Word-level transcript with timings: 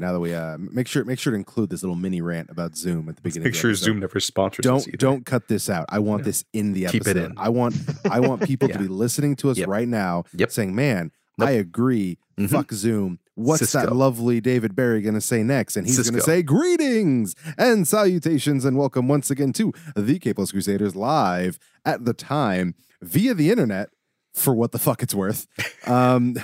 Now 0.00 0.12
that 0.12 0.20
we 0.20 0.34
uh 0.34 0.56
make 0.58 0.88
sure 0.88 1.04
make 1.04 1.18
sure 1.18 1.30
to 1.32 1.36
include 1.36 1.70
this 1.70 1.82
little 1.82 1.96
mini 1.96 2.20
rant 2.20 2.50
about 2.50 2.76
Zoom 2.76 3.08
at 3.08 3.16
the 3.16 3.22
beginning. 3.22 3.44
Make 3.44 3.50
of 3.50 3.54
the 3.54 3.58
sure. 3.60 3.74
Zoom 3.74 4.00
never 4.00 4.18
sponsors 4.20 4.62
Don't 4.64 4.98
don't 4.98 5.24
cut 5.26 5.48
this 5.48 5.68
out. 5.70 5.86
I 5.90 5.98
want 5.98 6.20
Yeah. 6.22 6.24
this 6.26 6.44
in 6.52 6.72
the 6.72 6.86
episode. 6.86 7.04
Keep 7.04 7.06
it 7.08 7.16
in. 7.18 7.34
I 7.36 7.48
want 7.50 7.76
I 8.10 8.20
want 8.20 8.42
people 8.46 8.68
to 8.68 8.78
be 8.78 8.88
listening 8.88 9.36
to 9.36 9.50
us 9.50 9.58
Yep. 9.58 9.68
right 9.68 9.88
now, 9.88 10.24
Yep. 10.34 10.50
saying, 10.50 10.74
"Man, 10.74 11.12
Nope. 11.38 11.48
I 11.48 11.52
agree. 11.52 12.18
Mhm. 12.38 12.50
Fuck 12.50 12.72
Zoom. 12.72 13.18
What's 13.34 13.72
that 13.72 13.94
lovely 13.94 14.40
David 14.40 14.74
Barrie 14.74 15.00
going 15.02 15.14
to 15.14 15.20
say 15.20 15.42
next?" 15.42 15.76
And 15.76 15.86
he's 15.86 15.98
going 15.98 16.14
to 16.14 16.20
say, 16.20 16.42
"Greetings 16.42 17.34
and 17.56 17.86
salutations, 17.88 18.64
and 18.64 18.76
welcome 18.76 19.08
once 19.08 19.30
again 19.30 19.52
to 19.54 19.72
the 19.96 20.18
Capeless 20.18 20.52
Crusaders 20.52 20.94
live 20.96 21.58
at 21.84 22.04
the 22.04 22.12
time 22.12 22.74
via 23.00 23.32
the 23.32 23.50
internet 23.50 23.88
for 24.34 24.54
what 24.54 24.72
the 24.72 24.78
fuck 24.78 25.02
it's 25.02 25.14
worth." 25.14 25.46
Um, 25.86 26.36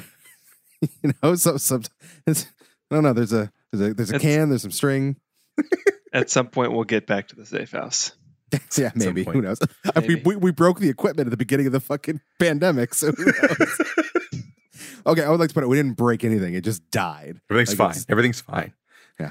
you 1.03 1.13
know, 1.23 1.35
so 1.35 1.57
some 1.59 1.83
it's, 2.27 2.47
I 2.91 2.95
don't 2.95 3.05
know. 3.05 3.13
There's 3.13 3.33
a 3.33 3.53
there's 3.79 3.91
a 3.91 3.95
there's 3.95 4.11
a 4.11 4.19
can. 4.19 4.49
There's 4.49 4.63
some 4.63 4.71
string. 4.71 5.17
At 6.13 6.31
some 6.31 6.49
point, 6.49 6.73
we'll 6.73 6.85
get 6.85 7.07
back 7.07 7.29
to 7.29 7.37
the 7.37 7.45
safe 7.45 7.73
house. 7.73 8.13
Yeah, 8.77 8.91
maybe. 8.95 9.25
Who 9.25 9.43
knows? 9.43 9.59
Maybe. 9.95 10.23
we, 10.25 10.37
we 10.37 10.51
broke 10.53 10.79
the 10.79 10.89
equipment 10.89 11.27
at 11.27 11.31
the 11.31 11.37
beginning 11.37 11.67
of 11.67 11.73
the 11.73 11.81
fucking 11.81 12.21
pandemic. 12.39 12.95
So 12.95 13.11
who 13.11 13.25
knows? 13.25 13.81
okay, 15.07 15.25
I 15.25 15.31
would 15.31 15.41
like 15.41 15.49
to 15.49 15.55
put 15.55 15.65
it. 15.65 15.67
We 15.67 15.77
didn't 15.77 15.97
break 15.97 16.25
anything. 16.25 16.55
It 16.55 16.63
just 16.63 16.89
died. 16.91 17.41
Everything's 17.51 17.79
Like 17.79 17.95
fine. 17.95 18.05
Everything's 18.09 18.41
fine. 18.41 18.73
Yeah. 19.19 19.31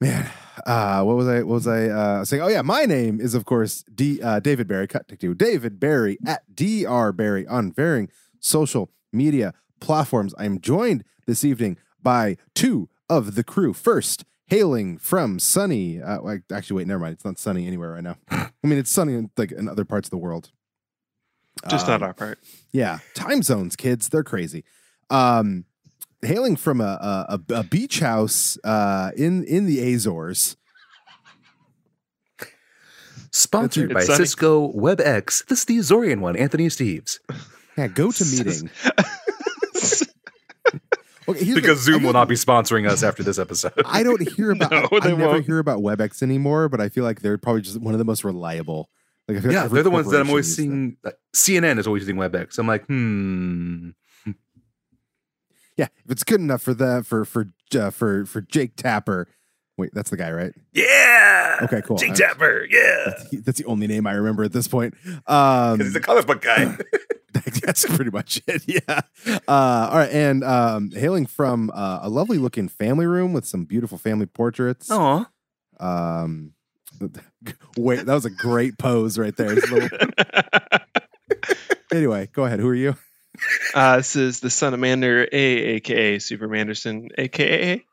Man, 0.00 0.30
uh, 0.66 1.02
what 1.02 1.16
was 1.16 1.28
I? 1.28 1.38
What 1.38 1.54
was 1.54 1.66
I 1.66 1.84
uh, 1.88 2.24
saying? 2.24 2.42
Oh 2.42 2.48
yeah, 2.48 2.62
my 2.62 2.86
name 2.86 3.20
is 3.20 3.34
of 3.34 3.44
course 3.44 3.84
D 3.94 4.20
uh, 4.22 4.40
David 4.40 4.66
Barrie. 4.66 4.88
Cut 4.88 5.06
to 5.08 5.16
two. 5.16 5.34
David 5.34 5.78
Barrie 5.78 6.18
at 6.26 6.42
Dr 6.54 7.12
Barrie 7.12 7.46
on 7.46 7.72
varying 7.72 8.08
social 8.40 8.90
media 9.12 9.52
platforms. 9.80 10.34
I 10.38 10.46
am 10.46 10.60
joined 10.60 11.04
this 11.26 11.44
evening 11.44 11.76
by 12.02 12.36
two 12.54 12.88
of 13.08 13.34
the 13.34 13.44
crew. 13.44 13.72
First, 13.72 14.24
hailing 14.46 14.98
from 14.98 15.38
sunny. 15.38 16.00
Uh, 16.00 16.36
actually, 16.52 16.78
wait, 16.78 16.86
never 16.86 17.00
mind. 17.00 17.14
It's 17.14 17.24
not 17.24 17.38
sunny 17.38 17.66
anywhere 17.66 17.92
right 17.92 18.02
now. 18.02 18.16
I 18.30 18.50
mean, 18.62 18.78
it's 18.78 18.90
sunny 18.90 19.14
in 19.14 19.30
like 19.36 19.52
in 19.52 19.68
other 19.68 19.84
parts 19.84 20.06
of 20.06 20.10
the 20.10 20.18
world. 20.18 20.50
Just 21.68 21.86
Um, 21.86 21.92
not 21.92 22.02
our 22.02 22.14
part. 22.14 22.38
Yeah, 22.72 23.00
time 23.14 23.42
zones, 23.42 23.76
kids, 23.76 24.08
they're 24.08 24.24
crazy. 24.24 24.64
Um, 25.10 25.64
hailing 26.22 26.56
from 26.56 26.80
a 26.80 26.84
a, 27.28 27.40
a- 27.48 27.54
a 27.60 27.64
beach 27.64 27.98
house 28.00 28.56
uh, 28.64 29.10
in 29.16 29.44
in 29.44 29.66
the 29.66 29.92
Azores. 29.94 30.56
Sponsored 33.32 33.92
It's 33.92 33.94
by 33.94 34.04
sunny. 34.04 34.16
Cisco 34.16 34.72
WebEx. 34.72 35.46
This 35.46 35.60
is 35.60 35.64
the 35.66 35.78
Azorian 35.78 36.18
one, 36.20 36.36
Anthony 36.36 36.66
Esteves. 36.66 37.18
Yeah, 37.76 37.86
go 37.86 38.10
to 38.10 38.24
meeting. 38.44 38.70
Okay, 41.30 41.54
Because 41.54 41.80
Zoom 41.80 42.02
will 42.02 42.12
don't- 42.12 42.28
be 42.28 42.34
sponsoring 42.34 42.88
us 42.88 43.02
after 43.02 43.22
this 43.22 43.38
episode. 43.38 43.72
I 43.84 44.02
don't 44.02 44.26
hear 44.36 44.50
about. 44.52 44.70
No, 44.70 44.88
I, 44.92 45.00
they 45.00 45.16
never 45.16 45.32
won't. 45.32 45.46
hear 45.46 45.58
about 45.58 45.80
WebEx 45.80 46.22
anymore, 46.22 46.68
but 46.68 46.80
I 46.80 46.88
feel 46.88 47.04
like 47.04 47.20
they're 47.20 47.38
probably 47.38 47.62
just 47.62 47.80
one 47.80 47.94
of 47.94 47.98
the 47.98 48.04
most 48.04 48.24
reliable. 48.24 48.88
Like, 49.28 49.38
I 49.38 49.40
feel 49.40 49.50
like 49.50 49.54
yeah, 49.54 49.64
every 49.64 49.76
they're 49.76 49.82
the 49.84 49.90
ones 49.90 50.10
that 50.10 50.20
I'm 50.20 50.28
always 50.28 50.54
seeing. 50.56 50.96
uh, 51.04 51.10
CNN 51.34 51.78
is 51.78 51.86
always 51.86 52.02
using 52.02 52.16
WebEx. 52.16 52.58
I'm 52.58 52.66
like, 52.66 52.86
hmm. 52.86 53.90
Yeah, 55.76 55.86
if 56.04 56.10
it's 56.10 56.24
good 56.24 56.40
enough 56.40 56.60
for 56.62 56.74
the 56.74 57.02
for 57.06 57.24
for 57.24 57.46
uh, 57.74 57.90
for 57.90 58.26
for 58.26 58.40
Jake 58.42 58.76
Tapper. 58.76 59.28
Wait, 59.80 59.90
that's 59.94 60.10
the 60.10 60.16
guy, 60.18 60.30
right? 60.30 60.52
Yeah. 60.74 61.58
Okay, 61.62 61.80
cool. 61.82 61.96
Jake 61.96 62.12
Tapper. 62.14 62.66
Yeah. 62.70 63.04
That's, 63.06 63.42
that's 63.44 63.58
the 63.58 63.64
only 63.64 63.86
name 63.86 64.06
I 64.06 64.12
remember 64.12 64.44
at 64.44 64.52
this 64.52 64.68
point. 64.68 64.94
Um, 65.26 65.78
Because 65.78 65.86
he's 65.88 65.96
a 65.96 66.00
comic 66.00 66.26
book 66.26 66.42
guy. 66.42 66.76
That's 67.62 67.86
pretty 67.86 68.10
much 68.10 68.42
it. 68.48 68.64
Yeah. 68.66 69.00
Uh, 69.26 69.88
all 69.90 69.96
right. 69.98 70.10
And 70.10 70.42
um, 70.44 70.90
hailing 70.90 71.26
from 71.26 71.70
uh, 71.72 72.00
a 72.02 72.08
lovely 72.10 72.38
looking 72.38 72.68
family 72.68 73.06
room 73.06 73.32
with 73.32 73.46
some 73.46 73.64
beautiful 73.64 73.98
family 73.98 74.26
portraits. 74.26 74.90
Aw. 74.90 75.28
Um, 75.78 76.52
wait, 77.76 78.04
that 78.04 78.12
was 78.14 78.24
a 78.26 78.30
great 78.30 78.78
pose 78.78 79.16
right 79.18 79.34
there. 79.36 79.54
Little- 79.54 79.88
anyway, 81.92 82.28
go 82.32 82.44
ahead. 82.44 82.60
Who 82.60 82.68
are 82.68 82.74
you? 82.74 82.96
uh, 83.74 83.96
this 83.98 84.16
is 84.16 84.40
the 84.40 84.50
son 84.50 84.74
of 84.74 84.80
Mander, 84.80 85.26
A, 85.30 85.36
aka 85.76 86.18
Super 86.18 86.48
Manderson, 86.48 87.08
aka. 87.16 87.84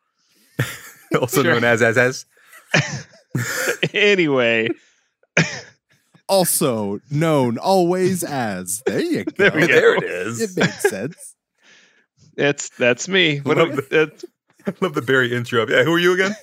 Also 1.22 1.44
Sure. 1.44 1.54
known 1.54 1.64
as 1.64 1.82
as 1.82 1.98
as. 1.98 2.26
anyway, 3.94 4.68
Also 6.30 7.00
known 7.10 7.58
always 7.58 8.24
as. 8.24 8.82
There 8.86 9.00
you 9.02 9.24
go. 9.26 9.32
There 9.38 9.52
we 9.56 9.62
go. 9.62 9.68
there 9.68 9.96
it 9.96 10.04
is. 10.04 10.42
It 10.42 10.60
makes 10.60 10.82
sense. 10.82 11.36
it's 12.36 12.70
that's 12.78 13.08
me. 13.08 13.38
What 13.40 13.58
Love 13.58 13.70
am- 13.70 13.76
the- 13.76 14.28
I 14.68 14.74
love 14.82 14.94
the 14.96 15.02
Barrie 15.02 15.34
intro. 15.34 15.66
Yeah, 15.68 15.84
who 15.84 15.94
are 15.94 16.00
you 16.00 16.12
again? 16.14 16.36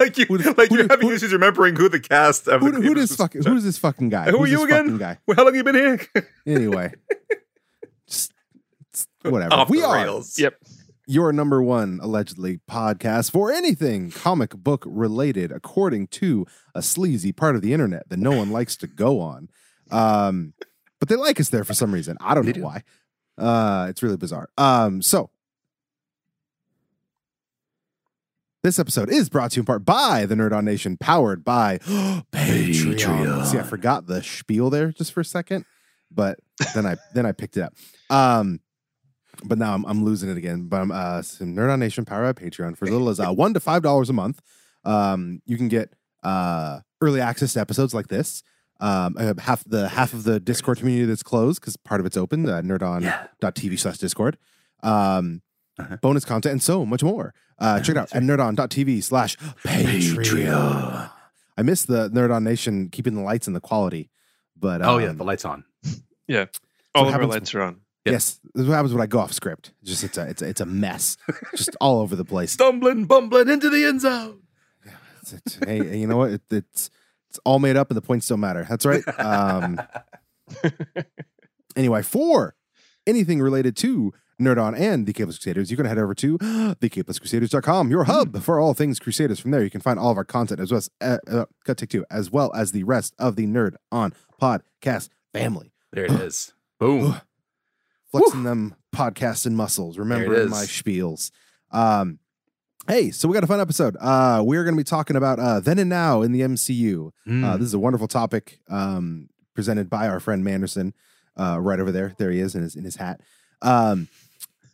like 0.00 0.18
you, 0.18 0.26
Who- 0.26 0.38
like 0.54 0.70
who- 0.70 0.78
you're 0.78 0.88
having 0.90 1.06
who- 1.08 1.14
issues 1.14 1.32
remembering 1.32 1.76
who 1.76 1.88
the 1.88 2.00
cast 2.00 2.48
of 2.48 2.60
Who, 2.62 2.72
the 2.72 2.80
who 2.80 2.94
does 2.94 3.14
fucking? 3.14 3.44
Who 3.44 3.54
is 3.56 3.62
this 3.62 3.78
fucking 3.78 4.08
guy? 4.08 4.30
Who 4.32 4.42
are 4.42 4.46
you 4.48 4.56
this 4.56 4.64
again? 4.66 4.98
Guy. 4.98 5.18
Well, 5.26 5.36
how 5.36 5.44
long 5.44 5.54
have 5.54 5.64
you 5.66 5.72
been 5.72 5.76
here? 5.76 6.24
Anyway, 6.46 6.94
just 8.08 8.32
it's- 8.92 9.06
whatever. 9.22 9.54
Off 9.54 9.70
we 9.70 9.80
the 9.80 9.86
are 9.86 9.94
rails. 10.02 10.36
Yep. 10.36 10.54
Your 11.08 11.32
number 11.32 11.62
one 11.62 11.98
allegedly 12.02 12.60
podcast 12.70 13.30
for 13.32 13.50
anything 13.50 14.10
comic 14.10 14.50
book 14.50 14.84
related, 14.86 15.50
according 15.50 16.06
to 16.08 16.46
a 16.74 16.82
sleazy 16.82 17.32
part 17.32 17.56
of 17.56 17.62
the 17.62 17.72
internet 17.72 18.08
that 18.10 18.18
no 18.18 18.30
one 18.32 18.50
likes 18.52 18.76
to 18.76 18.86
go 18.86 19.18
on. 19.20 19.48
Um, 19.90 20.52
but 21.00 21.08
they 21.08 21.16
like 21.16 21.40
us 21.40 21.48
there 21.48 21.64
for 21.64 21.72
some 21.74 21.92
reason. 21.92 22.18
I 22.20 22.34
don't 22.34 22.44
They 22.44 22.52
know 22.52 22.56
do. 22.56 22.62
why. 22.62 22.82
Uh, 23.38 23.86
it's 23.88 24.02
really 24.02 24.18
bizarre. 24.18 24.50
Um, 24.58 25.00
so 25.00 25.30
this 28.62 28.78
episode 28.78 29.08
is 29.08 29.28
brought 29.28 29.52
to 29.52 29.56
you 29.56 29.62
in 29.62 29.66
part 29.66 29.84
by 29.84 30.26
the 30.26 30.34
Nerd 30.34 30.52
On 30.52 30.64
Nation, 30.64 30.96
powered 30.98 31.44
by 31.44 31.78
Patreon. 31.78 32.24
Patreon. 32.32 33.46
See, 33.46 33.58
I 33.58 33.62
forgot 33.62 34.06
the 34.06 34.22
spiel 34.22 34.68
there 34.68 34.92
just 34.92 35.12
for 35.12 35.20
a 35.20 35.24
second, 35.24 35.64
but 36.10 36.38
then 36.74 36.84
I 36.84 36.96
then 37.14 37.24
I 37.24 37.32
picked 37.32 37.56
it 37.56 37.62
up. 37.62 37.74
Um, 38.10 38.60
but 39.44 39.58
now 39.58 39.74
I'm, 39.74 39.84
I'm 39.86 40.04
losing 40.04 40.28
it 40.30 40.36
again. 40.36 40.68
But 40.68 40.80
I'm 40.80 40.90
uh, 40.92 41.22
some 41.22 41.54
Nerd 41.54 41.72
On 41.72 41.78
Nation 41.80 42.04
powered 42.04 42.34
by 42.36 42.42
Patreon 42.42 42.76
for 42.76 42.84
as 42.86 42.90
little 42.90 43.08
as 43.08 43.20
uh, 43.20 43.30
one 43.32 43.54
to 43.54 43.60
five 43.60 43.82
dollars 43.82 44.10
a 44.10 44.12
month. 44.12 44.40
Um, 44.84 45.42
you 45.46 45.56
can 45.56 45.68
get 45.68 45.92
uh 46.22 46.80
early 47.00 47.20
access 47.20 47.52
to 47.54 47.60
episodes 47.60 47.94
like 47.94 48.08
this. 48.08 48.42
Um, 48.80 49.16
I 49.18 49.24
have 49.24 49.38
half 49.40 49.64
the 49.64 49.88
half 49.88 50.12
of 50.12 50.24
the 50.24 50.38
Discord 50.40 50.78
community 50.78 51.06
that's 51.06 51.22
closed 51.22 51.60
because 51.60 51.76
part 51.76 52.00
of 52.00 52.06
it's 52.06 52.16
open. 52.16 52.48
Uh, 52.48 52.60
nerdon.tv 52.62 53.78
slash 53.78 53.98
Discord. 53.98 54.38
Um, 54.82 55.42
Uh-huh. 55.78 55.96
bonus 56.02 56.24
content 56.24 56.52
and 56.52 56.62
so 56.62 56.84
much 56.84 57.04
more. 57.04 57.32
Uh, 57.58 57.78
check 57.80 57.90
it 57.94 57.98
out 57.98 58.12
at 58.12 58.22
nerdon.tv 58.22 59.02
slash 59.02 59.36
Patreon. 59.64 60.16
Patreon. 60.16 61.10
I 61.56 61.62
miss 61.62 61.84
the 61.84 62.08
Nerd 62.10 62.32
On 62.34 62.42
Nation 62.44 62.88
keeping 62.88 63.14
the 63.14 63.20
lights 63.20 63.46
and 63.46 63.54
the 63.54 63.60
quality, 63.60 64.10
but 64.56 64.80
Oh 64.82 64.98
yeah, 64.98 65.10
um, 65.10 65.16
the 65.18 65.24
lights 65.24 65.44
on. 65.44 65.64
Yeah, 66.28 66.46
all 66.94 67.04
what 67.06 67.14
of 67.14 67.20
our 67.20 67.26
lights 67.26 67.54
are 67.54 67.62
on. 67.62 67.80
Yeah. 68.08 68.12
Yes, 68.12 68.40
this 68.54 68.62
is 68.62 68.68
what 68.68 68.74
happens 68.74 68.92
when 68.92 69.02
I 69.02 69.06
go 69.06 69.18
off 69.20 69.32
script. 69.32 69.72
Just 69.84 70.04
it's 70.04 70.18
a 70.18 70.28
it's 70.28 70.42
a, 70.42 70.48
it's 70.48 70.60
a 70.60 70.66
mess, 70.66 71.16
just 71.56 71.76
all 71.80 72.00
over 72.00 72.16
the 72.16 72.24
place. 72.24 72.52
Stumbling, 72.52 73.04
bumbling 73.06 73.48
into 73.48 73.70
the 73.70 73.84
end 73.84 74.00
zone. 74.00 74.40
It's- 74.84 75.32
it's- 75.32 75.58
hey, 75.66 75.96
you 75.98 76.06
know 76.06 76.16
what? 76.16 76.30
It, 76.32 76.42
it's 76.50 76.90
it's 77.30 77.38
all 77.44 77.58
made 77.58 77.76
up, 77.76 77.90
and 77.90 77.96
the 77.96 78.02
points 78.02 78.26
don't 78.28 78.40
matter. 78.40 78.66
That's 78.68 78.86
right. 78.86 79.02
Um, 79.18 79.80
anyway, 81.76 82.02
for 82.02 82.54
anything 83.06 83.40
related 83.40 83.76
to 83.78 84.12
Nerd 84.40 84.62
On 84.62 84.74
and 84.74 85.06
the 85.06 85.12
Capeless 85.12 85.36
Crusaders, 85.38 85.70
you 85.70 85.76
can 85.76 85.84
head 85.86 85.98
over 85.98 86.14
to 86.14 86.38
thecapelesscrusaders.com, 86.38 87.90
your 87.90 88.04
hub 88.04 88.40
for 88.42 88.58
all 88.60 88.72
things 88.74 88.98
Crusaders. 88.98 89.40
From 89.40 89.50
there, 89.50 89.62
you 89.62 89.70
can 89.70 89.80
find 89.80 89.98
all 89.98 90.10
of 90.10 90.16
our 90.16 90.24
content 90.24 90.60
as 90.60 90.70
well 90.70 90.78
as 90.78 90.90
uh, 91.00 91.18
uh, 91.30 91.44
cut 91.64 91.76
take 91.78 91.90
two, 91.90 92.04
as 92.10 92.30
well 92.30 92.52
as 92.54 92.72
the 92.72 92.84
rest 92.84 93.14
of 93.18 93.36
the 93.36 93.46
Nerd 93.46 93.74
On 93.92 94.12
podcast 94.40 95.08
family. 95.32 95.72
There 95.92 96.04
it 96.04 96.12
is. 96.22 96.54
Boom. 96.78 97.20
Flexing 98.10 98.42
them 98.44 98.74
podcasts 98.94 99.46
and 99.46 99.56
muscles, 99.56 99.98
remembering 99.98 100.50
my 100.50 100.62
spiels. 100.64 101.30
Um, 101.70 102.18
hey, 102.86 103.10
so 103.10 103.28
we 103.28 103.34
got 103.34 103.44
a 103.44 103.48
fun 103.48 103.60
episode. 103.60 103.96
Uh, 104.00 104.42
we're 104.44 104.64
going 104.64 104.74
to 104.74 104.80
be 104.80 104.84
talking 104.84 105.16
about 105.16 105.38
uh, 105.38 105.60
then 105.60 105.78
and 105.78 105.90
now 105.90 106.22
in 106.22 106.32
the 106.32 106.40
MCU. 106.40 107.08
Uh, 107.08 107.30
Mm. 107.30 107.58
this 107.58 107.66
is 107.68 107.74
a 107.74 107.78
wonderful 107.78 108.08
topic 108.08 108.60
um, 108.70 109.28
presented 109.54 109.90
by 109.90 110.08
our 110.08 110.20
friend 110.20 110.42
Manderson, 110.44 110.94
uh, 111.38 111.58
right 111.60 111.78
over 111.80 111.92
there. 111.92 112.14
There 112.18 112.30
he 112.30 112.40
is 112.40 112.54
in 112.54 112.62
his 112.62 112.74
in 112.76 112.84
his 112.84 112.96
hat. 112.96 113.20
Um, 113.62 114.08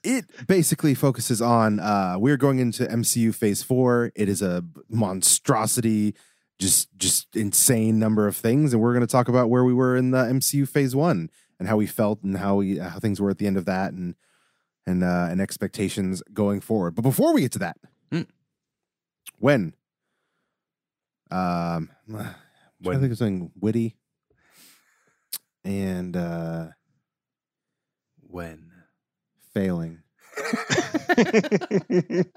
it 0.05 0.27
basically 0.47 0.95
focuses 0.95 1.41
on 1.41 1.81
uh, 1.81 2.17
we're 2.19 2.37
going 2.37 2.59
into 2.59 2.85
MCU 2.87 3.35
Phase 3.35 3.63
Four. 3.63 4.13
It 4.15 4.29
is 4.29 4.43
a 4.43 4.63
monstrosity, 4.89 6.15
just 6.59 6.89
just 6.97 7.35
insane 7.37 7.99
number 7.99 8.27
of 8.29 8.37
things, 8.37 8.73
and 8.73 8.83
we're 8.83 8.93
going 8.93 9.07
to 9.07 9.11
talk 9.11 9.29
about 9.29 9.49
where 9.51 9.65
we 9.65 9.73
were 9.75 9.97
in 9.97 10.11
the 10.11 10.19
MCU 10.25 10.69
Phase 10.69 10.95
One 10.95 11.31
and 11.59 11.69
how 11.69 11.77
we 11.77 11.87
felt 11.87 12.23
and 12.23 12.37
how 12.37 12.57
we 12.57 12.79
how 12.79 12.99
things 12.99 13.21
were 13.21 13.31
at 13.31 13.39
the 13.39 13.47
end 13.47 13.57
of 13.57 13.65
that 13.67 13.93
and 13.93 14.15
and 14.87 15.03
uh, 15.05 15.29
and 15.31 15.41
expectations 15.41 16.23
going 16.33 16.61
forward. 16.61 16.95
But 16.95 17.03
before 17.03 17.33
we 17.35 17.43
get 17.43 17.53
to 17.53 17.59
that, 17.61 17.77
Mm. 18.13 18.27
when 19.39 19.75
um, 21.31 21.91
I 22.15 22.35
When- 22.81 23.01
think 23.01 23.13
of 23.13 23.19
something 23.19 23.51
witty 23.61 23.97
and 25.65 26.17
uh, 26.17 26.67
when? 28.21 28.71
failing. 29.55 30.03
it's 31.17 32.29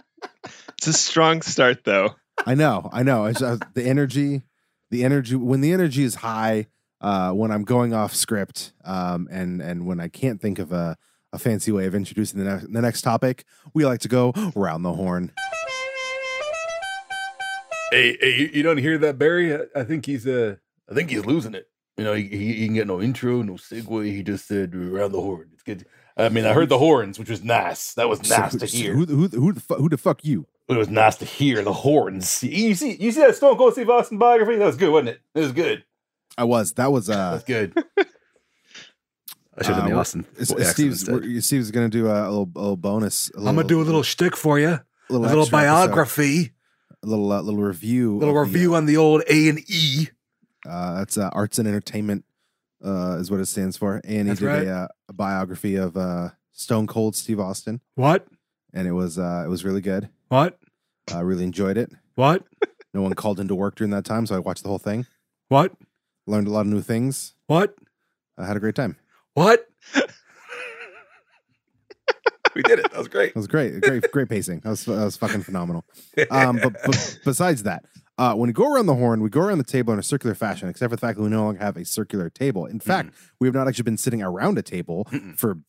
a 0.88 0.94
strong 0.94 1.42
start, 1.42 1.84
though. 1.84 2.16
I 2.46 2.54
know, 2.56 2.90
I 2.94 3.04
know. 3.04 3.26
It's 3.26 3.40
just 3.40 3.64
the 3.74 3.84
energy, 3.84 4.44
the 4.92 5.04
energy. 5.04 5.36
When 5.36 5.62
the 5.62 5.74
energy 5.74 6.04
is 6.04 6.16
high, 6.16 6.68
uh, 7.02 7.32
when 7.32 7.52
I'm 7.52 7.64
going 7.64 7.94
off 7.94 8.14
script, 8.14 8.74
um, 8.86 9.28
and 9.32 9.62
and 9.62 9.86
when 9.86 10.00
I 10.00 10.08
can't 10.08 10.42
think 10.42 10.60
of 10.60 10.72
a, 10.72 10.98
a 11.34 11.40
fancy 11.40 11.72
way 11.72 11.86
of 11.86 11.94
introducing 11.96 12.40
the 12.40 12.46
next 12.46 12.72
the 12.74 12.82
next 12.82 13.02
topic, 13.02 13.46
we 13.74 13.86
like 13.86 14.00
to 14.02 14.08
go 14.08 14.34
round 14.56 14.84
the 14.86 14.94
horn. 14.94 15.32
Hey, 17.92 18.18
hey, 18.20 18.36
you, 18.38 18.50
you 18.54 18.64
don't 18.64 18.78
hear 18.78 18.98
that, 18.98 19.18
Barrie? 19.18 19.56
I, 19.56 19.60
I 19.76 19.84
think 19.84 20.06
he's 20.06 20.28
uh, 20.28 20.56
I 20.90 20.94
think 20.94 21.10
he's 21.10 21.26
losing 21.26 21.56
it. 21.56 21.68
You 21.96 22.04
know, 22.04 22.14
he, 22.14 22.24
he, 22.28 22.54
he 22.54 22.66
can 22.66 22.76
get 22.76 22.86
no 22.88 23.02
intro, 23.02 23.42
no 23.42 23.54
segue. 23.54 24.06
He 24.06 24.22
just 24.24 24.48
said 24.48 24.76
around 24.76 25.14
the 25.14 25.22
horn. 25.22 25.50
It's 25.54 25.64
good. 25.64 25.86
I 26.16 26.30
mean, 26.30 26.46
I 26.46 26.54
heard 26.54 26.70
the 26.70 26.78
horns, 26.80 27.18
which 27.18 27.30
was 27.30 27.44
nice. 27.44 27.94
That 27.94 28.10
was 28.10 28.20
nice 28.30 28.52
So- 28.54 28.58
to 28.60 28.68
so 28.68 28.78
hear. 28.78 28.94
Who, 28.94 29.06
who, 29.06 29.28
who, 29.28 29.54
the 29.54 29.60
fu- 29.62 29.76
who 29.76 29.90
the 29.90 29.98
fuck 29.98 30.24
you? 30.26 30.48
It 30.68 30.76
was 30.78 30.90
nice 30.90 31.16
to 31.18 31.26
hear 31.26 31.64
the 31.64 31.72
horns. 31.74 32.44
You 32.44 32.76
see, 32.76 32.98
you 33.00 33.12
see 33.12 33.22
that 33.22 33.36
Stone 33.36 33.56
Cold 33.58 33.74
Steve 33.74 33.90
Austin 33.90 34.18
biography? 34.18 34.58
That 34.58 34.66
was 34.66 34.76
good, 34.76 34.92
wasn't 34.92 35.10
it? 35.10 35.22
It 35.34 35.40
was 35.40 35.52
good. 35.54 35.84
I 36.38 36.44
was. 36.44 36.74
That 36.74 36.92
was 36.92 37.10
uh. 37.10 37.32
That's 37.32 37.44
good. 37.44 37.74
I 39.60 39.64
should 39.64 39.74
have 39.74 39.78
uh, 39.78 39.80
done 39.82 39.90
the 39.90 39.96
Austin. 39.98 40.26
Is- 40.38 40.52
accent 40.52 40.68
Steve's 40.96 41.46
Steve's 41.46 41.72
gonna 41.72 41.90
do 41.90 42.08
a, 42.08 42.30
little, 42.30 42.50
a 42.56 42.60
little 42.60 42.78
bonus. 42.78 43.32
I'm 43.36 43.44
gonna 43.44 43.64
do 43.64 43.82
a 43.82 43.84
little 43.84 44.04
shtick 44.04 44.36
for 44.36 44.60
you, 44.60 44.68
a 44.70 44.84
little 45.10 45.26
extra 45.26 45.40
episode, 45.42 45.52
biography, 45.52 46.52
a 47.04 47.08
little 47.08 47.32
uh, 47.32 47.42
little 47.42 47.62
review, 47.62 48.16
a 48.16 48.20
little 48.20 48.40
of 48.40 48.48
the, 48.48 48.54
review 48.54 48.76
on 48.76 48.86
the 48.86 48.98
old 48.98 49.24
A 49.30 49.50
and 49.50 49.60
E. 49.68 50.10
Uh, 50.68 51.00
that's 51.00 51.18
uh, 51.18 51.30
arts 51.34 51.58
and 51.58 51.68
entertainment 51.68 52.24
uh, 52.86 53.18
is 53.20 53.32
what 53.32 53.40
it 53.40 53.46
stands 53.48 53.78
for. 53.78 54.02
And 54.04 54.14
he 54.14 54.24
That's 54.24 54.40
did 54.42 54.46
right. 54.46 54.68
a, 54.68 54.72
uh, 54.72 54.88
a 55.10 55.14
biography 55.14 55.76
of 55.76 55.96
uh, 55.98 56.30
Stone 56.52 56.88
Cold 56.88 57.16
Steve 57.16 57.40
Austin, 57.40 57.82
What? 57.96 58.28
and 58.74 58.88
it 58.88 58.92
was 58.92 59.18
uh, 59.18 59.44
it 59.46 59.50
was 59.50 59.64
really 59.66 59.82
good. 59.82 60.10
What? 60.28 60.60
I 61.12 61.22
really 61.22 61.46
enjoyed 61.46 61.78
it. 61.78 61.92
What? 62.16 62.44
No 62.94 63.02
one 63.02 63.14
called 63.14 63.40
into 63.40 63.56
work 63.56 63.76
during 63.76 63.92
that 63.92 64.06
time, 64.06 64.26
so 64.26 64.36
I 64.36 64.40
watched 64.40 64.64
the 64.64 64.70
whole 64.70 64.78
thing. 64.80 65.06
What? 65.50 65.72
Learned 66.28 66.48
a 66.48 66.52
lot 66.52 66.62
of 66.62 66.68
new 66.68 66.82
things. 66.82 67.34
What? 67.48 67.76
I 68.38 68.46
had 68.46 68.58
a 68.58 68.60
great 68.60 68.76
time. 68.76 68.98
What? 69.34 69.66
we 72.56 72.62
did 72.64 72.80
it. 72.80 72.92
That 72.92 72.98
was 72.98 73.08
great. 73.08 73.34
That 73.34 73.40
was 73.40 73.48
great, 73.48 73.82
great, 73.82 74.12
great 74.12 74.30
pacing. 74.30 74.60
That 74.62 74.70
was 74.70 74.86
that 74.86 75.04
was 75.04 75.16
fucking 75.18 75.44
phenomenal. 75.44 75.86
Um, 76.32 76.60
but, 76.62 76.74
but 76.86 77.20
besides 77.26 77.64
that, 77.64 77.86
uh, 78.18 78.34
when 78.36 78.48
we 78.48 78.54
go 78.54 78.72
around 78.74 78.88
the 78.88 78.96
horn, 78.96 79.22
we 79.22 79.30
go 79.30 79.42
around 79.42 79.60
the 79.60 79.64
table 79.64 79.94
in 79.94 80.00
a 80.00 80.04
circular 80.04 80.36
fashion, 80.36 80.68
except 80.70 80.90
for 80.90 80.96
the 80.96 81.00
fact 81.00 81.18
that 81.18 81.24
we 81.24 81.30
no 81.30 81.44
longer 81.46 81.60
have 81.60 81.78
a 81.78 81.86
circular 81.86 82.30
table. 82.30 82.66
In 82.66 82.80
fact, 82.80 83.14
we 83.40 83.48
have 83.48 83.56
not 83.56 83.68
actually 83.68 83.84
been 83.84 83.98
sitting 83.98 84.22
around 84.22 84.58
a 84.58 84.62
table 84.64 85.06
Mm-mm. 85.12 85.38
for 85.38 85.60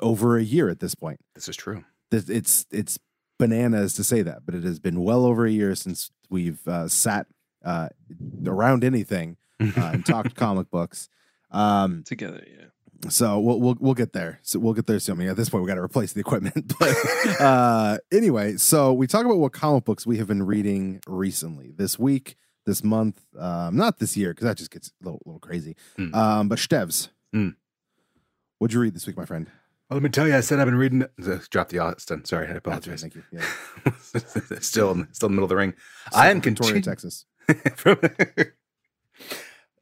over 0.00 0.36
a 0.36 0.42
year 0.42 0.68
at 0.68 0.80
this 0.80 0.94
point. 0.94 1.20
this 1.34 1.48
is 1.48 1.56
true. 1.56 1.84
Th- 2.10 2.28
It's 2.30 2.66
it's 2.70 2.98
bananas 3.38 3.94
to 3.94 4.04
say 4.04 4.22
that, 4.22 4.46
but 4.46 4.54
it 4.54 4.64
has 4.64 4.78
been 4.78 5.02
well 5.02 5.24
over 5.24 5.44
a 5.44 5.50
year 5.50 5.74
since 5.74 6.10
we've 6.30 6.66
uh, 6.66 6.88
sat 6.88 7.26
uh, 7.64 7.88
around 8.46 8.84
anything 8.84 9.36
uh, 9.60 9.90
and 9.92 10.04
talked 10.06 10.34
comic 10.34 10.70
books. 10.70 11.08
Um, 11.50 12.02
Together, 12.04 12.44
yeah. 12.46 13.08
so 13.10 13.40
we'll 13.40 13.60
we'll 13.60 13.76
we'll 13.80 13.94
get 13.94 14.12
there. 14.12 14.38
So 14.42 14.58
we'll 14.58 14.74
get 14.74 14.86
there 14.86 14.98
soon. 15.00 15.16
I 15.16 15.18
mean, 15.18 15.28
at 15.28 15.36
this 15.36 15.48
point, 15.48 15.62
we 15.64 15.68
got 15.68 15.76
to 15.76 15.82
replace 15.82 16.12
the 16.12 16.20
equipment. 16.20 16.74
But 16.78 17.40
uh, 17.40 17.98
anyway, 18.12 18.56
so 18.56 18.92
we 18.92 19.06
talk 19.06 19.24
about 19.24 19.38
what 19.38 19.52
comic 19.52 19.84
books 19.84 20.06
we 20.06 20.18
have 20.18 20.26
been 20.26 20.42
reading 20.42 21.00
recently, 21.06 21.72
this 21.76 21.98
week, 21.98 22.36
this 22.66 22.84
month, 22.84 23.24
um, 23.38 23.76
not 23.76 23.98
this 23.98 24.16
year 24.16 24.30
because 24.32 24.44
that 24.44 24.56
just 24.58 24.70
gets 24.70 24.88
a 24.88 25.04
little, 25.04 25.22
little 25.24 25.40
crazy. 25.40 25.74
Mm. 25.98 26.14
Um, 26.14 26.48
but 26.48 26.58
Stevs, 26.58 27.08
Mm. 27.34 27.54
what'd 28.58 28.74
you 28.74 28.80
read 28.80 28.94
this 28.94 29.06
week, 29.06 29.16
my 29.16 29.24
friend? 29.24 29.46
Well, 29.88 29.96
let 29.96 30.02
me 30.02 30.10
tell 30.10 30.28
you, 30.28 30.36
I 30.36 30.40
said 30.40 30.60
I've 30.60 30.66
been 30.66 30.74
reading. 30.76 31.06
Drop 31.48 31.70
the 31.70 31.78
Austin. 31.78 32.26
Sorry, 32.26 32.44
I 32.46 32.52
That's 32.52 32.66
right, 32.66 32.76
apologize. 32.76 33.00
thank 33.00 33.14
you. 33.14 33.22
Yeah. 33.32 34.60
still, 34.60 34.90
in- 34.92 35.08
still 35.12 35.28
in 35.28 35.32
the 35.32 35.36
middle 35.36 35.44
of 35.44 35.48
the 35.48 35.56
ring. 35.56 35.72
I 36.14 36.28
am 36.30 36.42
Victoria, 36.42 36.74
continu- 36.74 36.82
Texas. 36.84 37.24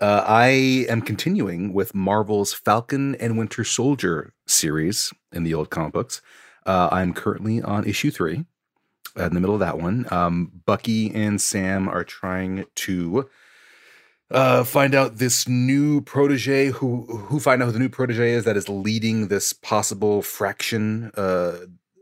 uh, 0.00 0.24
I 0.26 0.86
am 0.88 1.00
continuing 1.00 1.72
with 1.72 1.94
Marvel's 1.94 2.52
Falcon 2.52 3.14
and 3.16 3.38
Winter 3.38 3.64
Soldier 3.64 4.32
series 4.46 5.12
in 5.32 5.44
the 5.44 5.54
old 5.54 5.70
comic 5.70 5.92
books. 5.92 6.20
Uh, 6.66 6.88
I'm 6.92 7.14
currently 7.14 7.62
on 7.62 7.86
issue 7.86 8.10
three, 8.10 8.44
uh, 9.18 9.24
in 9.24 9.34
the 9.34 9.40
middle 9.40 9.54
of 9.54 9.60
that 9.60 9.78
one. 9.78 10.06
Um, 10.10 10.50
Bucky 10.66 11.14
and 11.14 11.40
Sam 11.40 11.88
are 11.88 12.04
trying 12.04 12.66
to 12.74 13.28
uh, 14.30 14.64
find 14.64 14.94
out 14.94 15.16
this 15.16 15.48
new 15.48 16.00
protege 16.00 16.66
who 16.66 17.06
who 17.06 17.38
find 17.38 17.62
out 17.62 17.66
who 17.66 17.72
the 17.72 17.78
new 17.78 17.88
protege 17.88 18.32
is 18.32 18.44
that 18.44 18.56
is 18.56 18.68
leading 18.68 19.28
this 19.28 19.52
possible 19.52 20.20
fraction 20.20 21.12
uh, 21.16 21.58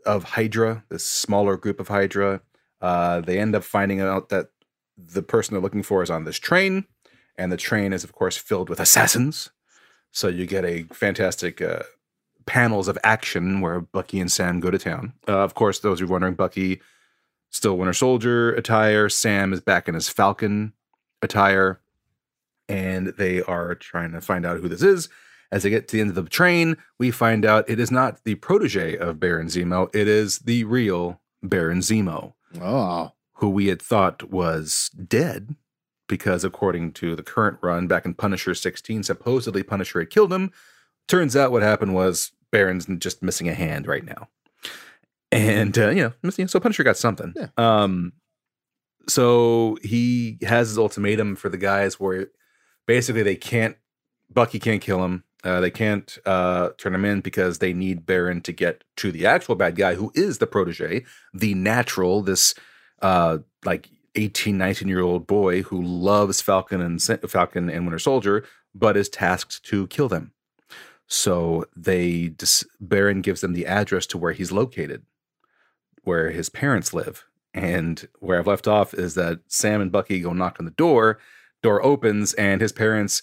of 0.07 0.25
Hydra, 0.25 0.85
this 0.89 1.05
smaller 1.05 1.57
group 1.57 1.79
of 1.81 1.89
Hydra. 1.89 2.41
They 2.81 3.39
end 3.39 3.55
up 3.55 3.65
finding 3.65 4.01
out 4.01 4.31
that 4.31 4.49
the 4.97 5.23
person 5.23 5.55
they're 5.55 5.63
looking 5.63 5.83
for 5.83 6.03
is 6.03 6.11
on 6.11 6.25
this 6.25 6.39
train, 6.39 6.87
and 7.37 7.51
the 7.51 7.57
train 7.57 7.93
is, 7.93 8.05
of 8.05 8.13
course, 8.13 8.37
filled 8.37 8.69
with 8.69 8.81
assassins. 8.81 9.51
So 10.11 10.29
you 10.29 10.47
get 10.47 10.65
a 10.65 10.85
fantastic 10.93 11.61
uh, 11.61 11.83
panels 12.47 12.89
of 12.89 12.99
action 13.03 13.61
where 13.61 13.81
Bucky 13.81 14.21
and 14.21 14.31
Sam 14.31 14.61
go 14.61 14.71
to 14.71 14.79
town. 14.79 15.15
Uh, 15.27 15.39
of 15.39 15.55
course, 15.55 15.81
those 15.81 16.01
who 16.01 16.07
are 16.07 16.11
wondering, 16.11 16.35
Bucky 16.35 16.81
still 17.51 17.77
Winter 17.77 17.93
Soldier 17.93 18.53
attire. 18.55 19.09
Sam 19.09 19.53
is 19.53 19.61
back 19.61 19.89
in 19.89 19.95
his 19.95 20.09
Falcon 20.09 20.73
attire, 21.23 21.81
and 22.69 23.09
they 23.19 23.43
are 23.43 23.75
trying 23.75 24.13
to 24.13 24.21
find 24.21 24.45
out 24.45 24.61
who 24.61 24.69
this 24.69 24.83
is. 24.83 25.09
As 25.53 25.63
they 25.63 25.71
get 25.71 25.87
to 25.89 25.97
the 25.97 26.01
end 26.01 26.11
of 26.11 26.17
the 26.17 26.29
train, 26.29 26.77
we 26.99 27.11
find 27.11 27.45
out 27.45 27.69
it 27.69 27.79
is 27.79 27.91
not 27.91 28.25
the 28.25 28.35
protege 28.37 28.97
of 28.97 29.21
Baron 29.21 29.47
Zemo; 29.47 29.95
it 29.95 30.09
is 30.09 30.41
the 30.41 30.65
real 30.65 31.21
Baron 31.43 31.79
Zemo 31.79 32.35
Oh, 32.61 33.13
who 33.35 33.51
we 33.51 33.67
had 33.67 33.81
thought 33.81 34.31
was 34.31 34.91
dead 34.91 35.55
because 36.09 36.45
according 36.45 36.93
to 36.93 37.17
the 37.17 37.23
current 37.23 37.59
run 37.63 37.87
back 37.87 38.05
in 38.05 38.15
Punisher 38.15 38.55
16 38.55 39.03
supposedly 39.03 39.63
Punisher 39.63 40.01
had 40.01 40.11
killed 40.11 40.33
him. 40.33 40.53
Turns 41.09 41.37
out 41.37 41.53
what 41.53 41.63
happened 41.63 41.95
was 41.95 42.33
Baron's 42.51 42.87
just 42.99 43.23
missing 43.23 43.49
a 43.49 43.55
hand 43.55 43.87
right 43.87 44.05
now. 44.05 44.29
And 45.33 45.77
uh, 45.79 45.91
you 45.91 46.13
know 46.23 46.47
so 46.47 46.61
Punisher 46.61 46.85
got 46.85 46.97
something. 46.97 47.35
Yeah. 47.37 47.49
um 47.57 48.13
so 49.07 49.77
he 49.83 50.39
has 50.43 50.69
his 50.69 50.79
ultimatum 50.79 51.37
for 51.37 51.49
the 51.49 51.59
guys 51.59 52.01
where 52.01 52.29
basically 52.87 53.23
they 53.23 53.37
can't 53.37 53.77
Bucky 54.31 54.59
can't 54.59 54.81
kill 54.81 55.05
him. 55.05 55.25
Uh, 55.45 55.61
they 55.61 55.71
can't 55.71 56.17
uh, 56.25 56.71
turn 56.79 56.95
him 56.95 57.05
in 57.05 57.21
because 57.21 57.59
they 57.59 57.75
need 57.75 58.07
Baron 58.07 58.41
to 58.41 58.51
get 58.51 58.83
to 58.97 59.13
the 59.13 59.27
actual 59.27 59.55
bad 59.55 59.77
guy 59.77 59.95
who 59.95 60.11
is 60.15 60.39
the 60.39 60.47
protege 60.47 61.05
the 61.35 61.55
natural 61.55 62.23
this 62.23 62.55
uh 63.03 63.39
like 63.65 63.91
18 64.17 64.57
19 64.57 64.89
year 64.89 65.01
old 65.01 65.27
boy 65.27 65.63
who 65.63 65.83
loves 65.83 66.41
falcon 66.41 66.81
and 66.81 67.03
falcon 67.03 67.69
and 67.69 67.85
winter 67.85 67.99
soldier 67.99 68.45
but 68.75 68.97
is 68.97 69.09
tasked 69.09 69.65
to 69.65 69.87
kill 69.89 70.09
them. 70.09 70.33
So 71.07 71.67
they 71.77 72.29
dis- 72.29 72.65
baron 72.81 73.21
gives 73.21 73.41
them 73.41 73.53
the 73.53 73.67
address 73.67 74.07
to 74.07 74.19
where 74.19 74.33
he's 74.33 74.53
located 74.53 75.03
where 76.03 76.31
his 76.31 76.51
parents 76.51 76.93
live. 76.93 77.25
And 77.53 78.09
where 78.19 78.39
i've 78.39 78.47
left 78.47 78.67
off 78.67 78.95
is 78.95 79.15
that 79.15 79.41
sam 79.49 79.81
and 79.81 79.93
bucky 79.93 80.21
go 80.21 80.33
knock 80.33 80.57
on 80.59 80.65
the 80.65 80.73
door 80.73 81.19
door 81.63 81.83
opens 81.85 82.35
and 82.35 82.61
his 82.61 82.73
parents 82.73 83.23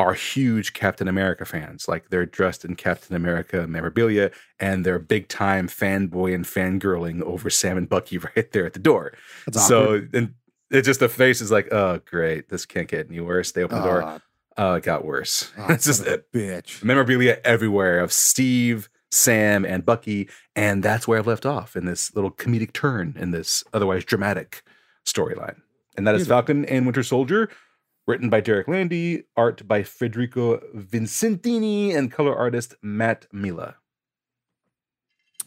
are 0.00 0.14
huge 0.14 0.72
Captain 0.72 1.06
America 1.08 1.44
fans. 1.44 1.86
Like 1.86 2.08
they're 2.08 2.24
dressed 2.24 2.64
in 2.64 2.74
Captain 2.74 3.14
America 3.14 3.66
memorabilia 3.68 4.30
and 4.58 4.84
they're 4.84 4.98
big 4.98 5.28
time 5.28 5.68
fanboy 5.68 6.34
and 6.34 6.46
fangirling 6.46 7.20
over 7.20 7.50
Sam 7.50 7.76
and 7.76 7.86
Bucky 7.86 8.16
right 8.36 8.50
there 8.52 8.64
at 8.64 8.72
the 8.72 8.78
door. 8.78 9.12
that's 9.46 9.68
so 9.68 9.82
awkward. 9.82 10.14
and 10.14 10.34
it's 10.70 10.86
just 10.86 11.00
the 11.00 11.08
face 11.10 11.42
is 11.42 11.50
like, 11.50 11.70
oh 11.70 12.00
great, 12.06 12.48
this 12.48 12.64
can't 12.64 12.88
get 12.88 13.08
any 13.10 13.20
worse. 13.20 13.52
They 13.52 13.62
open 13.62 13.78
the 13.78 13.84
door. 13.84 14.20
Oh, 14.56 14.74
it 14.74 14.84
got 14.84 15.04
worse. 15.04 15.52
ah, 15.58 15.66
it's 15.70 15.84
just 15.84 16.06
a 16.06 16.24
bitch. 16.34 16.82
memorabilia 16.82 17.38
everywhere 17.44 18.00
of 18.00 18.10
Steve, 18.10 18.88
Sam, 19.10 19.66
and 19.66 19.84
Bucky, 19.84 20.30
and 20.56 20.82
that's 20.82 21.06
where 21.06 21.18
I've 21.18 21.26
left 21.26 21.44
off 21.44 21.76
in 21.76 21.84
this 21.84 22.14
little 22.14 22.30
comedic 22.30 22.72
turn 22.72 23.16
in 23.18 23.32
this 23.32 23.64
otherwise 23.74 24.04
dramatic 24.04 24.62
storyline. 25.06 25.60
And 25.96 26.06
that 26.06 26.14
is 26.14 26.26
Falcon 26.26 26.64
and 26.64 26.86
Winter 26.86 27.02
Soldier, 27.02 27.50
written 28.10 28.28
by 28.28 28.40
Derek 28.40 28.68
Landy, 28.68 29.24
art 29.36 29.66
by 29.66 29.82
Federico 29.82 30.58
Vicentini, 30.76 31.94
and 31.96 32.10
color 32.12 32.36
artist 32.36 32.74
Matt 32.82 33.26
Milla. 33.32 33.76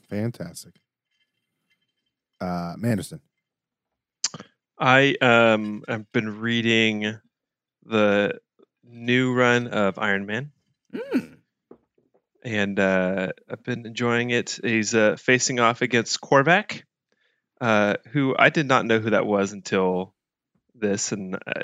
Fantastic. 0.10 0.74
Uh, 2.40 2.74
Manderson. 2.78 3.20
I 4.80 5.16
um 5.22 5.84
I've 5.88 6.12
been 6.12 6.40
reading 6.40 7.20
the 7.86 8.40
new 8.84 9.34
run 9.34 9.68
of 9.68 10.00
Iron 10.00 10.26
Man, 10.26 10.52
Mm. 10.94 11.38
and 12.44 12.80
uh, 12.80 13.32
I've 13.50 13.64
been 13.64 13.86
enjoying 13.86 14.30
it. 14.32 14.60
He's 14.64 14.94
uh, 14.94 15.16
facing 15.18 15.60
off 15.60 15.82
against 15.82 16.22
Korvac, 16.22 16.84
uh, 17.62 17.96
who 18.12 18.36
I 18.38 18.50
did 18.50 18.68
not 18.68 18.86
know 18.86 19.00
who 19.00 19.12
that 19.12 19.26
was 19.26 19.54
until 19.54 20.14
this, 20.76 21.12
and 21.12 21.36
uh, 21.36 21.64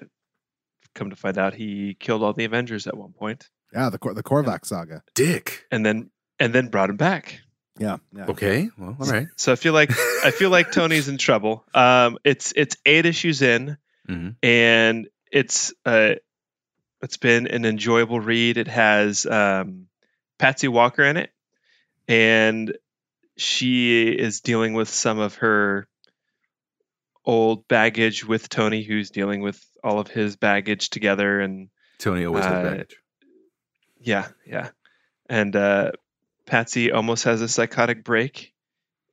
come 1.00 1.10
to 1.10 1.16
find 1.16 1.38
out 1.38 1.54
he 1.56 1.96
killed 2.00 2.22
all 2.24 2.34
the 2.34 2.46
Avengers 2.46 2.86
at 2.88 2.96
one 2.98 3.14
point, 3.14 3.50
Yeah, 3.74 3.90
the 3.90 3.98
Cor- 3.98 4.14
the 4.14 4.24
Korvac 4.24 4.66
saga. 4.66 5.02
Dick. 5.16 5.66
and 5.72 5.86
then 5.86 6.12
and 6.40 6.54
then 6.54 6.68
brought 6.68 6.90
him 6.90 6.98
back. 6.98 7.42
Yeah. 7.80 7.98
yeah. 8.14 8.26
Okay. 8.28 8.70
Well, 8.78 8.96
all 9.00 9.08
right. 9.08 9.28
So 9.38 9.52
I 9.54 9.56
feel 9.56 9.74
like 9.74 9.90
I 10.24 10.32
feel 10.32 10.50
like 10.50 10.72
Tony's 10.72 11.08
in 11.08 11.18
trouble. 11.18 11.64
Um, 11.74 12.18
it's 12.26 12.52
it's 12.56 12.76
eight 12.86 13.06
issues 13.06 13.42
in, 13.42 13.78
Mhm. 14.10 14.36
and 14.44 15.08
it's 15.32 15.74
uh, 15.86 16.16
it's 17.02 17.18
been 17.18 17.48
an 17.48 17.64
enjoyable 17.66 18.20
read. 18.20 18.58
It 18.58 18.68
has 18.68 19.26
um, 19.26 19.88
Patsy 20.38 20.68
Walker 20.68 21.04
in 21.04 21.16
it, 21.18 21.32
and 22.08 22.76
she 23.38 24.10
is 24.10 24.42
dealing 24.42 24.74
with 24.74 24.90
some 24.90 25.20
of 25.20 25.36
her 25.36 25.88
old 27.30 27.68
baggage 27.68 28.26
with 28.26 28.50
Tony, 28.50 28.82
who's 28.84 29.10
dealing 29.12 29.42
with 29.42 29.64
all 29.84 30.00
of 30.00 30.08
his 30.08 30.36
baggage 30.36 30.90
together, 30.90 31.40
and 31.40 31.70
Tony 32.00 32.26
always 32.26 32.44
has 32.46 32.54
Uh, 32.54 32.70
baggage. 32.72 32.96
yeah, 34.02 34.28
yeah. 34.48 34.70
And 35.30 35.56
uh, 35.56 35.92
Patsy 36.46 36.92
almost 36.92 37.26
has 37.26 37.42
a 37.42 37.48
psychotic 37.48 38.04
break. 38.04 38.54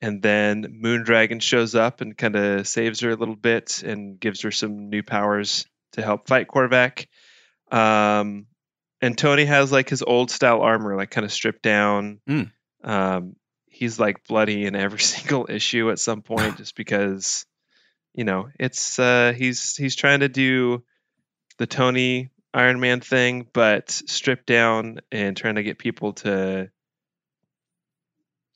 And 0.03 0.23
then 0.23 0.81
Moondragon 0.83 1.41
shows 1.41 1.75
up 1.75 2.01
and 2.01 2.17
kind 2.17 2.37
of 2.37 2.67
saves 2.69 3.01
her 3.01 3.11
a 3.11 3.17
little 3.17 3.37
bit 3.37 3.83
and 3.83 4.21
gives 4.21 4.43
her 4.43 4.51
some 4.51 4.91
new 4.91 5.03
powers 5.03 5.67
to 5.93 6.03
help 6.03 6.29
fight 6.29 6.49
Korvac. 6.49 7.07
Um, 7.71 8.47
and 9.01 9.17
Tony 9.17 9.45
has 9.47 9.73
like 9.73 9.89
his 9.89 10.03
old 10.03 10.31
style 10.31 10.61
armor, 10.63 10.97
like 10.97 11.11
kind 11.11 11.25
of 11.25 11.33
stripped 11.33 11.63
down. 11.63 12.21
Mm. 12.29 12.51
Um, 12.85 13.37
he's 13.69 13.99
like 13.99 14.27
bloody 14.29 14.65
in 14.67 14.77
every 14.77 14.99
single 15.15 15.47
issue 15.49 15.91
at 15.91 15.99
some 15.99 16.23
point, 16.23 16.59
just 16.59 16.77
because, 16.77 17.47
you 18.17 18.25
know, 18.25 18.49
it's 18.59 18.99
uh, 18.99 19.35
he's 19.37 19.77
he's 19.77 19.95
trying 19.95 20.21
to 20.21 20.29
do 20.29 20.83
the 21.59 21.67
Tony 21.67 22.31
Iron 22.53 22.81
Man 22.81 23.01
thing, 23.01 23.47
but 23.53 23.91
stripped 23.91 24.47
down 24.47 25.01
and 25.13 25.37
trying 25.37 25.57
to 25.57 25.63
get 25.63 25.79
people 25.79 26.15
to 26.15 26.71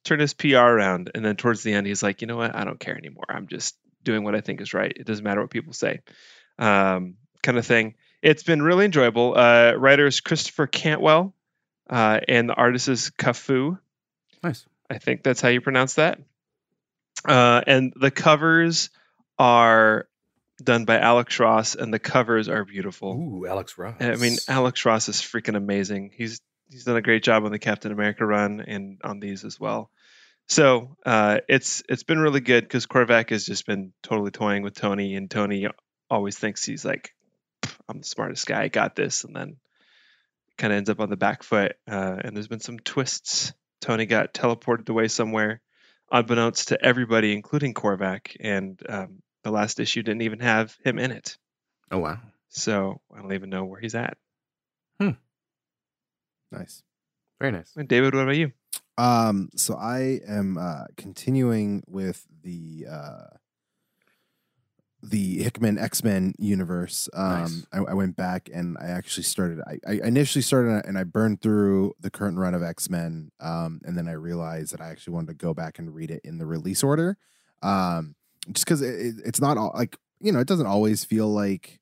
turn 0.04 0.18
his 0.18 0.32
PR 0.32 0.56
around. 0.56 1.10
And 1.14 1.22
then 1.22 1.36
towards 1.36 1.62
the 1.62 1.74
end, 1.74 1.86
he's 1.86 2.02
like, 2.02 2.22
you 2.22 2.26
know 2.26 2.38
what? 2.38 2.56
I 2.56 2.64
don't 2.64 2.80
care 2.80 2.96
anymore. 2.96 3.26
I'm 3.28 3.48
just 3.48 3.76
doing 4.02 4.24
what 4.24 4.34
I 4.34 4.40
think 4.40 4.62
is 4.62 4.72
right. 4.72 4.92
It 4.96 5.06
doesn't 5.06 5.24
matter 5.24 5.42
what 5.42 5.50
people 5.50 5.74
say, 5.74 6.00
um, 6.58 7.16
kind 7.42 7.58
of 7.58 7.66
thing. 7.66 7.96
It's 8.22 8.42
been 8.42 8.62
really 8.62 8.86
enjoyable. 8.86 9.36
Uh, 9.36 9.74
writer 9.74 10.06
is 10.06 10.20
Christopher 10.20 10.66
Cantwell, 10.66 11.34
uh, 11.90 12.20
and 12.26 12.48
the 12.48 12.54
artist 12.54 12.88
is 12.88 13.10
CAFU. 13.18 13.78
Nice. 14.42 14.64
I 14.88 14.96
think 14.96 15.22
that's 15.22 15.42
how 15.42 15.48
you 15.50 15.60
pronounce 15.60 15.94
that. 15.94 16.18
Uh, 17.26 17.60
and 17.66 17.92
the 17.94 18.10
covers 18.10 18.88
are 19.40 20.06
done 20.62 20.84
by 20.84 20.98
Alex 20.98 21.40
Ross, 21.40 21.74
and 21.74 21.92
the 21.92 21.98
covers 21.98 22.50
are 22.50 22.66
beautiful. 22.66 23.14
Ooh, 23.14 23.46
Alex 23.46 23.78
Ross. 23.78 23.96
I 23.98 24.16
mean, 24.16 24.36
Alex 24.46 24.84
Ross 24.84 25.08
is 25.08 25.16
freaking 25.16 25.56
amazing. 25.56 26.10
He's 26.14 26.42
he's 26.68 26.84
done 26.84 26.96
a 26.96 27.02
great 27.02 27.22
job 27.22 27.44
on 27.44 27.50
the 27.50 27.58
Captain 27.58 27.90
America 27.90 28.26
run 28.26 28.60
and 28.60 29.00
on 29.02 29.18
these 29.18 29.44
as 29.44 29.58
well. 29.58 29.90
So 30.48 30.96
uh, 31.06 31.38
it's 31.48 31.82
it's 31.88 32.02
been 32.02 32.18
really 32.18 32.40
good 32.40 32.64
because 32.64 32.86
Korvac 32.86 33.30
has 33.30 33.46
just 33.46 33.66
been 33.66 33.94
totally 34.02 34.30
toying 34.30 34.62
with 34.62 34.74
Tony, 34.74 35.14
and 35.16 35.30
Tony 35.30 35.68
always 36.10 36.36
thinks 36.36 36.64
he's 36.64 36.84
like, 36.84 37.14
I'm 37.88 38.00
the 38.00 38.04
smartest 38.04 38.46
guy, 38.46 38.64
I 38.64 38.68
got 38.68 38.94
this, 38.94 39.24
and 39.24 39.34
then 39.34 39.56
kind 40.58 40.72
of 40.72 40.76
ends 40.76 40.90
up 40.90 41.00
on 41.00 41.08
the 41.08 41.16
back 41.16 41.44
foot. 41.44 41.76
Uh, 41.90 42.16
and 42.22 42.36
there's 42.36 42.48
been 42.48 42.60
some 42.60 42.78
twists. 42.78 43.54
Tony 43.80 44.04
got 44.04 44.34
teleported 44.34 44.90
away 44.90 45.08
somewhere, 45.08 45.62
unbeknownst 46.12 46.68
to 46.68 46.84
everybody, 46.84 47.32
including 47.32 47.72
Korvac, 47.72 48.36
and 48.38 48.78
um, 48.86 49.22
the 49.42 49.50
last 49.50 49.80
issue 49.80 50.02
didn't 50.02 50.22
even 50.22 50.40
have 50.40 50.76
him 50.84 50.98
in 50.98 51.10
it. 51.10 51.36
oh 51.90 51.98
wow. 51.98 52.18
So 52.48 53.00
I 53.14 53.20
don't 53.20 53.32
even 53.32 53.48
know 53.50 53.64
where 53.64 53.80
he's 53.80 53.94
at. 53.94 54.16
Hmm. 55.00 55.10
Nice. 56.50 56.82
Very 57.38 57.52
nice. 57.52 57.72
And 57.76 57.88
David, 57.88 58.14
what 58.14 58.24
about 58.24 58.36
you? 58.36 58.52
Um, 58.98 59.48
so 59.56 59.76
I 59.76 60.20
am 60.26 60.58
uh, 60.58 60.84
continuing 60.96 61.82
with 61.86 62.26
the 62.42 62.86
uh, 62.90 63.36
the 65.02 65.42
Hickman 65.42 65.78
X 65.78 66.04
Men 66.04 66.34
universe. 66.38 67.08
Um, 67.14 67.40
Nice. 67.40 67.66
I, 67.72 67.78
I 67.78 67.94
went 67.94 68.16
back 68.16 68.50
and 68.52 68.76
I 68.78 68.88
actually 68.88 69.22
started. 69.22 69.60
I, 69.66 69.78
I 69.88 69.92
initially 70.06 70.42
started 70.42 70.84
and 70.84 70.98
I 70.98 71.04
burned 71.04 71.40
through 71.40 71.94
the 72.00 72.10
current 72.10 72.36
run 72.36 72.52
of 72.54 72.62
X 72.62 72.90
Men, 72.90 73.30
um, 73.40 73.80
and 73.84 73.96
then 73.96 74.08
I 74.08 74.12
realized 74.12 74.72
that 74.72 74.80
I 74.82 74.90
actually 74.90 75.14
wanted 75.14 75.28
to 75.28 75.34
go 75.34 75.54
back 75.54 75.78
and 75.78 75.94
read 75.94 76.10
it 76.10 76.20
in 76.24 76.36
the 76.38 76.46
release 76.46 76.82
order, 76.82 77.16
um, 77.62 78.14
just 78.52 78.64
because 78.64 78.82
it, 78.82 78.94
it- 78.94 79.22
it's 79.24 79.40
not 79.40 79.56
all, 79.58 79.72
like 79.74 79.96
you 80.20 80.32
know 80.32 80.40
it 80.40 80.48
doesn't 80.48 80.66
always 80.66 81.04
feel 81.04 81.28
like 81.28 81.80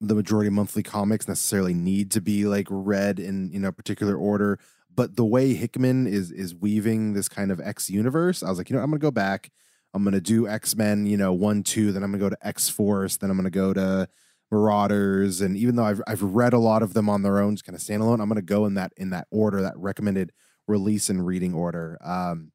the 0.00 0.14
majority 0.14 0.46
of 0.48 0.54
monthly 0.54 0.82
comics 0.82 1.26
necessarily 1.26 1.74
need 1.74 2.10
to 2.12 2.20
be 2.20 2.46
like 2.46 2.66
read 2.70 3.18
in 3.18 3.50
you 3.52 3.58
know 3.58 3.72
particular 3.72 4.16
order 4.16 4.58
but 4.94 5.14
the 5.16 5.24
way 5.24 5.54
Hickman 5.54 6.06
is 6.08 6.32
is 6.32 6.54
weaving 6.56 7.12
this 7.12 7.28
kind 7.28 7.52
of 7.52 7.60
X 7.60 7.88
universe, 7.88 8.42
I 8.42 8.48
was 8.48 8.58
like, 8.58 8.68
you 8.68 8.74
know, 8.74 8.82
I'm 8.82 8.90
gonna 8.90 8.98
go 8.98 9.12
back. 9.12 9.48
I'm 9.94 10.02
gonna 10.02 10.20
do 10.20 10.48
X 10.48 10.74
Men, 10.74 11.06
you 11.06 11.16
know, 11.16 11.32
one, 11.32 11.62
two. 11.62 11.92
Then 11.92 12.02
I'm 12.02 12.10
gonna 12.10 12.18
go 12.20 12.30
to 12.30 12.46
X 12.46 12.68
Force. 12.68 13.16
Then 13.16 13.30
I'm 13.30 13.36
gonna 13.36 13.48
go 13.48 13.72
to 13.72 14.08
Marauders. 14.50 15.40
And 15.40 15.56
even 15.56 15.76
though 15.76 15.84
I've 15.84 16.02
I've 16.08 16.22
read 16.22 16.52
a 16.52 16.58
lot 16.58 16.82
of 16.82 16.94
them 16.94 17.08
on 17.08 17.22
their 17.22 17.38
own, 17.38 17.54
just 17.54 17.64
kind 17.64 17.76
of 17.76 17.82
standalone, 17.82 18.20
I'm 18.20 18.28
gonna 18.28 18.42
go 18.42 18.66
in 18.66 18.74
that 18.74 18.92
in 18.96 19.10
that 19.10 19.28
order, 19.30 19.62
that 19.62 19.78
recommended 19.78 20.32
release 20.66 21.08
and 21.08 21.24
reading 21.24 21.54
order. 21.54 21.96
Um, 22.02 22.50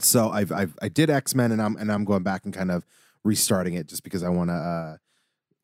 so 0.00 0.30
I've 0.30 0.52
I've 0.52 0.76
I 0.82 0.88
did 0.88 1.10
X 1.10 1.34
Men, 1.34 1.52
and 1.52 1.60
I'm 1.62 1.76
and 1.76 1.90
I'm 1.90 2.04
going 2.04 2.22
back 2.22 2.44
and 2.44 2.52
kind 2.54 2.70
of 2.70 2.84
restarting 3.24 3.74
it 3.74 3.88
just 3.88 4.04
because 4.04 4.22
I 4.22 4.28
want 4.28 4.50
to 4.50 4.54
uh, 4.54 4.96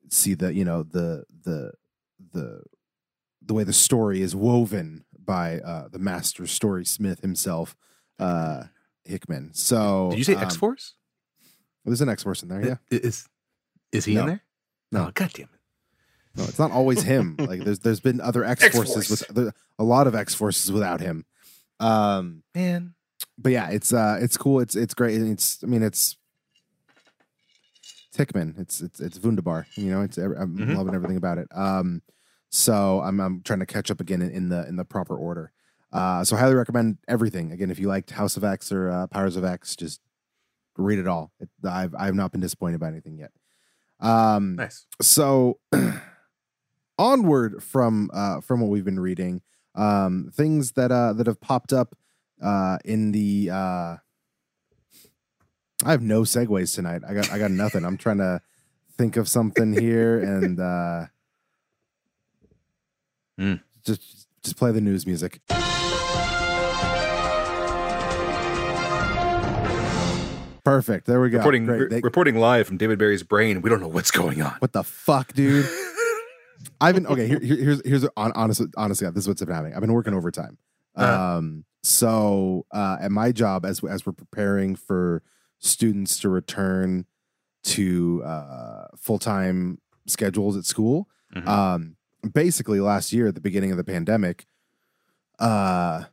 see 0.09 0.33
the 0.33 0.53
you 0.53 0.65
know 0.65 0.83
the 0.83 1.23
the 1.43 1.71
the 2.31 2.61
the 3.45 3.53
way 3.53 3.63
the 3.63 3.73
story 3.73 4.21
is 4.21 4.35
woven 4.35 5.05
by 5.17 5.59
uh, 5.59 5.87
the 5.89 5.99
master 5.99 6.47
story 6.47 6.85
smith 6.85 7.21
himself, 7.21 7.75
uh, 8.19 8.63
Hickman. 9.05 9.53
So 9.53 10.09
Did 10.11 10.17
you 10.19 10.23
say 10.25 10.35
um, 10.35 10.43
X 10.43 10.55
Force? 10.55 10.95
There's 11.85 12.01
an 12.01 12.09
X 12.09 12.23
Force 12.23 12.43
in 12.43 12.49
there, 12.49 12.65
yeah. 12.65 12.75
Is 12.89 13.27
is 13.91 14.05
he 14.05 14.15
No. 14.15 14.21
in 14.21 14.27
there? 14.27 14.43
No. 14.91 15.07
Oh, 15.07 15.11
God 15.13 15.31
damn 15.33 15.45
it. 15.45 15.49
No, 16.35 16.43
it's 16.45 16.57
not 16.59 16.71
always 16.71 17.03
him. 17.03 17.35
like 17.39 17.63
there's 17.63 17.79
there's 17.79 17.99
been 17.99 18.19
other 18.21 18.43
X 18.43 18.67
forces 18.69 19.09
with 19.29 19.53
a 19.77 19.83
lot 19.83 20.07
of 20.07 20.15
X 20.15 20.33
forces 20.33 20.71
without 20.71 20.99
him. 21.01 21.25
Um, 21.79 22.43
Man. 22.55 22.95
But 23.43 23.51
yeah, 23.51 23.69
it's 23.69 23.93
uh, 23.93 24.17
it's 24.21 24.37
cool. 24.37 24.59
It's 24.61 24.75
it's 24.75 24.93
great. 24.93 25.21
It's 25.21 25.63
I 25.63 25.67
mean 25.67 25.83
it's. 25.83 26.17
Hickman, 28.15 28.53
it's 28.59 28.79
it's 28.81 28.99
it's 28.99 29.19
Wunderbar. 29.19 29.65
You 29.75 29.89
know, 29.89 30.01
it's 30.01 30.17
I'm 30.17 30.57
Mhm. 30.59 30.75
loving 30.77 30.93
everything 30.93 31.17
about 31.17 31.39
it. 31.39 31.47
Um, 31.51 32.03
so 32.49 33.01
I'm 33.01 33.19
I'm 33.19 33.41
trying 33.41 33.59
to 33.59 33.65
catch 33.65 33.89
up 33.89 33.99
again 33.99 34.21
in, 34.21 34.29
in 34.29 34.49
the 34.49 34.67
in 34.67 34.75
the 34.75 34.85
proper 34.85 35.17
order. 35.17 35.51
Uh, 35.91 36.23
so 36.23 36.35
highly 36.35 36.53
recommend 36.53 36.99
everything. 37.07 37.51
Again, 37.51 37.71
if 37.71 37.79
you 37.79 37.87
liked 37.87 38.11
House 38.11 38.37
of 38.37 38.43
X 38.43 38.71
or 38.71 38.89
uh, 38.91 39.07
Powers 39.07 39.35
of 39.35 39.43
X, 39.43 39.75
just 39.75 39.99
read 40.77 40.99
it 40.99 41.07
all. 41.07 41.31
It, 41.39 41.49
I've 41.67 41.95
I've 41.97 42.13
not 42.13 42.31
been 42.31 42.41
disappointed 42.41 42.79
by 42.79 42.89
anything 42.89 43.17
yet. 43.17 43.31
Um, 43.99 44.57
Nice. 44.57 44.85
so 45.01 45.59
onward 46.99 47.63
from 47.63 48.11
uh 48.13 48.41
from 48.41 48.61
what 48.61 48.69
we've 48.69 48.85
been 48.85 48.99
reading 48.99 49.41
um 49.75 50.29
things 50.33 50.73
that 50.73 50.91
uh 50.91 51.13
that 51.13 51.25
have 51.25 51.41
popped 51.41 51.73
up 51.73 51.95
uh 52.41 52.77
in 52.85 53.11
the 53.11 53.49
uh 53.51 53.95
i 55.85 55.91
have 55.91 56.01
no 56.01 56.21
segues 56.21 56.73
tonight 56.75 57.01
i 57.07 57.13
got 57.13 57.31
i 57.31 57.37
got 57.37 57.51
nothing 57.51 57.85
i'm 57.85 57.97
trying 57.97 58.17
to 58.17 58.41
think 58.97 59.17
of 59.17 59.27
something 59.27 59.73
here 59.73 60.19
and 60.19 60.59
uh 60.59 61.05
Hmm. 63.37 63.55
just 63.83 64.27
just 64.43 64.57
play 64.57 64.71
the 64.71 64.79
news 64.81 65.07
music 65.07 65.41
perfect 70.63 71.05
there 71.07 71.19
we 71.19 71.29
go 71.29 71.37
Reporting 71.37 71.65
re- 71.65 71.87
They- 71.89 72.01
reporting 72.01 72.35
live 72.37 72.67
from 72.67 72.77
David 72.77 72.97
Barrie's 72.97 73.23
brain. 73.23 73.61
We 73.61 73.69
don't 73.69 73.81
know 73.81 73.87
what's 73.87 74.11
going 74.11 74.41
on. 74.41 74.53
what 74.59 74.71
the 74.73 74.83
fuck 74.83 75.33
dude 75.33 75.67
I've 76.79 76.95
been 76.95 77.05
okay. 77.07 77.27
Here, 77.27 77.39
here- 77.39 77.57
here's 77.57 77.81
here's 77.85 78.03
hon- 78.15 78.31
honestly, 78.35 78.67
honestly, 78.77 79.09
this 79.09 79.23
is 79.23 79.27
what's 79.27 79.43
been 79.43 79.53
happening. 79.53 79.73
I've 79.75 79.81
been 79.81 79.91
working 79.91 80.13
overtime. 80.13 80.57
Uh-huh. 80.95 81.37
Um, 81.37 81.65
so 81.83 82.65
uh, 82.71 82.97
at 83.01 83.11
my 83.11 83.31
job, 83.31 83.65
as 83.65 83.83
as 83.83 84.05
we're 84.05 84.13
preparing 84.13 84.75
for 84.75 85.21
students 85.59 86.17
to 86.19 86.29
return 86.29 87.05
to 87.63 88.21
uh, 88.23 88.87
full 88.97 89.19
time 89.19 89.79
schedules 90.07 90.57
at 90.57 90.65
school, 90.65 91.07
Mhm. 91.35 91.47
um, 91.47 91.95
basically 92.33 92.79
last 92.79 93.11
year 93.13 93.27
at 93.27 93.35
the 93.35 93.41
beginning 93.41 93.71
of 93.71 93.77
the 93.77 93.83
pandemic, 93.83 94.45
uh, 95.39 96.05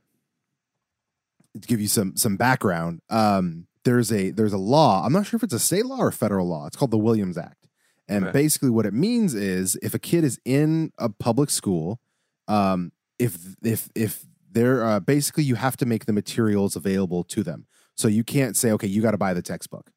to 1.60 1.66
give 1.68 1.80
you 1.80 1.88
some 1.88 2.16
some 2.16 2.36
background, 2.36 3.00
um, 3.10 3.66
there's 3.84 4.12
a 4.12 4.30
there's 4.30 4.52
a 4.52 4.58
law. 4.58 5.04
I'm 5.04 5.12
not 5.12 5.26
sure 5.26 5.36
if 5.36 5.42
it's 5.42 5.54
a 5.54 5.58
state 5.58 5.86
law 5.86 5.98
or 5.98 6.10
federal 6.12 6.46
law. 6.46 6.66
It's 6.66 6.76
called 6.76 6.90
the 6.90 6.98
Williams 6.98 7.36
Act. 7.38 7.66
And 8.08 8.24
Okay. 8.24 8.32
basically, 8.32 8.70
what 8.70 8.86
it 8.86 8.94
means 8.94 9.34
is 9.34 9.76
if 9.82 9.94
a 9.94 9.98
kid 9.98 10.24
is 10.24 10.38
in 10.44 10.92
a 10.98 11.08
public 11.08 11.50
school, 11.50 12.00
um, 12.48 12.92
if 13.18 13.56
if 13.62 13.88
if 13.94 14.26
they're 14.50 14.84
uh, 14.84 15.00
basically 15.00 15.44
you 15.44 15.54
have 15.54 15.76
to 15.78 15.86
make 15.86 16.06
the 16.06 16.12
materials 16.12 16.76
available 16.76 17.22
to 17.24 17.42
them. 17.42 17.66
So 17.96 18.08
you 18.08 18.24
can't 18.24 18.56
say, 18.56 18.70
okay, 18.72 18.86
you 18.86 19.02
got 19.02 19.10
to 19.12 19.18
buy 19.18 19.34
the 19.34 19.42
textbook. 19.42 19.90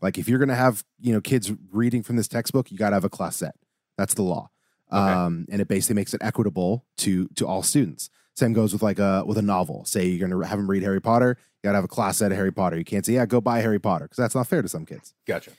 Like 0.00 0.18
if 0.18 0.28
you're 0.28 0.38
gonna 0.38 0.54
have 0.54 0.84
you 1.00 1.12
know 1.12 1.20
kids 1.20 1.52
reading 1.70 2.02
from 2.02 2.16
this 2.16 2.28
textbook, 2.28 2.70
you 2.70 2.76
got 2.78 2.90
to 2.90 2.96
have 2.96 3.04
a 3.04 3.08
class 3.10 3.36
set. 3.36 3.54
That's 3.96 4.14
the 4.14 4.22
law, 4.22 4.50
Okay. 4.92 4.98
um, 5.00 5.46
and 5.50 5.60
it 5.62 5.68
basically 5.68 5.94
makes 5.94 6.12
it 6.14 6.20
equitable 6.22 6.84
to 6.98 7.28
to 7.36 7.46
all 7.46 7.62
students. 7.62 8.10
Same 8.34 8.52
goes 8.52 8.72
with 8.72 8.82
like 8.82 8.98
a 8.98 9.22
with 9.24 9.38
a 9.38 9.42
novel. 9.42 9.84
Say 9.84 10.06
you're 10.08 10.28
gonna 10.28 10.44
have 10.46 10.58
them 10.58 10.68
read 10.68 10.82
Harry 10.82 11.00
Potter, 11.00 11.38
you 11.38 11.68
gotta 11.68 11.76
have 11.76 11.84
a 11.84 11.88
class 11.88 12.18
set 12.18 12.32
of 12.32 12.36
Harry 12.36 12.52
Potter. 12.52 12.76
You 12.76 12.84
can't 12.84 13.06
say, 13.06 13.12
yeah, 13.14 13.24
go 13.26 13.40
buy 13.40 13.60
Harry 13.60 13.78
Potter 13.78 14.06
because 14.06 14.16
that's 14.18 14.34
not 14.34 14.46
fair 14.48 14.60
to 14.62 14.68
some 14.68 14.84
kids. 14.84 15.14
Gotcha. 15.26 15.52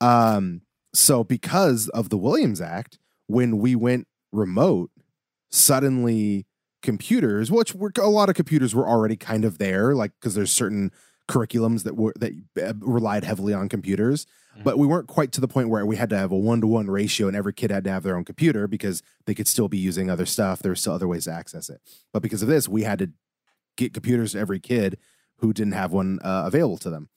Um, 0.00 0.62
so 0.92 1.22
because 1.22 1.88
of 1.90 2.08
the 2.08 2.16
Williams 2.16 2.60
Act, 2.60 2.98
when 3.26 3.58
we 3.58 3.76
went 3.76 4.08
remote, 4.32 4.90
suddenly 5.50 6.46
computers, 6.84 7.50
which 7.50 7.74
were 7.74 7.90
a 7.98 8.08
lot 8.08 8.28
of 8.28 8.36
computers 8.36 8.74
were 8.74 8.88
already 8.88 9.16
kind 9.16 9.44
of 9.44 9.58
there, 9.58 9.94
like 9.94 10.12
because 10.20 10.34
there's 10.36 10.52
certain 10.52 10.92
curriculums 11.26 11.82
that 11.82 11.96
were 11.96 12.12
that 12.20 12.32
uh, 12.62 12.74
relied 12.80 13.24
heavily 13.24 13.54
on 13.54 13.68
computers, 13.68 14.26
Mhm. 14.58 14.62
but 14.64 14.78
we 14.78 14.86
weren't 14.86 15.08
quite 15.08 15.32
to 15.32 15.40
the 15.40 15.48
point 15.48 15.70
where 15.70 15.86
we 15.86 15.96
had 15.96 16.10
to 16.10 16.18
have 16.18 16.30
a 16.30 16.36
one 16.36 16.60
to 16.60 16.66
one 16.66 16.88
ratio 16.88 17.26
and 17.26 17.34
every 17.36 17.54
kid 17.54 17.70
had 17.70 17.82
to 17.84 17.90
have 17.90 18.02
their 18.02 18.16
own 18.16 18.24
computer 18.24 18.68
because 18.68 19.02
they 19.24 19.34
could 19.34 19.48
still 19.48 19.66
be 19.68 19.78
using 19.78 20.10
other 20.10 20.26
stuff. 20.26 20.60
There 20.60 20.70
were 20.70 20.76
still 20.76 20.92
other 20.92 21.08
ways 21.08 21.24
to 21.24 21.32
access 21.32 21.70
it, 21.70 21.80
but 22.12 22.22
because 22.22 22.42
of 22.42 22.48
this, 22.48 22.68
we 22.68 22.82
had 22.82 22.98
to 22.98 23.10
get 23.76 23.94
computers 23.94 24.32
to 24.32 24.38
every 24.38 24.60
kid 24.60 24.98
who 25.38 25.52
didn't 25.54 25.72
have 25.72 25.90
one 25.92 26.20
uh, 26.22 26.44
available 26.46 26.76
to 26.78 26.90
them. 26.90 27.08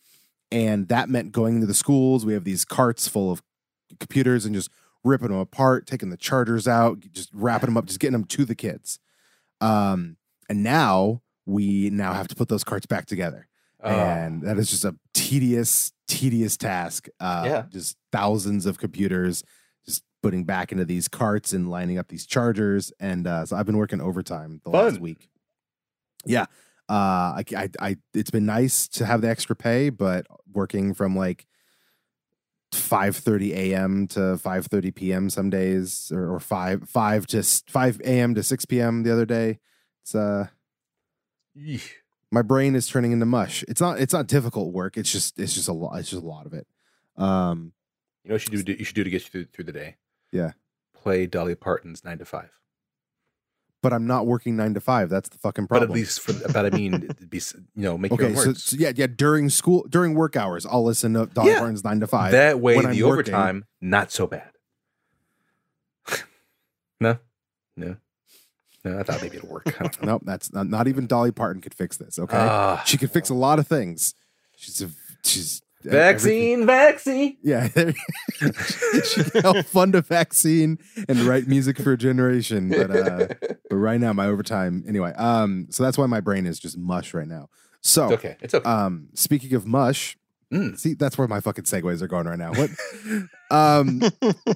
And 0.49 0.87
that 0.87 1.09
meant 1.09 1.33
going 1.33 1.59
to 1.59 1.67
the 1.67 1.73
schools. 1.73 2.25
We 2.25 2.31
have 2.33 2.45
these 2.45 2.63
carts 2.63 3.07
full 3.09 3.29
of 3.31 3.43
computers 3.99 4.45
and 4.45 4.55
just 4.55 4.69
ripping 5.03 5.27
them 5.27 5.37
apart, 5.37 5.85
taking 5.85 6.09
the 6.09 6.17
chargers 6.17 6.67
out, 6.67 7.01
just 7.11 7.29
wrapping 7.33 7.67
them 7.67 7.77
up, 7.77 7.85
just 7.85 7.99
getting 7.99 8.13
them 8.13 8.23
to 8.23 8.45
the 8.45 8.55
kids. 8.55 8.99
Um, 9.61 10.17
and 10.49 10.63
now 10.63 11.21
we 11.45 11.89
now 11.89 12.13
have 12.13 12.27
to 12.27 12.35
put 12.35 12.49
those 12.49 12.63
carts 12.63 12.85
back 12.85 13.05
together. 13.05 13.47
Oh. 13.81 13.89
And 13.89 14.41
that 14.43 14.57
is 14.57 14.69
just 14.69 14.85
a 14.85 14.95
tedious, 15.13 15.91
tedious 16.07 16.57
task. 16.57 17.07
Uh, 17.19 17.43
Yeah. 17.45 17.63
Just 17.69 17.95
thousands 18.11 18.65
of 18.65 18.77
computers 18.77 19.43
just 19.85 20.03
putting 20.21 20.43
back 20.43 20.71
into 20.71 20.85
these 20.85 21.07
carts 21.07 21.53
and 21.53 21.69
lining 21.69 21.97
up 21.97 22.09
these 22.09 22.25
chargers. 22.25 22.91
And 22.99 23.25
uh, 23.25 23.45
so 23.45 23.55
I've 23.55 23.65
been 23.65 23.77
working 23.77 24.01
overtime 24.01 24.61
the 24.63 24.69
last 24.71 24.99
week. 24.99 25.29
Yeah. 26.25 26.45
Uh, 26.89 27.39
I, 27.39 27.43
I, 27.55 27.69
I, 27.79 27.97
it's 28.13 28.31
been 28.31 28.45
nice 28.45 28.87
to 28.89 29.05
have 29.05 29.21
the 29.21 29.29
extra 29.29 29.55
pay, 29.55 29.89
but 29.89 30.25
working 30.53 30.93
from 30.93 31.15
like 31.15 31.45
5:30 32.71 33.51
a.m. 33.53 34.07
to 34.07 34.19
5:30 34.19 34.93
p.m. 34.95 35.29
some 35.29 35.49
days, 35.49 36.11
or, 36.13 36.33
or 36.35 36.39
five 36.39 36.89
five 36.89 37.25
to 37.27 37.43
5 37.43 38.01
a.m. 38.01 38.35
to 38.35 38.43
6 38.43 38.65
p.m. 38.65 39.03
the 39.03 39.11
other 39.11 39.25
day. 39.25 39.59
It's 40.03 40.13
uh, 40.15 40.47
Yeesh. 41.57 41.89
my 42.31 42.41
brain 42.41 42.75
is 42.75 42.87
turning 42.87 43.11
into 43.11 43.25
mush. 43.25 43.63
It's 43.67 43.81
not 43.81 43.99
it's 43.99 44.13
not 44.13 44.27
difficult 44.27 44.73
work. 44.73 44.97
It's 44.97 45.11
just 45.11 45.39
it's 45.39 45.53
just 45.53 45.67
a 45.67 45.73
lot. 45.73 45.97
It's 45.97 46.09
just 46.09 46.23
a 46.23 46.25
lot 46.25 46.45
of 46.45 46.53
it. 46.53 46.67
Um, 47.15 47.73
You 48.23 48.29
know 48.29 48.35
what 48.35 48.47
you 48.51 48.57
should 48.57 48.65
do? 48.65 48.73
You 48.73 48.85
should 48.85 48.95
do 48.95 49.03
to 49.03 49.09
get 49.09 49.23
you 49.23 49.29
through, 49.29 49.45
through 49.45 49.65
the 49.65 49.71
day. 49.71 49.95
Yeah. 50.31 50.51
Play 50.93 51.25
Dolly 51.25 51.55
Parton's 51.55 52.03
nine 52.03 52.17
to 52.19 52.25
five. 52.25 52.51
But 53.89 53.93
I'm 53.95 54.05
not 54.05 54.25
working 54.25 54.57
nine 54.57 54.73
to 54.73 54.81
five. 54.81 55.09
That's 55.09 55.29
the 55.29 55.37
fucking 55.37 55.63
But 55.65 55.77
problem. 55.79 55.91
at 55.91 55.95
least 55.95 56.19
for, 56.19 56.33
but 56.51 56.65
I 56.65 56.69
mean, 56.75 57.09
be 57.29 57.37
you 57.37 57.83
know, 57.83 57.97
make 57.97 58.11
your 58.11 58.21
okay, 58.21 58.37
own 58.37 58.43
so, 58.43 58.53
so 58.53 58.75
yeah, 58.77 58.91
yeah. 58.93 59.07
During 59.07 59.49
school, 59.49 59.85
during 59.89 60.13
work 60.13 60.35
hours, 60.35 60.65
I'll 60.65 60.83
listen 60.83 61.13
to 61.13 61.27
Dolly 61.27 61.51
Yeah. 61.51 61.59
Parton's 61.59 61.83
nine 61.85 62.01
to 62.01 62.07
five. 62.07 62.33
that 62.33 62.59
way, 62.59 62.75
when 62.75 62.87
I'm 62.87 62.91
the 62.93 63.03
working- 63.03 63.33
overtime 63.33 63.65
not 63.79 64.11
so 64.11 64.27
bad. 64.27 64.51
no, 66.99 67.17
no, 67.77 67.95
no. 68.83 68.99
I 68.99 69.03
thought 69.03 69.21
maybe 69.21 69.37
it'd 69.37 69.49
work. 69.49 69.65
Nope, 70.01 70.23
that's 70.25 70.51
not, 70.53 70.67
not 70.67 70.87
even 70.87 71.07
Dolly 71.07 71.31
Parton 71.31 71.61
could 71.61 71.73
fix 71.73 71.97
this. 71.97 72.17
Okay, 72.19 72.37
Ah. 72.37 72.83
she 72.85 72.97
could 72.97 73.11
fix 73.11 73.29
a 73.29 73.33
lot 73.33 73.59
of 73.59 73.67
things. 73.67 74.13
She's 74.57 74.81
a 74.81 74.89
she's 75.23 75.61
everything- 75.85 76.65
vaccine, 76.65 76.65
vaccine. 76.65 77.37
Yeah, 77.43 77.67
she 79.03 79.23
can 79.23 79.41
help 79.41 79.65
fund 79.67 79.93
a 79.95 80.01
vaccine 80.01 80.79
and 81.07 81.19
write 81.21 81.47
music 81.47 81.77
for 81.79 81.93
a 81.93 81.97
generation. 81.97 82.69
But 82.69 82.91
uh, 82.91 83.27
but 83.69 83.75
right 83.77 83.99
now, 83.99 84.13
my 84.13 84.27
overtime 84.27 84.83
anyway. 84.87 85.13
Um, 85.13 85.67
so 85.69 85.83
that's 85.83 85.97
why 85.97 86.05
my 86.05 86.19
brain 86.21 86.45
is 86.45 86.59
just 86.59 86.77
mush 86.77 87.13
right 87.13 87.27
now. 87.27 87.49
So 87.81 88.05
It's 88.05 88.13
okay. 88.13 88.37
It's 88.41 88.53
okay. 88.53 88.69
um, 88.69 89.07
speaking 89.13 89.53
of 89.53 89.65
mush, 89.65 90.17
Mm. 90.53 90.79
see 90.79 90.93
that's 90.93 91.17
where 91.17 91.27
my 91.27 91.41
fucking 91.41 91.65
segues 91.65 92.01
are 92.01 92.07
going 92.07 92.25
right 92.25 92.39
now. 92.39 92.53
What? 92.53 92.69
um, 93.51 94.01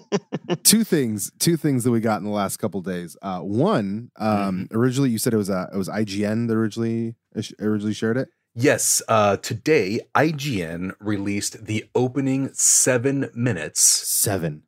two 0.63 0.85
things, 0.85 1.31
two 1.39 1.57
things 1.57 1.83
that 1.83 1.91
we 1.91 1.99
got 1.99 2.19
in 2.19 2.23
the 2.23 2.29
last 2.31 2.57
couple 2.57 2.81
days. 2.81 3.17
Uh, 3.21 3.39
one, 3.41 4.09
um, 4.17 4.67
Mm-hmm. 4.69 4.77
originally 4.77 5.09
you 5.09 5.17
said 5.17 5.33
it 5.33 5.37
was 5.37 5.49
uh, 5.49 5.67
it 5.73 5.75
was 5.77 5.89
IGN 5.89 6.47
that 6.47 6.53
originally 6.55 7.15
originally 7.59 7.93
shared 7.93 8.15
it. 8.17 8.29
Yes, 8.55 9.01
uh, 9.09 9.35
today 9.37 9.99
IGN 10.15 10.93
released 11.01 11.65
the 11.65 11.85
opening 11.95 12.51
seven 12.53 13.29
minutes 13.33 13.81
Seven, 13.81 14.63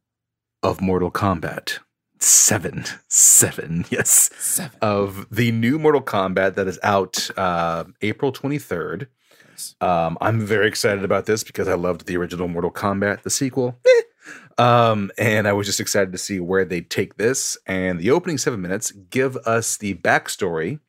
of 0.62 0.82
Mortal 0.82 1.12
Kombat. 1.12 1.80
Seven, 2.24 2.86
seven, 3.10 3.84
yes, 3.90 4.30
seven. 4.38 4.78
of 4.82 5.28
the 5.30 5.52
new 5.52 5.78
Mortal 5.78 6.02
Kombat 6.02 6.56
that 6.56 6.68
is 6.68 6.80
out 6.82 7.30
uh, 7.38 7.84
April 8.02 8.32
twenty 8.32 8.58
third. 8.58 9.10
Nice. 9.50 9.76
Um, 9.82 10.18
I'm 10.22 10.46
very 10.46 10.68
excited 10.68 11.04
about 11.04 11.26
this 11.26 11.44
because 11.44 11.68
I 11.68 11.74
loved 11.74 12.06
the 12.06 12.16
original 12.16 12.48
Mortal 12.48 12.72
Kombat, 12.72 13.24
the 13.24 13.30
sequel. 13.30 13.78
Eh. 13.86 14.02
Um, 14.60 15.10
and 15.18 15.48
I 15.48 15.54
was 15.54 15.66
just 15.66 15.80
excited 15.80 16.12
to 16.12 16.18
see 16.20 16.40
where 16.40 16.64
they 16.64 16.80
take 16.82 17.18
this. 17.18 17.58
And 17.66 18.00
the 18.00 18.12
opening 18.12 18.38
seven 18.38 18.62
minutes 18.62 18.92
give 18.92 19.36
us 19.38 19.78
the 19.78 19.96
backstory 19.96 20.80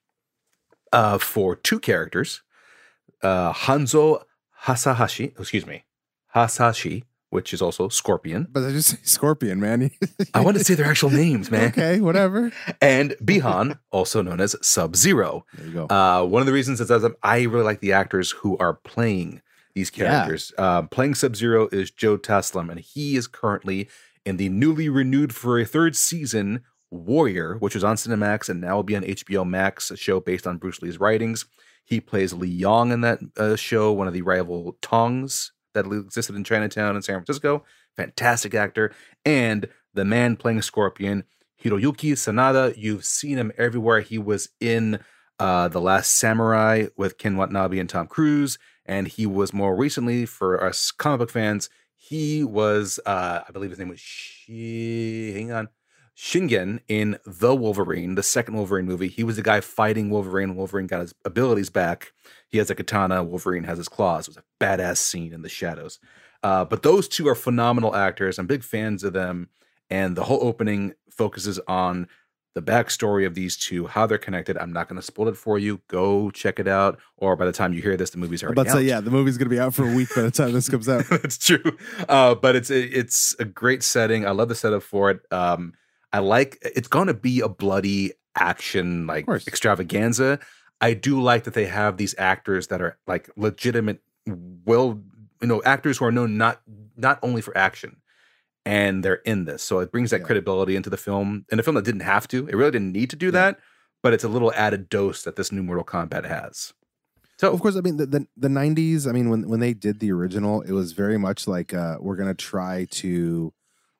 uh, 0.92 1.16
for 1.16 1.56
two 1.56 1.80
characters 1.80 2.42
uh, 3.22 3.54
Hanzo 3.54 4.22
Hasahashi, 4.64 5.32
excuse 5.38 5.66
me, 5.66 5.84
Hasashi, 6.34 7.04
which 7.34 7.52
is 7.52 7.60
also 7.60 7.88
Scorpion. 7.88 8.46
But 8.50 8.64
I 8.64 8.70
just 8.70 8.90
say 8.90 8.98
Scorpion, 9.02 9.58
man. 9.60 9.90
I 10.32 10.40
want 10.40 10.56
to 10.56 10.62
say 10.64 10.74
their 10.74 10.86
actual 10.86 11.10
names, 11.10 11.50
man. 11.50 11.68
Okay, 11.74 12.00
whatever. 12.00 12.52
And 12.80 13.10
Bihan, 13.22 13.78
also 13.90 14.22
known 14.22 14.40
as 14.40 14.54
Sub 14.62 14.94
Zero. 14.94 15.44
There 15.54 15.66
you 15.66 15.72
go. 15.72 15.86
Uh, 15.88 16.24
one 16.24 16.40
of 16.40 16.46
the 16.46 16.52
reasons 16.52 16.80
is 16.80 16.88
that 16.88 17.14
I 17.22 17.42
really 17.42 17.64
like 17.64 17.80
the 17.80 17.92
actors 17.92 18.30
who 18.30 18.56
are 18.58 18.74
playing 18.74 19.42
these 19.74 19.90
Yeah. 19.94 20.10
characters. 20.10 20.52
Uh, 20.56 20.82
playing 20.82 21.14
Sub 21.16 21.34
Zero 21.34 21.68
is 21.72 21.90
Joe 21.90 22.16
Taslim, 22.16 22.70
and 22.70 22.78
he 22.78 23.16
is 23.16 23.26
currently 23.26 23.88
in 24.24 24.36
the 24.36 24.48
newly 24.48 24.88
renewed 24.88 25.34
for 25.34 25.58
a 25.58 25.64
third 25.64 25.96
season 25.96 26.62
Warrior, 26.90 27.56
which 27.58 27.74
was 27.74 27.82
on 27.82 27.96
Cinemax 27.96 28.48
and 28.48 28.60
now 28.60 28.76
will 28.76 28.84
be 28.84 28.94
on 28.94 29.02
HBO 29.02 29.44
Max, 29.44 29.90
a 29.90 29.96
show 29.96 30.20
based 30.20 30.46
on 30.46 30.58
Bruce 30.58 30.80
Lee's 30.80 31.00
writings. 31.00 31.44
He 31.84 32.00
plays 32.00 32.32
Li 32.32 32.48
Yong 32.48 32.92
in 32.92 33.00
that 33.00 33.18
uh, 33.36 33.56
show, 33.56 33.92
one 33.92 34.06
of 34.06 34.14
the 34.14 34.22
rival 34.22 34.76
Tongs 34.80 35.50
that 35.74 35.86
existed 35.86 36.34
in 36.36 36.44
Chinatown 36.44 36.96
in 36.96 37.02
San 37.02 37.16
Francisco. 37.16 37.64
Fantastic 37.96 38.54
actor. 38.54 38.92
And 39.24 39.68
the 39.92 40.04
man 40.04 40.36
playing 40.36 40.62
Scorpion, 40.62 41.24
Hiroyuki 41.62 42.12
Sanada. 42.12 42.74
You've 42.76 43.04
seen 43.04 43.36
him 43.36 43.52
everywhere. 43.56 44.00
He 44.00 44.18
was 44.18 44.48
in 44.60 45.00
uh, 45.38 45.68
The 45.68 45.80
Last 45.80 46.12
Samurai 46.12 46.86
with 46.96 47.18
Ken 47.18 47.36
Watanabe 47.36 47.78
and 47.78 47.88
Tom 47.88 48.06
Cruise. 48.06 48.58
And 48.86 49.08
he 49.08 49.26
was 49.26 49.52
more 49.52 49.74
recently, 49.74 50.26
for 50.26 50.62
us 50.62 50.90
comic 50.90 51.20
book 51.20 51.30
fans, 51.30 51.70
he 51.96 52.44
was, 52.44 53.00
uh, 53.06 53.40
I 53.48 53.50
believe 53.50 53.70
his 53.70 53.78
name 53.78 53.88
was 53.88 54.00
Shi, 54.00 55.32
hang 55.32 55.52
on, 55.52 55.68
Shingen 56.14 56.80
in 56.86 57.18
The 57.24 57.54
Wolverine, 57.54 58.14
the 58.14 58.22
second 58.22 58.56
Wolverine 58.56 58.84
movie. 58.84 59.08
He 59.08 59.24
was 59.24 59.36
the 59.36 59.42
guy 59.42 59.60
fighting 59.60 60.10
Wolverine. 60.10 60.54
Wolverine 60.54 60.86
got 60.86 61.00
his 61.00 61.14
abilities 61.24 61.70
back. 61.70 62.12
He 62.54 62.58
has 62.58 62.70
a 62.70 62.76
katana. 62.76 63.24
Wolverine 63.24 63.64
has 63.64 63.78
his 63.78 63.88
claws. 63.88 64.28
It 64.28 64.36
was 64.36 64.36
a 64.36 64.64
badass 64.64 64.98
scene 64.98 65.32
in 65.32 65.42
the 65.42 65.48
shadows. 65.48 65.98
Uh, 66.40 66.64
but 66.64 66.84
those 66.84 67.08
two 67.08 67.26
are 67.26 67.34
phenomenal 67.34 67.96
actors. 67.96 68.38
I'm 68.38 68.46
big 68.46 68.62
fans 68.62 69.02
of 69.02 69.12
them. 69.12 69.48
And 69.90 70.14
the 70.14 70.22
whole 70.22 70.38
opening 70.40 70.92
focuses 71.10 71.58
on 71.66 72.06
the 72.54 72.62
backstory 72.62 73.26
of 73.26 73.34
these 73.34 73.56
two, 73.56 73.88
how 73.88 74.06
they're 74.06 74.18
connected. 74.18 74.56
I'm 74.56 74.72
not 74.72 74.88
going 74.88 75.00
to 75.00 75.02
spoil 75.02 75.26
it 75.26 75.36
for 75.36 75.58
you. 75.58 75.80
Go 75.88 76.30
check 76.30 76.60
it 76.60 76.68
out. 76.68 77.00
Or 77.16 77.34
by 77.34 77.44
the 77.44 77.50
time 77.50 77.72
you 77.72 77.82
hear 77.82 77.96
this, 77.96 78.10
the 78.10 78.18
movie's 78.18 78.44
already 78.44 78.62
to 78.62 78.70
say, 78.70 78.82
yeah, 78.84 79.00
the 79.00 79.10
movie's 79.10 79.36
gonna 79.36 79.50
be 79.50 79.58
out 79.58 79.74
for 79.74 79.90
a 79.90 79.92
week 79.92 80.14
by 80.14 80.22
the 80.22 80.30
time 80.30 80.52
this 80.52 80.68
comes 80.68 80.88
out. 80.88 81.06
That's 81.10 81.36
true. 81.36 81.76
Uh, 82.08 82.36
but 82.36 82.54
it's 82.54 82.70
a, 82.70 82.80
it's 82.80 83.34
a 83.40 83.44
great 83.44 83.82
setting. 83.82 84.24
I 84.24 84.30
love 84.30 84.48
the 84.48 84.54
setup 84.54 84.84
for 84.84 85.10
it. 85.10 85.22
Um, 85.32 85.72
I 86.12 86.20
like 86.20 86.58
it's 86.62 86.86
going 86.86 87.08
to 87.08 87.14
be 87.14 87.40
a 87.40 87.48
bloody 87.48 88.12
action 88.36 89.08
like 89.08 89.26
extravaganza. 89.28 90.38
I 90.84 90.92
do 90.94 91.20
like 91.30 91.44
that 91.44 91.54
they 91.54 91.66
have 91.66 91.96
these 91.96 92.14
actors 92.18 92.66
that 92.68 92.80
are 92.82 92.98
like 93.06 93.28
legitimate, 93.36 94.00
well, 94.70 95.00
you 95.40 95.48
know, 95.48 95.62
actors 95.64 95.98
who 95.98 96.04
are 96.04 96.12
known 96.12 96.36
not 96.36 96.60
not 96.96 97.18
only 97.22 97.40
for 97.42 97.56
action, 97.56 97.92
and 98.66 99.04
they're 99.04 99.22
in 99.32 99.44
this, 99.44 99.62
so 99.62 99.80
it 99.80 99.90
brings 99.92 100.10
that 100.10 100.20
Yeah. 100.20 100.26
credibility 100.26 100.74
into 100.76 100.90
the 100.90 100.96
film. 100.96 101.44
In 101.50 101.58
a 101.58 101.62
film 101.62 101.76
that 101.76 101.84
didn't 101.84 102.00
have 102.14 102.26
to, 102.28 102.46
it 102.48 102.54
really 102.54 102.70
didn't 102.70 102.92
need 102.92 103.10
to 103.10 103.16
do 103.16 103.26
Yeah. 103.26 103.38
that, 103.40 103.60
but 104.02 104.12
it's 104.14 104.24
a 104.24 104.28
little 104.28 104.52
added 104.54 104.88
dose 104.88 105.22
that 105.24 105.36
this 105.36 105.50
new 105.52 105.62
Mortal 105.62 105.84
Kombat 105.84 106.24
has. 106.26 106.72
So 107.38 107.52
of 107.52 107.60
course, 107.60 107.76
I 107.76 107.80
mean 107.80 107.96
the, 107.96 108.06
the 108.06 108.26
the 108.36 108.48
'90s. 108.48 109.06
I 109.08 109.12
mean, 109.12 109.28
when 109.30 109.48
when 109.48 109.60
they 109.60 109.74
did 109.74 109.98
the 110.00 110.12
original, 110.12 110.62
it 110.62 110.72
was 110.72 110.92
very 110.92 111.18
much 111.18 111.48
like 111.48 111.74
uh, 111.74 111.96
we're 112.00 112.16
gonna 112.16 112.34
try 112.34 112.86
to 113.02 113.52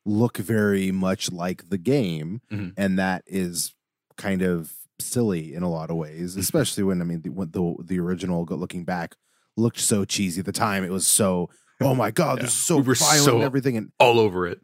look 0.06 0.36
very 0.36 0.92
much 0.92 1.32
like 1.32 1.68
the 1.70 1.78
game, 1.78 2.42
Mhm. 2.52 2.74
and 2.76 2.98
that 2.98 3.24
is 3.26 3.74
kind 4.16 4.42
of 4.42 4.72
silly 5.00 5.54
in 5.54 5.62
a 5.62 5.70
lot 5.70 5.90
of 5.90 5.96
ways. 5.96 6.36
Especially 6.36 6.82
when 6.84 7.00
I 7.00 7.04
mean 7.04 7.22
the 7.22 7.30
when 7.30 7.50
the, 7.50 7.74
the 7.84 7.98
original, 8.00 8.44
looking 8.44 8.84
back, 8.84 9.16
looked 9.56 9.80
so 9.80 10.04
cheesy 10.04 10.40
at 10.40 10.46
the 10.46 10.52
time. 10.52 10.84
It 10.84 10.90
was 10.90 11.06
so. 11.06 11.50
Oh 11.80 11.94
my 11.96 12.12
god, 12.12 12.38
this 12.40 12.50
is 12.50 12.56
so 12.56 12.76
We 12.76 12.82
were 12.84 12.94
violent 12.94 13.24
so- 13.24 13.34
and 13.34 13.42
everything, 13.42 13.76
and 13.76 13.90
all 13.98 14.20
over 14.20 14.46
it. 14.46 14.60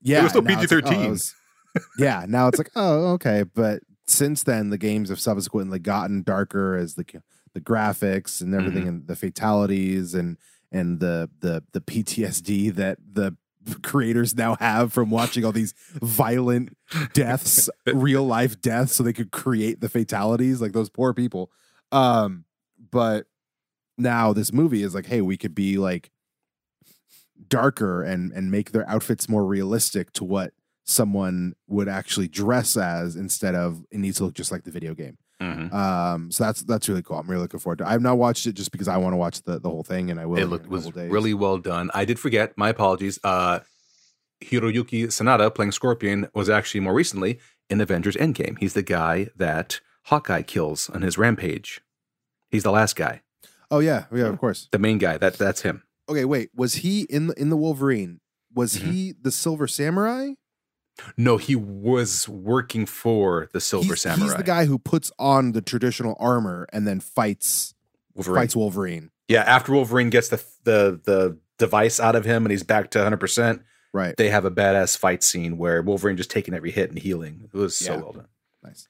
yeah, 0.00 0.20
it 0.20 0.22
was 0.22 0.32
still 0.32 0.42
now 0.42 0.60
it's 0.62 0.72
like, 0.72 0.84
oh, 0.86 0.90
PG-13. 0.90 1.32
yeah, 1.98 2.24
now 2.26 2.48
it's 2.48 2.56
like, 2.56 2.70
oh, 2.74 3.12
okay, 3.12 3.42
but 3.54 3.82
since 4.06 4.42
then, 4.44 4.70
the 4.70 4.78
games 4.78 5.10
have 5.10 5.20
subsequently 5.20 5.78
gotten 5.78 6.22
darker 6.22 6.74
as 6.74 6.94
the 6.94 7.04
the 7.52 7.60
graphics 7.60 8.40
and 8.40 8.54
everything, 8.54 8.80
Mm-hmm. 8.84 8.88
and 8.88 9.06
the 9.06 9.14
fatalities 9.14 10.14
and 10.14 10.38
and 10.72 11.00
the 11.00 11.28
the 11.40 11.62
the 11.72 11.82
PTSD 11.82 12.74
that 12.76 12.96
the 13.12 13.36
creators 13.82 14.34
now 14.34 14.56
have 14.56 14.92
from 14.92 15.10
watching 15.10 15.44
all 15.44 15.52
these 15.52 15.74
violent 15.94 16.76
deaths, 17.12 17.68
real 17.86 18.24
life 18.24 18.60
deaths, 18.60 18.94
so 18.94 19.02
they 19.02 19.12
could 19.12 19.30
create 19.30 19.80
the 19.80 19.88
fatalities, 19.88 20.60
like 20.60 20.72
those 20.72 20.90
poor 20.90 21.14
people. 21.14 21.50
Um, 21.92 22.44
but 22.90 23.26
now 23.96 24.32
this 24.32 24.52
movie 24.52 24.82
is 24.82 24.94
like, 24.94 25.06
hey, 25.06 25.20
we 25.20 25.36
could 25.36 25.54
be 25.54 25.78
like 25.78 26.10
darker 27.48 28.02
and 28.02 28.32
and 28.32 28.50
make 28.50 28.72
their 28.72 28.88
outfits 28.88 29.28
more 29.28 29.44
realistic 29.44 30.12
to 30.12 30.24
what 30.24 30.52
someone 30.84 31.54
would 31.66 31.88
actually 31.88 32.28
dress 32.28 32.76
as 32.76 33.14
instead 33.14 33.54
of 33.54 33.84
it 33.90 33.98
needs 33.98 34.16
to 34.16 34.24
look 34.24 34.34
just 34.34 34.50
like 34.50 34.64
the 34.64 34.70
video 34.70 34.94
game. 34.94 35.18
Mhm. 35.40 35.72
Um, 35.72 36.30
so 36.32 36.44
that's 36.44 36.62
that's 36.62 36.88
really 36.88 37.02
cool. 37.02 37.16
I'm 37.18 37.28
really 37.28 37.42
looking 37.42 37.60
forward 37.60 37.78
to. 37.78 37.84
it. 37.84 37.88
I've 37.88 38.02
not 38.02 38.18
watched 38.18 38.46
it 38.46 38.54
just 38.54 38.72
because 38.72 38.88
I 38.88 38.96
want 38.96 39.12
to 39.12 39.16
watch 39.16 39.42
the 39.42 39.58
the 39.60 39.70
whole 39.70 39.84
thing, 39.84 40.10
and 40.10 40.18
I 40.18 40.26
will. 40.26 40.38
It 40.38 40.46
looked 40.46 40.68
was 40.68 40.86
days. 40.90 41.10
really 41.10 41.32
well 41.34 41.58
done. 41.58 41.90
I 41.94 42.04
did 42.04 42.18
forget. 42.18 42.56
My 42.58 42.68
apologies. 42.70 43.18
Uh, 43.22 43.60
Hiroyuki 44.42 45.06
Sanada 45.06 45.52
playing 45.54 45.72
Scorpion 45.72 46.28
was 46.34 46.48
actually 46.48 46.80
more 46.80 46.94
recently 46.94 47.38
in 47.68 47.80
Avengers 47.80 48.16
Endgame. 48.16 48.56
He's 48.58 48.74
the 48.74 48.82
guy 48.84 49.28
that 49.36 49.80
Hawkeye 50.04 50.42
kills 50.42 50.88
on 50.90 51.02
his 51.02 51.18
rampage. 51.18 51.80
He's 52.50 52.62
the 52.62 52.70
last 52.70 52.94
guy, 52.96 53.22
Oh 53.70 53.80
yeah, 53.80 54.04
yeah, 54.14 54.26
of 54.26 54.38
course. 54.38 54.68
the 54.72 54.78
main 54.78 54.98
guy. 54.98 55.18
That 55.18 55.34
that's 55.34 55.62
him. 55.62 55.82
Okay, 56.08 56.24
wait. 56.24 56.50
Was 56.54 56.76
he 56.76 57.02
in 57.02 57.26
the 57.28 57.34
in 57.34 57.50
the 57.50 57.56
Wolverine? 57.56 58.20
Was 58.54 58.76
Mhm. 58.78 58.92
he 58.92 59.14
the 59.20 59.30
Silver 59.32 59.66
Samurai? 59.66 60.32
No, 61.16 61.36
he 61.36 61.54
was 61.56 62.28
working 62.28 62.86
for 62.86 63.48
the 63.52 63.60
Silver 63.60 63.94
he's, 63.94 64.00
Samurai. 64.00 64.24
He's 64.26 64.34
the 64.36 64.42
guy 64.42 64.64
who 64.64 64.78
puts 64.78 65.12
on 65.18 65.52
the 65.52 65.60
traditional 65.62 66.16
armor 66.18 66.66
and 66.72 66.86
then 66.86 67.00
fights 67.00 67.74
Wolverine. 68.14 68.36
fights 68.42 68.56
Wolverine. 68.56 69.10
Yeah, 69.28 69.42
after 69.42 69.72
Wolverine 69.72 70.10
gets 70.10 70.28
the 70.28 70.42
the 70.64 71.00
the 71.04 71.38
device 71.58 71.98
out 72.00 72.16
of 72.16 72.24
him 72.24 72.44
and 72.44 72.50
he's 72.50 72.62
back 72.62 72.90
to 72.90 72.98
100. 72.98 73.16
percent 73.18 73.62
Right. 73.92 74.14
They 74.16 74.28
have 74.28 74.44
a 74.44 74.50
badass 74.50 74.98
fight 74.98 75.22
scene 75.22 75.56
where 75.56 75.80
Wolverine 75.82 76.16
just 76.18 76.30
taking 76.30 76.52
every 76.54 76.70
hit 76.70 76.90
and 76.90 76.98
healing. 76.98 77.48
It 77.52 77.56
was 77.56 77.74
so 77.76 77.94
Yeah. 77.94 78.00
well 78.00 78.12
done. 78.12 78.28
Nice. 78.62 78.86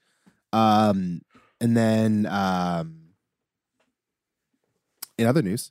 Um, 0.53 1.23
and 1.61 1.77
then 1.77 2.27
um, 2.27 3.11
in 5.17 5.27
other 5.27 5.43
news, 5.43 5.71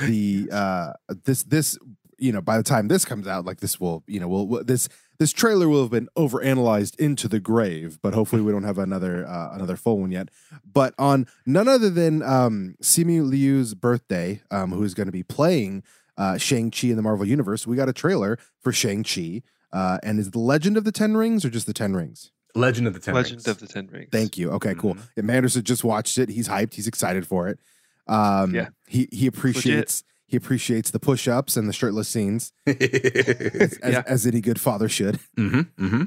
the 0.00 0.48
uh, 0.52 0.92
this 1.24 1.42
this 1.44 1.78
you 2.18 2.32
know 2.32 2.40
by 2.40 2.56
the 2.56 2.62
time 2.62 2.88
this 2.88 3.04
comes 3.04 3.26
out, 3.26 3.44
like 3.44 3.60
this 3.60 3.78
will 3.80 4.02
you 4.06 4.20
know 4.20 4.28
will- 4.28 4.64
this 4.64 4.88
this 5.18 5.32
trailer 5.32 5.68
will 5.68 5.82
have 5.82 5.90
been 5.90 6.08
overanalyzed 6.16 6.98
into 6.98 7.28
the 7.28 7.40
grave, 7.40 7.98
but 8.02 8.14
hopefully 8.14 8.42
we 8.42 8.52
don't 8.52 8.64
have 8.64 8.78
another 8.78 9.26
uh, 9.26 9.50
another 9.54 9.76
full 9.76 9.98
one 9.98 10.10
yet. 10.10 10.28
But 10.70 10.94
on 10.98 11.26
none 11.46 11.68
other 11.68 11.90
than 11.90 12.22
um, 12.22 12.76
Simu 12.82 13.28
Liu's 13.28 13.74
birthday, 13.74 14.42
um, 14.50 14.72
who 14.72 14.82
is 14.82 14.94
going 14.94 15.06
to 15.06 15.12
be 15.12 15.22
playing 15.22 15.82
uh, 16.16 16.36
Shang 16.38 16.70
Chi 16.70 16.88
in 16.88 16.96
the 16.96 17.02
Marvel 17.02 17.26
Universe, 17.26 17.66
we 17.66 17.76
got 17.76 17.88
a 17.88 17.92
trailer 17.92 18.38
for 18.60 18.72
Shang 18.72 19.04
Chi. 19.04 19.42
Uh, 19.72 19.98
and 20.04 20.20
is 20.20 20.30
the 20.30 20.38
Legend 20.38 20.76
of 20.76 20.84
the 20.84 20.92
Ten 20.92 21.16
Rings 21.16 21.44
or 21.44 21.50
just 21.50 21.66
the 21.66 21.72
Ten 21.74 21.94
Rings? 21.94 22.30
Legend 22.54 22.86
of 22.86 22.94
the 22.94 23.00
Ten 23.00 23.14
Legend 23.14 23.38
Rings. 23.38 23.48
of 23.48 23.58
the 23.58 23.66
Ten 23.66 23.88
Rings. 23.88 24.08
Thank 24.12 24.38
you. 24.38 24.50
Okay, 24.52 24.74
cool. 24.76 24.94
Mhm. 24.94 25.08
Yeah, 25.16 25.22
Manderson 25.24 25.64
just 25.64 25.82
watched 25.82 26.16
it. 26.18 26.28
He's 26.28 26.46
hyped. 26.48 26.74
He's 26.74 26.86
excited 26.86 27.26
for 27.26 27.48
it. 27.48 27.58
Um, 28.06 28.54
Yeah. 28.54 28.68
He 28.86 29.08
he 29.10 29.26
appreciates 29.26 30.04
he 30.26 30.36
appreciates 30.36 30.90
the 30.90 30.98
push 31.00 31.28
ups 31.28 31.56
and 31.56 31.68
the 31.68 31.72
shirtless 31.72 32.08
scenes 32.08 32.52
as, 32.66 33.78
Yeah. 33.82 34.02
as 34.06 34.26
any 34.26 34.40
good 34.40 34.60
father 34.60 34.88
should. 34.88 35.20
mm-hmm, 35.38 35.62
mm-hmm. 35.84 36.04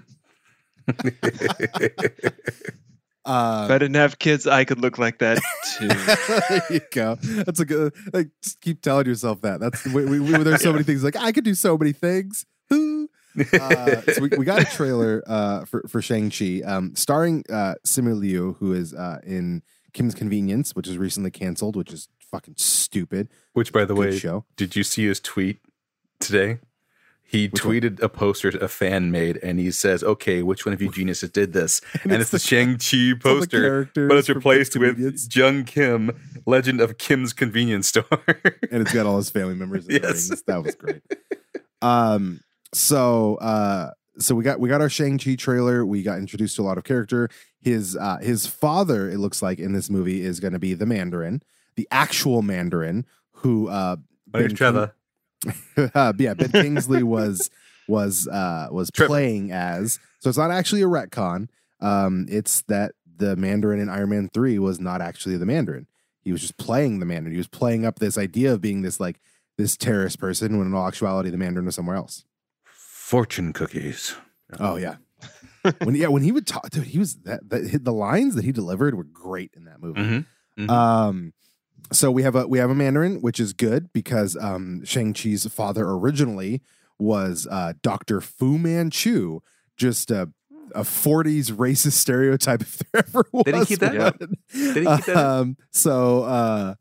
Uh, 3.25 3.65
If 3.65 3.71
I 3.71 3.77
didn't 3.77 3.97
have 3.97 4.19
kids, 4.19 4.47
I 4.47 4.63
could 4.63 4.79
look 4.79 4.97
like 4.97 5.19
that 5.19 5.41
too. 5.77 5.89
there 6.49 6.61
you 6.69 6.79
go. 6.93 7.15
That's 7.43 7.59
a 7.59 7.65
good. 7.65 7.93
Like, 8.13 8.29
just 8.41 8.61
keep 8.61 8.81
telling 8.81 9.05
yourself 9.05 9.41
that. 9.41 9.59
That's 9.59 9.85
we, 9.85 10.05
we, 10.05 10.19
we- 10.21 10.43
there's 10.43 10.61
so 10.61 10.71
many 10.71 10.85
things. 10.85 11.03
Like 11.03 11.17
I 11.17 11.33
could 11.33 11.43
do 11.43 11.53
so 11.53 11.77
many 11.77 11.91
things. 11.91 12.45
Ooh. 12.71 13.09
uh, 13.53 14.01
so 14.13 14.21
we, 14.21 14.29
we 14.37 14.45
got 14.45 14.61
a 14.61 14.65
trailer 14.65 15.23
uh, 15.27 15.65
for 15.65 15.83
for 15.89 16.01
Shang 16.01 16.29
Chi, 16.31 16.61
um, 16.65 16.95
starring 16.95 17.43
uh, 17.51 17.75
Simu 17.85 18.17
Liu, 18.17 18.55
who 18.61 18.71
is 18.71 18.93
uh, 18.93 19.19
in 19.25 19.61
Kim's 19.91 20.15
Convenience, 20.15 20.73
which 20.73 20.87
is 20.87 20.97
recently 20.97 21.29
canceled, 21.29 21.75
which 21.75 21.91
is 21.91 22.07
fucking 22.31 22.55
stupid. 22.57 23.29
Which, 23.53 23.71
by 23.73 23.85
the 23.85 23.93
Good 23.93 23.99
way, 23.99 24.17
show. 24.19 24.45
did 24.55 24.75
you 24.75 24.83
see 24.83 25.05
his 25.05 25.19
tweet 25.19 25.59
today? 26.19 26.59
He 27.29 27.47
Which 27.49 27.65
one? 27.65 27.75
tweeted 27.75 28.01
a 28.01 28.07
poster 28.07 28.47
a 28.49 28.69
fan 28.69 29.11
made, 29.11 29.37
and 29.43 29.59
he 29.59 29.69
says, 29.71 30.01
"Okay, 30.01 30.41
which 30.43 30.65
one 30.65 30.71
of 30.71 30.81
you 30.81 30.89
geniuses 30.89 31.29
did 31.29 31.51
this?" 31.51 31.81
And, 32.03 32.13
it's, 32.13 32.29
the, 32.31 32.39
Shang 32.39 32.77
Chi 32.77 32.77
It's 32.77 32.89
the 32.89 33.15
poster, 33.21 33.89
but 33.93 34.15
it's 34.17 34.29
replaced 34.29 34.77
with 34.77 35.27
Jung 35.35 35.65
Kim, 35.65 36.17
Legend 36.45 36.79
of 36.79 36.97
Kim's 36.97 37.33
Convenience 37.33 37.89
Store. 37.89 38.05
and 38.71 38.81
it's 38.81 38.93
got 38.93 39.05
all 39.05 39.17
his 39.17 39.29
family 39.29 39.55
members. 39.55 39.85
In 39.87 39.95
the 39.95 40.07
Yes. 40.07 40.29
that 40.47 40.63
was 40.63 40.75
great. 40.75 41.01
Um, 41.81 42.39
so 42.73 43.35
uh, 43.35 43.91
so 44.19 44.33
we 44.33 44.43
got 44.45 44.61
we 44.61 44.69
got 44.69 44.79
our 44.79 44.89
Shang 44.89 45.17
Chi 45.17 45.35
trailer. 45.35 45.85
We 45.85 46.03
got 46.03 46.19
introduced 46.19 46.55
to 46.55 46.61
a 46.61 46.63
lot 46.65 46.77
of 46.77 46.85
character. 46.85 47.29
His 47.59 47.97
uh, 47.97 48.17
his 48.21 48.47
father, 48.47 49.09
it 49.09 49.17
looks 49.17 49.41
like 49.41 49.59
in 49.59 49.73
this 49.73 49.89
movie, 49.89 50.21
is 50.21 50.39
going 50.39 50.53
to 50.53 50.59
be 50.59 50.73
the 50.73 50.85
Mandarin, 50.85 51.41
the 51.77 51.87
actual 51.91 52.41
Mandarin, 52.41 53.05
who 53.31 53.69
uh, 53.69 53.95
My 54.33 54.41
Ben 54.41 54.55
Trevor. 54.55 54.93
uh, 55.95 56.11
yeah, 56.17 56.33
Ben 56.33 56.51
Kingsley 56.51 57.03
was 57.03 57.49
was 57.87 58.27
uh 58.27 58.67
was 58.71 58.91
Trevor. 58.91 59.07
playing 59.07 59.51
as. 59.53 59.99
So 60.19 60.27
it's 60.29 60.37
not 60.37 60.51
actually 60.51 60.81
a 60.81 60.87
retcon. 60.87 61.47
Um, 61.79 62.25
it's 62.29 62.63
that 62.63 62.91
the 63.15 63.35
Mandarin 63.37 63.79
in 63.79 63.87
Iron 63.89 64.09
Man 64.09 64.29
Three 64.33 64.59
was 64.59 64.79
not 64.79 64.99
actually 65.01 65.37
the 65.37 65.45
Mandarin. 65.45 65.87
He 66.21 66.31
was 66.33 66.41
just 66.41 66.57
playing 66.57 66.99
the 66.99 67.05
Mandarin. 67.05 67.31
He 67.31 67.37
was 67.37 67.47
playing 67.47 67.85
up 67.85 67.99
this 67.99 68.17
idea 68.17 68.51
of 68.51 68.59
being 68.59 68.81
this 68.81 68.99
like 68.99 69.21
this 69.57 69.77
terrorist 69.77 70.19
person 70.19 70.57
when 70.57 70.67
in 70.67 70.73
all 70.73 70.87
actuality 70.87 71.29
the 71.29 71.37
Mandarin 71.37 71.65
was 71.65 71.75
somewhere 71.75 71.95
else. 71.95 72.25
Fortune 72.65 73.53
cookies. 73.53 74.15
Oh 74.59 74.75
yeah. 74.75 74.95
when 75.83 75.95
yeah, 75.95 76.07
when 76.07 76.23
he 76.23 76.31
would 76.31 76.45
talk, 76.47 76.69
dude, 76.69 76.83
he 76.83 76.99
was 76.99 77.15
that, 77.23 77.47
that 77.49 77.83
the 77.83 77.93
lines 77.93 78.35
that 78.35 78.43
he 78.43 78.51
delivered 78.51 78.95
were 78.95 79.03
great 79.03 79.51
in 79.55 79.65
that 79.65 79.81
movie. 79.81 80.01
Mhm. 80.01 80.25
Mhm. 80.59 80.69
Um, 80.69 81.33
so 81.91 82.11
we 82.11 82.23
have 82.23 82.35
a 82.35 82.47
we 82.47 82.59
have 82.59 82.69
a 82.69 82.75
Mandarin, 82.75 83.21
which 83.21 83.39
is 83.39 83.53
good 83.53 83.91
because 83.93 84.35
um 84.39 84.83
Shang 84.85 85.13
Chi's 85.13 85.45
father 85.47 85.87
originally 85.87 86.61
was 86.99 87.47
uh 87.49 87.73
Doctor 87.81 88.21
Fu 88.21 88.57
Manchu, 88.57 89.39
just 89.77 90.11
a 90.11 90.31
a 90.75 90.81
40s 90.81 91.51
racist 91.51 91.93
stereotype 91.93 92.61
if 92.61 92.77
there 92.79 93.03
ever 93.07 93.25
was. 93.31 93.43
Did 93.45 93.55
he 93.55 93.65
keep 93.65 93.79
that? 93.79 94.19
one. 94.19 94.33
Did 94.51 94.75
he 94.75 94.95
keep 94.95 95.05
that? 95.05 95.15
Um, 95.15 95.57
so 95.71 96.23
uh 96.23 96.75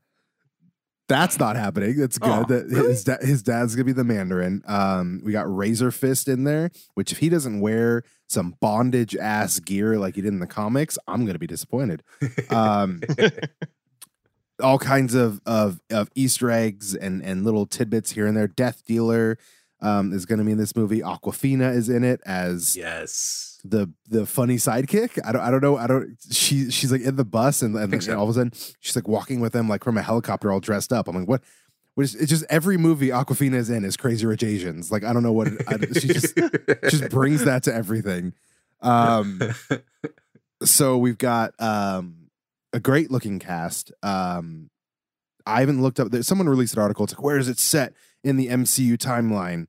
that's 1.09 1.39
not 1.39 1.55
happening. 1.55 1.97
That's 1.97 2.19
good. 2.19 2.29
Oh, 2.31 2.45
that 2.49 2.67
really? 2.67 2.89
his 2.89 3.05
da- 3.05 3.21
his 3.25 3.43
dad's 3.43 3.77
gonna 3.77 3.85
be 3.85 3.93
the 3.93 4.03
Mandarin. 4.03 4.63
Um, 4.67 5.21
we 5.25 5.31
got 5.31 5.47
Razor 5.55 5.93
Fist 5.93 6.27
in 6.27 6.43
there, 6.43 6.71
which 6.95 7.13
if 7.13 7.19
he 7.19 7.29
doesn't 7.29 7.61
wear 7.61 8.03
some 8.29 8.57
bondage 8.61 9.15
ass 9.15 9.61
gear 9.61 9.99
like 9.99 10.17
he 10.17 10.21
did 10.23 10.33
in 10.33 10.41
the 10.41 10.49
comics, 10.49 10.99
I'm 11.07 11.25
gonna 11.25 11.39
be 11.39 11.47
disappointed. 11.47 12.03
Um, 12.51 13.01
all 14.63 14.79
kinds 14.79 15.15
of 15.15 15.41
of 15.47 15.81
of 15.91 16.11
Easter 16.15 16.51
eggs 16.51 16.95
and 16.95 17.23
and 17.23 17.45
little 17.45 17.67
tidbits 17.67 18.13
here 18.13 18.27
and 18.27 18.37
there. 18.37 18.49
Death 18.49 18.85
Dealer 18.87 19.39
um, 19.81 20.13
is 20.13 20.27
going 20.27 20.39
to 20.39 20.45
be 20.45 20.53
in 20.53 20.59
this 20.59 20.75
movie. 20.75 21.01
Awkwafina 21.01 21.75
is 21.75 21.89
in 21.89 22.05
it 22.05 22.21
as 22.25 22.77
yes. 22.77 23.61
the 23.65 23.93
the 24.09 24.27
funny 24.27 24.57
sidekick. 24.57 25.19
I 25.25 25.33
don't 25.33 25.43
I 25.43 25.51
don't 25.51 25.63
know. 25.63 25.77
I 25.77 25.87
don't. 25.87 26.17
She 26.31 26.71
she's 26.71 26.91
like 26.91 27.03
in 27.03 27.17
the 27.17 27.25
bus 27.25 27.63
and, 27.63 27.77
and, 27.77 28.03
so. 28.03 28.17
all 28.17 28.25
of 28.25 28.31
a 28.31 28.35
sudden 28.35 28.53
she's 28.81 28.97
like 28.97 29.09
walking 29.09 29.41
with 29.41 29.53
them 29.53 29.69
like 29.69 29.85
from 29.85 29.99
a 29.99 30.03
helicopter, 30.03 30.51
all 30.51 30.61
dressed 30.61 30.93
up. 30.93 31.09
I'm 31.09 31.17
like, 31.17 31.29
what? 31.29 31.43
What 31.95 32.05
is, 32.05 32.15
it's 32.15 32.29
just 32.29 32.45
every 32.51 32.77
movie 32.77 33.09
Awkwafina 33.09 33.55
is 33.55 33.71
in 33.71 33.83
is 33.83 33.97
Crazy 33.97 34.27
Rich 34.27 34.43
Asians. 34.43 34.93
Like 34.93 35.03
I 35.03 35.15
don't 35.15 35.23
know 35.23 35.33
what 35.33 35.47
it, 35.47 35.63
I, 35.67 35.79
she 35.99 36.09
just 36.09 36.37
just 36.91 37.09
brings 37.11 37.45
that 37.45 37.63
to 37.63 37.75
everything. 37.75 38.35
Um, 38.83 39.41
so 40.63 40.99
we've 40.99 41.17
got 41.17 41.55
um 41.59 42.16
a 42.77 42.81
great 42.81 43.11
looking 43.11 43.39
cast. 43.39 43.91
Um 44.03 44.71
I 45.47 45.61
haven't 45.61 45.81
looked 45.81 46.01
up 46.01 46.13
someone 46.23 46.49
released 46.49 46.75
an 46.75 46.83
article. 46.83 47.05
It's 47.05 47.15
like, 47.15 47.23
where 47.23 47.39
is 47.39 47.49
it 47.49 47.59
set 47.59 47.95
in 48.25 48.37
the 48.37 48.49
MCU 48.49 48.97
timeline? 48.97 49.67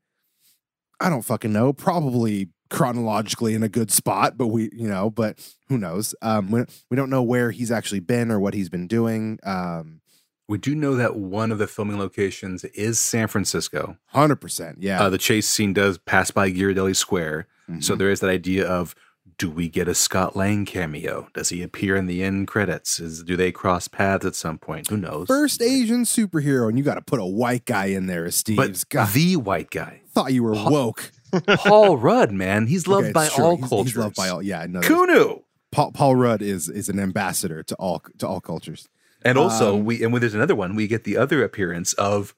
I 0.99 1.09
don't 1.09 1.21
fucking 1.21 1.53
know. 1.53 1.71
Probably 1.73 2.49
chronologically 2.69 3.53
in 3.53 3.63
a 3.63 3.69
good 3.69 3.91
spot, 3.91 4.35
but 4.37 4.47
we, 4.47 4.69
you 4.73 4.87
know, 4.89 5.09
but 5.09 5.39
who 5.69 5.77
knows? 5.77 6.13
Um 6.21 6.51
we, 6.51 6.63
we 6.89 6.97
don't 6.97 7.09
know 7.09 7.23
where 7.23 7.51
he's 7.51 7.71
actually 7.71 8.01
been 8.01 8.31
or 8.31 8.39
what 8.39 8.53
he's 8.53 8.69
been 8.69 8.87
doing. 8.87 9.39
Um 9.43 10.01
we 10.49 10.57
do 10.57 10.73
know 10.75 10.95
that 10.95 11.15
one 11.17 11.51
of 11.51 11.57
the 11.57 11.67
filming 11.67 11.99
locations 11.99 12.63
is 12.65 12.99
San 12.99 13.27
Francisco. 13.27 13.97
100%. 14.15 14.75
Yeah. 14.79 15.01
Uh, 15.03 15.09
the 15.09 15.17
chase 15.17 15.45
scene 15.45 15.73
does 15.73 15.97
pass 15.97 16.31
by 16.31 16.49
Ghirardelli 16.49 16.95
Square. 16.95 17.47
So 17.81 17.95
Mhm. 17.95 17.97
there 17.97 18.09
is 18.11 18.21
that 18.21 18.29
idea 18.29 18.65
of 18.65 18.95
do 19.38 19.50
we 19.52 19.69
get 19.69 19.88
a 19.88 19.93
Scott 19.93 20.36
Lang 20.36 20.65
cameo? 20.65 21.28
Does 21.34 21.50
he 21.50 21.62
appear 21.62 21.95
in 21.95 22.08
the 22.08 22.23
end 22.23 22.47
credits? 22.47 23.00
Is 23.00 23.23
do 23.23 23.36
they 23.38 23.52
cross 23.52 23.88
paths 23.88 24.26
at 24.26 24.36
some 24.36 24.58
point? 24.58 24.88
Who 24.89 24.97
knows? 24.97 25.28
First 25.28 25.62
Asian 25.62 26.04
superhero, 26.04 26.67
and 26.69 26.78
you 26.78 26.84
got 26.84 26.95
to 26.95 27.02
put 27.02 27.19
a 27.19 27.26
white 27.26 27.65
guy 27.65 27.86
in 27.88 28.08
there 28.08 28.30
Steve. 28.32 28.58
But 28.58 28.84
God, 28.89 29.13
the 29.13 29.36
white 29.36 29.69
guy, 29.69 30.02
thought 30.13 30.34
you 30.34 30.43
were 30.43 30.54
Paul- 30.56 30.71
woke. 30.71 31.12
Paul 31.58 31.97
Rudd, 31.97 32.32
man, 32.32 32.67
he's 32.67 32.88
loved 32.88 33.06
Okay, 33.08 33.12
by 33.13 33.28
true. 33.28 33.43
all 33.43 33.58
He's- 33.58 33.69
cultures. 33.69 33.91
He's 33.93 33.97
loved 33.97 34.15
by 34.15 34.30
all. 34.30 34.41
Yeah, 34.41 34.62
I 34.62 34.67
know. 34.67 34.80
Kunu. 34.82 35.43
Paul, 35.71 35.91
Paul 35.91 36.15
Rudd 36.15 36.41
is 36.41 36.69
is 36.69 36.89
an 36.89 37.00
ambassador 37.00 37.62
to 37.63 37.76
all 37.76 38.02
to 38.17 38.28
all 38.28 38.39
cultures. 38.41 38.88
And 39.23 39.38
also, 39.38 39.76
Um, 39.76 39.86
we 39.86 40.02
and 40.04 40.13
when 40.13 40.21
there's 40.21 40.34
another 40.36 40.56
one, 40.56 40.76
we 40.76 40.88
get 40.88 41.04
the 41.04 41.17
other 41.17 41.43
appearance 41.43 41.93
of 41.93 42.34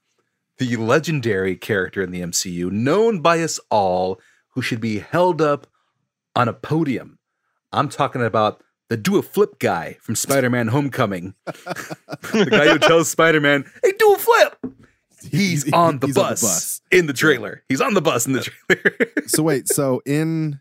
the 0.58 0.76
legendary 0.76 1.56
character 1.56 2.02
in 2.02 2.12
the 2.12 2.20
MCU, 2.22 2.70
known 2.72 3.22
by 3.22 3.42
us 3.42 3.60
all, 3.70 4.20
who 4.56 4.62
should 4.62 4.82
be 4.82 5.00
held 5.00 5.42
up 5.42 5.68
on 6.36 6.48
a 6.48 6.54
podium. 6.54 7.20
I'm 7.72 7.90
talking 7.90 8.24
about 8.24 8.64
the 8.90 8.98
do 8.98 9.18
a 9.18 9.22
flip 9.22 9.60
guy 9.60 9.98
from 10.02 10.16
Spider-Man: 10.16 10.68
Homecoming, 10.68 11.36
the 11.46 12.48
guy 12.50 12.68
who 12.70 12.80
tells 12.80 13.10
Spider-Man, 13.10 13.66
"Hey, 13.84 13.94
do 13.98 14.14
a 14.14 14.18
flip." 14.18 14.58
He's, 15.30 15.72
on, 15.74 16.00
the, 16.00 16.08
he's 16.08 16.16
bus 16.16 16.82
in 16.92 17.06
the 17.08 17.14
trailer. 17.14 17.62
He's 17.68 17.82
on 17.82 17.94
the 17.94 18.02
bus 18.02 18.26
in 18.26 18.32
the 18.34 18.40
uh, 18.40 18.76
trailer. 18.76 18.96
So 19.28 19.44
wait, 19.44 19.68
so 19.68 20.02
in 20.06 20.60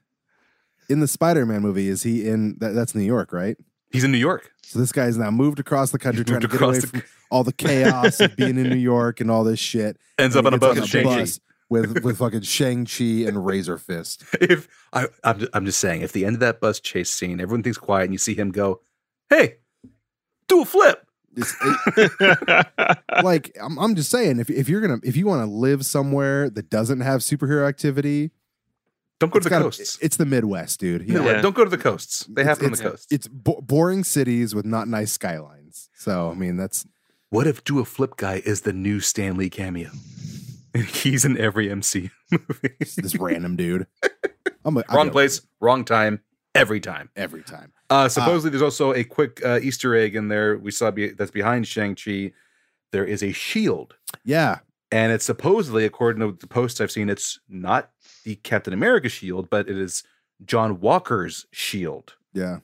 in 0.91 0.99
the 1.01 1.07
Spider-Man 1.09 1.63
movie, 1.63 1.89
is 1.89 2.03
he 2.03 2.27
in 2.29 2.57
that, 2.59 2.75
that's 2.75 2.95
New 2.95 3.05
York, 3.05 3.33
right? 3.33 3.57
He's 3.93 4.05
in 4.05 4.11
New 4.13 4.19
York. 4.19 4.51
So 4.63 4.79
this 4.81 4.91
guy's 4.93 5.17
now 5.17 5.31
moved 5.31 5.59
across 5.61 5.93
the 5.93 5.99
country 5.99 6.25
trying 6.25 6.41
to 6.41 6.49
get 6.49 6.61
away 6.61 6.81
the- 6.81 6.87
from 6.89 7.03
all 7.31 7.45
the 7.45 7.53
chaos 7.53 8.21
of 8.21 8.37
being 8.37 8.59
in 8.59 8.69
New 8.69 8.77
York 8.77 9.21
and 9.21 9.31
all 9.31 9.45
this 9.45 9.61
shit. 9.61 9.97
Ends 10.19 10.35
And 10.37 10.45
up 10.47 10.53
on 10.53 10.55
a 10.55 10.59
bus 10.59 10.79
with 10.81 10.89
Shang-Chi. 10.89 11.19
bus 11.21 11.41
with 11.71 12.03
with 12.05 12.19
fucking 12.19 12.43
Shang 12.43 12.85
Chi 12.87 13.25
and 13.27 13.45
Razor 13.45 13.79
Fist. 13.79 14.25
if 14.41 14.69
I, 14.93 15.07
I'm, 15.25 15.39
just, 15.39 15.51
I'm 15.55 15.65
just 15.67 15.79
saying, 15.81 16.03
if 16.03 16.13
the 16.13 16.25
end 16.25 16.35
of 16.37 16.41
that 16.41 16.61
bus 16.61 16.81
chase 16.81 17.11
scene, 17.11 17.41
everyone 17.41 17.63
thinks 17.63 17.79
quiet, 17.79 18.05
and 18.05 18.13
you 18.15 18.19
see 18.19 18.35
him 18.35 18.51
go, 18.51 18.81
"Hey, 19.31 19.57
do 20.49 20.63
a 20.63 20.65
flip." 20.65 21.05
It's, 21.37 21.55
it- 21.97 22.99
like 23.23 23.57
I'm, 23.63 23.79
I'm 23.79 23.95
just 23.95 24.11
saying, 24.11 24.41
if 24.41 24.51
if 24.51 24.69
you're 24.69 24.81
gonna 24.81 24.99
if 25.05 25.17
you 25.17 25.27
want 25.27 25.43
to 25.47 25.51
live 25.51 25.85
somewhere 25.87 26.51
that 26.51 26.71
doesn't 26.71 27.01
have 27.01 27.21
superhero 27.21 27.69
activity, 27.69 28.31
Don't 29.21 29.31
go 29.31 29.37
it's 29.37 29.45
to 29.45 29.49
the 29.49 29.51
gotta- 29.51 29.65
coasts. 29.67 29.99
It's 30.01 30.17
the 30.17 30.27
Midwest, 30.27 30.81
dude. 30.81 31.07
You 31.07 31.15
know, 31.15 31.25
Yeah. 31.25 31.41
Don't 31.43 31.55
go 31.55 31.65
to 31.65 31.71
the 31.71 31.79
coasts. 31.79 32.25
They 32.27 32.45
have 32.45 32.59
It's- 32.59 32.59
them 32.59 32.73
on 32.73 32.79
the 32.85 32.91
coasts. 32.97 33.07
It's 33.13 33.29
bo- 33.29 33.61
boring 33.61 34.03
cities 34.05 34.55
with 34.55 34.65
not 34.65 34.89
nice 34.89 35.13
skylines. 35.13 35.91
So 35.95 36.31
I 36.31 36.35
mean, 36.35 36.57
that's 36.57 36.87
what 37.31 37.47
if 37.47 37.63
Do 37.63 37.79
a 37.79 37.85
Flip 37.85 38.17
guy 38.17 38.43
is 38.45 38.63
the 38.63 38.73
new 38.73 38.99
Stan 39.01 39.37
Lee 39.37 39.51
cameo? 39.51 39.91
He's 40.93 41.25
in 41.25 41.37
every 41.39 41.71
MC 41.71 42.11
movie. 42.31 42.75
this 42.79 43.17
random 43.17 43.57
dude. 43.57 43.87
I'm 44.65 44.77
a, 44.77 44.85
wrong 44.93 45.11
place, 45.11 45.41
wrong 45.61 45.85
time, 45.85 46.21
every 46.55 46.81
time. 46.81 47.11
every 47.17 47.43
time. 47.43 47.73
Uh, 47.91 48.09
supposedly, 48.09 48.51
there's 48.51 48.63
also 48.63 48.93
a 48.93 49.03
quick 49.05 49.41
uh, 49.45 49.59
Easter 49.63 49.95
egg 49.97 50.15
in 50.15 50.29
there. 50.29 50.59
We 50.59 50.71
saw 50.71 50.91
be- 50.91 51.11
that's 51.13 51.31
behind 51.31 51.67
Shang 51.67 51.95
Chi. 51.95 52.33
There 52.93 53.05
is 53.05 53.23
a 53.23 53.33
shield, 53.33 53.95
Yeah, 54.25 54.61
and 54.91 55.13
it's 55.13 55.25
supposedly, 55.27 55.85
according 55.85 56.21
to 56.21 56.37
the 56.39 56.47
posts 56.47 56.81
I've 56.81 56.91
seen, 56.91 57.09
it's 57.11 57.39
not 57.49 57.91
the 58.25 58.37
Captain 58.37 58.73
America 58.73 59.09
shield, 59.11 59.51
but 59.51 59.69
it 59.69 59.77
is 59.79 60.05
John 60.47 60.81
Walker's 60.81 61.47
shield. 61.51 62.15
yeah. 62.33 62.59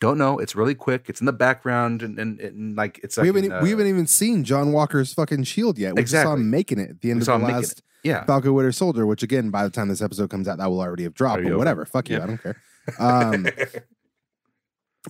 Don't 0.00 0.16
know. 0.16 0.38
It's 0.38 0.54
really 0.54 0.76
quick. 0.76 1.06
It's 1.08 1.20
in 1.20 1.26
the 1.26 1.32
background, 1.32 2.02
and, 2.02 2.18
and, 2.18 2.38
and 2.40 2.76
like 2.76 3.00
it's. 3.02 3.16
we 3.16 3.26
haven't 3.26 3.46
in, 3.46 3.50
we 3.50 3.56
uh, 3.56 3.64
haven't 3.66 3.88
even 3.88 4.06
seen 4.06 4.44
John 4.44 4.72
Walker's 4.72 5.12
fucking 5.12 5.42
shield 5.44 5.76
yet. 5.76 5.96
We 5.96 6.02
just 6.02 6.22
saw 6.22 6.34
him 6.34 6.50
making 6.50 6.78
it 6.78 6.90
at 6.90 7.00
the 7.00 7.10
end 7.10 7.20
We 7.26 7.32
of 7.32 7.40
the 7.40 7.46
last 7.46 7.82
Yeah, 8.04 8.24
Falcon 8.24 8.54
Winter 8.54 8.70
Soldier, 8.70 9.06
which 9.06 9.24
again, 9.24 9.50
by 9.50 9.64
the 9.64 9.70
time 9.70 9.88
this 9.88 10.00
episode 10.00 10.30
comes 10.30 10.46
out, 10.46 10.58
that 10.58 10.70
will 10.70 10.80
already 10.80 11.02
have 11.02 11.14
dropped. 11.14 11.42
But 11.42 11.48
over. 11.48 11.58
whatever, 11.58 11.84
fuck 11.84 12.08
you, 12.08 12.16
Yep. 12.16 12.22
I 12.22 12.26
don't 12.26 12.42
care. 12.42 12.62
Um, 12.98 13.42
but 13.42 13.82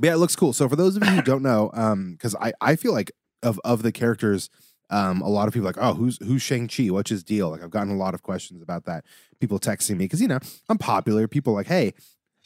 yeah, 0.02 0.14
it 0.14 0.18
looks 0.18 0.34
cool. 0.34 0.52
So 0.52 0.68
for 0.68 0.74
those 0.74 0.96
of 0.96 1.04
you 1.04 1.10
who 1.10 1.22
don't 1.22 1.42
know, 1.42 1.70
um, 1.74 2.12
because 2.12 2.34
I 2.36 2.52
I 2.60 2.76
feel 2.76 2.92
like 2.92 3.12
of 3.42 3.60
of 3.64 3.82
the 3.82 3.92
characters, 3.92 4.50
um, 4.90 5.20
a 5.20 5.28
lot 5.28 5.48
of 5.48 5.54
people 5.54 5.68
are 5.68 5.72
like, 5.72 5.82
oh, 5.82 5.94
who's 5.94 6.18
who's 6.24 6.42
Shang 6.42 6.68
Chi? 6.68 6.84
What's 6.84 7.10
his 7.10 7.22
deal? 7.22 7.50
Like 7.50 7.62
I've 7.62 7.70
gotten 7.70 7.92
a 7.92 7.96
lot 7.96 8.14
of 8.14 8.22
questions 8.22 8.62
about 8.62 8.84
that. 8.86 9.04
People 9.40 9.58
texting 9.58 9.90
me 9.96 10.06
because 10.06 10.20
you 10.20 10.28
know 10.28 10.38
I'm 10.68 10.78
popular. 10.78 11.28
People 11.28 11.52
are 11.52 11.56
like, 11.56 11.66
hey, 11.66 11.94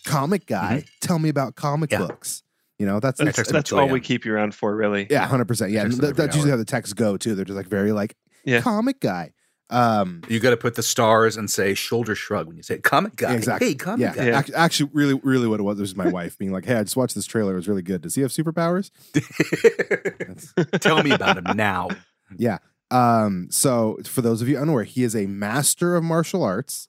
comic 0.05 0.47
guy, 0.47 0.85
tell 1.01 1.19
me 1.19 1.29
about 1.29 1.55
comic 1.57 1.91
Mm-hmm. 1.91 2.03
Yeah. 2.03 2.09
books. 2.09 2.43
You 2.79 2.87
know, 2.87 2.99
that's 3.01 3.19
that's 3.21 3.37
text 3.37 3.53
that's 3.53 3.71
all 3.73 3.89
we 3.89 4.01
keep 4.01 4.25
you 4.25 4.35
around 4.35 4.55
for, 4.55 4.75
really. 4.75 5.07
yeah, 5.09 5.27
hundred 5.27 5.47
percent. 5.47 5.71
Yeah, 5.71 5.83
Text 5.85 5.99
and 5.99 6.03
them 6.03 6.07
th- 6.09 6.11
every 6.19 6.27
that's 6.27 6.37
usually 6.37 6.51
how 6.51 6.57
the 6.57 6.65
texts 6.65 6.95
go 6.95 7.17
too. 7.17 7.35
They're 7.37 7.45
just 7.45 7.57
like 7.57 7.67
very 7.69 7.93
like 7.93 8.17
Yeah. 8.45 8.61
comic 8.61 8.99
guy. 9.01 9.33
Um, 9.71 10.21
you 10.29 10.39
got 10.41 10.51
to 10.51 10.57
put 10.59 10.75
the 10.75 10.83
stars 10.83 11.37
and 11.39 11.49
say 11.51 11.73
shoulder 11.75 12.15
shrug 12.15 12.47
when 12.47 12.57
you 12.59 12.63
say 12.63 12.79
comic 12.79 13.17
guy. 13.17 13.35
Exactly. 13.35 13.69
Hey, 13.69 13.75
comic 13.75 14.01
yeah, 14.01 14.15
guy. 14.15 14.27
Yeah. 14.27 14.41
Ac- 14.41 14.53
actually, 14.55 14.91
really, 14.93 15.15
really, 15.23 15.47
what 15.47 15.61
it 15.61 15.63
was 15.63 15.79
was 15.81 15.95
my 15.97 16.09
wife 16.11 16.37
being 16.37 16.51
like, 16.53 16.65
"Hey, 16.67 16.75
I 16.75 16.83
just 16.83 16.97
watched 16.97 17.15
this 17.15 17.25
trailer. 17.27 17.53
It 17.53 17.57
was 17.57 17.69
really 17.69 17.83
good. 17.83 18.03
Does 18.03 18.15
he 18.17 18.21
have 18.23 18.33
superpowers?" 18.33 18.91
Tell 20.81 21.03
me 21.03 21.13
about 21.13 21.39
him 21.39 21.57
now. 21.57 21.89
yeah. 22.37 22.59
Um. 22.91 23.47
So, 23.51 23.99
for 24.05 24.21
those 24.21 24.43
of 24.43 24.49
you 24.49 24.59
unaware, 24.59 24.85
he 24.85 25.03
is 25.05 25.17
a 25.17 25.27
master 25.27 25.95
of 25.97 26.05
martial 26.05 26.43
arts. 26.43 26.89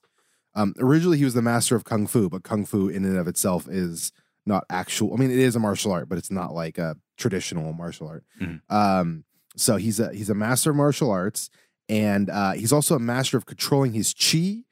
Um. 0.54 0.74
Originally, 0.78 1.18
he 1.18 1.24
was 1.24 1.34
the 1.34 1.42
master 1.42 1.76
of 1.76 1.84
kung 1.84 2.06
fu, 2.06 2.28
but 2.28 2.42
kung 2.44 2.64
fu 2.64 2.88
in 2.88 3.04
and 3.04 3.16
of 3.16 3.26
itself 3.28 3.68
is 3.68 4.12
not 4.46 4.64
actual. 4.70 5.12
I 5.14 5.16
mean, 5.16 5.30
it 5.30 5.38
is 5.38 5.56
a 5.56 5.60
martial 5.60 5.92
art, 5.92 6.08
but 6.08 6.18
it's 6.18 6.30
not 6.30 6.52
like 6.54 6.78
a 6.78 6.96
traditional 7.16 7.72
martial 7.72 8.08
art. 8.08 8.24
Mhm. 8.40 8.60
Um. 8.70 9.24
So 9.56 9.76
he's 9.76 10.00
a 10.00 10.12
he's 10.14 10.30
a 10.30 10.34
master 10.34 10.70
of 10.70 10.76
martial 10.76 11.10
arts, 11.10 11.48
and 11.88 12.28
uh, 12.30 12.52
he's 12.52 12.72
also 12.72 12.96
a 12.96 13.00
master 13.00 13.36
of 13.36 13.46
controlling 13.46 13.92
his 13.92 14.12
chi, 14.14 14.64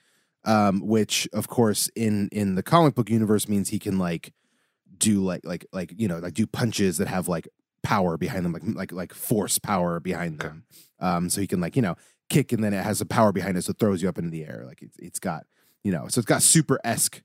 um, 0.44 0.80
which 0.80 1.28
of 1.32 1.48
course 1.48 1.88
in 1.94 2.28
in 2.32 2.54
the 2.56 2.62
comic 2.62 2.94
book 2.94 3.08
universe 3.10 3.48
means 3.48 3.68
he 3.68 3.78
can 3.78 3.98
like 3.98 4.32
do 4.98 5.22
like 5.22 5.44
like 5.44 5.66
like 5.72 5.92
you 5.96 6.08
know 6.08 6.18
like 6.18 6.34
do 6.34 6.46
punches 6.46 6.98
that 6.98 7.08
have 7.08 7.28
like 7.28 7.48
power 7.82 8.16
behind 8.16 8.44
them 8.44 8.52
like 8.52 8.62
like 8.66 8.92
like 8.92 9.12
force 9.12 9.58
power 9.58 9.98
behind 9.98 10.40
Okay. 10.40 10.48
them 10.48 10.64
um 11.00 11.28
so 11.28 11.40
he 11.40 11.48
can 11.48 11.60
like 11.60 11.74
you 11.74 11.82
know 11.82 11.96
kick 12.28 12.52
and 12.52 12.62
then 12.62 12.72
it 12.72 12.84
has 12.84 13.00
a 13.00 13.06
power 13.06 13.32
behind 13.32 13.56
it 13.56 13.62
so 13.62 13.70
it 13.72 13.78
throws 13.80 14.00
you 14.02 14.08
up 14.08 14.18
into 14.18 14.30
the 14.30 14.44
air 14.44 14.62
like 14.64 14.80
it's, 14.80 14.96
it's 15.00 15.18
got 15.18 15.44
you 15.84 15.92
know 15.92 16.06
so 16.08 16.18
it's 16.18 16.26
got 16.26 16.42
super 16.42 16.80
esque 16.84 17.22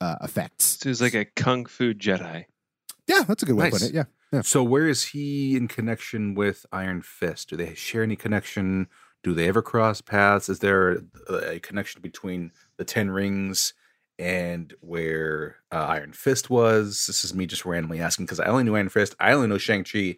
uh 0.00 0.16
effects 0.22 0.78
So 0.80 0.88
he's 0.90 1.00
like 1.02 1.14
a 1.14 1.24
kung 1.24 1.66
fu 1.66 1.94
Jedi. 1.94 2.44
yeah 3.06 3.22
that's 3.26 3.42
a 3.42 3.46
good 3.46 3.56
way 3.56 3.66
to 3.66 3.70
put 3.70 3.82
it 3.82 3.94
yeah 3.94 4.04
yeah 4.32 4.42
So 4.42 4.62
where 4.62 4.88
is 4.88 5.06
he 5.06 5.56
in 5.56 5.68
connection 5.68 6.34
with 6.34 6.66
Iron 6.72 7.02
Fist? 7.02 7.50
Do 7.50 7.56
they 7.56 7.74
share 7.74 8.02
any 8.02 8.16
connection? 8.16 8.88
Do 9.22 9.32
they 9.32 9.46
ever 9.48 9.62
cross 9.62 10.00
paths? 10.00 10.48
Is 10.48 10.58
there 10.58 10.98
a, 11.28 11.34
a 11.54 11.60
connection 11.60 12.02
between 12.02 12.50
the 12.76 12.84
Ten 12.84 13.10
Rings 13.10 13.72
and 14.18 14.74
where 14.80 15.56
uh, 15.72 15.86
Iron 15.88 16.12
Fist 16.12 16.50
was? 16.50 17.06
This 17.06 17.24
is 17.24 17.32
me 17.32 17.46
just 17.46 17.64
randomly 17.64 18.00
asking 18.00 18.26
because 18.26 18.40
I 18.40 18.46
only 18.46 18.64
knew 18.64 18.74
Iron 18.76 18.88
Fist. 18.88 19.14
I 19.20 19.32
only 19.32 19.46
know 19.48 19.56
Shang 19.58 19.84
Chi 19.84 20.16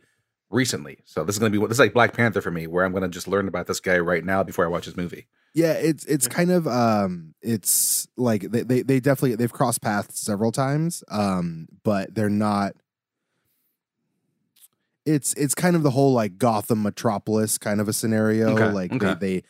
recently, 0.51 0.99
so 1.05 1.25
this 1.25 1.35
is 1.35 1.39
gonna 1.39 1.51
be 1.51 1.59
what 1.59 1.69
this 1.69 1.77
is 1.77 1.81
like 1.81 1.93
Black 1.93 2.13
Panther 2.13 2.41
for 2.41 2.51
me, 2.51 2.67
where 2.67 2.85
I'm 2.85 2.93
gonna 2.93 3.09
just 3.09 3.29
learn 3.29 3.49
about 3.49 3.67
this 3.67 3.81
guy 3.81 3.99
right 3.99 4.25
now 4.25 4.43
before 4.43 4.65
I 4.65 4.69
watch 4.69 4.85
his 4.87 4.97
movie. 4.97 5.27
yeah 5.55 5.73
it's 5.73 6.05
it's 6.05 6.29
kind 6.29 6.51
of 6.51 6.67
um 6.67 7.35
it's 7.41 8.07
like 8.17 8.43
they, 8.51 8.63
they 8.63 8.83
they 8.83 9.01
definitely 9.01 9.35
they've 9.37 9.53
crossed 9.53 9.81
paths 9.81 10.21
several 10.21 10.53
times 10.53 11.03
um 11.09 11.67
but 11.83 12.15
they're 12.15 12.29
not 12.29 12.73
it's 15.05 15.33
it's 15.35 15.55
kind 15.55 15.77
of 15.77 15.83
the 15.83 15.91
whole 15.91 16.13
like 16.13 16.37
Gotham 16.37 16.83
metropolis 16.83 17.59
kind 17.59 17.81
of 17.81 17.89
a 17.89 17.93
scenario. 17.93 18.51
Okay, 18.51 18.73
Like 18.73 18.93
okay. 18.93 19.15
they, 19.15 19.15
they 19.15 19.43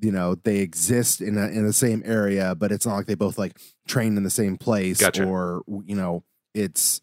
you 0.00 0.10
know 0.10 0.34
they 0.36 0.58
exist 0.58 1.20
in 1.20 1.36
a, 1.36 1.46
in 1.48 1.66
the 1.66 1.72
same 1.72 2.02
area, 2.04 2.54
but 2.54 2.72
it's 2.72 2.86
not 2.86 2.96
like 2.96 3.06
they 3.06 3.14
both 3.14 3.36
like 3.38 3.58
train 3.86 4.16
in 4.16 4.22
the 4.22 4.30
same 4.30 4.56
place 4.56 5.00
Gotcha. 5.00 5.24
or 5.24 5.62
you 5.84 5.94
know 5.94 6.24
it's. 6.54 7.01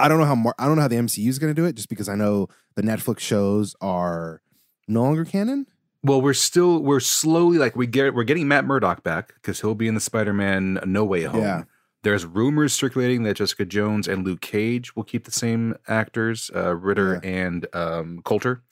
I 0.00 0.08
don't 0.08 0.18
know 0.18 0.24
how 0.24 0.34
Mar- 0.34 0.54
I 0.58 0.66
don't 0.66 0.76
know 0.76 0.82
how 0.82 0.88
the 0.88 0.96
MCU 0.96 1.28
is 1.28 1.38
going 1.38 1.54
to 1.54 1.60
do 1.60 1.66
it, 1.66 1.76
just 1.76 1.88
because 1.88 2.08
I 2.08 2.14
know 2.14 2.48
the 2.76 2.82
Netflix 2.82 3.20
shows 3.20 3.76
are 3.80 4.42
no 4.88 5.02
longer 5.02 5.24
canon. 5.24 5.66
Well, 6.02 6.22
we're 6.22 6.32
still 6.32 6.82
we're 6.82 7.00
slowly 7.00 7.58
like 7.58 7.76
we 7.76 7.86
get 7.86 8.14
we're 8.14 8.24
getting 8.24 8.48
Matt 8.48 8.64
Murdock 8.64 9.02
back 9.02 9.34
because 9.34 9.60
he'll 9.60 9.74
be 9.74 9.86
in 9.86 9.94
the 9.94 10.00
Spider-Man 10.00 10.80
No 10.86 11.04
Way 11.04 11.24
Home. 11.24 11.42
Yeah. 11.42 11.64
There's 12.02 12.24
rumors 12.24 12.72
circulating 12.72 13.24
that 13.24 13.36
Jessica 13.36 13.66
Jones 13.66 14.08
and 14.08 14.24
Luke 14.24 14.40
Cage 14.40 14.96
will 14.96 15.04
keep 15.04 15.24
the 15.24 15.30
same 15.30 15.76
actors, 15.86 16.50
uh, 16.56 16.74
Ritter 16.74 17.20
and 17.22 17.66
um, 17.74 18.22
Colter. 18.24 18.62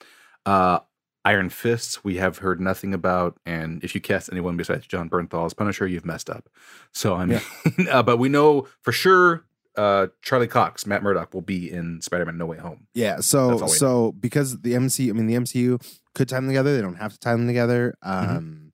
Uh, 0.46 0.78
Iron 1.26 1.50
Fists, 1.50 2.02
we 2.02 2.16
have 2.16 2.38
heard 2.38 2.58
nothing 2.58 2.94
about, 2.94 3.38
and 3.44 3.84
if 3.84 3.94
you 3.94 4.00
cast 4.00 4.32
anyone 4.32 4.56
besides 4.56 4.86
Jon 4.86 5.10
Bernthal 5.10 5.44
as 5.44 5.52
Punisher, 5.52 5.86
you've 5.86 6.06
messed 6.06 6.30
up. 6.30 6.48
So 6.92 7.16
I 7.16 7.26
mean, 7.26 7.40
uh, 7.90 8.02
but 8.02 8.16
we 8.16 8.30
know 8.30 8.66
for 8.80 8.92
sure 8.92 9.44
uh, 9.78 10.08
Charlie 10.22 10.48
Cox, 10.48 10.86
Matt 10.86 11.04
Murdock, 11.04 11.32
will 11.32 11.40
be 11.40 11.70
in 11.70 12.02
Spider-Man 12.02 12.36
No 12.36 12.46
Way 12.46 12.58
Home. 12.58 12.88
Yeah. 12.94 13.20
So 13.20 13.66
so 13.68 14.12
because 14.12 14.60
the 14.60 14.72
MCU, 14.72 15.10
I 15.10 15.12
mean 15.12 15.28
the 15.28 15.36
MCU 15.36 15.80
could 16.14 16.28
tie 16.28 16.36
them 16.36 16.48
together. 16.48 16.74
They 16.74 16.82
don't 16.82 16.96
have 16.96 17.12
to 17.12 17.18
tie 17.18 17.32
them 17.32 17.46
together. 17.46 17.96
Mm-hmm. 18.04 18.36
Um, 18.36 18.72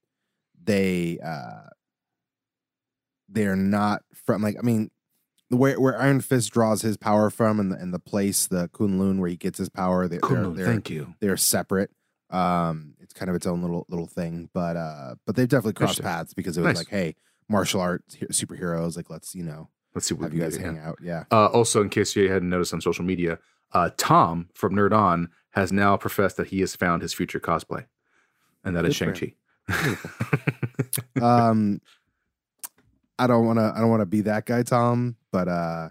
they 0.64 1.18
uh, 1.22 1.68
they're 3.28 3.54
not 3.54 4.02
from 4.26 4.42
like 4.42 4.56
I 4.58 4.62
mean 4.62 4.90
the 5.50 5.58
where 5.58 5.78
where 5.78 6.00
Iron 6.00 6.22
Fist 6.22 6.50
draws 6.52 6.80
his 6.80 6.96
power 6.96 7.28
from 7.28 7.60
and 7.60 7.70
the 7.70 7.76
and 7.76 7.92
the 7.92 7.98
place 7.98 8.46
the 8.46 8.68
Kunlun 8.68 9.18
where 9.18 9.28
he 9.28 9.36
gets 9.36 9.58
his 9.58 9.68
power. 9.68 10.08
They, 10.08 10.18
they're 10.26 10.48
they're, 10.48 10.66
thank 10.66 10.88
you. 10.88 11.14
they're 11.20 11.36
separate. 11.36 11.90
Um, 12.30 12.94
it's 13.00 13.12
kind 13.12 13.28
of 13.28 13.36
its 13.36 13.46
own 13.46 13.60
little 13.60 13.84
little 13.90 14.06
thing, 14.06 14.48
but 14.54 14.78
uh, 14.78 15.16
but 15.26 15.36
they've 15.36 15.46
definitely 15.46 15.74
crossed 15.74 16.02
paths 16.02 16.32
because 16.32 16.56
it 16.56 16.62
was 16.62 16.68
Nice. 16.68 16.76
like, 16.78 16.88
hey, 16.88 17.14
martial 17.48 17.82
arts 17.82 18.16
superheroes, 18.32 18.96
like 18.96 19.10
let's 19.10 19.34
you 19.34 19.44
know 19.44 19.68
Let's 19.94 20.06
see 20.08 20.14
what 20.14 20.24
have 20.24 20.34
you 20.34 20.40
guys 20.40 20.56
hang 20.56 20.78
out. 20.78 20.98
Yeah. 21.02 21.24
Uh, 21.30 21.46
also, 21.46 21.80
in 21.82 21.88
case 21.88 22.16
you 22.16 22.30
hadn't 22.30 22.48
noticed 22.50 22.74
on 22.74 22.80
social 22.80 23.04
media, 23.04 23.38
uh, 23.72 23.90
Tom 23.96 24.48
from 24.54 24.74
Nerd 24.74 24.92
On 24.92 25.28
has 25.50 25.70
now 25.72 25.96
professed 25.96 26.36
that 26.38 26.48
he 26.48 26.60
has 26.60 26.74
found 26.74 27.00
his 27.02 27.14
future 27.14 27.38
cosplay, 27.40 27.86
and 28.64 28.74
that 28.76 28.84
is 28.84 28.98
Good 28.98 29.16
Shang 29.16 29.34
Chi. 29.68 29.96
um 31.22 31.80
i 33.18 33.26
don't 33.26 33.46
want 33.46 33.58
to 33.58 33.72
i 33.74 33.80
don't 33.80 33.88
want 33.88 34.02
to 34.02 34.06
be 34.06 34.20
that 34.20 34.44
guy 34.44 34.62
tom 34.62 35.16
but 35.32 35.48
uh 35.48 35.88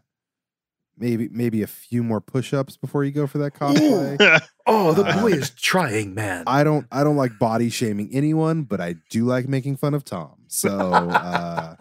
maybe 0.96 1.28
maybe 1.32 1.64
a 1.64 1.68
few 1.68 2.04
more 2.04 2.22
push-ups 2.22 2.78
before 2.78 3.04
you 3.04 3.10
go 3.12 3.26
for 3.26 3.40
that 3.40 3.54
cosplay. 3.56 4.42
Oh, 4.66 4.94
the 4.94 5.04
Uh, 5.04 5.22
boy 5.22 5.32
is 5.32 5.50
trying, 5.50 6.14
man. 6.14 6.44
I 6.48 6.64
don't 6.64 6.86
I 6.92 7.04
don't 7.04 7.18
like 7.18 7.38
body 7.38 7.70
shaming 7.70 8.10
anyone, 8.14 8.62
but 8.64 8.80
I 8.80 8.96
do 9.10 9.26
like 9.26 9.48
making 9.50 9.76
fun 9.78 9.94
of 9.96 10.06
Tom. 10.06 10.36
So 10.48 10.70
uh 10.94 11.76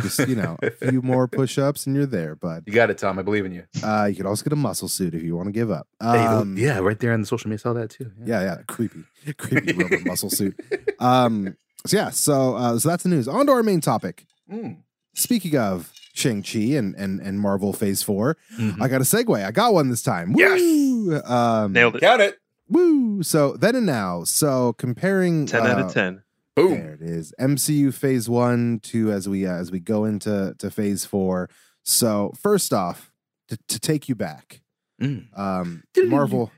just 0.00 0.26
you 0.28 0.34
know, 0.36 0.56
a 0.62 0.70
few 0.70 1.02
more 1.12 1.28
push-ups 1.28 1.86
and 1.86 1.94
you're 1.96 2.06
there, 2.06 2.34
bud. 2.34 2.64
you 2.66 2.72
got 2.72 2.90
it, 2.90 2.98
Tom. 2.98 3.18
I 3.18 3.22
believe 3.22 3.44
in 3.44 3.52
you. 3.52 3.64
Uh 3.82 4.06
you 4.08 4.14
could 4.16 4.26
also 4.26 4.42
get 4.44 4.52
a 4.52 4.56
muscle 4.56 4.88
suit 4.88 5.14
if 5.14 5.22
you 5.22 5.36
want 5.36 5.48
to 5.48 5.52
give 5.52 5.70
up. 5.70 5.86
Hey, 6.00 6.18
Um, 6.18 6.56
yeah, 6.56 6.78
right 6.78 6.98
there 6.98 7.12
on 7.12 7.20
the 7.20 7.26
social 7.26 7.48
media, 7.48 7.58
saw 7.58 7.72
that 7.74 7.90
too. 7.90 8.10
yeah, 8.24 8.40
yeah, 8.42 8.56
creepy, 8.66 9.04
creepy 9.38 9.72
robot 9.82 10.04
muscle 10.06 10.30
suit. 10.30 10.58
Um, 10.98 11.56
so 11.86 11.96
yeah, 11.96 12.10
so 12.10 12.54
uh, 12.56 12.78
so 12.78 12.88
that's 12.88 13.02
the 13.02 13.08
news. 13.08 13.28
On 13.28 13.44
to 13.46 13.52
our 13.52 13.62
main 13.62 13.80
topic. 13.80 14.24
Mm. 14.50 14.78
Speaking 15.14 15.56
of 15.58 15.92
Shang 16.14 16.42
Chi 16.42 16.58
and 16.78 16.94
and 16.96 17.20
and 17.20 17.40
Marvel 17.40 17.72
Phase 17.72 18.02
4 18.02 18.36
Mhm. 18.58 18.80
I 18.80 18.88
got 18.88 19.00
a 19.00 19.04
segue. 19.04 19.44
I 19.44 19.50
got 19.50 19.74
one 19.74 19.88
this 19.90 20.02
time. 20.02 20.32
Yes! 20.36 20.60
Woo! 20.60 21.20
Um, 21.22 21.72
Nailed 21.72 21.96
it. 21.96 22.00
Count 22.00 22.20
it. 22.22 22.36
Woo! 22.68 23.22
So 23.22 23.56
then 23.56 23.74
and 23.76 23.84
now. 23.86 24.24
So 24.24 24.72
comparing 24.74 25.46
10 25.46 25.66
out 25.66 25.78
uh, 25.80 25.84
of 25.86 25.92
10. 25.92 26.22
Boom. 26.54 26.72
There 26.74 26.92
it 26.94 27.02
is. 27.02 27.32
MCU 27.40 27.92
Phase 27.94 28.28
One 28.28 28.78
two, 28.80 29.10
as 29.10 29.28
we 29.28 29.46
uh, 29.46 29.54
as 29.54 29.70
we 29.70 29.80
go 29.80 30.04
into 30.04 30.54
to 30.58 30.70
Phase 30.70 31.04
Four. 31.04 31.48
So 31.82 32.32
first 32.40 32.72
off, 32.72 33.10
to, 33.48 33.58
to 33.68 33.80
take 33.80 34.08
you 34.08 34.14
back, 34.14 34.60
Mm. 35.00 35.36
um, 35.36 35.82
Marvel 35.96 36.52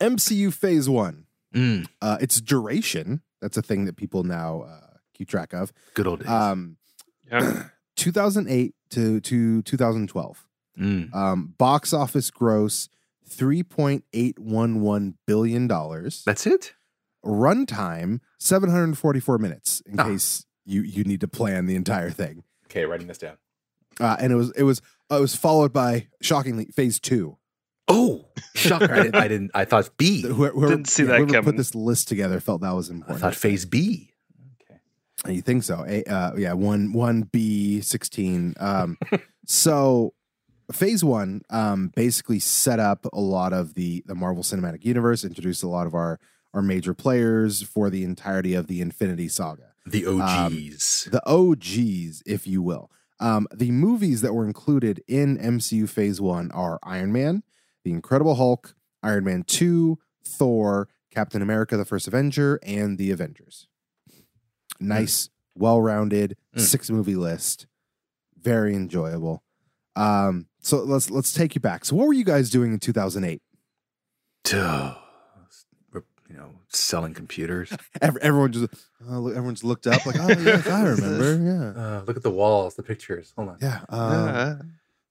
MCU 0.00 0.52
Phase 0.52 0.88
One. 0.88 1.26
Mm. 1.54 1.86
Uh, 2.00 2.18
its 2.20 2.40
duration. 2.40 3.22
That's 3.40 3.56
a 3.56 3.62
thing 3.62 3.84
that 3.84 3.96
people 3.96 4.24
now 4.24 4.62
uh, 4.62 4.96
keep 5.14 5.28
track 5.28 5.52
of. 5.52 5.72
Good 5.94 6.06
old 6.06 6.20
days. 6.20 6.28
Um, 6.28 6.76
Yeah. 7.30 7.64
2008 7.96 8.74
to 8.90 9.20
to 9.20 9.62
2012. 9.62 10.46
Mm. 10.78 11.14
Um, 11.14 11.54
box 11.58 11.92
office 11.92 12.30
gross 12.30 12.88
3.811 13.28 15.14
billion 15.26 15.66
dollars. 15.66 16.22
That's 16.24 16.46
it. 16.46 16.74
Runtime 17.24 18.20
744 18.38 19.38
minutes. 19.38 19.80
In 19.86 19.98
Ah. 20.00 20.04
case 20.04 20.44
you 20.64 20.82
you 20.82 21.04
need 21.04 21.20
to 21.20 21.28
plan 21.28 21.66
the 21.66 21.74
entire 21.76 22.10
thing. 22.10 22.44
Okay, 22.66 22.84
writing 22.84 23.06
this 23.06 23.18
down. 23.18 23.36
Uh, 24.00 24.16
and 24.18 24.32
it 24.32 24.36
was 24.36 24.50
it 24.52 24.62
was 24.64 24.80
uh, 25.10 25.16
it 25.18 25.20
was 25.20 25.34
followed 25.34 25.72
by 25.72 26.08
shockingly 26.20 26.66
Phase 26.74 26.98
Two. 26.98 27.36
Oh, 27.88 28.26
shocker! 28.54 28.92
I 28.92 29.02
didn't. 29.02 29.14
I 29.16 29.28
didn't. 29.28 29.50
I 29.54 29.64
thought 29.64 29.90
B. 29.98 30.22
Whoever, 30.22 30.54
whoever- 30.54 30.68
Didn't 30.76 30.88
see 30.88 31.02
yeah, 31.02 31.08
that 31.10 31.18
whoever 31.18 31.32
coming. 31.32 31.44
put 31.44 31.56
this 31.56 31.74
list 31.74 32.08
together 32.08 32.40
felt 32.40 32.62
that 32.62 32.74
was 32.74 32.90
I 32.90 32.94
important. 32.94 33.20
thought 33.20 33.34
Phase 33.34 33.66
B. 33.66 34.12
Okay. 35.24 35.34
You 35.34 35.42
think 35.42 35.62
so? 35.64 35.84
A, 35.86 36.02
uh, 36.04 36.32
yeah, 36.36 36.52
one 36.54 36.92
one 36.92 37.22
B 37.22 37.80
sixteen. 37.80 38.54
Um, 38.58 38.96
so 39.46 40.14
phase 40.72 41.04
one 41.04 41.42
um, 41.50 41.92
basically 41.94 42.38
set 42.38 42.78
up 42.80 43.06
a 43.12 43.20
lot 43.20 43.52
of 43.52 43.74
the 43.74 44.02
the 44.06 44.14
Marvel 44.14 44.42
Cinematic 44.42 44.84
Universe, 44.84 45.24
introduced 45.24 45.62
a 45.62 45.68
lot 45.68 45.86
of 45.86 45.94
our 45.94 46.18
our 46.54 46.62
major 46.62 46.92
players 46.94 47.62
for 47.62 47.88
the 47.90 48.04
entirety 48.04 48.52
of 48.54 48.66
the 48.66 48.80
Infinity 48.82 49.28
Saga, 49.28 49.72
The 49.86 50.04
OGs. 50.06 51.08
the 51.10 51.22
OGs, 51.26 52.22
if 52.26 52.46
you 52.46 52.60
will. 52.62 52.90
Um, 53.20 53.46
the 53.54 53.70
movies 53.70 54.20
that 54.20 54.34
were 54.34 54.44
included 54.46 55.02
in 55.08 55.38
MCU 55.38 55.88
Phase 55.88 56.20
One 56.20 56.50
are 56.50 56.78
Iron 56.82 57.12
Man, 57.12 57.42
The 57.84 57.92
Incredible 57.92 58.34
Hulk, 58.34 58.74
Iron 59.02 59.24
Man 59.24 59.44
Two, 59.44 59.98
Thor, 60.24 60.88
Captain 61.10 61.40
America: 61.40 61.76
The 61.76 61.84
First 61.84 62.06
Avenger, 62.08 62.58
and 62.64 62.98
The 62.98 63.10
Avengers. 63.12 63.68
Nice, 64.80 65.28
well-rounded 65.54 66.36
Mm. 66.56 66.60
six 66.60 66.90
movie 66.90 67.14
list. 67.14 67.66
Very 68.38 68.74
enjoyable. 68.74 69.42
Um, 69.96 70.46
so 70.60 70.78
let's 70.82 71.10
let's 71.10 71.32
take 71.32 71.54
you 71.54 71.60
back. 71.60 71.84
So 71.84 71.96
what 71.96 72.06
were 72.06 72.12
you 72.12 72.24
guys 72.24 72.50
doing 72.50 72.72
in 72.72 72.78
2008? 72.78 73.40
Duh. 74.44 74.94
You 76.30 76.38
know, 76.38 76.50
selling 76.68 77.12
computers. 77.12 77.70
Every, 78.00 78.22
everyone 78.22 78.52
just 78.52 78.72
uh, 79.06 79.18
look- 79.18 79.32
everyone 79.36 79.54
just 79.54 79.64
looked 79.64 79.86
up 79.86 80.06
like, 80.06 80.16
oh 80.18 80.28
yes, 80.30 80.66
I 80.66 80.82
remember. 80.88 81.74
Yeah, 81.76 81.82
Uh, 81.82 82.02
look 82.06 82.16
at 82.16 82.22
the 82.22 82.30
walls, 82.30 82.74
the 82.74 82.82
pictures. 82.82 83.34
Hold 83.36 83.50
on. 83.50 83.58
yeah. 83.60 83.80
Um, 83.90 84.28
Uh, 84.28 84.54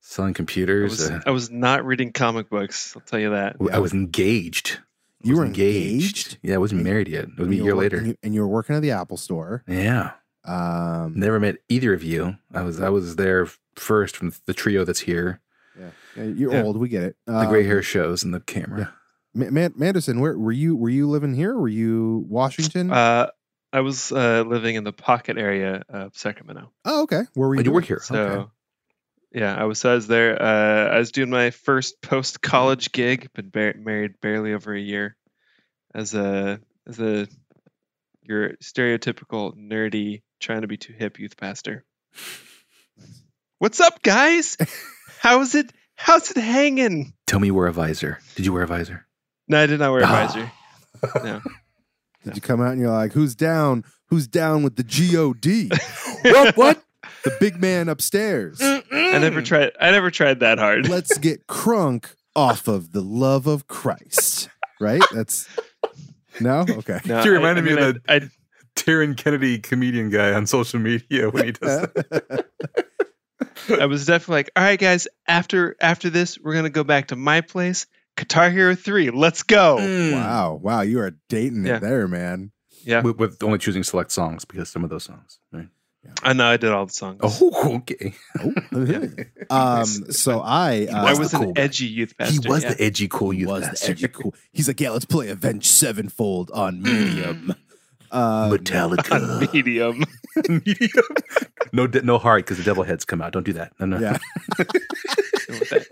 Selling 0.04 0.32
I, 0.32 0.34
computers. 0.34 0.89
was, 0.94 1.12
uh, 1.12 1.22
I 1.28 1.30
was 1.30 1.52
not 1.52 1.86
reading 1.86 2.12
comic 2.12 2.50
books. 2.50 2.96
I'll 2.96 3.04
tell 3.04 3.20
you 3.20 3.30
that. 3.30 3.58
I 3.72 3.78
was 3.78 3.94
engaged. 3.94 4.80
I 5.24 5.28
You 5.28 5.34
was 5.34 5.39
were 5.41 5.46
engaged? 5.46 6.39
Yeah, 6.41 6.56
I 6.56 6.58
wasn't 6.58 6.82
married 6.84 7.08
yet. 7.08 7.26
It 7.26 7.38
was 7.38 7.50
a 7.50 7.56
year 7.56 7.76
were 7.76 7.82
later. 7.84 7.98
and 7.98 8.08
you, 8.08 8.15
and 8.24 8.34
you 8.34 8.41
were 8.41 8.48
working 8.48 8.76
at 8.76 8.82
the 8.82 8.89
Apple 8.89 9.17
Store. 9.17 9.63
Yeah. 9.67 10.13
Um, 10.44 11.13
Never 11.15 11.39
met 11.39 11.58
either 11.70 11.94
of 11.94 12.04
you. 12.04 12.36
I 12.52 12.63
was 12.63 12.82
I 12.82 12.89
was 12.89 13.15
there 13.15 13.48
first 13.76 14.16
from 14.18 14.34
the 14.46 14.54
trio 14.54 14.84
that's 14.86 15.02
here. 15.02 15.42
yeah. 15.80 15.90
Yeah, 16.16 16.24
You're 16.24 16.54
Yeah. 16.54 16.64
old. 16.64 16.78
We 16.78 16.90
get 16.90 17.04
it. 17.04 17.16
The 17.26 17.46
gray 17.46 17.62
Um, 17.62 17.68
hair 17.68 17.82
shows 17.84 18.24
in 18.24 18.32
the 18.32 18.40
camera. 18.42 18.94
Ma- 19.34 19.50
Man- 19.50 19.74
Manderson, 19.78 20.20
where 20.20 20.38
were 20.38 20.52
you? 20.52 20.76
Were 20.76 20.90
you 20.90 21.08
living 21.10 21.34
here? 21.34 21.58
Were 21.58 21.70
you 21.70 22.26
Washington? 22.28 22.92
Uh, 22.92 23.28
I 23.74 23.80
was 23.80 24.12
uh, 24.12 24.44
living 24.46 24.76
in 24.76 24.84
the 24.84 24.92
pocket 24.92 25.38
area 25.38 25.84
of 25.88 26.18
Sacramento. 26.18 26.72
oh, 26.84 27.04
okay. 27.04 27.22
Where 27.36 27.48
were 27.48 27.56
Oh, 27.56 27.60
you? 27.60 27.66
you 27.66 27.72
work 27.72 27.86
here. 27.86 28.02
So, 28.04 28.16
okay. 28.16 28.52
yeah, 29.32 29.56
I 29.56 29.64
was, 29.64 29.80
so 29.80 29.92
I 29.92 29.96
was 29.96 30.08
there. 30.08 30.42
Uh, 30.42 30.90
I 30.96 31.00
was 31.00 31.14
doing 31.14 31.30
my 31.30 31.52
first 31.52 32.02
post 32.02 32.42
college 32.42 32.92
gig. 32.92 33.30
Been 33.34 33.48
bar- 33.48 33.76
married 33.78 34.20
barely 34.20 34.54
over 34.54 34.74
a 34.74 34.80
year. 34.80 35.16
As 35.96 36.14
a 36.14 36.60
as 36.86 37.00
a 37.00 37.28
your 38.24 38.52
stereotypical 38.58 39.56
nerdy 39.56 40.22
trying 40.42 40.62
to 40.62 40.68
be 40.68 40.78
too 40.78 40.94
hip 40.94 41.20
youth 41.20 41.38
pastor. 41.38 41.86
What's 43.62 43.80
up, 43.80 44.02
guys? 44.02 44.58
How's 45.19 45.54
it? 45.54 45.71
How's 45.93 46.32
it 46.32 46.38
hanging? 46.38 47.13
Tell 47.28 47.39
me 47.39 47.50
you 47.50 47.54
wear 47.54 47.67
a 47.67 47.71
visor. 47.71 48.17
Did 48.34 48.47
you 48.47 48.54
wear 48.54 48.63
a 48.63 48.67
visor? 48.67 49.06
No, 49.47 49.62
I 49.62 49.67
did 49.67 49.80
not 49.80 49.91
wear 49.91 50.02
a 50.02 50.06
Ah. 50.08 50.26
visor. 50.28 50.52
No. 51.24 51.41
Did 52.24 52.36
you 52.38 52.41
come 52.41 52.60
out 52.60 52.71
and 52.71 52.82
you're 52.82 52.89
like, 52.89 53.13
"Who's 53.13 53.36
down? 53.36 53.84
Who's 54.08 54.26
down 54.28 54.63
with 54.63 54.78
the 54.78 54.84
God? 54.84 55.69
what? 56.24 56.58
What? 56.58 56.84
the 57.24 57.38
big 57.39 57.62
man 57.62 57.88
upstairs. 57.88 58.60
I 58.60 58.82
never 59.19 59.43
tried. 59.43 59.74
I 59.80 59.91
never 59.91 60.10
tried 60.10 60.39
that 60.39 60.58
hard. 60.58 60.89
Let's 60.89 61.15
get 61.19 61.45
crunk 61.45 62.15
off 62.36 62.67
of 62.67 62.93
the 62.93 63.02
love 63.02 63.45
of 63.45 63.67
Christ." 63.67 64.50
Right? 64.80 65.04
That's 65.13 65.47
no. 66.39 66.65
Okay. 66.67 67.00
No, 67.06 67.24
You 67.24 67.32
I- 67.32 67.36
reminded 67.36 67.63
I 67.63 67.67
me 67.67 67.76
mean, 67.76 67.84
of 67.84 68.02
I, 68.10 68.15
I, 68.15 68.30
Kennedy 69.15 69.60
comedian 69.60 70.10
guy 70.10 70.34
on 70.34 70.47
social 70.47 70.80
media 70.80 71.30
when 71.30 71.45
he 71.45 71.52
does 71.52 71.82
that. 72.10 72.47
I 73.69 73.86
was 73.86 74.06
definitely 74.06 74.36
like, 74.36 74.52
all 74.56 74.63
right, 74.63 74.80
guys. 74.80 75.08
After 75.28 75.76
after 75.82 76.10
this, 76.10 76.38
we're 76.39 76.54
gonna 76.56 76.69
go 76.69 76.84
back 76.84 77.08
to 77.08 77.15
my 77.15 77.41
place, 77.41 77.86
Guitar 78.15 78.50
Hero 78.50 78.76
Three. 78.76 79.10
Let's 79.10 79.43
go. 79.43 79.78
Mm. 79.80 80.13
wow. 80.13 80.54
Wow. 80.62 80.82
You 80.82 81.00
are 81.02 81.12
dating 81.30 81.65
Yeah. 81.65 81.78
it 81.78 81.82
there, 81.82 82.08
man. 82.08 82.52
Yeah, 82.84 83.02
With, 83.02 83.17
with 83.17 83.43
only 83.43 83.60
choosing 83.60 83.84
select 83.84 84.12
songs 84.12 84.43
because 84.43 84.69
some 84.69 84.84
of 84.84 84.89
those 84.89 85.04
songs. 85.04 85.38
Right? 85.52 85.67
I 86.24 86.34
know. 86.34 86.47
I 86.47 86.58
did 86.58 86.71
all 86.71 86.88
the 86.88 86.91
songs. 86.93 87.19
Oh, 87.21 87.76
okay. 87.78 88.15
Oh. 88.39 89.06
um. 89.52 89.86
So 89.86 90.39
I. 90.41 90.88
Uh, 90.91 90.97
I 91.06 91.10
was 91.12 91.19
was 91.19 91.34
an 91.36 91.39
cool 91.43 91.54
guy. 91.54 91.62
edgy 91.62 91.86
youth 91.86 92.15
He 92.17 92.39
was 92.39 92.63
yeah. 92.63 92.74
the 92.74 92.84
edgy 92.84 93.08
cool 93.08 93.34
youth 93.34 93.50
was 93.50 93.69
the 93.82 93.89
edgy 93.91 94.08
cool. 94.08 94.34
He's 94.52 94.67
like, 94.67 94.80
yeah, 94.82 94.89
let's 94.89 95.06
play 95.06 95.30
Avenged 95.30 95.67
Sevenfold 95.67 96.50
on 96.52 96.82
Medium. 96.82 97.54
Um, 98.12 98.52
Metallica. 98.52 99.39
medium. 99.54 100.04
Medium. 100.50 101.06
no, 101.71 101.88
de- 101.88 102.01
no 102.01 102.18
heart 102.18 102.45
because 102.45 102.57
the 102.57 102.64
devil 102.64 102.84
heads 102.84 103.05
come 103.05 103.22
out. 103.22 103.32
Don't 103.34 103.45
do 103.45 103.53
that. 103.53 103.74
No, 103.80 103.86
no. 103.86 103.99
Yeah. 103.99 104.18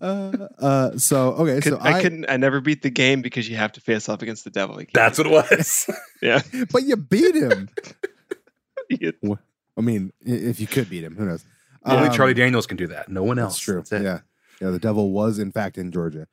Uh, 0.00 0.48
uh, 0.58 0.98
so 0.98 1.32
okay, 1.32 1.60
Could- 1.60 1.72
so 1.72 1.78
I, 1.78 1.94
I, 1.94 2.02
couldn't. 2.02 2.26
I 2.28 2.36
never 2.36 2.60
beat 2.60 2.82
the 2.82 2.90
game 2.90 3.22
because 3.22 3.48
you 3.48 3.56
have 3.56 3.72
to 3.72 3.80
face 3.80 4.08
off 4.08 4.20
against 4.22 4.44
the 4.44 4.50
devil. 4.50 4.78
You 4.80 4.86
That's 4.92 5.18
what 5.18 5.26
it 5.26 5.32
was. 5.32 5.90
Yeah. 6.22 6.42
but 6.70 6.82
you 6.84 6.96
beat 6.96 7.34
him. 7.34 7.68
that. 8.90 9.38
I 9.76 9.80
mean, 9.80 10.12
if 10.20 10.60
you 10.60 10.66
could 10.66 10.88
beat 10.90 11.04
him, 11.04 11.16
who 11.16 11.24
knows? 11.24 11.44
Only 11.84 12.08
Um, 12.08 12.14
Charlie 12.14 12.34
Daniels 12.34 12.66
can 12.66 12.76
do 12.76 12.86
that. 12.88 13.08
No 13.08 13.22
one 13.22 13.38
else. 13.38 13.54
That's 13.54 13.60
true. 13.60 13.82
That's 13.88 13.92
yeah, 14.04 14.20
yeah. 14.60 14.70
The 14.70 14.78
devil 14.78 15.10
was 15.10 15.38
in 15.38 15.52
fact 15.52 15.78
in 15.78 15.90
Georgia. 15.90 16.26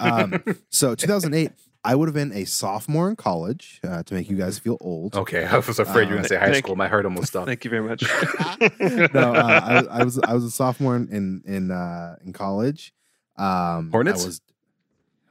Um, 0.00 0.42
so 0.70 0.94
2008, 0.94 1.52
I 1.84 1.94
would 1.94 2.08
have 2.08 2.14
been 2.14 2.32
a 2.32 2.44
sophomore 2.46 3.10
in 3.10 3.16
college 3.16 3.80
uh, 3.84 4.02
to 4.04 4.14
make 4.14 4.30
you 4.30 4.36
guys 4.36 4.58
feel 4.58 4.78
old. 4.80 5.14
okay, 5.14 5.44
I 5.50 5.56
was 5.58 5.78
afraid 5.78 6.04
you 6.04 6.10
were 6.10 6.14
going 6.16 6.22
to 6.22 6.28
say 6.28 6.36
high 6.36 6.50
Thank 6.52 6.64
school. 6.64 6.76
My 6.76 6.88
heart 6.88 7.04
almost 7.04 7.28
stopped. 7.28 7.46
Thank 7.46 7.64
you 7.64 7.70
very 7.70 7.82
much. 7.82 8.02
no, 9.14 9.34
uh, 9.34 9.60
I, 9.64 9.74
was- 9.80 9.88
I 9.88 10.04
was 10.04 10.18
I 10.20 10.34
was 10.34 10.44
a 10.44 10.50
sophomore 10.50 10.96
in 10.96 11.08
in 11.08 11.42
in, 11.46 11.70
uh, 11.70 12.16
in 12.24 12.32
college. 12.32 12.92
Um, 13.36 13.90
Hornets? 13.90 14.22
I 14.22 14.26
was 14.26 14.40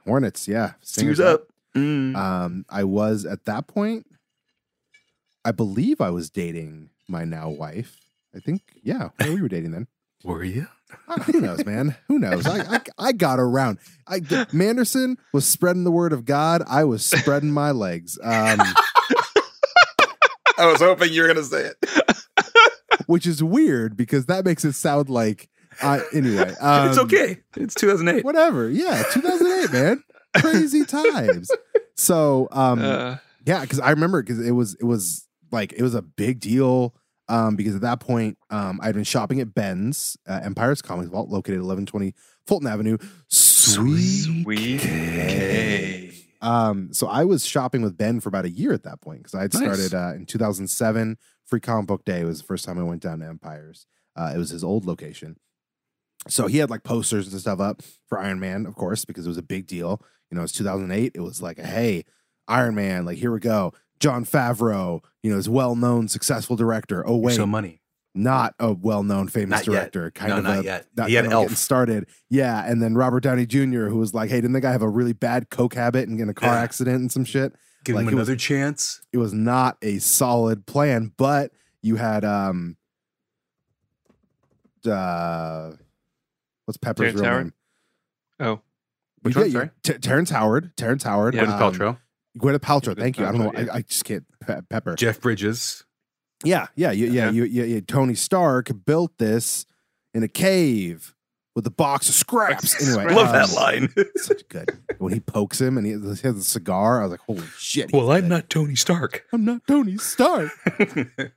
Hornets. 0.04 0.46
Yeah, 0.48 0.72
Stingers 0.82 1.16
Stingers 1.16 1.20
up. 1.20 1.48
Mm. 1.74 2.14
Um, 2.16 2.64
I 2.68 2.84
was 2.84 3.24
at 3.24 3.44
that 3.46 3.66
point. 3.66 4.06
I 5.44 5.50
believe 5.52 6.00
I 6.00 6.10
was 6.10 6.30
dating 6.30 6.90
my 7.08 7.24
now 7.24 7.48
wife. 7.50 8.00
I 8.34 8.38
think, 8.40 8.62
yeah, 8.82 9.10
yeah, 9.20 9.28
we 9.34 9.42
were 9.42 9.48
dating 9.48 9.72
then. 9.72 9.88
Were 10.24 10.42
you? 10.42 10.66
Who 11.26 11.40
knows, 11.40 11.64
man? 11.64 11.96
Who 12.08 12.18
knows? 12.18 12.46
I, 12.46 12.76
I 12.76 12.80
I 12.98 13.12
got 13.12 13.38
around. 13.40 13.78
I 14.06 14.20
Manderson 14.52 15.16
was 15.32 15.46
spreading 15.46 15.84
the 15.84 15.90
word 15.90 16.12
of 16.12 16.24
God. 16.24 16.62
I 16.68 16.84
was 16.84 17.04
spreading 17.04 17.50
my 17.50 17.70
legs. 17.70 18.18
Um, 18.22 18.60
I 20.56 20.66
was 20.66 20.80
hoping 20.80 21.12
you 21.12 21.22
were 21.22 21.28
going 21.28 21.36
to 21.38 21.44
say 21.44 21.70
it. 21.72 22.16
which 23.06 23.26
is 23.26 23.42
weird 23.42 23.96
because 23.96 24.26
that 24.26 24.44
makes 24.44 24.64
it 24.64 24.72
sound 24.74 25.08
like 25.08 25.48
uh, 25.82 26.00
anyway. 26.12 26.54
Um, 26.60 26.88
it's 26.88 26.98
okay. 26.98 27.38
It's 27.56 27.74
2008. 27.74 28.24
Whatever. 28.24 28.68
Yeah, 28.70 29.02
2008, 29.12 29.72
man. 29.72 30.04
Crazy 30.36 30.84
times. 30.84 31.50
So, 31.96 32.48
um, 32.52 32.80
Uh, 32.80 33.16
yeah, 33.46 33.60
because 33.62 33.80
I 33.80 33.90
remember 33.90 34.22
because 34.22 34.44
it 34.44 34.52
was 34.52 34.74
it 34.80 34.84
was 34.84 35.26
like 35.50 35.72
it 35.74 35.82
was 35.82 35.94
a 35.94 36.02
big 36.02 36.40
deal. 36.40 36.94
Um, 37.28 37.56
because 37.56 37.74
at 37.74 37.80
that 37.80 38.00
point, 38.00 38.36
um, 38.50 38.78
I'd 38.82 38.94
been 38.94 39.04
shopping 39.04 39.40
at 39.40 39.54
Ben's 39.54 40.16
uh, 40.28 40.40
Empire's 40.42 40.82
Comics 40.82 41.08
Vault, 41.08 41.30
located 41.30 41.54
at 41.58 41.64
1120 41.64 42.14
Fulton 42.46 42.68
Avenue. 42.68 42.98
Sweet. 43.28 44.42
Sweet 44.42 44.80
K. 44.80 46.10
Um, 46.42 46.92
so 46.92 47.06
I 47.06 47.24
was 47.24 47.46
shopping 47.46 47.80
with 47.80 47.96
Ben 47.96 48.20
for 48.20 48.28
about 48.28 48.44
a 48.44 48.50
year 48.50 48.74
at 48.74 48.82
that 48.82 49.00
point 49.00 49.20
because 49.22 49.34
I 49.34 49.42
had 49.42 49.54
Nice. 49.54 49.62
started 49.62 49.94
uh, 49.94 50.14
in 50.14 50.26
2007. 50.26 51.16
Free 51.46 51.60
Comic 51.60 51.86
Book 51.86 52.04
Day 52.04 52.24
was 52.24 52.40
the 52.40 52.46
first 52.46 52.64
time 52.66 52.78
I 52.78 52.82
went 52.82 53.02
down 53.02 53.20
to 53.20 53.26
Empires. 53.26 53.86
Uh, 54.14 54.32
it 54.34 54.38
was 54.38 54.50
his 54.50 54.62
old 54.62 54.84
location. 54.84 55.36
So 56.28 56.46
he 56.46 56.58
had 56.58 56.70
like 56.70 56.82
posters 56.84 57.30
and 57.32 57.40
stuff 57.40 57.60
up 57.60 57.82
for 58.08 58.18
Iron 58.18 58.40
Man, 58.40 58.66
of 58.66 58.74
course, 58.74 59.04
because 59.04 59.24
it 59.26 59.28
was 59.28 59.38
a 59.38 59.42
big 59.42 59.66
deal. 59.66 60.02
You 60.30 60.36
know, 60.36 60.42
it's 60.42 60.52
2008. 60.52 61.12
It 61.14 61.20
was 61.20 61.40
like, 61.42 61.58
hey, 61.58 62.04
Iron 62.48 62.74
Man, 62.74 63.04
like 63.06 63.16
here 63.18 63.32
we 63.32 63.40
go. 63.40 63.72
Jon 64.00 64.24
Favreau, 64.24 65.00
you 65.22 65.30
know, 65.32 65.38
is 65.38 65.48
well-known, 65.48 66.08
successful 66.08 66.56
director. 66.56 67.06
Oh 67.06 67.16
wait, 67.16 67.36
so 67.36 67.46
money. 67.46 67.80
not 68.14 68.54
a 68.58 68.72
well-known, 68.72 69.28
famous 69.28 69.66
Not 69.66 69.72
yet. 69.72 69.92
director. 69.92 70.10
Kind 70.10 70.30
No, 70.30 70.38
of 70.38 70.44
not 70.44 70.58
a, 70.58 70.64
yet. 70.64 70.86
not- 70.96 71.08
He 71.08 71.14
had 71.14 71.24
you 71.24 71.30
know, 71.30 71.36
Elf. 71.36 71.44
getting 71.44 71.56
started. 71.56 72.06
Yeah, 72.30 72.64
and 72.64 72.82
then 72.82 72.94
Robert 72.94 73.20
Downey 73.20 73.46
Jr., 73.46 73.86
who 73.86 73.96
was 73.98 74.12
like, 74.14 74.30
"Hey, 74.30 74.36
didn't 74.36 74.52
the 74.52 74.60
guy 74.60 74.72
have 74.72 74.82
a 74.82 74.88
really 74.88 75.12
bad 75.12 75.50
coke 75.50 75.74
habit 75.74 76.08
and 76.08 76.16
get 76.18 76.24
in 76.24 76.28
a 76.28 76.34
car 76.34 76.54
Yeah. 76.54 76.60
accident 76.62 77.00
and 77.00 77.10
some 77.12 77.24
shit?" 77.24 77.54
Give 77.84 77.96
Like, 77.96 78.02
him 78.04 78.08
it 78.08 78.14
was- 78.14 78.28
another 78.28 78.36
chance. 78.38 79.00
It 79.12 79.18
was 79.18 79.32
not 79.34 79.76
a 79.82 79.98
solid 79.98 80.66
plan, 80.66 81.12
but 81.16 81.50
you 81.82 81.96
had 81.96 82.24
um, 82.24 82.76
uh, 84.86 85.72
what's 86.64 86.76
Pepper's 86.78 87.12
Terrence 87.14 87.20
real 87.20 87.30
Howard? 87.30 87.44
name? 87.44 87.52
Oh, 88.40 88.60
Which 89.22 89.34
You 89.36 89.40
one? 89.42 89.50
Sorry. 89.50 89.70
T- 89.82 89.92
Terrence 89.98 90.30
Howard. 90.30 90.76
Terrence 90.76 91.02
Howard. 91.04 91.34
Yeah. 91.34 91.44
Gwyneth 91.46 91.60
um, 91.60 91.72
Paltrow. 91.74 91.98
Gwyneth 92.38 92.58
Paltrow. 92.58 92.94
Gwyneth 92.94 92.98
Thank 92.98 93.18
you. 93.18 93.26
I 93.26 93.32
don't 93.32 93.40
know. 93.40 93.52
Yeah. 93.54 93.72
I, 93.72 93.76
I 93.76 93.82
just 93.82 94.04
can't. 94.04 94.24
Pe- 94.40 94.60
Pepper. 94.68 94.94
Jeff 94.96 95.20
Bridges. 95.20 95.84
Yeah, 96.44 96.66
yeah, 96.74 96.90
yeah, 96.92 97.06
yeah. 97.06 97.24
Yeah. 97.24 97.30
You, 97.30 97.44
yeah, 97.44 97.64
yeah. 97.64 97.80
Tony 97.86 98.14
Stark 98.14 98.70
built 98.84 99.16
this 99.18 99.66
in 100.12 100.22
a 100.22 100.28
cave 100.28 101.14
with 101.54 101.66
a 101.66 101.70
box 101.70 102.08
of 102.08 102.14
scraps. 102.14 102.74
Anyway, 102.82 103.04
Scraps. 103.04 103.16
Love 103.16 103.26
um, 103.28 103.32
that 103.32 103.52
line. 103.54 103.88
Such 104.16 104.46
good. 104.48 104.70
When 104.98 105.12
he 105.12 105.20
pokes 105.20 105.60
him 105.60 105.78
and 105.78 105.86
he 105.86 105.92
has 105.92 106.20
he 106.20 106.28
has 106.28 106.36
a 106.36 106.42
cigar, 106.42 107.00
I 107.00 107.04
was 107.04 107.12
like, 107.12 107.20
"Holy 107.20 107.46
shit!" 107.58 107.90
he's 107.90 107.98
well, 107.98 108.10
I'm 108.10 108.22
good. 108.22 108.30
not 108.30 108.50
Tony 108.50 108.74
Stark. 108.74 109.24
I'm 109.32 109.44
not 109.44 109.62
Tony 109.66 109.96
Stark. 109.98 110.50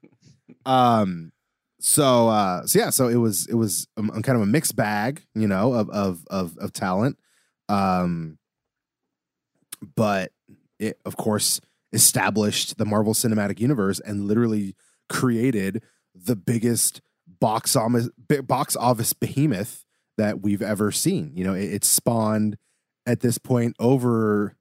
Um. 0.65 1.31
So, 1.79 2.27
uh, 2.27 2.65
so 2.65 2.79
yeah, 2.79 2.89
so 2.89 3.07
it 3.07 3.15
was, 3.15 3.47
it 3.47 3.53
was 3.53 3.87
um, 3.95 4.09
kind 4.09 4.35
of 4.35 4.41
a 4.41 4.45
mixed 4.45 4.75
bag, 4.75 5.23
you 5.33 5.47
know, 5.47 5.73
of 5.73 5.89
of 5.91 6.25
of 6.29 6.57
of 6.57 6.73
talent. 6.73 7.17
Um. 7.69 8.37
But 9.95 10.31
it, 10.79 10.99
of 11.05 11.17
course, 11.17 11.61
established 11.93 12.77
the 12.77 12.85
Marvel 12.85 13.13
Cinematic 13.13 13.59
Universe 13.59 13.99
and 13.99 14.25
literally 14.25 14.75
created 15.09 15.83
the 16.13 16.35
biggest 16.35 17.01
box 17.39 17.75
office 17.75 18.09
box 18.43 18.75
office 18.75 19.13
behemoth 19.13 19.85
that 20.17 20.41
we've 20.41 20.61
ever 20.61 20.91
seen. 20.91 21.31
You 21.35 21.45
know, 21.45 21.53
it, 21.53 21.73
it 21.73 21.85
spawned 21.85 22.57
at 23.05 23.21
this 23.21 23.37
point 23.37 23.75
over 23.79 24.55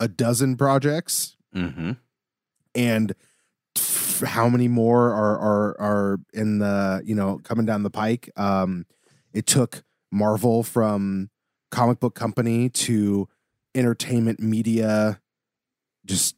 a 0.00 0.08
dozen 0.08 0.56
projects, 0.56 1.36
hmm 1.52 1.92
and 2.74 3.14
f- 3.76 4.22
how 4.24 4.48
many 4.48 4.68
more 4.68 5.12
are 5.12 5.38
are 5.38 5.80
are 5.80 6.20
in 6.32 6.58
the 6.58 7.02
you 7.04 7.14
know 7.14 7.40
coming 7.42 7.66
down 7.66 7.82
the 7.82 7.90
pike? 7.90 8.30
Um, 8.36 8.86
it 9.32 9.46
took 9.46 9.82
Marvel 10.12 10.62
from 10.62 11.30
comic 11.70 12.00
book 12.00 12.14
company 12.14 12.68
to 12.70 13.28
entertainment 13.74 14.40
media. 14.40 15.20
Just 16.08 16.34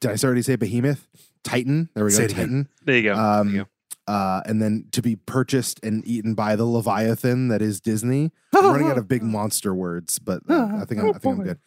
did 0.00 0.10
I 0.10 0.16
already 0.24 0.42
say 0.42 0.56
behemoth? 0.56 1.08
Titan. 1.44 1.88
There 1.94 2.04
we 2.04 2.10
go. 2.10 2.16
Say 2.16 2.24
it 2.24 2.32
again. 2.32 2.38
Titan. 2.46 2.68
there 2.84 2.96
you 2.96 3.02
go. 3.02 3.14
there 3.16 3.24
Um, 3.24 3.48
you 3.54 3.66
go. 4.06 4.12
uh, 4.12 4.42
and 4.46 4.60
then 4.62 4.86
to 4.92 5.02
be 5.02 5.16
purchased 5.16 5.80
and 5.84 6.06
eaten 6.06 6.34
by 6.34 6.54
the 6.56 6.64
Leviathan 6.64 7.48
that 7.48 7.62
is 7.62 7.80
Disney. 7.80 8.30
I'm 8.54 8.66
running 8.66 8.88
out 8.90 8.98
of 8.98 9.08
big 9.08 9.22
monster 9.22 9.74
words, 9.74 10.18
but 10.18 10.42
uh, 10.48 10.68
I 10.80 10.84
think 10.84 11.00
I'm, 11.00 11.08
I 11.10 11.18
think 11.18 11.38
I'm 11.38 11.42
good. 11.44 11.58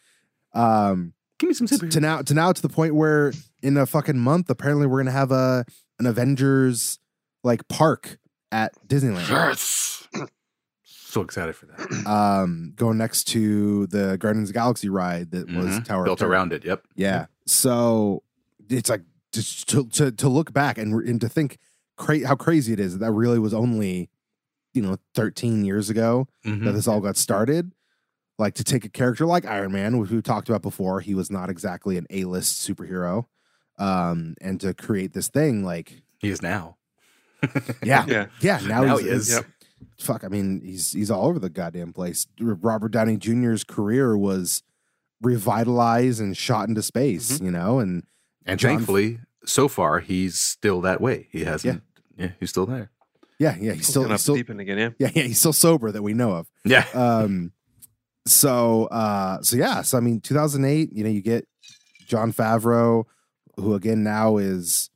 Um, 0.54 1.12
Give 1.38 1.48
me 1.48 1.54
some 1.54 1.66
to 1.66 2.00
now 2.00 2.22
to 2.22 2.32
now 2.32 2.50
to 2.52 2.62
the 2.62 2.68
point 2.70 2.94
where 2.94 3.32
in 3.62 3.76
a 3.76 3.84
fucking 3.84 4.18
month, 4.18 4.48
apparently 4.48 4.86
we're 4.86 5.00
gonna 5.00 5.10
have 5.10 5.30
a 5.32 5.66
an 5.98 6.06
Avengers 6.06 6.98
like 7.44 7.68
park 7.68 8.18
at 8.50 8.72
Disneyland. 8.88 9.28
Yes. 9.28 10.08
so 11.16 11.22
excited 11.22 11.54
for 11.56 11.66
that. 11.66 12.06
Um, 12.06 12.72
going 12.76 12.98
next 12.98 13.24
to 13.28 13.86
the 13.88 14.16
Guardians 14.18 14.48
of 14.50 14.54
the 14.54 14.58
Galaxy 14.60 14.88
ride 14.88 15.30
that 15.32 15.46
was 15.50 15.66
Mhm. 15.66 15.84
Tower 15.84 16.04
Built 16.04 16.18
Terror. 16.20 16.30
around 16.30 16.52
it. 16.52 16.64
Yep. 16.64 16.82
Yeah. 16.94 17.26
So 17.46 18.22
it's 18.68 18.88
like 18.90 19.02
just 19.32 19.68
to 19.70 19.86
to, 19.88 20.10
to 20.12 20.28
look 20.28 20.52
back 20.52 20.78
and 20.78 20.94
and 21.08 21.20
to 21.20 21.28
think 21.28 21.58
cra- 21.96 22.26
how 22.26 22.34
crazy 22.36 22.72
it 22.72 22.80
is 22.80 22.92
that 22.94 22.98
that 23.00 23.12
really 23.12 23.38
was 23.38 23.52
only 23.54 24.08
you 24.74 24.82
know 24.82 24.96
13 25.14 25.64
years 25.64 25.88
ago 25.90 26.28
Mhm. 26.44 26.64
that 26.64 26.72
this 26.72 26.86
all 26.88 27.00
got 27.00 27.16
started. 27.16 27.72
Like 28.38 28.54
to 28.54 28.64
take 28.64 28.84
a 28.84 28.90
character 28.90 29.24
like 29.24 29.46
Iron 29.46 29.72
Man, 29.72 29.96
which 29.98 30.10
we 30.10 30.20
talked 30.20 30.48
about 30.50 30.60
before, 30.62 31.00
he 31.00 31.14
was 31.14 31.30
not 31.30 31.48
exactly 31.48 31.96
an 31.96 32.06
A-list 32.10 32.68
superhero, 32.68 33.24
um, 33.78 34.34
and 34.42 34.60
to 34.60 34.74
create 34.74 35.12
this 35.14 35.28
thing 35.28 35.64
like 35.64 36.02
He 36.18 36.28
is 36.28 36.42
now. 36.42 36.76
yeah, 37.82 38.04
Yeah. 38.06 38.26
yeah. 38.40 38.60
Now, 38.66 38.82
Now 38.84 38.96
he's, 38.98 39.06
he 39.06 39.10
is. 39.12 39.28
he's- 39.28 39.44
Fuck, 39.98 40.24
I 40.24 40.28
mean, 40.28 40.60
he's 40.64 40.92
he's 40.92 41.10
all 41.10 41.26
over 41.26 41.38
the 41.38 41.48
goddamn 41.48 41.92
place. 41.92 42.26
Robert 42.40 42.90
Downey 42.92 43.16
Jr.'s 43.16 43.64
career 43.64 44.16
was 44.16 44.62
revitalized 45.22 46.20
and 46.20 46.36
shot 46.36 46.68
into 46.68 46.82
space, 46.82 47.40
you 47.40 47.50
know, 47.50 47.78
and 47.78 48.04
And 48.44 48.60
John- 48.60 48.76
thankfully, 48.76 49.20
so 49.44 49.68
far, 49.68 50.00
he's 50.00 50.38
still 50.38 50.80
that 50.82 51.00
way. 51.00 51.28
He 51.30 51.44
hasn't. 51.44 51.82
Yeah, 52.18 52.30
he's 52.40 52.50
still 52.50 52.66
there. 52.66 52.90
yeah, 53.38 53.56
yeah, 53.60 53.72
he's 53.72 53.86
still, 53.88 54.02
he's 54.04 54.12
up 54.12 54.20
still 54.20 54.34
deep 54.36 54.50
in 54.50 54.60
again. 54.60 54.78
Yeah. 54.78 54.90
yeah, 54.98 55.10
yeah, 55.14 55.22
he's 55.24 55.38
still 55.38 55.52
sober 55.52 55.90
that 55.92 56.02
we 56.02 56.14
know 56.14 56.32
of. 56.32 56.48
Yeah. 56.64 56.84
um 56.94 57.52
so 58.28 58.86
uh 58.86 59.40
so 59.40 59.56
yeah 59.56 59.82
so 59.82 59.96
i 59.96 60.00
mean 60.00 60.18
2008 60.20 60.92
you 60.92 61.04
know 61.04 61.10
you 61.10 61.22
get 61.22 61.46
jon 62.08 62.32
favreau 62.32 63.04
who 63.54 63.74
again 63.74 64.02
now 64.02 64.36
is 64.36 64.90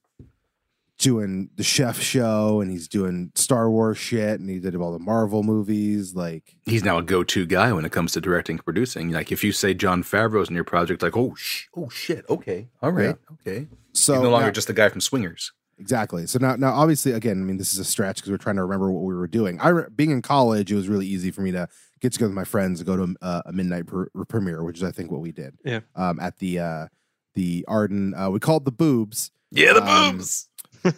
doing 1.00 1.48
the 1.56 1.62
chef 1.62 1.98
show 2.00 2.60
and 2.60 2.70
he's 2.70 2.86
doing 2.86 3.32
star 3.34 3.70
wars 3.70 3.96
shit 3.98 4.38
and 4.38 4.50
he 4.50 4.58
did 4.58 4.76
all 4.76 4.92
the 4.92 4.98
marvel 4.98 5.42
movies 5.42 6.14
like 6.14 6.56
He's 6.66 6.84
now 6.84 6.98
a 6.98 7.02
go-to 7.02 7.46
guy 7.46 7.72
when 7.72 7.84
it 7.84 7.90
comes 7.92 8.12
to 8.12 8.20
directing 8.20 8.54
and 8.56 8.64
producing. 8.64 9.10
Like 9.10 9.32
if 9.32 9.42
you 9.42 9.50
say 9.52 9.72
Jon 9.74 10.02
Favreau's 10.02 10.48
in 10.50 10.54
your 10.54 10.64
project, 10.64 11.02
like 11.02 11.16
oh 11.16 11.34
sh- 11.34 11.64
oh 11.76 11.88
shit, 11.88 12.24
okay, 12.28 12.68
all 12.82 12.92
right, 12.92 13.16
okay. 13.32 13.66
so 13.94 14.12
he's 14.14 14.22
no 14.22 14.30
longer 14.30 14.46
now- 14.48 14.52
just 14.52 14.66
the 14.68 14.74
guy 14.74 14.88
from 14.90 15.00
Swingers. 15.00 15.52
exactly 15.78 16.26
so 16.26 16.38
now 16.38 16.54
now 16.56 16.72
obviously 16.74 17.12
again 17.12 17.40
i 17.40 17.44
mean 17.44 17.56
this 17.56 17.72
is 17.72 17.78
a 17.78 17.84
stretch 17.84 18.16
because 18.16 18.30
we're 18.30 18.36
trying 18.36 18.56
to 18.56 18.62
remember 18.62 18.92
what 18.92 19.02
we 19.02 19.14
were 19.14 19.26
doing 19.26 19.58
i 19.62 19.68
re- 19.70 19.86
being 19.96 20.10
in 20.10 20.20
college 20.20 20.70
it 20.70 20.74
was 20.74 20.88
really 20.88 21.06
easy 21.06 21.30
for 21.30 21.40
me 21.40 21.50
to 21.50 21.66
get 22.02 22.12
together 22.12 22.28
with 22.28 22.34
my 22.36 22.44
friends 22.44 22.80
and 22.80 22.86
go 22.86 22.96
to 22.98 23.14
a, 23.22 23.42
a 23.46 23.52
midnight 23.52 23.86
pr- 23.86 24.04
premiere 24.28 24.62
which 24.62 24.76
is 24.76 24.84
i 24.84 24.90
think 24.92 25.10
what 25.10 25.22
we 25.22 25.32
did 25.32 25.54
Yeah. 25.64 25.80
um 25.96 26.20
at 26.20 26.36
the 26.38 26.58
uh 26.58 26.86
the 27.34 27.64
arden 27.66 28.12
uh 28.14 28.28
we 28.28 28.40
called 28.40 28.66
the 28.66 28.72
boobs 28.72 29.30
Yeah, 29.52 29.72
the 29.72 29.82
Um, 29.82 30.16
boobs. 30.18 30.48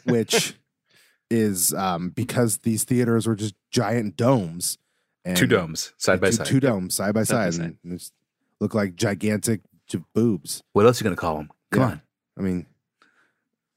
Which 0.04 0.54
is 1.30 1.72
um, 1.74 2.10
because 2.10 2.58
these 2.58 2.84
theaters 2.84 3.26
were 3.26 3.34
just 3.36 3.54
giant 3.70 4.16
domes. 4.16 4.78
And 5.24 5.36
Two 5.36 5.46
domes 5.46 5.92
side 5.98 6.20
by 6.20 6.28
two, 6.30 6.36
side. 6.36 6.46
Two 6.46 6.60
domes 6.60 6.94
side 6.94 7.14
by 7.14 7.22
Side 7.22 7.54
side. 7.54 7.76
And 7.84 7.98
just 7.98 8.12
look 8.60 8.74
like 8.74 8.96
gigantic 8.96 9.60
j- 9.86 10.02
boobs. 10.14 10.62
What 10.72 10.84
else 10.84 11.00
are 11.00 11.04
you 11.04 11.10
gonna 11.10 11.16
call 11.16 11.36
them? 11.36 11.50
Come 11.70 11.80
Yeah. 11.82 11.86
on. 11.90 12.02
I 12.38 12.40
mean, 12.42 12.66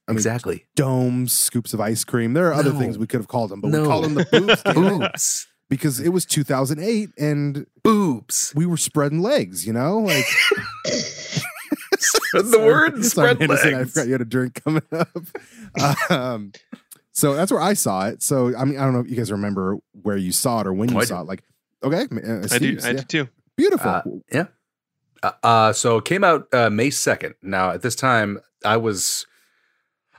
I 0.08 0.12
mean, 0.12 0.18
exactly. 0.18 0.66
domes, 0.76 1.34
scoops 1.34 1.74
of 1.74 1.80
ice 1.82 2.04
cream. 2.04 2.34
There 2.34 2.48
are 2.48 2.54
other 2.54 2.74
No. 2.74 2.80
things 2.80 2.98
we 2.98 3.06
could 3.08 3.20
have 3.20 3.28
called 3.28 3.52
them, 3.52 3.62
but 3.62 3.70
No. 3.72 3.82
we 3.84 3.88
called 3.88 4.06
them 4.06 4.14
the 4.16 4.26
boobs 4.32 4.64
boobs. 4.74 5.48
because 5.70 6.00
it 6.00 6.10
was 6.10 6.26
2008 6.26 7.10
and 7.18 7.66
Boobs. 7.84 8.52
we 8.56 8.66
were 8.66 8.78
spreading 8.78 9.20
legs, 9.22 9.66
you 9.68 9.74
know? 9.74 10.00
Like, 10.00 10.26
Spread 12.28 12.46
the 12.46 12.60
word. 12.60 13.06
Sorry, 13.06 13.36
Spread 13.36 13.42
Anderson, 13.42 13.74
I 13.76 13.84
forgot 13.86 14.06
you 14.08 14.12
had 14.14 14.22
a 14.22 14.26
drink 14.26 14.64
coming 14.64 14.82
up. 14.92 16.10
um, 16.12 16.52
so 17.12 17.34
that's 17.34 17.52
where 17.52 17.62
I 17.62 17.74
saw 17.74 18.08
it. 18.08 18.22
So 18.22 18.56
I 18.56 18.66
mean, 18.66 18.78
I 18.78 18.84
don't 18.84 18.94
know 18.94 19.00
if 19.00 19.10
you 19.10 19.16
guys 19.16 19.32
remember 19.32 19.78
where 20.02 20.18
you 20.18 20.32
saw 20.32 20.62
it 20.62 20.68
or 20.68 20.74
when 20.74 20.90
you 20.90 20.98
Oh, 20.98 21.02
saw 21.02 21.22
it. 21.22 21.28
Like, 21.28 21.44
okay, 21.84 22.02
uh, 22.12 22.38
I 22.38 22.42
do. 22.42 22.48
Steve's, 22.48 22.86
I 22.86 22.90
yeah. 22.92 22.98
do 22.98 23.04
too. 23.04 23.30
beautiful. 23.56 23.90
Uh, 23.90 24.02
yeah. 24.32 24.46
Uh, 25.24 25.32
uh, 25.44 25.74
so 25.74 25.98
it 25.98 26.06
came 26.06 26.24
out 26.24 26.48
uh, 26.54 26.70
May 26.70 26.90
second. 26.90 27.36
Now 27.42 27.72
at 27.72 27.82
this 27.82 27.96
time, 27.96 28.40
I 28.64 28.78
was, 28.78 29.26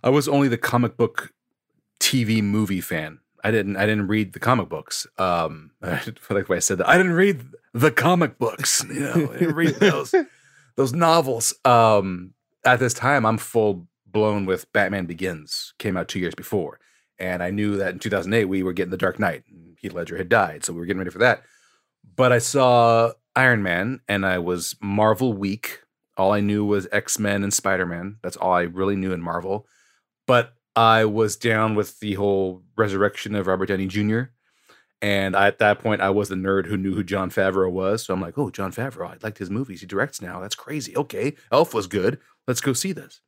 I 0.03 0.11
was 0.11 0.27
only 0.29 0.49
the 0.49 0.59
comic 0.59 0.97
book 0.97 1.33
TV 2.01 2.43
movie 2.43 2.81
fan. 2.81 3.21
I 3.45 3.51
didn't, 3.53 3.77
I 3.77 3.87
didn't 3.87 4.09
read 4.09 4.33
the 4.33 4.41
comic 4.41 4.69
books. 4.69 5.07
Um, 5.19 5.71
I 5.83 6.01
like 6.31 6.49
way 6.49 6.57
I 6.57 6.61
said 6.61 6.79
that. 6.79 6.89
I 6.89 6.97
didn't 6.97 7.13
read 7.13 7.45
the 7.75 7.93
comic 7.93 8.39
books. 8.39 8.85
You 8.89 9.01
know, 9.01 9.13
I 9.33 9.39
didn't 9.39 9.55
read 9.55 9.75
those, 9.77 10.13
those 10.77 10.93
novels. 10.93 11.55
Um, 11.65 12.35
at 12.65 12.79
this 12.79 12.95
time, 12.95 13.27
I'm 13.27 13.39
full 13.39 13.87
blown 14.07 14.47
with 14.47 14.73
Batman 14.73 15.07
Begins. 15.07 15.75
Came 15.79 15.97
out 15.97 16.09
two 16.09 16.19
years 16.19 16.35
before, 16.35 16.79
and 17.19 17.43
I 17.43 17.51
knew 17.51 17.77
that 17.77 17.93
in 17.93 17.99
2008 17.99 18.45
we 18.47 18.63
were 18.63 18.73
getting 18.73 18.91
the 18.91 18.97
Dark 18.97 19.19
Knight. 19.19 19.45
and 19.51 19.77
Heath 19.81 19.93
Ledger 19.93 20.17
had 20.17 20.29
died, 20.29 20.65
so 20.65 20.73
we 20.73 20.81
were 20.81 20.87
getting 20.87 20.99
ready 20.99 21.11
for 21.11 21.19
that. 21.19 21.43
But 22.15 22.33
I 22.33 22.39
saw 22.39 23.13
Iron 23.35 23.63
Man, 23.63 24.01
and 24.09 24.25
I 24.25 24.39
was 24.39 24.77
Marvel 24.81 25.33
weak. 25.33 25.83
All 26.17 26.33
I 26.33 26.41
knew 26.41 26.65
was 26.65 26.89
X 26.93 27.19
Men 27.19 27.43
and 27.43 27.53
Spider 27.53 27.87
Man. 27.87 28.17
That's 28.23 28.37
all 28.37 28.53
I 28.53 28.63
really 28.63 28.97
knew 28.97 29.13
in 29.13 29.21
Marvel. 29.21 29.67
But 30.27 30.55
I 30.75 31.05
was 31.05 31.37
down 31.37 31.75
with 31.75 32.01
the 32.01 32.15
whole 32.15 32.63
resurrection 32.77 33.35
of 33.35 33.47
Robert 33.47 33.67
Downey 33.67 33.87
Jr. 33.87 34.23
And 35.03 35.37
I, 35.37 35.47
at 35.49 35.59
that 35.59 35.79
point, 35.81 36.01
I 36.01 36.11
was 36.11 36.29
the 36.31 36.35
nerd 36.37 36.67
who 36.67 36.77
knew 36.77 36.95
who 36.95 37.05
Jon 37.05 37.31
Favreau 37.31 37.71
was. 37.71 38.05
So 38.05 38.15
I'm 38.15 38.21
like, 38.21 38.39
oh, 38.39 38.51
Jon 38.51 38.73
Favreau, 38.73 39.09
I 39.11 39.17
liked 39.23 39.39
his 39.39 39.51
movies. 39.51 39.81
He 39.83 39.87
directs 39.87 40.23
now. 40.23 40.41
That's 40.41 40.55
crazy. 40.55 40.97
Okay. 40.97 41.35
Elf 41.53 41.75
was 41.75 41.87
good. 41.87 42.19
Let's 42.49 42.61
go 42.63 42.73
see 42.73 42.93
this. 42.93 43.21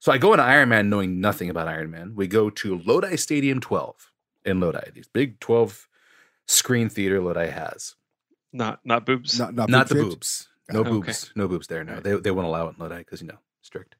So 0.00 0.12
I 0.12 0.18
go 0.18 0.34
into 0.34 0.44
Iron 0.44 0.68
Man 0.68 0.90
knowing 0.90 1.20
nothing 1.20 1.48
about 1.48 1.66
Iron 1.66 1.90
Man. 1.90 2.12
We 2.14 2.26
go 2.26 2.50
to 2.50 2.78
Lodi 2.84 3.16
Stadium 3.16 3.58
12 3.60 4.12
in 4.44 4.60
Lodi, 4.60 4.90
these 4.92 5.08
big 5.08 5.40
12 5.40 5.88
screen 6.46 6.90
theater 6.90 7.22
Lodi 7.22 7.48
has. 7.48 7.94
Not 8.52 8.80
not 8.84 9.06
boobs. 9.06 9.38
Not, 9.38 9.54
not, 9.54 9.70
Not 9.70 9.88
the 9.88 9.94
boob 9.94 10.04
shaped? 10.04 10.10
boobs. 10.14 10.48
No 10.70 10.80
Okay. 10.80 10.90
boobs. 10.90 11.32
No 11.34 11.48
boobs 11.48 11.66
there. 11.68 11.84
No, 11.84 12.00
they, 12.00 12.16
they 12.16 12.30
won't 12.30 12.46
allow 12.46 12.66
it 12.68 12.74
in 12.78 12.82
Lodi 12.82 12.98
because, 12.98 13.22
you 13.22 13.28
know, 13.28 13.38
strict. 13.62 13.96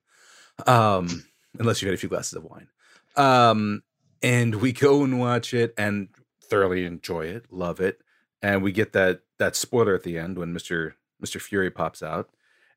Um, 0.66 1.24
unless 1.58 1.80
you've 1.80 1.88
had 1.88 1.94
a 1.94 1.98
few 1.98 2.08
glasses 2.10 2.34
of 2.34 2.44
wine. 2.44 2.68
Um, 3.16 3.82
and 4.22 4.54
we 4.56 4.72
go 4.72 5.04
and 5.04 5.18
watch 5.18 5.54
it 5.54 5.72
and 5.78 6.08
thoroughly 6.48 6.84
enjoy 6.84 7.26
it, 7.26 7.46
love 7.50 7.80
it. 7.80 8.00
And 8.42 8.62
we 8.62 8.72
get 8.72 8.92
that 8.92 9.20
that 9.38 9.56
spoiler 9.56 9.94
at 9.94 10.02
the 10.02 10.18
end 10.18 10.38
when 10.38 10.54
Mr. 10.54 10.94
Mr. 11.24 11.40
Fury 11.40 11.70
pops 11.70 12.02
out. 12.02 12.30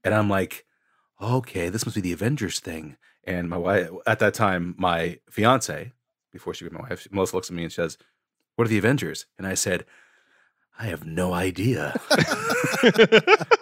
And 0.03 0.13
I'm 0.13 0.30
like, 0.30 0.65
okay, 1.22 1.70
this 1.70 1.86
must 1.86 1.95
be 1.95 2.01
the 2.01 2.13
Avengers 2.13 2.59
thing. 2.59 2.97
And 3.24 3.49
my 3.49 3.57
wife 3.57 3.89
at 4.05 4.20
that 4.20 4.34
time, 4.34 4.76
my 4.78 5.20
fiance, 5.30 5.91
before 6.32 6.53
she 6.53 6.65
became 6.65 6.82
my 6.82 6.89
wife, 6.89 7.07
Melissa 7.11 7.36
looks 7.36 7.49
at 7.49 7.55
me 7.55 7.63
and 7.63 7.74
says, 7.74 7.97
What 8.55 8.65
are 8.65 8.70
the 8.70 8.78
Avengers? 8.78 9.26
And 9.38 9.45
I 9.45 9.53
said, 9.55 9.86
I 10.80 10.86
have 10.86 11.05
no 11.05 11.34
idea 11.34 11.99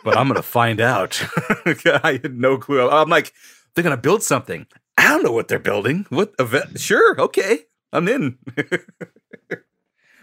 but 0.03 0.18
I'm 0.18 0.28
gonna 0.28 0.41
find 0.41 0.80
out. 0.80 1.22
I 1.66 2.20
had 2.22 2.38
no 2.38 2.58
clue. 2.58 2.89
I'm 2.89 3.10
like, 3.10 3.34
they're 3.74 3.84
gonna 3.84 3.97
build 3.97 4.24
something. 4.24 4.68
I 4.97 5.10
don't 5.10 5.24
know 5.24 5.32
what 5.32 5.47
they're 5.47 5.60
building. 5.60 6.06
What 6.10 6.34
event? 6.39 6.80
Sure, 6.80 7.20
okay, 7.20 7.60
I'm 7.91 8.08
in. 8.08 8.38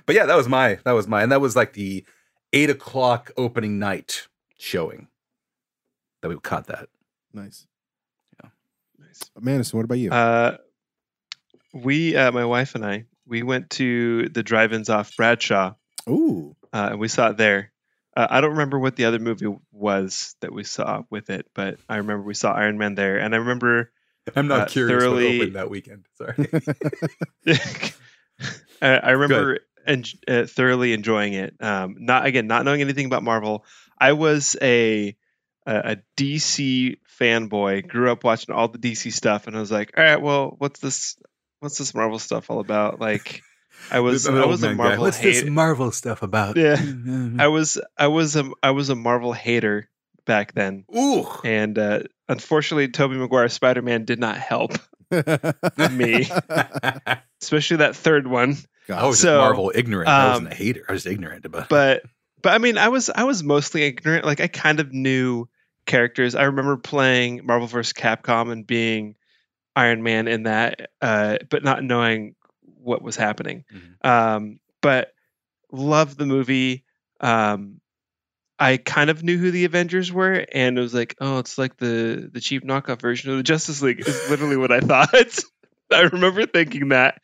but 0.06 0.14
yeah, 0.14 0.26
that 0.26 0.36
was 0.36 0.48
my 0.48 0.78
that 0.84 0.92
was 0.92 1.06
my 1.08 1.22
and 1.22 1.32
that 1.32 1.40
was 1.40 1.56
like 1.56 1.72
the 1.72 2.04
eight 2.52 2.70
o'clock 2.70 3.30
opening 3.36 3.78
night 3.78 4.26
showing 4.58 5.08
that 6.20 6.28
we 6.28 6.36
caught 6.36 6.66
that. 6.68 6.88
Nice. 7.32 7.66
Yeah. 8.42 8.50
Nice. 8.98 9.20
Manderson, 9.40 9.74
what 9.78 9.84
about 9.84 9.98
you? 9.98 10.10
Uh, 10.10 10.58
we, 11.72 12.14
uh, 12.14 12.30
my 12.30 12.44
wife 12.44 12.74
and 12.74 12.84
I, 12.84 13.06
we 13.26 13.42
went 13.42 13.70
to 13.70 14.28
the 14.28 14.42
drive-ins 14.42 14.90
off 14.90 15.16
Bradshaw, 15.16 15.74
Ooh. 16.08 16.54
uh, 16.72 16.88
and 16.92 17.00
we 17.00 17.08
saw 17.08 17.30
it 17.30 17.38
there. 17.38 17.72
Uh, 18.14 18.26
I 18.28 18.40
don't 18.42 18.50
remember 18.50 18.78
what 18.78 18.94
the 18.96 19.06
other 19.06 19.18
movie 19.18 19.52
was 19.72 20.36
that 20.42 20.52
we 20.52 20.64
saw 20.64 21.02
with 21.10 21.30
it, 21.30 21.46
but 21.54 21.78
I 21.88 21.96
remember 21.96 22.24
we 22.24 22.34
saw 22.34 22.52
Iron 22.52 22.76
Man 22.76 22.94
there, 22.94 23.18
and 23.18 23.34
I 23.34 23.38
remember 23.38 23.90
I'm 24.36 24.46
not 24.48 24.60
Uh, 24.60 24.66
curious 24.66 24.92
what 24.92 25.00
thoroughly- 25.00 25.36
opened 25.40 25.56
that 25.56 25.70
weekend. 25.70 26.04
Sorry. 26.18 26.34
I, 28.82 28.88
I 28.98 29.10
remember 29.12 29.60
en- 29.86 30.04
uh, 30.28 30.46
thoroughly 30.46 30.92
enjoying 30.92 31.34
it. 31.34 31.54
Um, 31.60 31.96
not 31.98 32.26
again, 32.26 32.46
not 32.46 32.64
knowing 32.64 32.80
anything 32.80 33.06
about 33.06 33.22
Marvel. 33.22 33.64
I 33.98 34.12
was 34.12 34.56
a 34.60 35.16
a, 35.66 35.76
a 35.92 35.96
DC 36.16 36.96
fanboy. 37.20 37.86
Grew 37.86 38.10
up 38.10 38.24
watching 38.24 38.54
all 38.54 38.68
the 38.68 38.78
DC 38.78 39.12
stuff, 39.12 39.46
and 39.46 39.56
I 39.56 39.60
was 39.60 39.70
like, 39.70 39.92
all 39.96 40.04
right, 40.04 40.20
well, 40.20 40.54
what's 40.58 40.80
this? 40.80 41.16
What's 41.60 41.78
this 41.78 41.94
Marvel 41.94 42.18
stuff 42.18 42.50
all 42.50 42.60
about? 42.60 43.00
Like, 43.00 43.42
I 43.90 44.00
was 44.00 44.26
I 44.26 44.44
was 44.46 44.62
a 44.62 44.74
Marvel 44.74 44.90
hater. 44.90 45.00
What's 45.00 45.18
this. 45.18 45.44
Marvel 45.44 45.90
stuff 45.92 46.22
about? 46.22 46.56
Yeah. 46.56 46.76
I 47.38 47.48
was 47.48 47.80
I 47.96 48.08
was 48.08 48.36
a 48.36 48.50
I 48.62 48.70
was 48.72 48.88
a 48.90 48.96
Marvel 48.96 49.32
hater 49.32 49.88
back 50.24 50.52
then, 50.54 50.84
Ooh. 50.96 51.26
and 51.44 51.78
uh, 51.78 52.00
unfortunately, 52.28 52.88
Tobey 52.88 53.16
Maguire 53.16 53.48
Spider 53.48 53.82
Man 53.82 54.04
did 54.04 54.18
not 54.18 54.36
help, 54.36 54.72
Me. 55.92 56.26
especially 57.42 57.76
that 57.78 57.94
third 57.96 58.26
one. 58.26 58.56
I 58.88 59.06
was 59.06 59.20
So, 59.20 59.28
just 59.28 59.38
Marvel 59.38 59.72
ignorant. 59.74 60.08
I 60.08 60.28
wasn't 60.30 60.46
um, 60.48 60.52
a 60.52 60.54
hater. 60.54 60.84
I 60.88 60.92
was 60.92 61.06
ignorant 61.06 61.44
about. 61.44 61.62
It. 61.64 61.68
But 61.68 62.02
but 62.42 62.52
I 62.52 62.58
mean, 62.58 62.78
I 62.78 62.88
was 62.88 63.10
I 63.10 63.24
was 63.24 63.42
mostly 63.42 63.82
ignorant. 63.82 64.24
Like 64.24 64.40
I 64.40 64.48
kind 64.48 64.80
of 64.80 64.92
knew 64.92 65.48
characters. 65.86 66.34
I 66.34 66.44
remember 66.44 66.76
playing 66.76 67.42
Marvel 67.44 67.66
vs. 67.68 67.92
Capcom 67.92 68.50
and 68.50 68.66
being 68.66 69.14
Iron 69.76 70.02
Man 70.02 70.28
in 70.28 70.44
that, 70.44 70.90
uh, 71.00 71.38
but 71.50 71.62
not 71.64 71.84
knowing 71.84 72.34
what 72.62 73.02
was 73.02 73.16
happening. 73.16 73.64
Mhm. 73.72 74.08
Um, 74.08 74.60
but 74.80 75.12
loved 75.70 76.18
the 76.18 76.26
movie. 76.26 76.84
Um, 77.20 77.80
I 78.58 78.76
kind 78.76 79.10
of 79.10 79.22
knew 79.22 79.38
who 79.38 79.50
the 79.50 79.64
Avengers 79.64 80.12
were, 80.12 80.44
and 80.52 80.78
it 80.78 80.80
was 80.80 80.94
like, 80.94 81.16
oh, 81.20 81.38
it's 81.38 81.58
like 81.58 81.76
the 81.76 82.28
the 82.32 82.40
cheap 82.40 82.64
knockoff 82.64 83.00
version 83.00 83.30
of 83.30 83.36
the 83.38 83.42
Justice 83.42 83.82
League. 83.82 84.00
Is 84.00 84.30
literally 84.30 84.56
what 84.56 84.70
I 84.72 84.80
thought. 84.80 85.38
I 85.92 86.02
remember 86.02 86.46
thinking 86.46 86.88
that. 86.90 87.20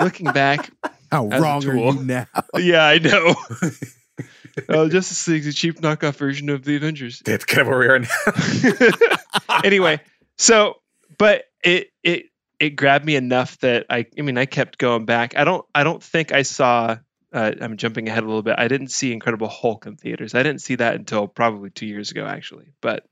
Looking 0.00 0.32
back, 0.32 0.70
How 1.10 1.26
wrong 1.26 1.66
are 1.66 1.76
you 1.76 2.02
now? 2.04 2.26
yeah, 2.56 2.84
I 2.84 2.98
know. 2.98 3.34
Oh, 4.70 4.88
Justice 4.88 5.28
League's 5.28 5.46
a 5.46 5.52
cheap 5.52 5.80
knockoff 5.80 6.16
version 6.16 6.48
of 6.48 6.64
the 6.64 6.76
Avengers. 6.76 7.20
That's 7.24 7.44
kind 7.44 7.62
of 7.62 7.68
where 7.68 7.78
we 7.78 7.86
are 7.88 7.98
now. 7.98 9.58
anyway, 9.64 10.00
so 10.38 10.76
but 11.18 11.44
it 11.62 11.88
it 12.02 12.26
it 12.58 12.70
grabbed 12.70 13.04
me 13.04 13.16
enough 13.16 13.58
that 13.58 13.86
I 13.90 14.06
I 14.18 14.22
mean 14.22 14.38
I 14.38 14.46
kept 14.46 14.78
going 14.78 15.04
back. 15.04 15.36
I 15.36 15.44
don't 15.44 15.64
I 15.74 15.84
don't 15.84 16.02
think 16.02 16.32
I 16.32 16.42
saw 16.42 16.96
uh, 17.32 17.52
I'm 17.60 17.76
jumping 17.76 18.08
ahead 18.08 18.22
a 18.22 18.26
little 18.26 18.42
bit. 18.42 18.56
I 18.58 18.68
didn't 18.68 18.88
see 18.88 19.12
Incredible 19.12 19.48
Hulk 19.48 19.86
in 19.86 19.96
theaters. 19.96 20.34
I 20.34 20.42
didn't 20.42 20.62
see 20.62 20.76
that 20.76 20.94
until 20.94 21.26
probably 21.26 21.70
two 21.70 21.86
years 21.86 22.10
ago, 22.10 22.26
actually. 22.26 22.72
But 22.80 23.06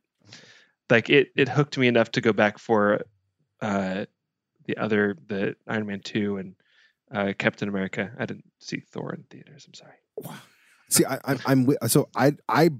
like 0.91 1.11
it 1.11 1.29
it 1.37 1.49
hooked 1.49 1.79
me 1.79 1.89
enough 1.89 2.13
to 2.13 2.21
go 2.21 2.33
back 2.33 2.59
for 2.59 3.03
uh, 3.61 4.07
the 4.67 4.77
other 4.77 5.17
the 5.27 5.57
Iron 5.67 5.87
Man 5.87 6.01
two 6.01 6.37
and 6.37 6.55
uh, 7.13 7.33
Captain 7.39 7.69
America. 7.69 8.13
I 8.19 8.27
didn't 8.27 8.51
see 8.59 8.81
Thor 8.81 9.13
in 9.15 9.25
theaters. 9.31 9.67
I'm 9.67 9.75
sorry. 9.75 10.37
See, 10.91 11.05
I, 11.05 11.19
I'm, 11.25 11.41
I'm 11.47 11.89
so 11.89 12.09
I 12.15 12.33
I 12.49 12.71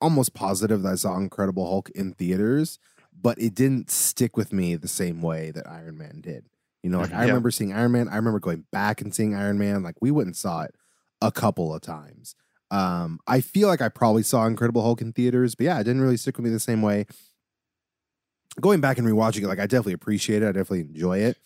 almost 0.00 0.34
positive 0.34 0.82
that 0.82 0.92
I 0.92 0.96
saw 0.96 1.16
Incredible 1.16 1.66
Hulk 1.66 1.90
in 1.90 2.12
theaters, 2.12 2.78
but 3.20 3.38
it 3.40 3.54
didn't 3.54 3.90
stick 3.90 4.36
with 4.36 4.52
me 4.52 4.74
the 4.76 4.88
same 4.88 5.22
way 5.22 5.50
that 5.52 5.68
Iron 5.68 5.98
Man 5.98 6.20
did. 6.20 6.46
You 6.82 6.90
know, 6.90 7.00
like 7.00 7.12
I 7.12 7.22
Yeah. 7.22 7.28
remember 7.28 7.50
seeing 7.50 7.72
Iron 7.72 7.92
Man. 7.92 8.08
I 8.08 8.16
remember 8.16 8.40
going 8.40 8.64
back 8.72 9.00
and 9.00 9.14
seeing 9.14 9.34
Iron 9.34 9.58
Man. 9.58 9.82
Like 9.82 9.94
we 10.00 10.10
went 10.10 10.26
and 10.26 10.36
saw 10.36 10.62
it 10.62 10.74
a 11.20 11.30
couple 11.30 11.74
of 11.74 11.80
times. 11.82 12.34
Um, 12.70 13.20
I 13.26 13.40
feel 13.40 13.68
like 13.68 13.80
I 13.82 13.88
probably 13.88 14.22
saw 14.22 14.46
Incredible 14.46 14.82
Hulk 14.82 15.00
in 15.02 15.12
theaters, 15.12 15.54
but 15.54 15.64
yeah, 15.64 15.78
it 15.78 15.84
didn't 15.84 16.00
really 16.02 16.16
stick 16.16 16.36
with 16.38 16.44
me 16.44 16.50
the 16.50 16.58
same 16.58 16.82
way. 16.82 17.06
Going 18.60 18.80
back 18.80 18.98
and 18.98 19.06
rewatching 19.06 19.42
it, 19.42 19.46
like 19.46 19.58
I 19.60 19.66
definitely 19.66 19.92
appreciate 19.92 20.42
it. 20.42 20.46
I 20.48 20.52
definitely 20.52 20.80
enjoy 20.80 21.18
it, 21.18 21.36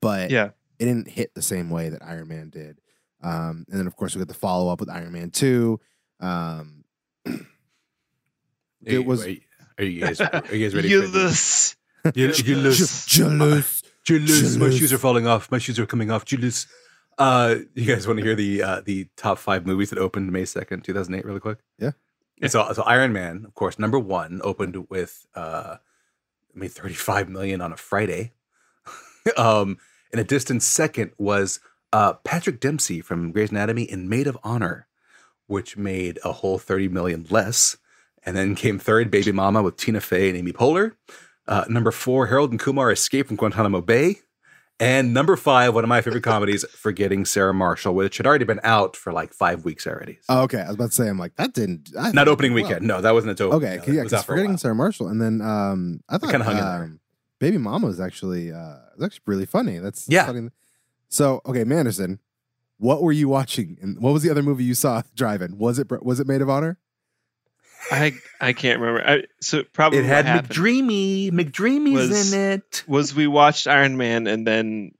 but 0.00 0.30
Yeah. 0.30 0.50
it 0.78 0.84
didn't 0.86 1.08
hit 1.08 1.34
the 1.34 1.42
same 1.42 1.70
way 1.70 1.88
that 1.90 2.02
Iron 2.04 2.28
Man 2.28 2.50
did. 2.50 2.80
Um, 3.22 3.64
and 3.68 3.78
then 3.80 3.86
of 3.86 3.96
course 3.96 4.14
we 4.14 4.20
got 4.20 4.28
the 4.28 4.34
follow 4.34 4.72
up 4.72 4.78
with 4.80 4.88
Iron 4.90 5.12
Man 5.12 5.30
Two. 5.30 5.80
Um, 6.20 6.84
it 8.84 9.04
was 9.04 9.24
Are 9.26 9.30
you, 9.30 9.40
are 9.78 9.84
you 9.84 10.00
guys? 10.00 10.20
Are 10.20 10.42
you 10.54 10.64
guys 10.66 10.74
ready? 10.74 10.88
for 10.90 11.06
the- 11.06 11.08
Julius. 11.12 11.76
You, 12.14 12.28
you 12.32 12.54
lose. 12.54 13.04
jealous. 13.06 13.82
Julius, 14.06 14.56
my 14.56 14.70
shoes 14.70 14.92
are 14.92 14.98
falling 14.98 15.26
off. 15.26 15.50
My 15.50 15.58
shoes 15.58 15.80
are 15.80 15.86
coming 15.86 16.12
off. 16.12 16.24
Julius. 16.24 16.66
Uh, 17.18 17.56
you 17.74 17.92
guys 17.92 18.06
want 18.06 18.20
to 18.20 18.24
hear 18.24 18.36
the 18.36 18.62
uh, 18.62 18.80
the 18.84 19.08
top 19.16 19.36
five 19.38 19.66
movies 19.66 19.90
that 19.90 19.98
opened 19.98 20.30
May 20.30 20.44
second, 20.44 20.84
two 20.84 20.94
thousand 20.94 21.14
eight, 21.14 21.24
really 21.24 21.40
quick? 21.40 21.58
Yeah. 21.78 21.90
So, 22.46 22.72
so 22.72 22.82
Iron 22.82 23.12
Man, 23.12 23.44
of 23.44 23.54
course, 23.54 23.78
number 23.78 23.98
one 23.98 24.40
opened 24.44 24.88
with 24.88 25.26
uh, 25.34 25.78
made 26.54 26.70
thirty 26.70 26.94
five 26.94 27.28
million 27.28 27.60
on 27.60 27.72
a 27.72 27.76
Friday. 27.76 28.32
um, 29.36 29.78
and 30.12 30.20
a 30.20 30.24
distant 30.24 30.62
second 30.62 31.10
was 31.18 31.58
uh 31.92 32.12
Patrick 32.12 32.60
Dempsey 32.60 33.00
from 33.00 33.32
Grey's 33.32 33.50
Anatomy 33.50 33.82
in 33.82 34.08
Maid 34.08 34.28
of 34.28 34.38
Honor, 34.44 34.86
which 35.48 35.76
made 35.76 36.20
a 36.24 36.30
whole 36.30 36.58
thirty 36.58 36.86
million 36.86 37.26
less. 37.28 37.76
And 38.24 38.36
then 38.36 38.54
came 38.56 38.78
third, 38.78 39.10
Baby 39.10 39.32
Mama 39.32 39.62
with 39.62 39.76
Tina 39.76 40.00
Fey 40.00 40.28
and 40.28 40.38
Amy 40.38 40.52
Poehler. 40.52 40.94
Uh, 41.48 41.64
number 41.68 41.90
four, 41.92 42.26
Harold 42.26 42.50
and 42.50 42.60
Kumar 42.60 42.90
Escape 42.90 43.26
from 43.28 43.36
Guantanamo 43.36 43.80
Bay. 43.80 44.16
And 44.78 45.14
number 45.14 45.36
five, 45.36 45.74
one 45.74 45.84
of 45.84 45.88
my 45.88 46.02
favorite 46.02 46.22
comedies, 46.22 46.62
Forgetting 46.70 47.24
Sarah 47.24 47.54
Marshall, 47.54 47.94
which 47.94 48.18
had 48.18 48.26
already 48.26 48.44
been 48.44 48.60
out 48.62 48.94
for 48.94 49.10
like 49.10 49.32
five 49.32 49.64
weeks 49.64 49.86
already. 49.86 50.18
Oh, 50.28 50.42
okay, 50.42 50.60
I 50.60 50.66
was 50.66 50.74
about 50.74 50.90
to 50.90 50.94
say, 50.94 51.08
I'm 51.08 51.18
like 51.18 51.34
that 51.36 51.54
didn't 51.54 51.90
I 51.98 52.12
Not 52.12 52.28
opening 52.28 52.52
well. 52.52 52.62
weekend. 52.64 52.86
No, 52.86 53.00
that 53.00 53.14
wasn't 53.14 53.30
its 53.30 53.40
open. 53.40 53.56
Okay, 53.56 53.76
No, 53.78 53.92
yeah, 53.94 54.02
because 54.02 54.12
out 54.12 54.26
for 54.26 54.34
a 54.34 54.36
forgetting. 54.36 54.58
Sarah 54.58 54.74
Marshall, 54.74 55.08
and 55.08 55.20
then 55.22 55.40
um, 55.40 56.00
I 56.10 56.18
thought 56.18 56.30
kinda 56.30 56.44
hung 56.44 56.58
in 56.58 56.64
there. 56.64 56.82
um, 56.84 57.00
Baby 57.38 57.56
Mama 57.58 57.86
was 57.86 58.00
actually 58.00 58.52
uh, 58.52 58.76
was 58.98 59.04
actually 59.06 59.22
really 59.26 59.46
funny. 59.46 59.78
That's 59.78 60.06
Yeah. 60.10 60.26
funny. 60.26 60.48
So 61.08 61.40
okay, 61.46 61.64
Manderson, 61.64 62.18
what 62.76 63.02
were 63.02 63.12
you 63.12 63.28
watching? 63.30 63.78
And 63.80 63.98
what 64.00 64.12
was 64.12 64.22
the 64.22 64.30
other 64.30 64.42
movie 64.42 64.64
you 64.64 64.74
saw 64.74 65.00
driving? 65.16 65.56
Was 65.56 65.78
it 65.78 65.86
was 66.04 66.20
it 66.20 66.26
Maid 66.26 66.42
of 66.42 66.50
Honor? 66.50 66.78
I 67.90 68.12
I 68.40 68.52
can't 68.52 68.80
remember. 68.80 69.08
I, 69.08 69.22
so 69.40 69.62
probably 69.72 70.00
It 70.00 70.04
had 70.06 70.26
McDreamy. 70.26 71.30
McDreamy's 71.30 72.08
was- 72.10 72.32
in 72.32 72.40
it. 72.52 72.84
was 72.86 73.14
we 73.14 73.26
watched 73.26 73.66
Iron 73.66 73.96
Man 73.96 74.26
and 74.26 74.46
then 74.46 74.92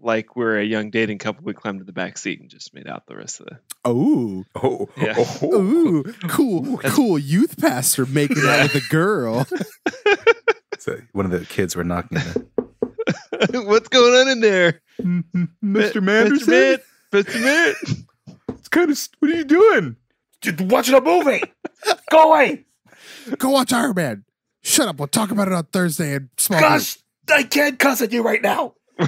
like 0.00 0.36
we're 0.36 0.58
a 0.58 0.64
young 0.64 0.90
dating 0.90 1.18
couple, 1.18 1.42
we 1.44 1.52
climbed 1.54 1.80
to 1.80 1.84
the 1.84 1.92
back 1.92 2.16
seat 2.18 2.40
and 2.40 2.48
just 2.48 2.72
made 2.72 2.86
out 2.86 3.06
the 3.08 3.16
rest 3.16 3.40
of 3.40 3.46
the. 3.46 3.58
Oh, 3.84 4.44
Oh, 4.54 4.88
Yeah. 4.96 5.14
oh, 5.16 5.52
ooh, 5.54 6.04
cool, 6.28 6.78
cool 6.78 7.18
youth 7.18 7.60
pastor 7.60 8.06
making 8.06 8.38
out 8.46 8.62
with 8.72 8.84
a 8.84 8.88
girl. 8.90 9.46
So 10.80 10.96
one 11.12 11.24
of 11.24 11.32
the 11.32 11.44
kids 11.44 11.74
were 11.74 11.82
knocking. 11.82 12.18
What's 13.52 13.88
going 13.88 14.14
on 14.14 14.28
in 14.28 14.40
there, 14.40 14.80
Mr. 15.00 15.48
Mr. 15.62 16.02
Manderson, 16.02 16.46
Mitt? 16.48 16.82
Mr. 17.12 17.42
Mitt? 17.42 17.76
it's 18.50 18.68
kind 18.68 18.90
of. 18.90 19.08
What 19.18 19.30
are 19.32 19.34
you 19.34 19.44
doing? 19.44 19.96
Just 20.40 20.60
watching 20.60 20.94
a 20.94 21.00
movie. 21.00 21.42
Go 22.10 22.32
away. 22.32 22.64
Go 23.38 23.50
watch 23.50 23.72
Iron 23.72 23.94
Man. 23.94 24.24
Shut 24.62 24.88
up. 24.88 24.98
We'll 24.98 25.08
talk 25.08 25.30
about 25.30 25.48
it 25.48 25.54
on 25.54 25.64
Thursday 25.64 26.14
and 26.14 26.28
small. 26.36 26.58
group. 26.60 26.70
Gosh, 26.70 26.98
I 27.30 27.42
can't 27.44 27.78
cuss 27.78 28.02
at 28.02 28.12
you 28.12 28.22
right 28.22 28.42
now. 28.42 28.74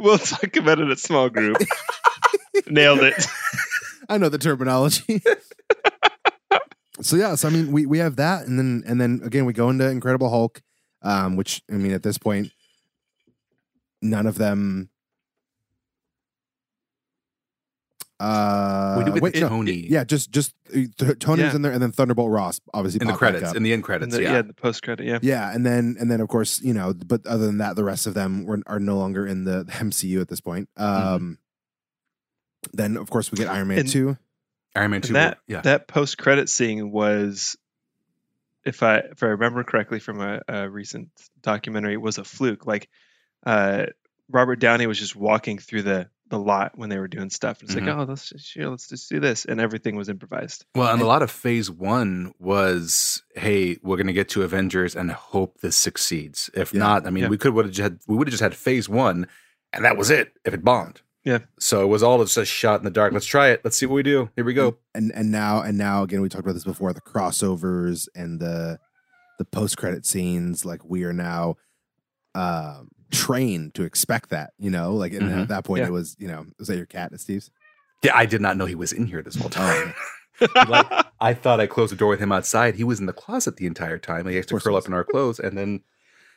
we'll 0.00 0.18
talk 0.18 0.56
about 0.56 0.80
it 0.80 0.88
at 0.90 0.98
small 0.98 1.28
group. 1.28 1.58
Nailed 2.66 3.00
it. 3.00 3.26
I 4.08 4.18
know 4.18 4.28
the 4.28 4.38
terminology. 4.38 5.22
so 7.00 7.16
yeah, 7.16 7.34
so 7.36 7.48
I 7.48 7.50
mean, 7.50 7.72
we 7.72 7.86
we 7.86 7.98
have 7.98 8.16
that, 8.16 8.46
and 8.46 8.58
then 8.58 8.82
and 8.86 9.00
then 9.00 9.20
again 9.24 9.44
we 9.44 9.52
go 9.52 9.70
into 9.70 9.88
Incredible 9.88 10.28
Hulk, 10.30 10.62
um, 11.02 11.36
which 11.36 11.62
I 11.70 11.74
mean 11.74 11.92
at 11.92 12.02
this 12.02 12.18
point, 12.18 12.50
none 14.02 14.26
of 14.26 14.38
them. 14.38 14.90
Uh, 18.18 18.94
We 18.98 19.04
do 19.04 19.12
get 19.12 19.22
wait, 19.22 19.34
no, 19.40 19.48
Tony 19.50 19.72
yeah, 19.90 20.02
just 20.04 20.30
just 20.32 20.54
uh, 20.70 20.80
Th- 20.96 21.18
Tony's 21.18 21.46
Yeah. 21.46 21.56
in 21.56 21.62
there, 21.62 21.72
and 21.72 21.82
then 21.82 21.92
Thunderbolt 21.92 22.30
Ross 22.30 22.60
obviously 22.72 23.00
in 23.02 23.06
the 23.08 23.12
popped 23.12 23.18
credits, 23.18 23.54
in 23.54 23.62
the 23.62 23.72
end 23.74 23.84
credits. 23.84 24.14
the, 24.16 24.22
yeah. 24.22 24.32
yeah, 24.32 24.42
the 24.42 24.54
post 24.54 24.82
credit. 24.82 25.04
Yeah. 25.06 25.18
yeah, 25.20 25.54
and 25.54 25.66
then 25.66 25.96
and 26.00 26.10
then 26.10 26.20
of 26.22 26.28
course 26.28 26.60
you 26.62 26.72
know, 26.72 26.94
but 26.94 27.26
other 27.26 27.44
than 27.44 27.58
that, 27.58 27.76
the 27.76 27.84
rest 27.84 28.06
of 28.06 28.14
them 28.14 28.44
were, 28.46 28.60
are 28.66 28.80
no 28.80 28.96
longer 28.96 29.26
in 29.26 29.44
the, 29.44 29.64
the 29.64 29.72
MCU 29.72 30.20
at 30.22 30.28
this 30.28 30.40
point. 30.40 30.68
Um, 30.78 31.36
then 32.72 32.96
of 32.96 33.10
course 33.10 33.30
we 33.30 33.36
get 33.36 33.48
Iron 33.48 33.68
Man 33.68 33.80
And- 33.80 33.88
two. 33.88 34.16
Iron 34.74 34.90
Man 34.92 35.00
two. 35.02 35.08
And 35.08 35.16
that 35.16 35.38
yeah. 35.46 35.60
that 35.62 35.86
post 35.86 36.16
credit 36.18 36.48
scene 36.48 36.90
was, 36.90 37.56
if 38.64 38.82
I 38.82 38.98
if 38.98 39.22
I 39.22 39.26
remember 39.26 39.62
correctly 39.62 40.00
from 40.00 40.20
a, 40.20 40.40
a 40.48 40.68
recent 40.70 41.10
documentary, 41.42 41.96
was 41.98 42.18
a 42.18 42.24
fluke. 42.24 42.66
Like, 42.66 42.88
uh, 43.44 43.86
Robert 44.30 44.56
Downey 44.56 44.86
was 44.86 44.98
just 44.98 45.14
walking 45.16 45.58
through 45.58 45.82
the 45.82 46.08
the 46.28 46.38
lot 46.38 46.72
when 46.76 46.88
they 46.88 46.98
were 46.98 47.06
doing 47.08 47.30
stuff. 47.30 47.62
It's 47.62 47.74
Mhm. 47.74 47.86
like, 47.86 47.96
oh, 47.96 48.04
let's 48.08 48.28
just 48.28 48.46
sure, 48.46 48.68
let's 48.68 48.88
just 48.88 49.08
do 49.08 49.20
this, 49.20 49.44
and 49.44 49.60
everything 49.60 49.94
was 49.96 50.08
improvised. 50.08 50.64
Well, 50.74 50.92
and 50.92 51.00
a 51.00 51.06
lot 51.06 51.22
of 51.22 51.30
phase 51.30 51.70
one 51.70 52.32
was, 52.40 53.22
hey, 53.36 53.78
we're 53.82 53.96
going 53.96 54.08
to 54.08 54.12
get 54.12 54.28
to 54.30 54.42
Avengers 54.42 54.96
and 54.96 55.12
hope 55.12 55.60
this 55.60 55.76
succeeds. 55.76 56.50
If 56.54 56.72
Yeah. 56.74 56.80
not, 56.80 57.06
I 57.06 57.10
mean, 57.10 57.24
Yeah. 57.24 57.28
we 57.30 57.38
could 57.38 57.54
would 57.54 57.66
have 57.66 57.74
just 57.74 57.82
had, 57.82 57.98
we 58.08 58.16
would 58.16 58.26
have 58.26 58.32
just 58.32 58.42
had 58.42 58.54
phase 58.56 58.88
one, 58.88 59.28
and 59.72 59.84
that 59.84 59.96
was 59.96 60.10
it. 60.10 60.32
If 60.44 60.52
it 60.54 60.64
bombed, 60.64 61.02
Yeah. 61.24 61.38
So 61.58 61.82
it 61.82 61.86
was 61.88 62.02
all 62.04 62.22
just 62.22 62.36
a 62.36 62.44
shot 62.44 62.78
in 62.80 62.84
the 62.84 62.90
dark. 62.90 63.12
Let's 63.12 63.26
try 63.26 63.48
it. 63.48 63.60
Let's 63.64 63.76
see 63.76 63.86
what 63.86 63.94
we 63.96 64.02
do. 64.04 64.30
Here 64.36 64.44
we 64.44 64.54
go. 64.54 64.78
and 64.94 65.12
and 65.14 65.30
now 65.32 65.60
and 65.60 65.76
now 65.76 66.02
again 66.04 66.20
we 66.22 66.28
talked 66.28 66.44
about 66.44 66.54
this 66.54 66.64
before 66.64 66.92
the 66.92 67.00
crossovers 67.00 68.08
and 68.14 68.38
the 68.40 68.78
the 69.38 69.44
post 69.44 69.76
credit 69.76 70.06
scenes 70.06 70.64
like 70.64 70.84
we 70.84 71.02
are 71.04 71.12
now 71.12 71.56
um 72.34 72.88
trained 73.10 73.74
to 73.74 73.82
expect 73.84 74.30
that 74.30 74.50
you 74.58 74.70
know 74.70 74.94
like 74.94 75.12
and 75.12 75.22
Mhm. 75.30 75.42
at 75.42 75.48
that 75.48 75.64
point 75.64 75.80
Yeah. 75.80 75.86
it 75.88 75.92
was 75.92 76.16
you 76.18 76.28
know 76.28 76.46
was 76.58 76.68
that 76.68 76.76
your 76.76 76.86
cat 76.86 77.18
steve's 77.20 77.50
Yeah, 78.02 78.16
I 78.16 78.26
did 78.26 78.40
not 78.40 78.56
know 78.56 78.66
he 78.66 78.74
was 78.74 78.92
in 78.92 79.06
here 79.06 79.22
this 79.22 79.36
whole 79.36 79.48
time. 79.50 79.94
Oh, 80.40 80.46
like, 80.68 80.86
I 81.20 81.32
thought 81.34 81.60
I 81.60 81.66
closed 81.66 81.92
the 81.92 81.96
door 81.96 82.10
with 82.10 82.20
him 82.20 82.30
outside. 82.32 82.74
He 82.74 82.84
was 82.84 83.00
in 83.00 83.06
the 83.06 83.12
closet 83.12 83.56
the 83.56 83.66
entire 83.66 83.96
time. 83.98 84.26
He 84.28 84.34
used 84.34 84.50
to 84.50 84.58
curl 84.60 84.74
he 84.74 84.78
up 84.78 84.86
in 84.86 84.92
our 84.92 85.02
clothes, 85.04 85.38
and 85.38 85.56
then 85.56 85.80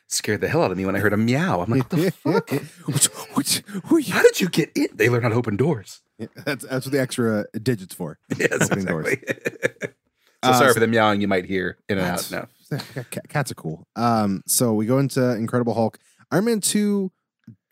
scared 0.08 0.40
the 0.40 0.48
hell 0.48 0.62
out 0.62 0.70
of 0.72 0.78
me 0.78 0.86
when 0.86 0.96
I 0.96 1.00
heard 1.00 1.12
a 1.12 1.16
meow. 1.18 1.60
I'm 1.60 1.70
like, 1.70 1.92
what 1.92 2.00
the 2.00 2.10
fuck? 2.10 2.50
which, 2.86 3.06
which, 3.34 3.58
who 3.84 3.96
are 3.96 4.00
you? 4.00 4.12
How 4.14 4.22
did 4.22 4.40
you 4.40 4.48
get 4.48 4.70
in? 4.74 4.88
They 4.94 5.08
learn 5.10 5.22
how 5.22 5.28
to 5.28 5.34
open 5.34 5.56
doors. 5.56 6.00
Yeah, 6.18 6.26
that's 6.46 6.64
that's 6.64 6.86
what 6.86 6.92
the 6.92 7.00
extra 7.00 7.44
digits 7.62 7.94
for 7.94 8.18
Yes, 8.38 8.62
Opening 8.62 8.86
doors. 8.86 9.06
exactly. 9.06 9.88
so 10.44 10.50
Uh, 10.50 10.52
sorry 10.54 10.68
so- 10.70 10.74
for 10.74 10.80
the 10.80 10.86
meowing 10.88 11.20
you 11.20 11.28
might 11.28 11.44
hear 11.44 11.76
in 11.90 11.98
and 11.98 12.06
out 12.06 12.20
That's- 12.20 12.32
now. 12.32 13.02
Cats 13.28 13.50
are 13.50 13.54
cool. 13.54 13.86
Um, 13.96 14.42
so 14.46 14.72
we 14.72 14.86
go 14.86 14.98
into 14.98 15.32
Incredible 15.36 15.74
Hulk. 15.74 15.98
Iron 16.30 16.44
Man 16.44 16.60
two 16.60 17.12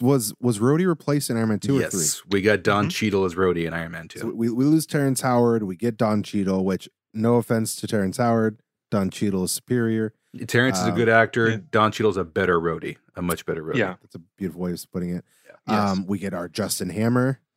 was 0.00 0.34
was 0.40 0.58
Rhodey 0.58 0.86
replaced 0.86 1.30
in 1.30 1.36
Iron 1.36 1.48
Man 1.50 1.58
two 1.58 1.78
or 1.78 1.88
three? 1.88 2.00
yes, 2.00 2.22
we 2.30 2.42
got 2.42 2.62
Don 2.62 2.88
Cheadle 2.90 3.24
as 3.24 3.34
Rhodey 3.34 3.66
in 3.66 3.74
Iron 3.74 3.92
Man 3.92 4.08
2. 4.08 4.18
So 4.20 4.26
we, 4.28 4.50
we 4.50 4.64
lose 4.64 4.86
Terrence 4.86 5.20
Howard. 5.20 5.62
We 5.62 5.76
get 5.76 5.96
Don 5.96 6.22
Cheadle, 6.22 6.64
which 6.64 6.88
no 7.14 7.36
offense 7.36 7.76
to 7.76 7.86
Terrence 7.86 8.16
Howard, 8.16 8.60
Don 8.90 9.10
Cheadle 9.10 9.44
is 9.44 9.52
superior. 9.52 10.14
Terrence 10.46 10.78
is 10.78 10.86
a 10.86 10.90
um, 10.90 10.96
good 10.96 11.08
actor. 11.08 11.48
yeah. 11.50 11.56
Don 11.70 11.90
Cheadle's 11.90 12.16
a 12.16 12.24
better 12.24 12.60
Rhodey, 12.60 12.98
a 13.16 13.22
much 13.22 13.46
better 13.46 13.62
Rhodey. 13.62 13.76
Yeah. 13.76 13.94
That's 14.02 14.14
a 14.14 14.20
beautiful 14.36 14.62
way 14.62 14.72
of 14.72 14.86
putting 14.92 15.10
it. 15.10 15.24
Yes. 15.66 15.90
Um, 15.90 16.06
we 16.06 16.18
get 16.18 16.34
our 16.34 16.48
Justin 16.48 16.90
Hammer. 16.90 17.40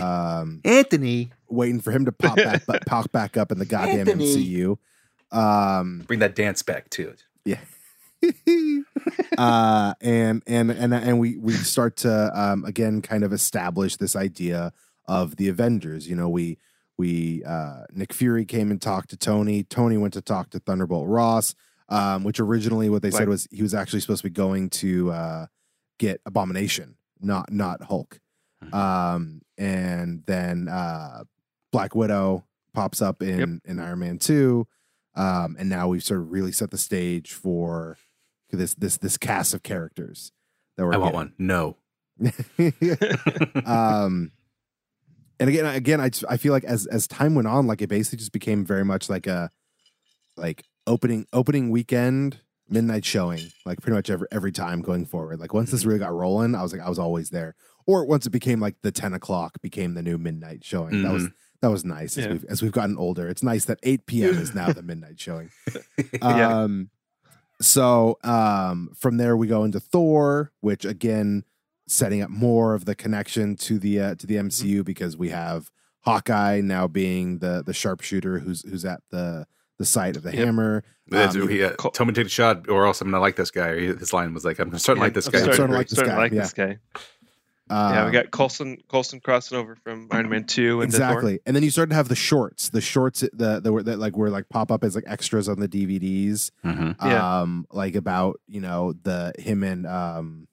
Um, 0.00 0.62
Anthony, 0.64 1.30
waiting 1.48 1.80
for 1.80 1.92
him 1.92 2.06
to 2.06 2.10
pop 2.10 2.34
back, 2.34 2.66
but 2.66 2.84
pop 2.86 3.12
back 3.12 3.36
up 3.36 3.52
in 3.52 3.60
the 3.60 3.64
goddamn 3.64 4.00
Anthony. 4.00 4.34
MCU. 4.34 4.78
Um, 5.30 6.02
bring 6.08 6.18
that 6.18 6.34
dance 6.34 6.60
back 6.62 6.90
too. 6.90 7.14
yeah. 7.44 7.60
uh, 9.38 9.94
and 10.00 10.42
and 10.46 10.70
and 10.70 10.94
and 10.94 11.18
we 11.20 11.36
we 11.38 11.52
start 11.52 11.96
to 11.98 12.30
um, 12.40 12.64
again 12.64 13.02
kind 13.02 13.24
of 13.24 13.32
establish 13.32 13.96
this 13.96 14.16
idea 14.16 14.72
of 15.06 15.36
the 15.36 15.48
Avengers. 15.48 16.08
You 16.08 16.16
know, 16.16 16.28
we 16.28 16.58
we 16.98 17.44
uh, 17.44 17.84
Nick 17.92 18.12
Fury 18.12 18.44
came 18.44 18.70
and 18.70 18.80
talked 18.80 19.10
to 19.10 19.16
Tony. 19.16 19.62
Tony 19.62 19.96
went 19.96 20.14
to 20.14 20.22
talk 20.22 20.50
to 20.50 20.58
Thunderbolt 20.58 21.08
Ross, 21.08 21.54
um, 21.88 22.24
which 22.24 22.40
originally 22.40 22.88
what 22.88 23.02
they 23.02 23.10
said 23.10 23.28
was 23.28 23.46
he 23.50 23.62
was 23.62 23.74
actually 23.74 24.00
supposed 24.00 24.22
to 24.22 24.28
be 24.28 24.34
going 24.34 24.70
to 24.70 25.10
uh, 25.12 25.46
get 25.98 26.20
Abomination, 26.26 26.96
not 27.20 27.52
not 27.52 27.82
Hulk. 27.82 28.20
Mhm. 28.64 28.74
Um, 28.74 29.42
and 29.58 30.22
then 30.26 30.68
uh, 30.68 31.24
Black 31.72 31.94
Widow 31.94 32.44
pops 32.72 33.02
up 33.02 33.22
in 33.22 33.38
Yep. 33.38 33.48
in 33.66 33.78
Iron 33.78 33.98
Man 33.98 34.18
two. 34.18 34.66
Um, 35.14 35.56
and 35.58 35.70
now 35.70 35.88
we've 35.88 36.02
sort 36.04 36.20
of 36.20 36.30
really 36.30 36.52
set 36.52 36.70
the 36.70 36.76
stage 36.76 37.32
for 37.32 37.96
this 38.50 38.74
this 38.74 38.96
this 38.98 39.16
cast 39.16 39.54
of 39.54 39.62
characters 39.62 40.32
that 40.76 40.84
were. 40.84 40.94
I 40.94 40.98
want 40.98 41.14
one. 41.14 41.32
No. 41.38 41.76
um, 43.66 44.32
and 45.38 45.48
again, 45.50 45.66
again, 45.66 46.00
I 46.00 46.08
just- 46.08 46.24
I 46.28 46.36
feel 46.36 46.52
like 46.52 46.64
as 46.64 46.86
as 46.86 47.06
time 47.06 47.34
went 47.34 47.48
on, 47.48 47.66
like 47.66 47.82
it 47.82 47.88
basically 47.88 48.18
just 48.18 48.32
became 48.32 48.64
very 48.64 48.84
much 48.84 49.08
like 49.10 49.26
a 49.26 49.50
like 50.36 50.64
opening 50.86 51.26
opening 51.32 51.70
weekend 51.70 52.40
midnight 52.68 53.04
showing, 53.04 53.40
like 53.64 53.80
pretty 53.80 53.96
much 53.96 54.10
every 54.10 54.26
every 54.32 54.52
time 54.52 54.80
going 54.80 55.04
forward. 55.04 55.40
Like 55.40 55.52
once 55.54 55.70
this 55.70 55.84
really 55.84 55.98
got 55.98 56.12
rolling, 56.14 56.54
I 56.54 56.62
was 56.62 56.72
like 56.72 56.82
I 56.82 56.88
was 56.88 56.98
always 56.98 57.30
there. 57.30 57.54
Or 57.86 58.04
once 58.04 58.26
it 58.26 58.30
became 58.30 58.60
like 58.60 58.76
the 58.82 58.90
ten 58.92 59.12
o'clock 59.12 59.60
became 59.60 59.94
the 59.94 60.02
new 60.02 60.18
midnight 60.18 60.64
showing. 60.64 61.02
That 61.02 61.12
was 61.12 61.28
that 61.62 61.70
was 61.70 61.84
nice 61.84 62.16
as 62.18 62.26
we've 62.28 62.44
as 62.46 62.62
we've 62.62 62.72
gotten 62.72 62.96
older. 62.98 63.28
It's 63.28 63.42
nice 63.42 63.66
that 63.66 63.78
eight 63.82 64.06
p.m. 64.06 64.34
is 64.38 64.54
now 64.54 64.72
the 64.72 64.82
midnight 64.82 65.20
showing. 65.20 65.50
Yeah. 66.22 66.62
Um, 66.62 66.90
so 67.60 68.18
um, 68.24 68.90
from 68.96 69.16
there 69.16 69.36
we 69.36 69.46
go 69.46 69.64
into 69.64 69.80
Thor, 69.80 70.52
which 70.60 70.84
again 70.84 71.44
setting 71.88 72.20
up 72.22 72.30
more 72.30 72.74
of 72.74 72.84
the 72.84 72.94
connection 72.94 73.56
to 73.56 73.78
the 73.78 74.00
uh, 74.00 74.14
to 74.16 74.26
the 74.26 74.36
MCU 74.36 74.84
because 74.84 75.16
we 75.16 75.28
have 75.30 75.70
Hawkeye 76.02 76.60
now 76.60 76.86
being 76.86 77.38
the 77.38 77.62
the 77.64 77.72
sharpshooter 77.74 78.38
who's 78.40 78.62
who's 78.68 78.84
at 78.84 79.00
the 79.10 79.46
the 79.78 79.84
site 79.84 80.16
of 80.16 80.22
the 80.22 80.34
Yep. 80.34 80.44
hammer. 80.46 80.84
That's- 81.08 81.36
Um, 81.36 81.48
he, 81.48 81.62
uh, 81.62 81.74
Col- 81.76 81.90
tell 81.92 82.06
me 82.06 82.12
to 82.12 82.20
take 82.20 82.26
a 82.26 82.30
shot, 82.30 82.68
or 82.68 82.86
else 82.86 83.00
I'm 83.00 83.08
gonna 83.10 83.20
like 83.20 83.36
this 83.36 83.50
guy. 83.50 83.74
His 83.78 84.12
line 84.12 84.34
was 84.34 84.44
like, 84.44 84.58
"I'm 84.58 84.76
starting 84.78 85.00
to 85.00 85.04
like 85.06 85.14
this 85.14 85.26
I'm 85.26 85.32
guy." 85.32 85.38
starting 85.38 85.54
starting, 85.54 85.72
to 85.72 85.78
like 85.78 85.88
this 85.88 85.98
starting 85.98 86.14
to 86.30 86.74
guy, 86.94 87.00
like 87.68 87.76
yeah. 87.76 87.86
Uh, 87.88 87.92
yeah, 87.94 88.04
we 88.06 88.10
got 88.12 88.30
Coulson 88.30 88.78
Coulson 88.88 89.20
crossing 89.20 89.58
over 89.58 89.76
from 89.76 90.08
Iron 90.10 90.28
Man 90.28 90.44
two 90.44 90.80
and 90.80 90.92
exactly, 90.92 91.40
and 91.46 91.54
then 91.56 91.62
you 91.62 91.70
started 91.70 91.90
to 91.90 91.96
have 91.96 92.08
the 92.08 92.14
shorts, 92.14 92.68
the 92.68 92.80
shorts 92.80 93.20
the 93.32 93.60
the 93.60 93.82
that 93.84 93.98
like 93.98 94.16
were 94.16 94.30
like 94.30 94.48
pop 94.48 94.70
up 94.70 94.84
as 94.84 94.94
like 94.94 95.04
extras 95.06 95.48
on 95.48 95.58
the 95.60 95.68
DVDs. 95.68 96.50
Mhm. 96.64 96.96
Yeah. 97.02 97.40
um 97.40 97.66
like 97.72 97.94
about 97.96 98.40
you 98.46 98.60
know 98.60 98.94
the 99.02 99.32
him 99.38 99.62
and 99.64 99.86
um 99.86 100.48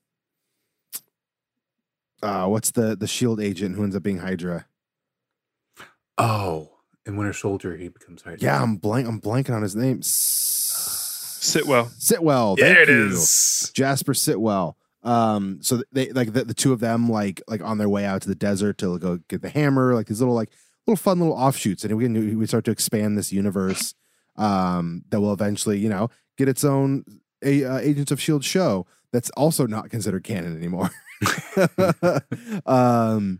uh 2.22 2.45
what's 2.47 2.72
the 2.72 2.95
the 2.95 3.07
shield 3.07 3.39
agent 3.41 3.76
who 3.76 3.84
ends 3.84 3.95
up 3.95 4.03
being 4.03 4.20
hydra 4.20 4.66
Oh, 6.18 6.70
in 7.07 7.18
Winter 7.18 7.34
Soldier, 7.34 7.76
he 7.76 7.88
becomes 7.89 8.22
Hydra. 8.22 8.39
yeah 8.39 8.61
i'm 8.61 8.78
blank 8.78 9.07
i'm 9.07 9.20
blanking 9.20 9.53
on 9.55 9.61
his 9.61 9.76
name 9.76 9.99
S- 9.99 11.39
Sitwell. 11.41 11.89
sitwell 11.99 12.55
there 12.57 12.76
thank 12.76 12.89
it 12.89 12.93
you. 12.93 13.07
is. 13.07 13.72
jasper 13.74 14.14
sitwell 14.14 14.76
um 15.04 15.60
so 15.62 15.84
they 15.91 16.10
like 16.12 16.32
the, 16.34 16.45
the 16.45 16.54
two 16.54 16.72
of 16.74 16.80
them 16.80 17.10
like 17.10 17.41
like 17.47 17.62
on 17.62 17.78
their 17.78 17.89
way 17.89 18.06
out 18.06 18.22
to 18.22 18.28
the 18.30 18.36
desert 18.36 18.78
to 18.78 18.97
go 18.99 19.18
get 19.28 19.41
the 19.41 19.49
hammer 19.49 19.93
like 19.93 20.08
these 20.08 20.20
little 20.22 20.34
like 20.36 20.49
little 20.88 20.95
fun 20.97 21.20
little 21.20 21.34
offshoots. 21.36 21.84
And 21.84 21.95
we 21.97 22.06
can 22.06 22.38
we 22.39 22.45
start 22.45 22.64
to 22.66 22.72
expand 22.72 23.18
this 23.18 23.32
universe 23.32 23.93
um 24.38 25.04
that 25.10 25.20
will 25.22 25.34
eventually 25.34 25.78
you 25.78 25.89
know 25.89 26.10
get 26.38 26.47
its 26.49 26.64
own 26.64 27.04
a, 27.43 27.64
uh, 27.66 27.78
agents 27.80 28.12
of 28.12 28.22
shield 28.22 28.43
show 28.45 28.86
that's 29.12 29.30
also 29.32 29.68
not 29.68 29.89
considered 29.89 30.24
canon 30.24 30.56
anymore. 30.58 30.89
Um 32.66 33.39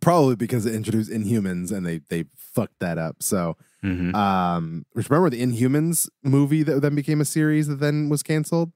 probably 0.00 0.34
because 0.34 0.64
it 0.66 0.74
introduced 0.74 1.10
inhumans 1.10 1.70
and 1.70 1.84
they 1.84 2.00
they 2.08 2.24
fucked 2.36 2.78
that 2.80 2.98
up. 2.98 3.22
So 3.22 3.56
Mhm. 3.84 4.14
um 4.14 4.86
which 4.92 5.10
remember 5.10 5.28
the 5.30 5.42
inhumans 5.42 6.08
movie 6.22 6.62
that 6.62 6.80
then 6.80 6.94
became 6.94 7.20
a 7.20 7.24
series 7.26 7.66
that 7.68 7.80
then 7.80 8.08
was 8.08 8.22
canceled 8.22 8.72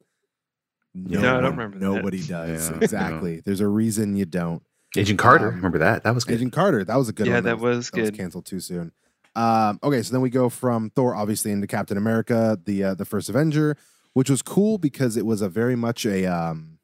No, 1.07 1.21
No, 1.21 1.39
I 1.39 1.41
don't 1.41 1.51
remember 1.57 1.79
that. 1.79 1.85
Nobody 1.85 2.23
does. 2.23 2.71
Yeah, 2.71 2.77
exactly. 2.81 3.41
There's 3.45 3.61
a 3.61 3.69
reason 3.69 4.17
you 4.17 4.25
don't. 4.25 4.63
Agent 4.97 5.19
Carter, 5.19 5.49
Um, 5.49 5.57
remember 5.57 5.79
that? 5.79 6.03
That 6.05 6.15
was 6.15 6.25
good. 6.25 6.37
Agent 6.37 6.53
Carter, 6.53 6.83
that 6.85 6.97
was 6.97 7.09
a 7.09 7.13
good 7.13 7.27
Yeah, 7.27 7.35
one. 7.35 7.45
that 7.45 7.59
was 7.59 7.91
that 7.91 8.01
was 8.01 8.11
good. 8.11 8.19
canceled 8.19 8.47
too 8.47 8.61
soon. 8.61 8.93
Um, 9.37 9.79
okay, 9.83 10.03
so 10.03 10.13
then 10.13 10.21
we 10.23 10.31
go 10.31 10.49
from 10.49 10.91
Thor, 10.91 11.15
obviously, 11.15 11.53
into 11.53 11.67
Captain 11.67 11.97
America, 11.97 12.59
the 12.65 12.83
uh, 12.85 12.95
the 12.95 13.05
first 13.05 13.29
Avenger, 13.29 13.77
which 14.15 14.29
was 14.31 14.43
cool 14.43 14.79
because 14.79 15.17
it 15.17 15.27
was 15.27 15.43
a 15.43 15.49
very 15.49 15.77
much 15.77 16.05
a 16.07 16.27
um, 16.27 16.79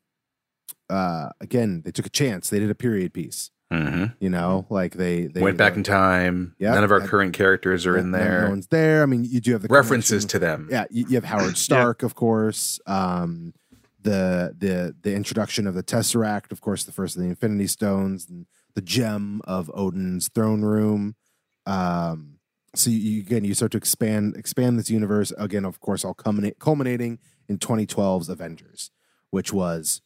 uh, 0.90 1.30
again 1.40 1.82
they 1.84 1.90
took 1.90 2.06
a 2.06 2.10
chance. 2.10 2.50
They 2.50 2.58
did 2.60 2.70
a 2.70 2.74
period 2.74 3.12
piece. 3.14 3.50
hmm 3.72 4.04
You 4.20 4.28
know, 4.30 4.66
like 4.70 4.94
they 4.94 5.26
they 5.26 5.40
Went 5.40 5.56
back 5.56 5.72
uh, 5.72 5.76
in 5.76 5.82
time. 5.82 6.54
Yeah, 6.58 6.74
None 6.74 6.84
of 6.84 6.92
our 6.92 7.00
that- 7.00 7.08
current 7.08 7.32
characters 7.32 7.86
are 7.86 7.96
in 7.96 8.12
there. 8.12 8.42
No 8.42 8.50
one's 8.50 8.66
there. 8.68 9.02
I 9.02 9.06
mean, 9.06 9.24
you 9.24 9.40
do 9.40 9.52
have 9.52 9.62
the 9.62 9.68
References 9.68 10.24
connection- 10.26 10.28
to 10.28 10.38
them. 10.38 10.68
yeah, 10.70 10.84
you, 10.90 11.06
you 11.08 11.14
have 11.16 11.24
Howard 11.24 11.56
Stark, 11.56 12.02
of 12.02 12.14
course. 12.14 12.78
Um, 12.86 13.54
the 14.04 14.54
the 14.56 14.94
the 15.02 15.14
introduction 15.14 15.66
of 15.66 15.74
the 15.74 15.82
Tesseract, 15.82 16.52
of 16.52 16.60
course, 16.60 16.84
the 16.84 16.92
first 16.92 17.16
of 17.16 17.22
the 17.22 17.28
Infinity 17.28 17.66
Stones, 17.66 18.26
and 18.30 18.46
the 18.74 18.80
gem 18.80 19.40
of 19.44 19.70
Odin's 19.74 20.28
throne 20.28 20.62
room. 20.62 21.16
Um, 21.66 22.38
so 22.74 22.90
you, 22.90 22.98
you- 22.98 23.20
again, 23.20 23.44
you 23.44 23.54
start 23.54 23.72
to 23.72 23.78
expand 23.78 24.36
expand 24.36 24.78
this 24.78 24.88
universe 24.90 25.32
again. 25.36 25.64
Of 25.64 25.80
course, 25.80 26.04
all 26.04 26.14
culminate, 26.14 26.58
culminating 26.58 27.18
in 27.48 27.58
2012's 27.58 28.28
Avengers, 28.28 28.90
which 29.30 29.52
was. 29.52 30.00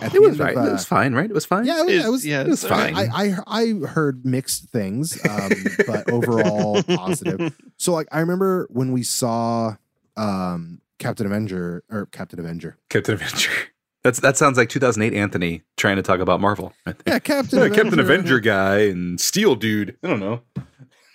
at 0.00 0.12
It 0.14 0.20
was 0.20 0.32
end 0.32 0.40
of, 0.40 0.46
right. 0.46 0.56
uh, 0.56 0.68
it 0.68 0.72
was 0.72 0.84
fine, 0.84 1.12
right? 1.14 1.30
It 1.30 1.34
was 1.34 1.44
fine. 1.44 1.64
yeah, 1.66 1.80
it 1.80 1.86
was, 1.86 1.94
It- 1.94 2.04
it 2.06 2.10
was, 2.10 2.26
yeah, 2.26 2.40
it 2.42 2.48
was 2.48 2.64
fine. 2.64 2.94
I, 2.96 3.06
I 3.12 3.36
I 3.46 3.72
heard 3.86 4.24
mixed 4.26 4.70
things, 4.70 5.18
um, 5.28 5.50
but 5.86 6.10
overall 6.10 6.82
positive. 6.88 7.56
So 7.76 7.92
like 7.92 8.08
I 8.10 8.20
remember 8.20 8.66
when 8.70 8.90
we 8.92 9.02
saw 9.02 9.76
um, 10.16 10.80
Captain 10.98 11.26
Avenger 11.26 11.84
or 11.90 12.06
Captain 12.06 12.38
Avenger. 12.38 12.76
Captain 12.88 13.14
Avenger. 13.14 13.50
That's 14.04 14.20
that 14.20 14.36
sounds 14.36 14.58
like 14.58 14.68
2008 14.68 15.16
Anthony 15.18 15.62
trying 15.78 15.96
to 15.96 16.02
talk 16.02 16.20
about 16.20 16.38
Marvel. 16.38 16.74
I 16.84 16.92
think. 16.92 17.04
Yeah, 17.06 17.18
Captain 17.20 17.58
Yeah, 17.58 17.68
Captain 17.74 17.98
Avenger 17.98 18.38
guy 18.38 18.80
and 18.80 19.18
Steel 19.18 19.54
dude. 19.54 19.96
I 20.04 20.08
don't 20.08 20.20
know. 20.20 20.42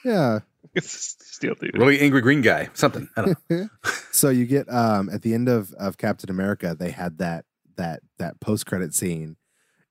Yeah. 0.04 0.40
Steel 0.80 1.54
dude. 1.54 1.78
Really 1.78 2.00
angry 2.00 2.22
green 2.22 2.42
guy. 2.42 2.70
Something. 2.74 3.08
I 3.16 3.22
don't 3.22 3.38
know. 3.50 3.68
So 4.12 4.30
you 4.30 4.48
get 4.48 4.68
um 4.74 5.10
at 5.10 5.22
the 5.22 5.36
end 5.36 5.48
of 5.50 5.72
of 5.74 5.98
Captain 6.00 6.32
America, 6.32 6.76
they 6.78 6.90
had 6.90 7.20
that 7.20 7.46
that 7.76 8.02
that 8.18 8.40
post 8.40 8.66
credit 8.66 8.96
scene, 8.96 9.38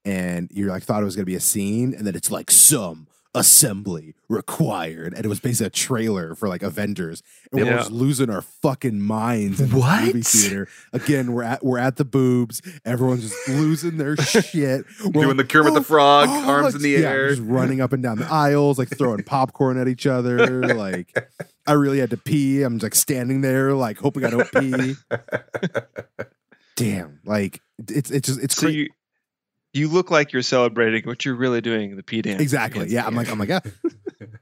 and 0.05 0.51
you're 0.53 0.69
like 0.69 0.83
thought 0.83 1.01
it 1.01 1.05
was 1.05 1.15
gonna 1.15 1.25
be 1.25 1.37
a 1.37 1.41
scene, 1.41 1.95
and 1.95 2.05
then 2.05 2.17
it's 2.17 2.33
like 2.33 2.51
some 2.51 3.07
assembly 3.39 4.15
required, 4.29 5.15
and 5.15 5.25
it 5.25 5.29
was 5.29 5.41
basically 5.41 5.67
a 5.69 5.71
trailer 5.71 6.35
for 6.35 6.49
like 6.49 6.63
Avengers, 6.63 7.23
and 7.53 7.65
we're 7.65 7.71
just 7.77 7.91
losing 7.91 8.29
our 8.31 8.43
fucking 8.43 9.01
minds 9.01 9.61
in 9.61 9.71
the 9.71 9.77
What? 9.79 10.05
movie 10.07 10.23
theater. 10.23 10.69
Again, 10.93 11.33
we're 11.33 11.43
at 11.45 11.65
we're 11.65 11.79
at 11.79 11.97
the 11.97 12.05
boobs, 12.05 12.61
everyone's 12.85 13.23
just 13.23 13.49
losing 13.49 13.97
their 13.97 14.17
shit. 14.19 14.85
We're 15.05 15.13
Doing 15.13 15.29
like, 15.29 15.37
the 15.37 15.45
Kermit 15.45 15.75
the 15.75 15.81
"Oh, 15.81 15.83
Frog, 15.85 16.29
oh," 16.31 16.51
arms 16.51 16.75
in 16.75 16.83
the 16.83 16.91
yeah, 16.91 17.09
air. 17.11 17.29
just 17.31 17.43
running 17.43 17.81
up 17.81 17.93
and 17.93 18.03
down 18.03 18.19
the 18.19 18.27
aisles, 18.31 18.79
like 18.79 18.89
throwing 18.89 19.23
popcorn 19.23 19.79
at 19.79 19.89
each 19.89 20.07
other. 20.07 20.39
Like 20.79 21.17
I 21.67 21.73
really 21.73 21.99
had 21.99 22.11
to 22.11 22.17
pee. 22.17 22.63
I'm 22.63 22.75
just 22.77 22.83
like 22.85 22.95
standing 22.95 23.41
there, 23.43 23.75
like 23.75 23.99
hoping 23.99 24.25
I 24.25 24.31
don't 24.31 24.51
pee. 24.53 24.95
Damn, 26.77 27.21
like 27.25 27.61
it's 27.89 28.11
it's 28.11 28.29
just 28.29 28.41
it's 28.41 28.55
So 28.55 28.67
crazy. 28.69 28.91
You 29.79 29.89
you 29.89 29.93
look 29.95 30.11
like 30.11 30.33
you're 30.33 30.43
celebrating, 30.43 31.05
what 31.05 31.25
you're 31.25 31.35
really 31.35 31.61
doing 31.61 31.97
the 31.97 32.03
P 32.03 32.23
dance. 32.23 32.41
Exactly. 32.43 32.89
Yeah, 32.89 33.07
I'm 33.07 33.15
like 33.15 33.27
air. 33.29 33.33
I'm 33.33 33.39
like 33.39 33.49
yeah. 33.49 33.61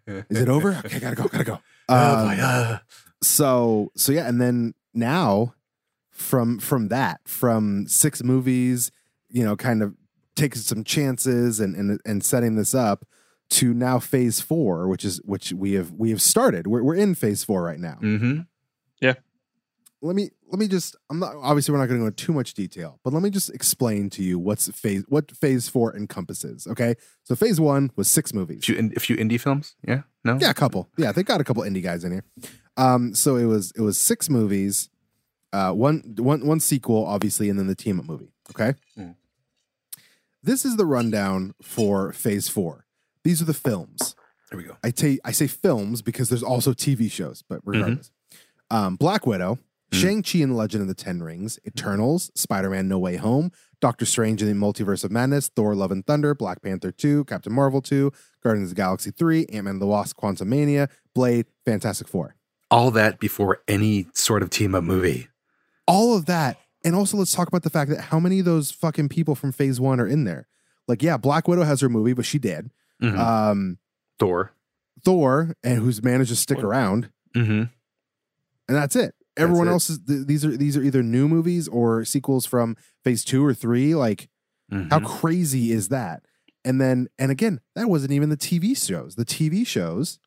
Is 0.30 0.41
it 0.41 0.49
over? 0.49 0.80
Okay, 0.84 0.99
gotta 1.01 1.16
go, 1.16 1.24
gotta 1.24 1.45
go. 1.45 1.61
Oh, 1.89 1.95
Um, 2.18 2.26
my, 2.26 2.41
uh, 2.41 2.78
so 3.22 3.93
so 3.97 4.11
yeah, 4.12 4.26
and 4.28 4.41
then 4.41 4.74
now 4.93 5.55
from 6.11 6.59
from 6.59 6.89
that 6.89 7.20
from 7.26 7.87
six 7.87 8.24
movies, 8.24 8.91
you 9.28 9.45
know, 9.45 9.55
kind 9.57 9.82
of 9.82 9.95
taking 10.34 10.61
some 10.61 10.82
chances 10.82 11.61
and 11.61 11.76
and 11.76 12.01
and 12.05 12.24
setting 12.24 12.57
this 12.57 12.74
up 12.74 13.05
to 13.51 13.72
now 13.72 14.01
phase 14.01 14.41
four, 14.41 14.89
which 14.89 15.05
is 15.05 15.20
which 15.24 15.53
we 15.53 15.74
have 15.74 15.93
we 15.93 16.11
have 16.11 16.20
started. 16.20 16.66
We're 16.66 16.82
we're 16.82 16.97
in 16.97 17.14
phase 17.14 17.45
four 17.45 17.62
right 17.62 17.78
now. 17.78 17.99
mm-hmm. 18.03 18.41
Yeah. 19.01 19.14
Let 20.03 20.16
me 20.16 20.30
let 20.51 20.59
me 20.59 20.68
just 20.68 20.97
I'm 21.11 21.18
not 21.18 21.34
obviously 21.36 21.72
we're 21.72 21.78
not 21.78 21.86
going 21.86 21.99
to 22.01 22.03
go 22.05 22.07
into 22.07 22.24
too 22.24 22.32
much 22.32 22.55
detail, 22.55 23.01
but 23.05 23.12
let 23.12 23.22
me 23.22 23.30
just 23.30 23.51
explain 23.51 24.11
to 24.11 24.22
you 24.22 24.38
what's 24.38 24.68
phase 24.70 25.05
what 25.09 25.30
phase 25.36 25.68
four 25.68 25.97
encompasses. 25.97 26.66
Okay, 26.66 26.94
so 27.24 27.34
phase 27.34 27.61
one 27.61 27.90
was 27.97 28.09
six 28.09 28.32
movies. 28.32 28.59
A 28.61 28.66
few, 28.66 28.74
in- 28.76 28.92
a 28.97 29.01
few 29.01 29.16
indie 29.16 29.40
films. 29.40 29.74
Yeah. 29.86 30.03
No. 30.24 30.38
Yeah, 30.40 30.51
a 30.51 30.55
couple. 30.55 30.88
Yeah, 30.97 31.12
they 31.12 31.22
got 31.22 31.40
a 31.40 31.44
couple 31.44 31.62
indie 31.62 31.82
guys 31.82 32.05
in 32.05 32.12
here. 32.12 32.24
Um, 32.76 33.14
so 33.14 33.36
it 33.36 33.44
was 33.47 33.72
it 33.76 33.80
was 33.80 33.97
six 33.99 34.28
movies, 34.30 34.88
uh, 35.53 35.72
one 35.72 36.14
one 36.18 36.47
one 36.47 36.61
sequel, 36.61 37.05
obviously, 37.07 37.49
and 37.49 37.59
then 37.59 37.66
the 37.66 37.74
team 37.74 37.99
up 37.99 38.07
movie. 38.07 38.32
Okay. 38.51 38.74
Mm. 38.99 39.14
This 40.42 40.64
is 40.64 40.76
the 40.76 40.86
rundown 40.86 41.55
for 41.62 42.12
Phase 42.12 42.49
Four. 42.49 42.86
These 43.24 43.42
are 43.42 43.47
the 43.47 43.55
films. 43.55 44.14
There 44.51 44.59
we 44.59 44.64
go. 44.64 44.76
I 44.84 44.90
take 44.90 45.18
I 45.24 45.32
say 45.32 45.49
films 45.49 46.03
because 46.03 46.28
there's 46.28 46.42
also 46.44 46.72
TV 46.72 47.11
shows, 47.11 47.42
but 47.49 47.61
regardless, 47.64 48.12
um, 48.70 48.94
Black 48.97 49.26
Widow, 49.26 49.59
Mhm. 49.93 49.97
Shang 50.01 50.22
Chi 50.22 50.39
and 50.41 50.53
the 50.53 50.57
Legend 50.57 50.82
of 50.82 50.89
the 50.89 50.95
Ten 50.95 51.22
Rings, 51.22 51.59
Eternals, 51.66 52.30
Spider 52.34 52.70
Man 52.70 52.89
No 52.89 52.99
Way 52.99 53.16
Home, 53.16 53.53
Doctor 53.80 54.05
Strange 54.05 54.43
and 54.43 54.51
the 54.51 54.55
Multiverse 54.66 55.05
of 55.05 55.12
Madness, 55.12 55.49
Thor: 55.49 55.74
Love 55.76 55.93
and 55.93 56.05
Thunder, 56.05 56.34
Black 56.34 56.61
Panther 56.62 56.91
Two, 56.91 57.24
Captain 57.24 57.53
Marvel 57.53 57.80
Two, 57.80 58.12
Guardians 58.43 58.70
of 58.70 58.76
the 58.76 58.80
Galaxy 58.80 59.11
Three, 59.12 59.47
Ant 59.47 59.64
Man 59.64 59.74
and 59.74 59.80
the 59.82 59.87
Wasp: 59.87 60.16
Quantumania, 60.18 60.89
Blade, 61.14 61.47
Fantastic 61.64 62.09
Four. 62.09 62.34
All 62.70 62.91
that 62.91 63.20
before 63.20 63.62
any 63.68 64.09
sort 64.12 64.43
of 64.43 64.51
team 64.51 64.74
up 64.74 64.82
movie. 64.82 65.28
All 65.87 66.16
of 66.16 66.26
that, 66.26 66.59
and 66.84 66.97
also 66.97 67.16
let's 67.16 67.32
talk 67.32 67.47
about 67.47 67.62
the 67.62 67.70
fact 67.70 67.91
that 67.93 68.01
how 68.01 68.18
many 68.18 68.41
of 68.41 68.45
those 68.45 68.72
fucking 68.72 69.09
people 69.09 69.37
from 69.37 69.53
Phase 69.53 69.78
One 69.78 70.01
are 70.01 70.07
in 70.09 70.24
there. 70.24 70.49
Like, 70.89 71.01
yeah, 71.03 71.16
Black 71.16 71.47
Widow 71.47 71.62
has 71.62 71.80
her 71.80 71.89
movie, 71.89 72.12
but 72.12 72.24
she 72.26 72.39
did. 72.41 72.70
Mhm. 73.01 73.16
Um, 73.18 73.78
Thor. 74.18 74.53
Thor, 75.05 75.55
and 75.62 75.78
who's 75.78 76.03
managed 76.03 76.30
to 76.30 76.37
stick 76.37 76.59
around. 76.64 77.11
Mm-hmm. 77.37 77.53
and 78.68 78.76
that's 78.76 78.97
it. 78.97 79.14
Everyone 79.37 79.68
else 79.68 79.91
is 79.91 79.99
th- 80.01 80.26
these 80.26 80.45
are 80.45 80.57
these 80.57 80.76
are 80.76 80.82
either 80.82 81.03
new 81.03 81.28
movies 81.28 81.68
or 81.68 82.05
sequels 82.05 82.47
from 82.47 82.76
phase 83.05 83.24
two 83.24 83.45
or 83.45 83.55
three. 83.55 83.95
Like, 83.95 84.28
Mm-hmm. 84.72 84.89
how 84.91 84.99
crazy 84.99 85.70
is 85.70 85.91
that? 85.91 86.24
And 86.64 86.80
then, 86.80 87.07
and 87.20 87.30
again, 87.30 87.61
that 87.76 87.89
wasn't 87.89 88.11
even 88.11 88.30
the 88.30 88.37
TV 88.37 88.76
shows. 88.76 89.14
The 89.14 89.24
TV 89.24 89.64
shows, 89.64 90.18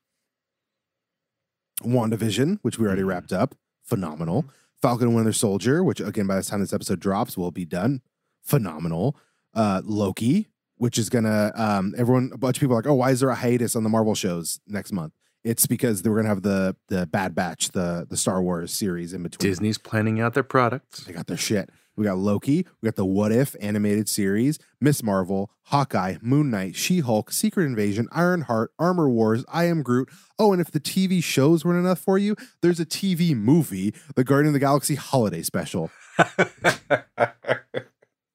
WandaVision, 1.84 2.60
which 2.62 2.78
we 2.80 2.86
already 2.88 3.02
Mhm. 3.02 3.08
wrapped 3.08 3.34
up, 3.34 3.56
phenomenal. 3.84 4.46
Falcon 4.82 5.08
and 5.08 5.16
Winter 5.16 5.34
Soldier, 5.34 5.84
which 5.84 6.00
again, 6.00 6.28
by 6.28 6.38
the 6.38 6.44
time 6.44 6.62
this 6.62 6.72
episode 6.72 7.00
drops, 7.02 7.38
will 7.38 7.52
be 7.52 7.66
done, 7.66 8.02
phenomenal. 8.42 9.18
Uh, 9.54 9.82
Loki, 9.84 10.48
which 10.78 10.98
is 10.98 11.10
gonna, 11.10 11.52
um, 11.56 11.94
everyone, 11.98 12.32
a 12.34 12.38
bunch 12.38 12.58
of 12.58 12.62
people 12.62 12.76
are 12.76 12.80
like, 12.80 12.88
oh, 12.88 12.94
why 12.94 13.12
is 13.12 13.20
there 13.20 13.30
a 13.30 13.36
hiatus 13.36 13.76
on 13.76 13.84
the 13.84 13.90
Marvel 13.90 14.16
shows 14.16 14.62
next 14.68 14.94
month? 14.94 15.14
It's 15.44 15.68
because 15.68 16.02
they 16.02 16.10
were 16.10 16.18
gonna 16.18 16.30
have 16.30 16.42
the 16.42 16.76
the 16.88 17.06
Bad 17.08 17.34
Batch, 17.36 17.70
the 17.72 18.06
the 18.10 18.18
Star 18.18 18.42
Wars 18.42 18.74
series 18.74 19.14
in 19.14 19.24
between. 19.24 19.50
Disney's 19.50 19.78
planning 19.78 20.20
out 20.20 20.34
their 20.34 20.44
products. 20.44 21.06
They 21.06 21.14
got 21.14 21.28
their 21.28 21.38
shit. 21.38 21.70
We 21.96 22.06
got 22.06 22.18
Loki. 22.18 22.66
We 22.82 22.88
got 22.88 22.96
the 22.96 23.04
What 23.06 23.34
If 23.34 23.58
animated 23.60 24.08
series, 24.08 24.58
Ms. 24.80 25.04
Marvel, 25.04 25.52
Hawkeye, 25.64 26.16
Moon 26.22 26.50
Knight, 26.50 26.74
She 26.78 27.00
Hulk, 27.00 27.30
Secret 27.30 27.66
Invasion, 27.66 28.08
Ironheart, 28.14 28.72
Armor 28.80 29.10
Wars, 29.10 29.44
I 29.52 29.66
Am 29.66 29.84
Groot. 29.84 30.10
Oh, 30.38 30.54
and 30.54 30.62
if 30.62 30.72
the 30.72 30.80
TV 30.80 31.22
shows 31.22 31.66
weren't 31.66 31.80
enough 31.80 32.00
for 32.00 32.18
you, 32.18 32.38
there's 32.62 32.80
a 32.80 32.86
TV 32.86 33.36
movie, 33.36 33.94
the 34.16 34.24
Guardian 34.24 34.48
of 34.48 34.54
the 34.54 34.60
Galaxy 34.60 34.96
Holiday 34.96 35.42
Special. 35.42 35.92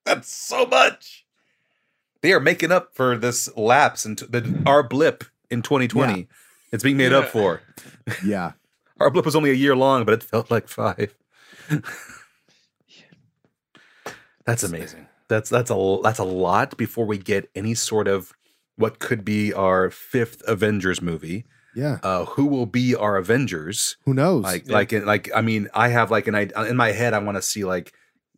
That's 0.04 0.30
so 0.30 0.66
much. 0.66 1.24
They 2.20 2.34
are 2.34 2.40
making 2.40 2.70
up 2.70 2.94
for 2.94 3.16
this 3.16 3.54
lapse 3.56 4.04
and 4.04 4.18
the 4.18 4.62
our 4.66 4.82
blip 4.82 5.24
in 5.50 5.62
2020. 5.62 6.28
It's 6.74 6.82
being 6.82 6.96
made 6.96 7.12
up 7.12 7.28
for. 7.28 7.62
Yeah. 8.24 8.52
Our 9.00 9.08
blip 9.10 9.24
was 9.24 9.36
only 9.36 9.50
a 9.50 9.54
year 9.54 9.76
long, 9.76 10.04
but 10.04 10.14
it 10.14 10.22
felt 10.22 10.50
like 10.50 10.68
five. 10.68 11.14
that's 14.44 14.62
amazing. 14.62 15.06
That's 15.28 15.48
that's 15.48 15.70
a 15.70 15.98
that's 16.02 16.18
a 16.18 16.24
lot 16.24 16.76
before 16.76 17.06
we 17.06 17.16
get 17.18 17.48
any 17.54 17.74
sort 17.74 18.08
of 18.08 18.32
what 18.76 18.98
could 18.98 19.24
be 19.24 19.52
our 19.52 19.90
fifth 19.90 20.42
Avengers 20.46 21.00
movie. 21.00 21.44
Yeah. 21.74 21.98
Uh, 22.02 22.24
who 22.24 22.46
will 22.46 22.66
be 22.66 22.94
our 22.94 23.16
Avengers? 23.16 23.96
Who 24.04 24.14
knows? 24.14 24.42
Like 24.44 24.66
Yeah. 24.66 24.74
like 24.74 24.92
like 24.92 25.30
I 25.34 25.40
mean, 25.40 25.68
I 25.74 25.88
have 25.88 26.10
like 26.10 26.26
an 26.26 26.34
idea 26.34 26.64
in 26.64 26.76
my 26.76 26.92
head. 26.92 27.14
I 27.14 27.18
want 27.18 27.36
to 27.36 27.42
see 27.42 27.64
like 27.64 27.92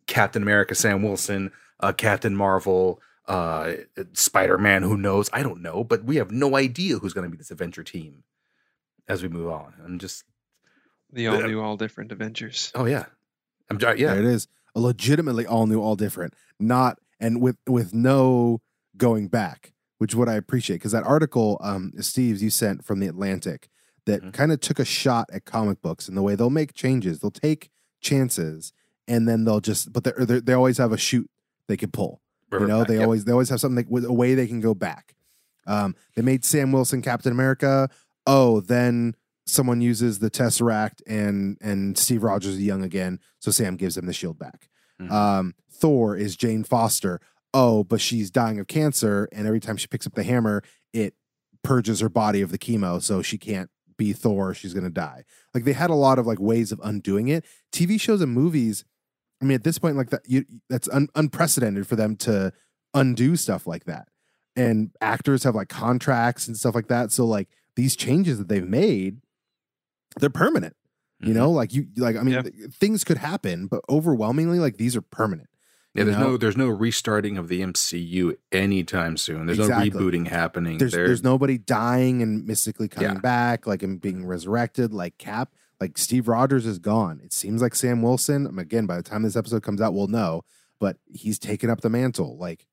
Captain 0.07 0.41
America, 0.41 0.75
Sam 0.75 1.03
Wilson, 1.03 1.51
uh, 1.79 1.91
Captain 1.91 2.35
Marvel, 2.35 3.01
uh, 3.27 3.73
Spider 4.13 4.57
Man. 4.57 4.83
Who 4.83 4.97
knows? 4.97 5.29
I 5.33 5.43
don't 5.43 5.61
know, 5.61 5.83
but 5.83 6.03
we 6.03 6.15
have 6.17 6.31
no 6.31 6.55
idea 6.55 6.97
who's 6.97 7.13
going 7.13 7.25
to 7.25 7.31
be 7.31 7.37
this 7.37 7.51
adventure 7.51 7.83
team 7.83 8.23
as 9.07 9.21
we 9.23 9.29
move 9.29 9.49
on. 9.49 9.73
I'm 9.83 9.99
just 9.99 10.23
the 11.11 11.27
all 11.27 11.41
new, 11.41 11.61
all 11.61 11.77
different 11.77 12.11
Avengers. 12.11 12.71
oh 12.75 12.85
yeah, 12.85 13.05
I'm 13.69 13.77
j- 13.77 13.95
yeah. 13.97 14.13
There 14.13 14.19
it 14.23 14.25
is. 14.25 14.47
A 14.75 14.79
legitimately 14.79 15.45
all 15.45 15.65
new, 15.67 15.81
all 15.81 15.95
different. 15.95 16.33
Not 16.59 16.99
and 17.19 17.41
with 17.41 17.57
with 17.67 17.93
no 17.93 18.61
going 18.95 19.27
back, 19.27 19.73
which 19.97 20.11
is 20.13 20.15
what 20.15 20.29
I 20.29 20.35
appreciate. 20.35 20.77
Because 20.77 20.91
that 20.91 21.03
article, 21.03 21.57
um, 21.61 21.93
Steve's 21.99 22.41
you 22.43 22.49
sent 22.49 22.83
from 22.85 22.99
the 22.99 23.07
Atlantic 23.07 23.69
that 24.05 24.21
Mhm. 24.23 24.33
kind 24.33 24.51
of 24.51 24.59
took 24.61 24.79
a 24.79 24.85
shot 24.85 25.29
at 25.33 25.43
comic 25.45 25.81
books 25.81 26.07
and 26.07 26.15
the 26.17 26.21
way 26.21 26.35
they'll 26.35 26.49
make 26.49 26.73
changes. 26.73 27.19
They'll 27.19 27.31
take 27.31 27.69
chances 27.99 28.71
and 29.07 29.27
then 29.27 29.43
they'll 29.45 29.59
just 29.59 29.91
but 29.91 30.03
they 30.03 30.11
they 30.17 30.39
they 30.39 30.53
always 30.53 30.77
have 30.77 30.91
a 30.91 30.97
shoot 30.97 31.29
they 31.67 31.77
can 31.77 31.91
pull. 31.91 32.21
You 32.51 32.67
know, 32.67 32.83
they 32.83 32.95
yep. 32.95 33.03
always 33.03 33.25
they 33.25 33.31
always 33.31 33.49
have 33.49 33.59
something 33.59 33.85
with 33.89 34.05
a 34.05 34.13
way 34.13 34.35
they 34.35 34.47
can 34.47 34.59
go 34.59 34.73
back. 34.73 35.15
Um, 35.65 35.95
they 36.15 36.21
made 36.21 36.45
Sam 36.45 36.71
Wilson 36.71 37.01
Captain 37.01 37.31
America. 37.31 37.89
Oh, 38.25 38.61
then 38.61 39.15
someone 39.45 39.81
uses 39.81 40.19
the 40.19 40.29
Tesseract 40.29 41.01
and 41.07 41.57
and 41.61 41.97
Steve 41.97 42.23
Rogers 42.23 42.53
is 42.53 42.61
young 42.61 42.83
again, 42.83 43.19
so 43.39 43.51
Sam 43.51 43.75
gives 43.75 43.97
him 43.97 44.05
the 44.05 44.13
shield 44.13 44.39
back. 44.39 44.69
Mhm. 45.01 45.11
Um, 45.11 45.55
Thor 45.71 46.15
is 46.15 46.35
Jane 46.35 46.63
Foster. 46.63 47.19
Oh, 47.53 47.83
but 47.83 48.01
she's 48.01 48.29
dying 48.29 48.59
of 48.59 48.67
cancer, 48.67 49.27
and 49.31 49.47
every 49.47 49.59
time 49.59 49.77
she 49.77 49.87
picks 49.87 50.05
up 50.05 50.13
the 50.13 50.23
hammer, 50.23 50.63
it 50.93 51.15
purges 51.63 51.99
her 51.99 52.09
body 52.09 52.41
of 52.41 52.51
the 52.51 52.57
chemo, 52.57 53.01
so 53.01 53.21
she 53.21 53.37
can't 53.37 53.69
be 53.97 54.13
Thor. 54.13 54.53
She's 54.53 54.73
gonna 54.73 54.89
die. 54.89 55.23
Like 55.53 55.63
they 55.63 55.73
had 55.73 55.89
a 55.89 55.95
lot 55.95 56.19
of 56.19 56.27
like 56.27 56.39
ways 56.39 56.71
of 56.71 56.79
undoing 56.83 57.27
it. 57.27 57.45
TV 57.71 57.99
shows 57.99 58.21
and 58.21 58.31
movies. 58.31 58.85
I 59.41 59.45
mean, 59.45 59.55
at 59.55 59.63
this 59.63 59.77
point, 59.79 59.95
like 59.97 60.09
that, 60.09 60.21
you, 60.25 60.45
that's 60.69 60.89
un- 60.89 61.09
unprecedented 61.15 61.85
for 61.87 61.95
them 61.95 62.15
to 62.17 62.51
undo 62.93 63.35
stuff 63.35 63.67
like 63.67 63.85
that. 63.85 64.07
And 64.55 64.91
actors 65.01 65.43
have 65.43 65.53
like 65.55 65.69
contracts 65.69 66.47
and 66.47 66.57
stuff 66.57 66.73
like 66.73 66.87
that. 66.87 67.11
So 67.11 67.25
like 67.25 67.47
these 67.75 67.95
changes 67.95 68.39
that 68.39 68.47
they've 68.49 68.67
made, 68.67 69.21
they're 70.19 70.29
permanent. 70.31 70.75
You 71.19 71.29
Mhm. 71.29 71.35
know, 71.35 71.51
like 71.51 71.73
you 71.73 71.87
like 71.97 72.15
I 72.15 72.23
mean, 72.23 72.33
Yeah. 72.35 72.41
th- 72.43 72.71
things 72.73 73.03
could 73.03 73.17
happen, 73.17 73.67
but 73.67 73.81
overwhelmingly, 73.89 74.59
like 74.59 74.77
these 74.77 74.95
are 74.95 75.01
permanent. 75.01 75.49
Yeah, 75.93 76.03
there's 76.03 76.17
know? 76.17 76.31
no 76.31 76.37
there's 76.37 76.57
no 76.57 76.67
restarting 76.69 77.37
of 77.37 77.47
the 77.47 77.61
MCU 77.61 78.35
anytime 78.51 79.17
soon. 79.17 79.45
There's 79.47 79.57
Exactly. 79.59 79.89
no 79.89 79.97
rebooting 79.97 80.27
happening. 80.27 80.77
There's 80.77 80.91
There- 80.93 81.07
there's 81.07 81.23
nobody 81.23 81.57
dying 81.57 82.21
and 82.21 82.45
mystically 82.45 82.87
coming 82.87 83.13
Yeah. 83.15 83.19
back, 83.19 83.65
like 83.67 83.81
and 83.83 83.99
being 84.01 84.25
resurrected, 84.25 84.93
like 84.93 85.17
Cap. 85.17 85.53
Like 85.79 85.97
Steve 85.97 86.27
Rogers 86.27 86.65
is 86.65 86.79
gone. 86.79 87.19
It 87.23 87.31
seems 87.33 87.61
like 87.61 87.75
Sam 87.75 88.01
Wilson. 88.01 88.47
um, 88.47 88.57
Again, 88.59 88.85
by 88.87 88.97
the 88.97 89.03
time 89.03 89.23
this 89.23 89.35
episode 89.35 89.63
comes 89.63 89.81
out, 89.81 89.93
we'll 89.93 90.07
know. 90.07 90.41
But 90.79 90.97
he's 91.05 91.37
taken 91.39 91.69
up 91.69 91.81
the 91.81 91.89
mantle. 91.89 92.37
Like, 92.37 92.65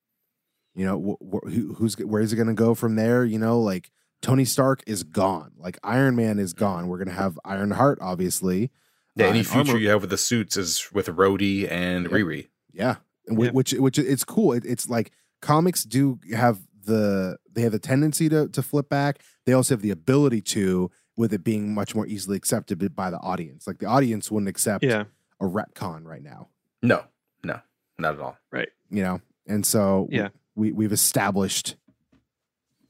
you 0.75 0.85
know, 0.85 1.17
wh- 1.21 1.35
wh- 1.47 1.75
who's 1.77 1.95
where's 1.99 2.33
it 2.33 2.35
going 2.35 2.47
to 2.47 2.53
go 2.53 2.73
from 2.75 2.95
there? 2.95 3.23
You 3.25 3.39
know, 3.39 3.59
like 3.59 3.91
Tony 4.21 4.45
Stark 4.45 4.81
is 4.87 5.03
gone. 5.03 5.51
Like 5.57 5.77
Iron 5.83 6.15
Man 6.15 6.39
is 6.39 6.53
gone. 6.53 6.87
We're 6.87 6.97
gonna 6.97 7.11
have 7.11 7.39
Ironheart, 7.45 7.99
obviously. 8.01 8.71
yeah, 9.15 9.25
uh, 9.25 9.29
any 9.29 9.39
and 9.39 9.47
future 9.47 9.69
Armor- 9.71 9.79
you 9.79 9.89
have 9.89 10.01
with 10.01 10.09
the 10.09 10.17
suits 10.17 10.57
is 10.57 10.87
with 10.93 11.07
Rhodey 11.07 11.69
and 11.69 12.03
Yep. 12.05 12.11
Riri. 12.11 12.47
Yeah, 12.73 12.95
and 13.27 13.37
whi- 13.37 13.45
Yeah. 13.45 13.51
which 13.51 13.73
which 13.73 13.97
it's 13.99 14.23
cool. 14.23 14.51
It, 14.53 14.65
it's 14.65 14.89
like 14.89 15.11
comics 15.41 15.83
do 15.83 16.19
have 16.33 16.59
the 16.83 17.37
they 17.51 17.61
have 17.61 17.71
the 17.71 17.79
tendency 17.79 18.29
to 18.29 18.47
to 18.49 18.61
flip 18.63 18.89
back. 18.89 19.19
They 19.45 19.53
also 19.53 19.73
have 19.75 19.81
the 19.81 19.91
ability 19.91 20.41
to 20.41 20.89
with 21.17 21.33
it 21.33 21.43
being 21.43 21.73
much 21.73 21.95
more 21.95 22.05
easily 22.07 22.35
accepted 22.37 22.95
by 22.95 23.09
the 23.09 23.17
audience. 23.19 23.67
Like 23.67 23.79
the 23.79 23.85
audience 23.85 24.29
wouldn't 24.31 24.49
accept 24.49 24.83
Yeah. 24.83 25.05
a 25.39 25.45
retcon 25.45 26.03
right 26.05 26.21
now, 26.23 26.49
No, 26.81 27.05
no, 27.43 27.59
not 27.97 28.15
at 28.15 28.19
all. 28.19 28.37
Right. 28.51 28.69
you 28.89 29.01
know. 29.03 29.21
And 29.47 29.65
so 29.65 30.07
Yeah. 30.11 30.29
we 30.55 30.71
we've 30.71 30.91
established 30.91 31.75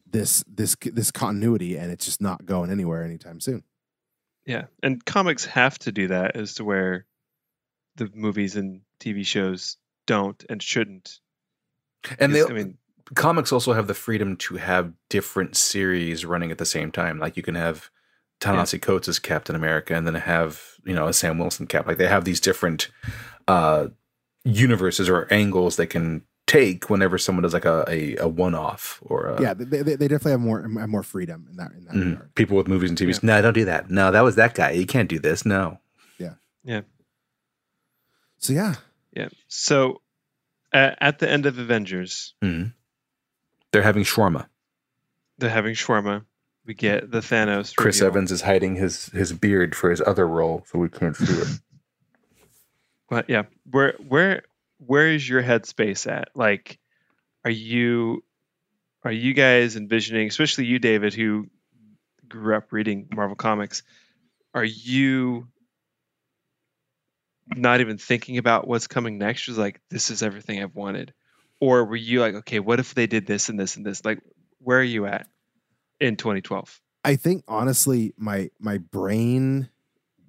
this 0.05 0.43
this 0.47 0.75
this 0.81 1.11
continuity, 1.11 1.77
and 1.77 1.91
it's 1.91 2.05
just 2.05 2.21
not 2.21 2.45
going 2.45 2.71
anywhere 2.71 3.03
anytime 3.03 3.39
soon. 3.39 3.63
Yeah. 4.45 4.65
And 4.83 5.03
comics 5.05 5.45
have 5.45 5.77
to 5.79 5.91
do 5.91 6.07
that 6.07 6.35
as 6.35 6.53
to 6.55 6.63
where 6.63 7.05
the 7.95 8.09
movies 8.13 8.55
and 8.55 8.81
TV 8.99 9.25
shows 9.25 9.77
don't 10.05 10.43
and 10.49 10.61
shouldn't. 10.61 11.19
And 12.19 12.33
they, 12.35 12.43
I 12.43 12.49
mean, 12.49 12.77
comics 13.15 13.51
also 13.51 13.73
have 13.73 13.87
the 13.87 13.93
freedom 13.95 14.37
to 14.37 14.57
have 14.57 14.93
different 15.09 15.55
series 15.57 16.25
running 16.25 16.51
at 16.51 16.59
the 16.59 16.65
same 16.65 16.91
time. 16.91 17.17
Like 17.19 17.35
you 17.35 17.43
can 17.43 17.55
have 17.55 17.89
Ta-Nehisi 18.39 18.81
Coates 18.81 19.07
as 19.07 19.19
Captain 19.19 19.55
America, 19.55 19.95
and 19.95 20.05
then 20.05 20.15
have 20.15 20.61
you 20.85 20.93
know 20.93 21.07
a 21.07 21.13
Sam 21.13 21.37
Wilson 21.39 21.67
cap. 21.67 21.87
Like 21.87 21.97
they 21.97 22.07
have 22.07 22.25
these 22.25 22.39
different 22.39 22.89
uh, 23.47 23.87
universes 24.43 25.09
or 25.09 25.27
angles 25.31 25.75
they 25.77 25.87
can 25.87 26.21
take 26.47 26.91
whenever 26.91 27.17
someone 27.17 27.41
does 27.41 27.53
like 27.53 27.65
a 27.65 27.83
a, 27.87 28.15
a 28.17 28.27
one 28.27 28.53
off 28.53 28.99
or 29.03 29.25
a, 29.27 29.41
yeah, 29.41 29.53
they, 29.55 29.65
they, 29.65 29.95
they 29.95 30.07
definitely 30.07 30.31
have 30.31 30.39
more 30.41 30.61
have 30.61 30.89
more 30.89 31.01
freedom 31.01 31.47
in 31.49 31.55
that 31.57 31.71
in 31.71 31.85
that 31.85 31.93
Mhm. 31.95 32.11
regard. 32.11 32.35
people 32.35 32.55
with 32.57 32.67
movies 32.67 32.89
and 32.91 32.99
TVs. 32.99 33.23
No, 33.23 33.41
don't 33.41 33.53
do 33.53 33.65
that. 33.65 33.89
No, 33.89 34.11
that 34.11 34.21
was 34.21 34.35
that 34.35 34.53
guy. 34.53 34.71
You 34.71 34.85
can't 34.85 35.09
do 35.09 35.17
this. 35.17 35.43
No. 35.45 35.79
Yeah. 36.19 36.33
Yeah. 36.63 36.81
So 38.37 38.53
yeah, 38.53 38.75
yeah. 39.11 39.29
So 39.47 40.01
at, 40.71 40.97
at 41.01 41.19
the 41.19 41.29
end 41.29 41.45
of 41.47 41.57
Avengers, 41.57 42.33
Mhm. 42.43 42.73
They're 43.71 43.81
having 43.81 44.03
shawarma. 44.03 44.47
they're 45.39 45.49
having 45.49 45.73
shawarma. 45.73 46.25
We 46.65 46.73
get 46.73 47.11
the 47.11 47.19
Thanos. 47.19 47.75
Chris 47.75 48.01
reveal. 48.01 48.11
Evans 48.11 48.31
is 48.31 48.41
hiding 48.41 48.75
his 48.75 49.07
his 49.07 49.33
beard 49.33 49.75
for 49.75 49.91
his 49.91 50.01
other 50.01 50.27
role, 50.27 50.63
so 50.67 50.79
we 50.79 50.89
can't 50.89 51.15
see 51.15 51.33
it. 51.33 51.47
But 53.07 53.29
yeah, 53.29 53.43
where 53.69 53.93
where 53.99 54.41
where 54.79 55.07
is 55.09 55.29
your 55.29 55.43
headspace 55.43 56.11
at? 56.11 56.29
Like, 56.33 56.79
are 57.43 57.51
you 57.51 58.23
are 59.03 59.11
you 59.11 59.35
guys 59.35 59.75
envisioning, 59.75 60.27
especially 60.27 60.65
you, 60.65 60.79
David, 60.79 61.13
who 61.13 61.47
grew 62.27 62.55
up 62.55 62.71
reading 62.73 63.07
Marvel 63.13 63.35
comics, 63.35 63.83
are 64.55 64.63
you 64.63 65.47
not 67.55 67.81
even 67.81 67.99
thinking 67.99 68.39
about 68.39 68.67
what's 68.67 68.87
coming 68.87 69.19
next? 69.19 69.43
Just 69.43 69.59
like 69.59 69.79
this 69.91 70.09
is 70.09 70.23
everything 70.23 70.63
I've 70.63 70.73
wanted, 70.73 71.13
or 71.59 71.85
were 71.85 71.95
you 71.95 72.21
like, 72.21 72.33
okay, 72.33 72.59
what 72.59 72.79
if 72.79 72.95
they 72.95 73.05
did 73.05 73.27
this 73.27 73.49
and 73.49 73.59
this 73.59 73.77
and 73.77 73.85
this? 73.85 74.03
Like, 74.03 74.19
where 74.57 74.79
are 74.79 74.83
you 74.83 75.05
at 75.05 75.27
in 75.99 76.15
2012? 76.15 76.81
I 77.03 77.15
think 77.15 77.43
honestly, 77.47 78.13
my 78.17 78.49
my 78.59 78.77
brain 78.77 79.69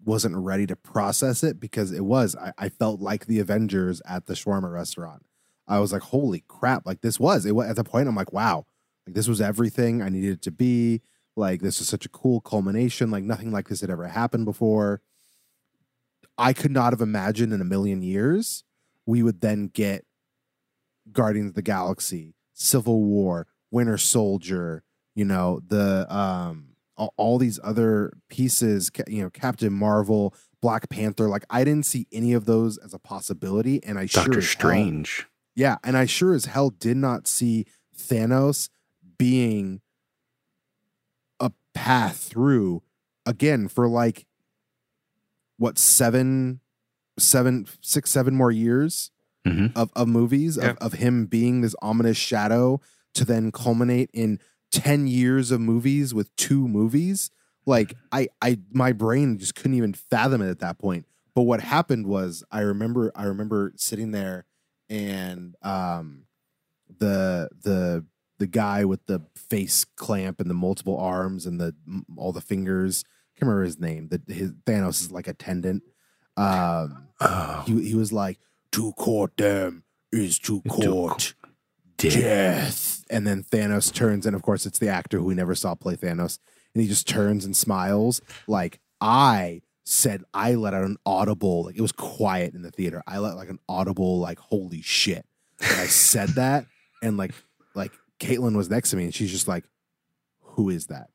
wasn't 0.05 0.37
ready 0.37 0.67
to 0.67 0.77
process 0.77 1.43
it 1.43 1.59
because 1.59 1.91
it 1.91 2.05
was. 2.05 2.37
I, 2.37 2.53
I 2.59 2.69
felt 2.69 3.01
like 3.01 3.27
the 3.27 3.41
Avengers 3.41 4.01
at 4.07 4.27
the 4.27 4.35
shawarma 4.35 4.73
restaurant. 4.73 5.25
I 5.67 5.81
was 5.81 5.93
like, 5.93 6.03
holy 6.03 6.45
crap! 6.47 6.87
Like 6.87 7.01
this 7.01 7.19
was 7.19 7.47
it. 7.47 7.55
Was, 7.55 7.69
at 7.69 7.77
the 7.77 7.85
point, 7.85 8.09
I'm 8.09 8.15
like, 8.15 8.33
wow, 8.33 8.67
like 9.07 9.15
this 9.15 9.29
was 9.29 9.41
everything 9.41 10.03
I 10.03 10.09
needed 10.09 10.43
to 10.43 10.51
be. 10.51 11.03
Like 11.35 11.61
this 11.61 11.79
was 11.79 11.89
such 11.89 12.07
a 12.07 12.11
cool 12.11 12.41
culmination. 12.41 13.11
Like 13.11 13.25
nothing 13.25 13.51
like 13.51 13.69
this 13.69 13.81
had 13.81 13.91
ever 13.91 14.07
happened 14.07 14.45
before. 14.45 15.01
I 16.39 16.53
could 16.53 16.71
not 16.71 16.93
have 16.93 17.01
imagined 17.01 17.53
in 17.55 17.63
a 17.63 17.65
million 17.65 18.03
years 18.03 18.65
we 19.07 19.23
would 19.23 19.41
then 19.41 19.69
get 19.69 20.05
Guardians 21.13 21.51
of 21.51 21.55
the 21.55 21.63
Galaxy, 21.63 22.35
Civil 22.53 23.03
War, 23.05 23.47
Winter 23.71 23.97
Soldier, 23.97 24.83
you 25.17 25.25
know 25.25 25.61
the 25.67 26.07
um 26.15 26.69
all, 26.97 27.13
all 27.17 27.39
these 27.39 27.59
other 27.65 28.13
pieces 28.29 28.91
you 29.09 29.23
know 29.23 29.31
captain 29.31 29.73
marvel 29.73 30.33
black 30.63 30.89
panther 30.89 31.29
like 31.29 31.45
i 31.51 31.65
didn't 31.65 31.85
see 31.87 32.07
any 32.13 32.33
of 32.33 32.45
those 32.45 32.79
as 32.79 32.95
a 32.95 32.99
possibility 32.99 33.83
and 33.85 33.99
i 33.99 34.07
sure 34.07 34.23
Doctor 34.25 34.39
as 34.39 34.45
hell- 34.45 34.51
Strange. 34.53 35.27
yeah 35.57 35.77
and 35.83 35.97
i 35.97 36.07
sure 36.07 36.33
as 36.35 36.45
hell 36.45 36.71
did 36.71 36.97
not 36.97 37.27
see 37.27 37.67
thanos 37.99 38.69
being 39.19 39.81
a 41.41 41.51
path 41.75 42.19
through 42.19 42.83
again 43.25 43.69
for 43.69 43.89
like 43.89 44.27
what 45.59 45.79
seven 45.79 46.61
seven 47.19 47.67
six 47.81 48.11
seven 48.11 48.35
more 48.35 48.51
years 48.53 49.11
Mhm. 49.47 49.73
of, 49.77 49.91
of 49.95 50.09
movies 50.09 50.59
Yeah. 50.61 50.71
of, 50.71 50.79
of 50.79 50.93
him 50.95 51.27
being 51.27 51.61
this 51.61 51.75
ominous 51.81 52.17
shadow 52.17 52.81
to 53.15 53.25
then 53.25 53.53
culminate 53.53 54.11
in 54.13 54.41
10 54.77 55.07
years 55.07 55.51
of 55.51 55.61
movies 55.61 56.13
with 56.13 56.35
two 56.37 56.69
movies 56.69 57.31
like 57.65 57.95
i 58.13 58.29
i 58.43 58.59
my 58.71 58.93
brain 58.93 59.39
just 59.39 59.55
couldn't 59.55 59.77
even 59.77 59.93
fathom 59.93 60.43
it 60.43 60.51
at 60.51 60.61
that 60.61 60.79
point. 60.79 61.07
But 61.35 61.43
what 61.43 61.61
happened 61.61 62.07
was 62.07 62.45
i 62.51 62.61
remember 62.61 63.11
i 63.15 63.25
remember 63.25 63.73
sitting 63.77 64.11
there 64.13 64.45
and 64.89 65.55
um 65.63 66.25
the 66.99 67.49
the 67.63 68.05
the 68.39 68.47
guy 68.47 68.85
with 68.85 69.05
the 69.07 69.23
face 69.35 69.85
clamp 69.85 70.41
and 70.41 70.51
the 70.51 70.55
multiple 70.55 70.99
arms 70.99 71.47
and 71.47 71.61
the 71.61 71.75
all 72.17 72.33
the 72.33 72.41
fingers 72.41 73.03
I 73.07 73.41
can't 73.41 73.49
remember 73.49 73.65
his 73.65 73.81
name 73.81 74.09
that 74.09 74.29
his 74.29 74.53
thanos 74.67 75.01
is 75.01 75.13
like 75.13 75.27
attendant 75.27 75.83
um 76.37 77.09
Oh, 77.19 77.65
he, 77.67 77.89
he 77.89 77.95
was 77.95 78.13
like 78.13 78.39
to 78.73 78.93
court 78.93 79.37
them 79.39 79.85
is 80.13 80.39
to 80.41 80.61
court 80.63 81.35
death. 81.97 83.05
And 83.11 83.27
then 83.27 83.45
Thanos 83.45 83.93
turns, 83.93 84.27
and 84.27 84.35
of 84.35 84.43
course, 84.43 84.67
it's 84.67 84.79
the 84.79 84.89
actor 84.89 85.19
who 85.19 85.25
we 85.25 85.35
never 85.35 85.55
saw 85.55 85.75
play 85.75 85.97
Thanos. 85.97 86.39
And 86.75 86.83
he 86.83 86.89
just 86.89 87.09
turns 87.09 87.45
and 87.45 87.57
smiles. 87.57 88.21
Like, 88.47 88.81
I 89.01 89.63
said, 89.85 90.25
I 90.35 90.55
let 90.55 90.75
out 90.75 90.85
an 90.85 90.99
audible, 91.07 91.65
like, 91.65 91.77
it 91.77 91.83
was 91.83 91.93
quiet 91.93 92.55
in 92.55 92.63
the 92.63 92.71
theater. 92.71 93.03
I 93.07 93.19
let 93.19 93.37
like 93.37 93.49
an 93.49 93.61
audible, 93.69 94.19
like, 94.19 94.39
holy 94.39 94.83
shit. 94.83 95.25
And 95.61 95.81
I 95.81 95.87
said 95.87 96.29
that, 96.37 96.67
and 97.03 97.17
like, 97.17 97.33
like, 97.75 97.93
Caitlin 98.21 98.57
was 98.57 98.69
next 98.69 98.91
to 98.91 98.97
me, 98.97 99.05
and 99.05 99.15
she's 99.15 99.31
just 99.31 99.49
like, 99.49 99.65
who 100.41 100.71
is 100.71 100.87
that? 100.87 101.11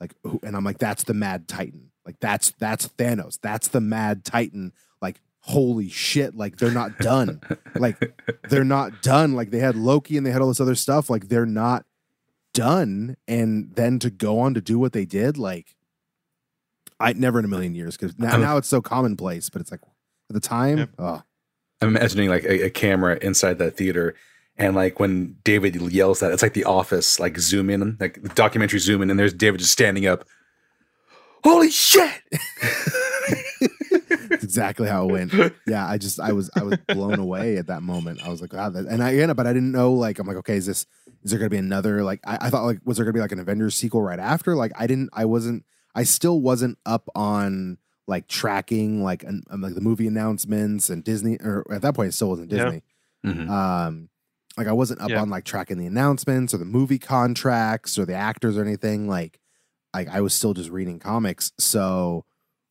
Like, 0.00 0.14
who? 0.24 0.40
And 0.42 0.56
I'm 0.56 0.64
like, 0.64 0.78
that's 0.78 1.04
the 1.04 1.14
Mad 1.14 1.46
Titan. 1.46 1.90
Like, 2.06 2.18
that's 2.20 2.52
that's 2.52 2.88
Thanos. 2.88 3.38
That's 3.42 3.68
the 3.68 3.80
Mad 3.80 4.24
Titan. 4.24 4.72
Like, 5.02 5.20
holy 5.40 5.88
shit! 5.88 6.36
Like, 6.36 6.56
they're 6.56 6.70
not 6.70 6.98
done 6.98 7.40
like 7.80 8.14
they're 8.48 8.64
not 8.64 9.02
done. 9.02 9.34
Like 9.34 9.50
they 9.50 9.58
had 9.58 9.76
Loki 9.76 10.16
and 10.16 10.26
they 10.26 10.30
had 10.30 10.42
all 10.42 10.48
this 10.48 10.60
other 10.60 10.74
stuff. 10.74 11.10
Like 11.10 11.28
they're 11.28 11.46
not 11.46 11.84
done. 12.52 13.16
And 13.26 13.74
then 13.74 13.98
to 14.00 14.10
go 14.10 14.38
on 14.40 14.54
to 14.54 14.60
do 14.60 14.78
what 14.78 14.92
they 14.92 15.04
did, 15.04 15.38
like 15.38 15.76
I 16.98 17.12
never 17.12 17.38
in 17.38 17.44
a 17.44 17.48
million 17.48 17.74
years 17.74 17.96
because 17.96 18.18
now, 18.18 18.36
now 18.36 18.56
it's 18.56 18.68
so 18.68 18.80
commonplace. 18.80 19.48
But 19.50 19.62
it's 19.62 19.70
like 19.70 19.80
at 19.82 20.34
the 20.34 20.40
time. 20.40 20.78
Yep. 20.78 20.90
Oh, 20.98 21.22
I'm 21.80 21.88
imagining 21.96 22.28
like 22.28 22.44
a, 22.44 22.66
a 22.66 22.70
camera 22.70 23.18
inside 23.22 23.58
that 23.58 23.76
theater, 23.76 24.14
and 24.56 24.76
like 24.76 25.00
when 25.00 25.36
David 25.44 25.76
yells 25.92 26.20
that, 26.20 26.30
it's 26.32 26.42
like 26.42 26.52
The 26.52 26.64
Office, 26.64 27.18
like 27.18 27.38
zoom 27.38 27.70
in, 27.70 27.96
like 27.98 28.22
the 28.22 28.28
documentary 28.30 28.80
zoom 28.80 29.02
in, 29.02 29.10
and 29.10 29.18
there's 29.18 29.32
David 29.32 29.60
just 29.60 29.72
standing 29.72 30.06
up. 30.06 30.26
Holy 31.42 31.70
shit! 31.70 32.20
exactly 34.50 34.88
how 34.88 35.08
it 35.08 35.12
went. 35.12 35.54
Yeah, 35.66 35.86
I 35.86 35.98
just 35.98 36.18
I 36.20 36.32
was 36.32 36.50
I 36.56 36.62
was 36.64 36.76
blown 36.88 37.18
away 37.18 37.56
at 37.56 37.68
that 37.68 37.82
moment. 37.82 38.24
I 38.24 38.28
was 38.28 38.40
like, 38.40 38.52
wow, 38.52 38.70
that, 38.70 38.86
and 38.86 39.02
I 39.02 39.12
yeah, 39.12 39.32
but 39.32 39.46
I 39.46 39.52
didn't 39.52 39.72
know 39.72 39.92
like 39.92 40.18
I'm 40.18 40.26
like, 40.26 40.36
okay, 40.38 40.56
is 40.56 40.66
this 40.66 40.86
is 41.22 41.30
there 41.30 41.38
gonna 41.38 41.50
be 41.50 41.56
another 41.58 42.02
like 42.02 42.20
I, 42.26 42.38
I 42.42 42.50
thought 42.50 42.64
like 42.64 42.80
was 42.84 42.96
there 42.96 43.04
gonna 43.04 43.14
be 43.14 43.20
like 43.20 43.32
an 43.32 43.40
Avengers 43.40 43.74
sequel 43.76 44.02
right 44.02 44.18
after? 44.18 44.54
Like 44.56 44.72
I 44.78 44.86
didn't 44.86 45.10
I 45.12 45.24
wasn't 45.24 45.64
I 45.94 46.02
still 46.04 46.40
wasn't 46.40 46.78
up 46.86 47.08
on 47.14 47.78
like 48.06 48.26
tracking 48.26 49.02
like 49.04 49.22
an, 49.22 49.42
um, 49.50 49.60
like 49.60 49.74
the 49.74 49.80
movie 49.80 50.06
announcements 50.08 50.90
and 50.90 51.04
Disney 51.04 51.36
or 51.40 51.64
at 51.72 51.82
that 51.82 51.94
point 51.94 52.08
it 52.08 52.12
still 52.12 52.30
wasn't 52.30 52.50
Yeah. 52.50 52.64
Disney. 52.64 52.82
Mhm. 53.24 53.48
Um 53.50 54.08
like 54.56 54.66
I 54.66 54.72
wasn't 54.72 55.00
up 55.00 55.10
Yeah. 55.10 55.20
on 55.22 55.30
like 55.30 55.44
tracking 55.44 55.78
the 55.78 55.86
announcements 55.86 56.52
or 56.52 56.58
the 56.58 56.64
movie 56.64 56.98
contracts 56.98 57.98
or 57.98 58.04
the 58.04 58.14
actors 58.14 58.56
or 58.58 58.62
anything. 58.64 59.06
Like 59.08 59.38
like 59.94 60.08
I 60.08 60.20
was 60.22 60.34
still 60.34 60.54
just 60.54 60.70
reading 60.70 60.98
comics. 60.98 61.52
So 61.58 62.24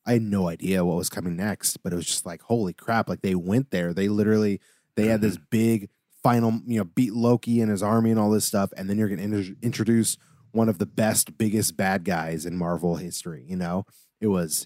I 0.10 0.14
had 0.14 0.24
no 0.24 0.49
idea 0.49 0.84
what 0.84 0.97
was 0.97 1.07
coming 1.07 1.36
next, 1.36 1.78
but 1.84 1.93
it 1.93 1.95
was 1.95 2.07
just 2.07 2.26
like, 2.26 2.41
holy 2.41 2.74
crap. 2.74 3.07
Like 3.07 3.22
they 3.22 3.36
went 3.36 3.70
there. 3.70 3.93
They 3.93 4.07
literally 4.07 4.60
they 4.95 5.05
had 5.05 5.22
this 5.22 5.36
mm-hmm. 5.36 5.45
big 5.51 5.89
final, 6.24 6.62
you 6.66 6.80
know, 6.80 6.84
beat 6.84 7.14
Loki 7.14 7.62
and 7.62 7.70
his 7.70 7.84
army 7.84 8.10
and 8.10 8.20
all 8.20 8.32
this 8.32 8.43
stuff, 8.43 8.72
and 8.76 8.89
then 8.89 8.97
you're 8.97 9.07
gonna 9.07 9.45
introduce 9.62 10.18
one 10.51 10.68
of 10.68 10.80
the 10.80 10.88
best, 10.88 11.38
biggest 11.38 11.78
bad 11.78 12.05
guys 12.05 12.47
in 12.47 12.57
Marvel 12.57 12.95
history. 12.95 13.45
You 13.47 13.55
know, 13.55 13.86
it 14.20 14.28
was. 14.28 14.66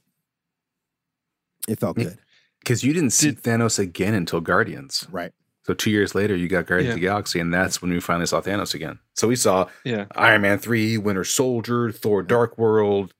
It 1.67 1.77
felt 1.77 1.97
mm, 1.97 2.03
good, 2.03 2.19
Because 2.59 2.85
you 2.85 2.93
didn't 2.93 3.11
see 3.11 3.31
Did- 3.31 3.43
Thanos 3.43 3.77
again 3.79 4.13
until 4.13 4.39
Guardians. 4.39 5.07
right? 5.11 5.33
So 5.65 5.73
two 5.73 5.91
years 5.91 6.15
later, 6.15 6.37
you 6.37 6.47
got 6.47 6.67
Guardians 6.67 6.87
Yeah. 6.87 6.93
of 6.93 6.99
the 7.01 7.07
Galaxy, 7.07 7.39
and 7.41 7.53
that's 7.53 7.81
when 7.81 7.91
we 7.91 7.99
finally 7.99 8.27
saw 8.27 8.39
Thanos 8.41 8.73
again. 8.73 8.99
So 9.13 9.27
we 9.27 9.35
saw 9.35 9.67
Yeah. 9.83 10.05
Iron 10.15 10.41
Man 10.41 10.57
three, 10.57 10.97
Winter 10.97 11.25
Soldier, 11.25 11.91
Thor: 11.91 12.23
Dark 12.23 12.57
World, 12.57 13.13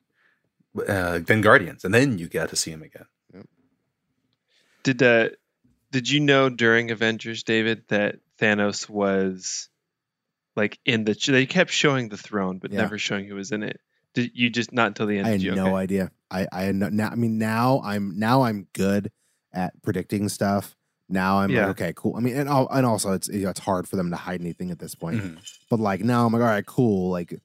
uh, 0.88 1.20
then 1.20 1.42
Guardians, 1.42 1.84
and 1.86 1.94
then 1.94 2.18
you 2.18 2.28
got 2.28 2.50
to 2.50 2.56
see 2.56 2.72
him 2.72 2.82
again. 2.84 3.06
Yep. 3.34 3.46
Did 4.84 5.04
uh 5.04 5.30
did 5.92 6.10
you 6.10 6.20
know 6.20 6.50
during 6.50 6.92
Avengers, 6.92 7.44
David, 7.44 7.84
that 7.90 8.16
Thanos 8.40 8.90
was 8.90 9.70
like 10.56 10.80
in 10.86 11.04
the 11.06 11.14
they 11.28 11.46
kept 11.46 11.72
showing 11.72 12.10
the 12.10 12.18
throne, 12.18 12.60
but 12.60 12.72
Yeah. 12.72 12.80
never 12.80 12.98
showing 12.98 13.26
who 13.26 13.36
was 13.36 13.52
in 13.52 13.64
it. 13.64 13.80
Did 14.14 14.32
you 14.34 14.50
just 14.50 14.72
not 14.74 14.88
until 14.88 15.08
the 15.08 15.18
end? 15.18 15.28
I 15.28 15.32
had 15.32 15.42
you? 15.42 15.56
no 15.56 15.68
Okay. 15.68 15.76
idea. 15.76 16.12
I 16.30 16.48
I 16.52 16.64
had 16.64 16.76
no, 16.76 16.90
now. 16.90 17.10
I 17.10 17.16
mean, 17.16 17.38
now 17.38 17.82
I'm 17.84 18.18
now 18.20 18.44
I'm 18.44 18.68
good 18.74 19.12
at 19.52 19.80
predicting 19.82 20.30
stuff. 20.30 20.76
Now 21.10 21.40
I'm 21.40 21.52
Yeah. 21.52 21.68
like, 21.68 21.82
okay, 21.82 21.94
cool. 21.96 22.16
I 22.16 22.20
mean, 22.20 22.36
and 22.36 22.50
and 22.50 22.86
also 22.86 23.14
it's 23.14 23.28
you 23.28 23.44
know, 23.44 23.50
it's 23.50 23.60
hard 23.60 23.88
for 23.88 23.96
them 23.96 24.10
to 24.12 24.16
hide 24.16 24.42
anything 24.42 24.72
at 24.72 24.80
this 24.80 24.96
point. 24.96 25.22
Mhm. 25.22 25.38
But 25.70 25.80
like 25.80 26.02
now 26.02 26.26
I'm 26.26 26.34
like, 26.34 26.42
all 26.42 26.48
right, 26.48 26.66
cool. 26.66 27.10
Like, 27.12 27.40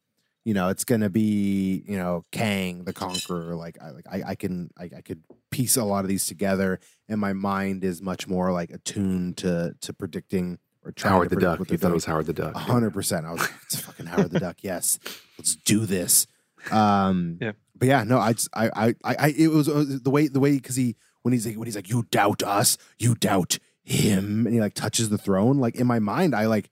you 0.48 0.54
know, 0.54 0.70
it's 0.70 0.84
gonna 0.84 1.10
be 1.10 1.84
you 1.86 1.98
know 1.98 2.24
Kang 2.32 2.84
the 2.84 2.94
Conqueror. 2.94 3.54
Like 3.54 3.76
I 3.82 3.90
like 3.90 4.06
I, 4.10 4.22
I 4.28 4.34
can 4.34 4.70
I, 4.78 4.84
I 4.96 5.00
could 5.02 5.22
piece 5.50 5.76
a 5.76 5.84
lot 5.84 6.06
of 6.06 6.08
these 6.08 6.24
together, 6.24 6.80
and 7.06 7.20
my 7.20 7.34
mind 7.34 7.84
is 7.84 8.00
much 8.00 8.26
more 8.26 8.50
like 8.50 8.70
attuned 8.70 9.36
to 9.38 9.74
to 9.78 9.92
predicting 9.92 10.58
or 10.82 10.92
trying 10.92 11.12
Howard 11.12 11.28
to 11.28 11.34
the 11.34 11.40
Duck. 11.42 11.58
what 11.58 11.70
You 11.70 11.76
thought 11.76 11.90
it 11.90 11.94
was 11.94 12.06
doing. 12.06 12.12
Howard 12.14 12.26
the 12.28 12.32
Duck. 12.32 12.54
A 12.54 12.60
hundred 12.60 12.94
percent. 12.94 13.26
I 13.26 13.32
was 13.32 13.40
like, 13.42 13.52
it's 13.66 13.80
fucking 13.80 14.06
Howard 14.06 14.30
the 14.30 14.40
Duck. 14.40 14.56
Yes, 14.62 14.98
let's 15.36 15.54
do 15.54 15.84
this. 15.84 16.26
Um, 16.70 17.36
Yeah. 17.42 17.52
But 17.76 17.88
yeah, 17.88 18.04
no, 18.04 18.18
I 18.18 18.32
just, 18.32 18.48
I, 18.54 18.70
I, 18.74 18.94
I, 19.04 19.16
I 19.18 19.34
it 19.36 19.48
was 19.48 19.68
uh, 19.68 19.84
the 20.02 20.10
way, 20.10 20.28
the 20.28 20.40
way, 20.40 20.52
because 20.52 20.76
he, 20.76 20.96
when 21.22 21.32
he's 21.32 21.46
like, 21.46 21.56
when 21.56 21.66
he's 21.66 21.76
like, 21.76 21.90
you 21.90 22.06
doubt 22.10 22.42
us, 22.42 22.78
you 22.98 23.14
doubt 23.14 23.58
him, 23.84 24.46
and 24.46 24.54
he 24.54 24.60
like 24.60 24.74
touches 24.74 25.10
the 25.10 25.18
throne. 25.18 25.58
Like 25.58 25.76
in 25.76 25.86
my 25.86 25.98
mind, 25.98 26.34
I 26.34 26.46
like, 26.46 26.70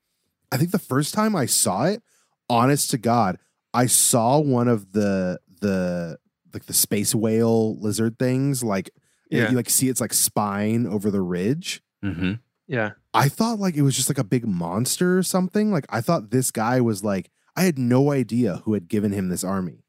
I 0.50 0.56
think 0.56 0.70
the 0.70 0.78
first 0.78 1.12
time 1.12 1.36
I 1.36 1.44
saw 1.44 1.84
it, 1.84 2.02
honest 2.48 2.90
to 2.92 2.98
God, 2.98 3.38
I 3.76 3.86
saw 3.86 4.38
one 4.40 4.68
of 4.68 4.92
the 4.92 5.38
the 5.60 6.18
like 6.54 6.64
the 6.66 6.72
space 6.72 7.14
whale 7.14 7.78
lizard 7.80 8.18
things, 8.18 8.64
like 8.64 8.90
Yeah. 9.30 9.50
you 9.50 9.56
like 9.56 9.68
see 9.70 9.88
its 9.88 10.00
like 10.00 10.12
spine 10.14 10.86
over 10.86 11.10
the 11.10 11.20
ridge. 11.20 11.82
hmm 12.02 12.34
Yeah. 12.66 12.92
I 13.12 13.28
thought 13.28 13.58
like 13.58 13.76
it 13.76 13.82
was 13.82 13.96
just 13.96 14.08
like 14.10 14.18
a 14.18 14.24
big 14.24 14.46
monster 14.46 15.18
or 15.18 15.22
something. 15.22 15.70
Like 15.70 15.86
I 15.90 16.00
thought 16.00 16.30
this 16.30 16.50
guy 16.50 16.80
was 16.80 17.04
like 17.04 17.30
I 17.56 17.62
had 17.62 17.78
no 17.78 18.10
idea 18.12 18.62
who 18.64 18.74
had 18.74 18.88
given 18.88 19.12
him 19.12 19.28
this 19.28 19.44
army, 19.44 19.84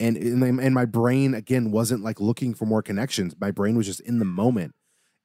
and 0.00 0.16
and, 0.16 0.38
my- 0.40 0.62
and 0.64 0.74
my 0.74 0.84
brain 0.84 1.34
again 1.34 1.70
wasn't 1.70 2.02
like 2.04 2.20
looking 2.20 2.52
for 2.54 2.66
more 2.66 2.82
connections. 2.82 3.34
My 3.40 3.50
brain 3.50 3.76
was 3.76 3.86
just 3.86 4.00
in 4.00 4.18
the 4.18 4.24
moment, 4.26 4.74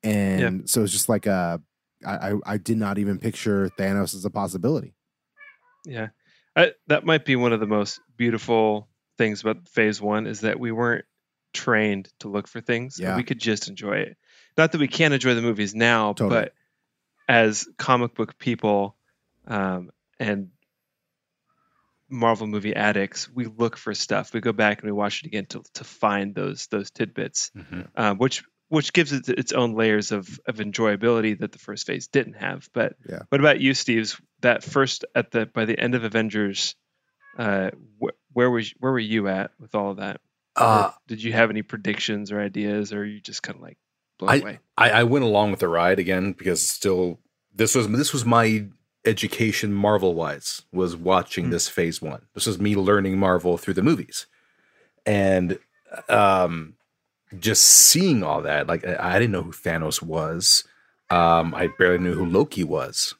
and 0.03 0.70
so 0.70 0.84
it's 0.84 0.93
just 0.93 1.09
like 1.09 1.28
uh, 1.28 1.57
I 2.05 2.14
I 2.32 2.34
I 2.53 2.57
did 2.57 2.78
not 2.78 2.97
even 2.97 3.18
picture 3.20 3.70
Thanos 3.78 4.14
as 4.16 4.24
a 4.26 4.30
possibility. 4.30 4.93
Yeah. 5.86 6.09
I, 6.55 6.71
that 6.87 7.05
might 7.05 7.25
be 7.25 7.35
one 7.35 7.53
of 7.53 7.59
the 7.59 7.67
most 7.67 7.99
beautiful 8.17 8.89
things 9.17 9.41
about 9.41 9.67
phase 9.69 10.01
one 10.01 10.27
is 10.27 10.41
that 10.41 10.59
we 10.59 10.71
weren't 10.71 11.05
trained 11.53 12.09
to 12.19 12.29
look 12.29 12.47
for 12.47 12.61
things. 12.61 12.99
Yeah. 12.99 13.15
We 13.15 13.23
could 13.23 13.39
just 13.39 13.67
enjoy 13.67 13.97
it. 13.99 14.17
Not 14.57 14.71
that 14.71 14.81
we 14.81 14.87
can't 14.87 15.13
enjoy 15.13 15.33
the 15.33 15.41
movies 15.41 15.73
now, 15.73 16.13
Totally. 16.13 16.29
but 16.29 16.53
as 17.29 17.67
comic 17.77 18.15
book 18.15 18.37
people 18.37 18.95
um, 19.47 19.91
and 20.19 20.49
Marvel 22.09 22.47
movie 22.47 22.75
addicts, 22.75 23.29
we 23.29 23.45
look 23.45 23.77
for 23.77 23.93
stuff. 23.93 24.33
We 24.33 24.41
go 24.41 24.51
back 24.51 24.79
and 24.81 24.85
we 24.85 24.91
watch 24.91 25.21
it 25.21 25.27
again 25.27 25.45
to, 25.47 25.63
to 25.75 25.83
find 25.85 26.35
those 26.35 26.67
those 26.67 26.91
tidbits, 26.91 27.51
hmm 27.55 27.81
um, 27.95 28.17
which 28.17 28.43
which 28.67 28.91
gives 28.93 29.13
it 29.13 29.29
its 29.29 29.53
own 29.53 29.75
layers 29.75 30.11
of 30.11 30.39
of 30.45 30.57
enjoyability 30.57 31.39
that 31.39 31.53
the 31.53 31.59
first 31.59 31.87
phase 31.87 32.07
didn't 32.07 32.33
have. 32.33 32.67
But 32.73 32.95
Yeah. 33.09 33.19
what 33.29 33.39
about 33.39 33.61
you, 33.61 33.73
Steve's? 33.73 34.19
That 34.41 34.63
first 34.63 35.05
at 35.15 35.31
the 35.31 35.45
by 35.45 35.65
the 35.65 35.79
end 35.79 35.95
of 35.95 36.03
Avengers, 36.03 36.75
uh, 37.37 37.71
wh- 38.01 38.15
where 38.33 38.49
was 38.49 38.71
where 38.79 38.91
were 38.91 38.99
you 38.99 39.27
at 39.27 39.51
with 39.59 39.75
all 39.75 39.91
of 39.91 39.97
that? 39.97 40.21
Uh, 40.55 40.91
did 41.07 41.23
you 41.23 41.31
have 41.33 41.49
any 41.49 41.61
predictions 41.61 42.31
or 42.31 42.39
ideas, 42.41 42.91
or 42.91 42.99
are 43.01 43.05
you 43.05 43.21
just 43.21 43.41
kind 43.43 43.55
of 43.55 43.61
like 43.61 43.77
blown 44.19 44.41
away? 44.41 44.59
I, 44.77 44.89
I 44.91 45.03
went 45.03 45.23
along 45.25 45.51
with 45.51 45.59
the 45.61 45.67
ride 45.69 45.97
again 45.99 46.33
because 46.33 46.61
still 46.67 47.19
this 47.53 47.75
was 47.75 47.87
this 47.89 48.11
was 48.13 48.25
my 48.25 48.65
education 49.05 49.73
Marvel 49.73 50.13
wise 50.13 50.61
was 50.71 50.95
watching 50.95 51.45
Mm. 51.47 51.51
this 51.51 51.67
phase 51.69 52.01
one. 52.01 52.23
This 52.33 52.45
was 52.45 52.59
me 52.59 52.75
learning 52.75 53.17
Marvel 53.17 53.57
through 53.57 53.75
the 53.75 53.81
movies, 53.83 54.27
and 55.05 55.57
um, 56.09 56.75
just 57.39 57.63
seeing 57.63 58.23
all 58.23 58.41
that. 58.41 58.67
Like 58.67 58.85
I, 58.85 59.15
I 59.15 59.19
didn't 59.19 59.31
know 59.31 59.43
who 59.43 59.51
Thanos 59.51 60.01
was. 60.01 60.63
Um, 61.09 61.53
I 61.55 61.67
barely 61.77 61.97
knew 61.99 62.13
who 62.13 62.25
Loki 62.25 62.63
was. 62.63 63.15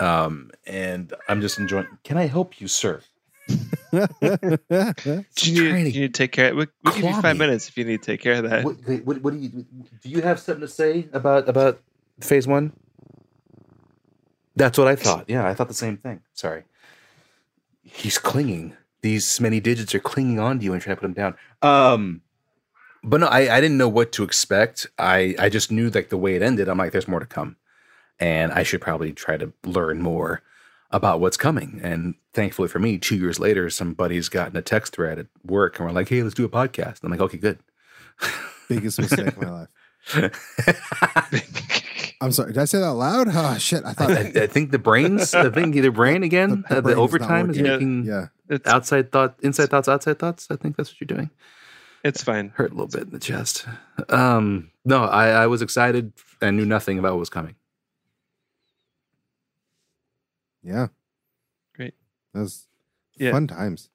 Um, 0.00 0.50
and 0.66 1.12
I'm 1.28 1.40
just 1.40 1.58
enjoying. 1.58 1.86
Can 2.04 2.16
I 2.16 2.26
help 2.26 2.60
you, 2.60 2.68
sir? 2.68 3.02
Do 3.48 3.56
She's 5.36 5.58
you, 5.58 5.72
need, 5.72 5.84
to 5.84 5.90
you 5.90 6.00
need 6.02 6.14
to 6.14 6.18
take 6.18 6.32
care. 6.32 6.54
We'll, 6.54 6.66
we'll 6.84 6.94
give 6.94 7.04
you 7.04 7.20
five 7.20 7.36
me. 7.36 7.46
minutes 7.46 7.68
if 7.68 7.76
you 7.76 7.84
need 7.84 8.02
to 8.02 8.06
take 8.06 8.20
care 8.20 8.34
of 8.34 8.48
that. 8.48 8.64
What, 8.64 8.76
what, 9.04 9.22
what 9.22 9.34
do 9.34 9.40
you 9.40 9.48
do? 9.48 9.64
You 10.02 10.22
have 10.22 10.38
something 10.38 10.60
to 10.60 10.68
say 10.68 11.08
about 11.12 11.48
about 11.48 11.80
phase 12.20 12.46
one? 12.46 12.72
That's 14.56 14.78
what 14.78 14.88
I 14.88 14.96
thought. 14.96 15.24
Yeah, 15.28 15.46
I 15.46 15.54
thought 15.54 15.68
the 15.68 15.74
same 15.74 15.96
thing. 15.96 16.20
Sorry. 16.34 16.64
He's 17.82 18.18
clinging. 18.18 18.74
These 19.02 19.40
many 19.40 19.58
digits 19.60 19.94
are 19.94 20.00
clinging 20.00 20.38
on 20.38 20.58
to 20.58 20.64
you 20.64 20.72
and 20.72 20.82
trying 20.82 20.96
to 20.96 21.00
put 21.00 21.06
him 21.06 21.14
down. 21.14 21.34
Um, 21.62 22.20
but 23.02 23.20
no, 23.20 23.26
I, 23.26 23.56
I 23.56 23.60
didn't 23.60 23.78
know 23.78 23.88
what 23.88 24.12
to 24.12 24.22
expect. 24.22 24.86
I 24.98 25.34
I 25.38 25.48
just 25.48 25.70
knew 25.72 25.88
like 25.88 26.10
the 26.10 26.18
way 26.18 26.34
it 26.36 26.42
ended. 26.42 26.68
I'm 26.68 26.78
like, 26.78 26.92
there's 26.92 27.08
more 27.08 27.20
to 27.20 27.26
come, 27.26 27.56
and 28.20 28.52
I 28.52 28.62
should 28.62 28.80
probably 28.80 29.12
try 29.12 29.36
to 29.36 29.52
learn 29.64 30.00
more 30.02 30.42
about 30.92 31.20
what's 31.20 31.36
coming. 31.36 31.80
And 31.82 32.14
thankfully 32.34 32.68
for 32.68 32.78
me, 32.78 32.98
two 32.98 33.16
years 33.16 33.40
later, 33.40 33.68
some 33.70 33.94
buddies 33.94 34.28
got 34.28 34.50
in 34.50 34.56
a 34.56 34.62
text 34.62 34.94
thread 34.94 35.18
at 35.18 35.26
work 35.44 35.78
and 35.78 35.88
we're 35.88 35.94
like, 35.94 36.08
"Hey, 36.08 36.22
let's 36.22 36.34
do 36.34 36.44
a 36.44 36.48
podcast." 36.48 37.02
And 37.02 37.04
I'm 37.04 37.10
like, 37.10 37.20
"Okay, 37.20 37.38
good." 37.38 37.58
Biggest 38.68 39.00
mistake 39.00 39.28
of 39.28 39.38
my 39.40 39.50
life. 39.50 39.68
I'm 42.22 42.32
sorry. 42.32 42.52
Did 42.52 42.62
I 42.62 42.64
say 42.66 42.78
that 42.78 42.84
out 42.84 42.96
loud? 42.96 43.28
Oh 43.30 43.56
shit! 43.58 43.84
I 43.84 43.92
thought 43.92 44.10
I, 44.10 44.42
I 44.42 44.46
think 44.46 44.70
the 44.72 44.78
brains, 44.78 45.34
I 45.34 45.48
think 45.50 45.74
the 45.74 45.88
brain 45.88 46.22
again, 46.22 46.64
The- 46.68 46.68
the 46.68 46.76
uh, 46.76 46.76
the, 46.76 46.82
brain 46.82 46.92
is 46.92 46.98
overtime 46.98 47.50
is, 47.50 47.56
working. 47.58 47.72
making 47.72 48.04
yeah. 48.04 48.26
it's 48.48 48.68
outside 48.68 49.10
thought, 49.12 49.36
inside 49.42 49.70
thoughts, 49.70 49.88
outside 49.88 50.18
thoughts. 50.18 50.48
I 50.50 50.56
think 50.56 50.76
that's 50.76 50.90
what 50.90 51.00
you're 51.00 51.06
doing. 51.06 51.30
it's 52.04 52.22
fine. 52.22 52.50
Hurt 52.56 52.72
a 52.72 52.74
little 52.74 52.88
bit 52.88 53.02
in 53.02 53.10
the 53.10 53.18
chest. 53.18 53.66
Um, 54.10 54.70
no, 54.84 55.04
I, 55.04 55.28
I 55.28 55.46
was 55.46 55.62
excited 55.62 56.12
and 56.42 56.56
knew 56.56 56.66
nothing 56.66 56.98
about 56.98 57.12
what 57.12 57.20
was 57.20 57.30
coming. 57.30 57.54
Yeah. 60.62 60.88
Great. 61.74 61.94
That 62.34 62.40
was 62.40 62.66
Yeah. 63.16 63.32
fun 63.32 63.46
times. 63.46 63.88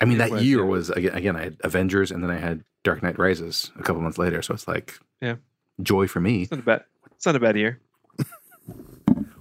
I 0.00 0.06
mean, 0.06 0.18
that 0.18 0.30
was, 0.30 0.42
year 0.44 0.60
it 0.60 0.66
was 0.66 0.90
again, 0.90 1.14
again. 1.14 1.36
I 1.36 1.44
had 1.44 1.56
Avengers, 1.62 2.10
and 2.10 2.22
then 2.22 2.30
I 2.30 2.36
had 2.38 2.64
Dark 2.82 3.02
Knight 3.02 3.18
Rises 3.18 3.70
a 3.78 3.82
couple 3.82 4.02
months 4.02 4.18
later. 4.18 4.42
So 4.42 4.52
it's 4.54 4.66
like, 4.68 4.98
Yeah. 5.22 5.36
joy 5.82 6.08
for 6.08 6.20
me. 6.20 6.42
It's 6.42 6.50
not 6.50 6.60
a 6.60 6.62
bad. 6.64 6.84
It's 7.14 7.26
not 7.26 7.36
a 7.36 7.40
bad 7.40 7.56
year. 7.56 7.80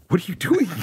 What 0.10 0.22
are 0.28 0.32
you 0.32 0.36
doing? 0.36 0.68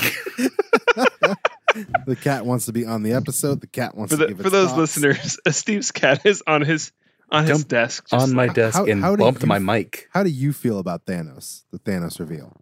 The 2.04 2.16
cat 2.16 2.44
wants 2.44 2.66
to 2.66 2.72
be 2.72 2.84
on 2.84 3.04
the 3.04 3.12
episode. 3.12 3.60
The 3.60 3.68
cat 3.68 3.94
wants 3.96 4.12
For 4.12 4.18
to 4.18 4.26
the 4.26 4.34
give 4.34 4.42
for 4.42 4.50
those 4.50 4.70
thoughts. 4.70 4.78
listeners, 4.96 5.38
Steve's 5.56 5.92
cat 5.92 6.26
is 6.26 6.42
on 6.44 6.62
his 6.62 6.90
on 7.30 7.44
his 7.46 7.58
Jump 7.58 7.68
desk. 7.68 8.08
just 8.10 8.28
on 8.28 8.34
my 8.34 8.46
like- 8.46 8.54
desk 8.54 8.76
How- 8.76 8.86
and 8.86 9.00
how 9.00 9.14
bumped 9.14 9.42
you- 9.42 9.46
my 9.48 9.60
mic. 9.60 10.08
How 10.12 10.24
do 10.24 10.30
you 10.30 10.52
feel 10.52 10.80
about 10.80 11.06
Thanos? 11.06 11.62
The 11.70 11.78
Thanos 11.78 12.18
reveal. 12.18 12.56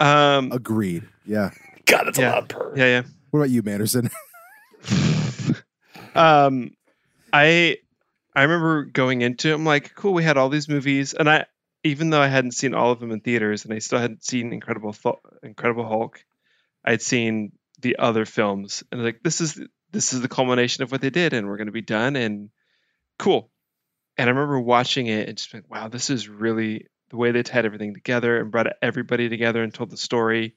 Um, 0.00 0.50
Agreed. 0.50 1.04
Yeah. 1.24 1.50
God, 1.86 2.08
it's 2.08 2.18
Yeah. 2.18 2.30
a 2.30 2.34
loud 2.34 2.48
purr. 2.48 2.72
yeah, 2.76 2.86
yeah. 2.86 3.02
What 3.30 3.40
about 3.40 3.50
you, 3.50 3.62
Manderson? 3.62 4.10
Um, 6.14 6.70
I 7.32 7.78
I 8.36 8.42
remember 8.42 8.84
going 8.84 9.22
into. 9.22 9.50
it, 9.50 9.54
I'm 9.54 9.64
like, 9.64 9.94
cool. 9.94 10.12
We 10.14 10.22
had 10.22 10.36
all 10.36 10.48
these 10.48 10.68
movies, 10.68 11.12
and 11.14 11.28
I 11.28 11.46
even 11.82 12.10
though 12.10 12.20
I 12.20 12.28
hadn't 12.28 12.52
seen 12.52 12.72
all 12.74 12.92
of 12.92 13.00
them 13.00 13.10
in 13.10 13.20
theaters, 13.20 13.64
and 13.64 13.74
I 13.74 13.78
still 13.80 13.98
hadn't 13.98 14.24
seen 14.24 14.52
Incredible 14.52 14.92
Thul- 14.92 15.20
Incredible 15.42 15.86
Hulk, 15.86 16.24
I'd 16.84 17.02
seen 17.02 17.52
the 17.80 17.96
other 17.98 18.24
films, 18.24 18.84
and 18.92 19.02
like 19.02 19.22
this 19.24 19.40
is 19.40 19.60
this 19.90 20.12
is 20.12 20.20
the 20.20 20.28
culmination 20.28 20.84
of 20.84 20.92
what 20.92 21.00
they 21.00 21.10
did, 21.10 21.32
and 21.32 21.48
we're 21.48 21.56
going 21.56 21.66
to 21.66 21.72
be 21.72 21.82
done, 21.82 22.14
and 22.16 22.50
cool. 23.18 23.50
And 24.16 24.28
I 24.28 24.32
remember 24.32 24.60
watching 24.60 25.08
it 25.08 25.28
and 25.28 25.36
just 25.36 25.52
like, 25.52 25.68
wow, 25.68 25.88
this 25.88 26.10
is 26.10 26.28
really 26.28 26.86
the 27.10 27.16
way 27.16 27.32
they 27.32 27.42
tied 27.42 27.66
everything 27.66 27.92
together 27.94 28.38
and 28.38 28.52
brought 28.52 28.68
everybody 28.80 29.28
together 29.28 29.60
and 29.64 29.74
told 29.74 29.90
the 29.90 29.96
story 29.96 30.54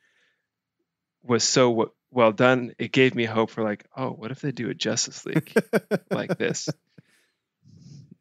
was 1.28 1.43
so 1.43 1.69
w- 1.69 1.91
well 2.11 2.32
done. 2.32 2.73
It 2.80 2.91
gave 2.91 3.15
me 3.15 3.25
hope 3.25 3.49
for 3.51 3.63
like, 3.63 3.86
oh, 3.95 4.09
what 4.11 4.32
if 4.32 4.41
they 4.41 4.51
do 4.51 4.69
a 4.69 4.73
Justice 4.73 5.25
League 5.25 5.53
like 6.11 6.38
this? 6.38 6.69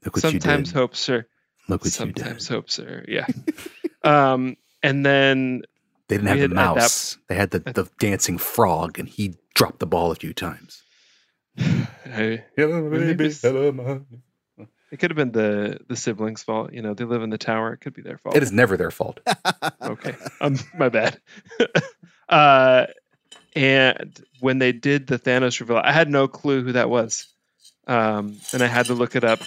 Look 0.04 0.16
what 0.16 0.22
sometimes 0.22 0.68
you 0.68 0.72
did. 0.74 0.78
hopes 0.80 1.08
are 1.08 1.26
Look 1.68 1.82
what 1.84 1.92
sometimes 1.92 2.48
you 2.48 2.56
hopes 2.56 2.78
are 2.78 3.04
yeah. 3.08 3.26
um, 4.04 4.56
and 4.82 5.04
then. 5.04 5.62
They 6.08 6.18
didn't 6.18 6.32
we 6.34 6.40
have 6.40 6.50
the 6.50 6.56
had- 6.56 6.68
at 6.68 6.74
that- 6.74 6.80
mouse. 6.82 7.18
they 7.28 7.34
had 7.34 7.50
the, 7.50 7.58
the 7.58 7.88
dancing 7.98 8.38
frog, 8.38 8.98
and 9.00 9.08
he 9.08 9.34
dropped 9.54 9.80
the 9.80 9.86
ball 9.86 10.12
a 10.12 10.14
few 10.14 10.32
times. 10.32 10.82
I, 11.58 12.44
Hello, 12.56 12.88
baby. 12.90 13.32
Hello, 13.42 13.72
ma. 13.72 13.98
it 14.92 14.98
could 15.00 15.10
have 15.10 15.16
been 15.16 15.32
the 15.32 15.80
the 15.88 15.96
siblings' 15.96 16.44
fault. 16.44 16.72
You 16.72 16.82
know, 16.82 16.94
they 16.94 17.04
live 17.04 17.22
in 17.22 17.30
the 17.30 17.38
tower. 17.38 17.72
It 17.72 17.78
could 17.80 17.94
be 17.94 18.02
their 18.02 18.18
fault. 18.18 18.36
It 18.36 18.42
is 18.44 18.52
never 18.52 18.76
their 18.76 18.92
fault. 18.92 19.18
okay 19.82 20.14
um 20.40 20.56
my 20.78 20.88
bad 20.90 21.18
uh 22.28 22.86
and 23.54 24.22
when 24.40 24.58
they 24.58 24.72
did 24.72 25.06
the 25.06 25.18
thanos 25.18 25.60
reveal 25.60 25.76
i 25.78 25.92
had 25.92 26.08
no 26.10 26.26
clue 26.28 26.62
who 26.64 26.72
that 26.72 26.90
was 26.90 27.28
um 27.86 28.36
and 28.52 28.62
i 28.62 28.66
had 28.66 28.86
to 28.86 28.94
look 28.94 29.14
it 29.16 29.24
up 29.24 29.40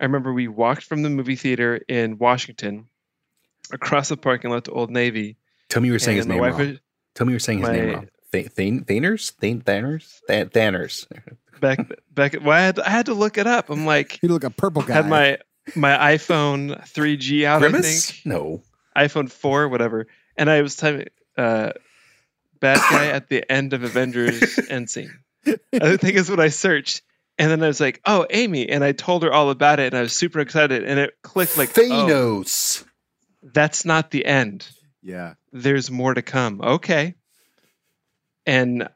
i 0.00 0.04
remember 0.04 0.32
we 0.32 0.48
walked 0.48 0.82
from 0.84 1.02
the 1.02 1.10
movie 1.10 1.36
theater 1.36 1.80
in 1.88 2.18
washington 2.18 2.86
across 3.72 4.08
the 4.08 4.16
parking 4.16 4.50
lot 4.50 4.64
to 4.64 4.70
old 4.72 4.90
navy 4.90 5.36
Tell 5.68 5.80
me 5.80 5.86
you 5.88 5.92
were 5.94 5.98
saying 5.98 6.18
his 6.18 6.26
name 6.26 6.40
wrong. 6.42 6.58
was 6.58 6.78
Tell 7.14 7.26
me 7.26 7.32
you 7.32 7.36
were 7.36 7.40
saying 7.40 7.60
his 7.60 7.68
name 7.68 7.86
my- 7.88 7.94
wrong. 7.94 8.08
Th- 8.32 8.48
Thane, 8.48 8.84
Thaners? 8.84 9.30
Thane, 9.32 9.60
Thanners? 9.60 11.06
Back 11.60 11.78
back 12.10 12.34
well, 12.42 12.50
I 12.56 12.60
had, 12.60 12.78
I 12.80 12.88
had 12.90 13.06
to 13.06 13.14
look 13.14 13.36
it 13.38 13.46
up 13.46 13.68
i'm 13.70 13.84
like 13.86 14.18
You 14.22 14.28
look 14.30 14.44
a 14.44 14.50
purple 14.50 14.82
guy. 14.82 14.94
had 14.94 15.06
my 15.08 15.38
my 15.76 15.96
iphone 16.14 16.78
3g 16.88 17.44
out 17.44 17.62
i 17.62 17.70
think 17.80 18.20
No. 18.26 18.62
iPhone 18.96 19.30
4, 19.30 19.68
whatever. 19.68 20.06
And 20.36 20.50
I 20.50 20.60
was 20.62 20.76
typing 20.76 21.06
uh, 21.38 21.72
bad 22.62 22.78
guy 22.78 23.08
at 23.08 23.28
the 23.28 23.50
end 23.52 23.74
of 23.74 23.82
Avengers 23.84 24.58
end 24.70 24.88
scene. 24.88 25.10
I 25.46 25.96
think 25.98 26.16
is 26.16 26.30
what 26.30 26.40
I 26.40 26.48
searched. 26.48 27.02
And 27.38 27.50
then 27.50 27.62
I 27.62 27.66
was 27.66 27.80
like, 27.80 28.00
oh, 28.06 28.26
Amy. 28.30 28.68
And 28.68 28.82
I 28.84 28.92
told 28.92 29.22
her 29.24 29.32
all 29.32 29.50
about 29.50 29.80
it 29.80 29.86
and 29.92 29.94
I 29.98 30.02
was 30.02 30.12
super 30.14 30.40
excited. 30.40 30.84
And 30.84 30.98
it 30.98 31.14
clicked 31.22 31.58
like, 31.58 31.76
oh, 31.76 31.82
Thanos. 31.82 32.84
that's 33.42 33.84
not 33.84 34.10
the 34.10 34.24
end. 34.24 34.66
yeah. 35.02 35.34
There's 35.52 35.90
more 35.90 36.14
to 36.14 36.22
come. 36.22 36.60
Okay. 36.62 37.14
And 38.46 38.88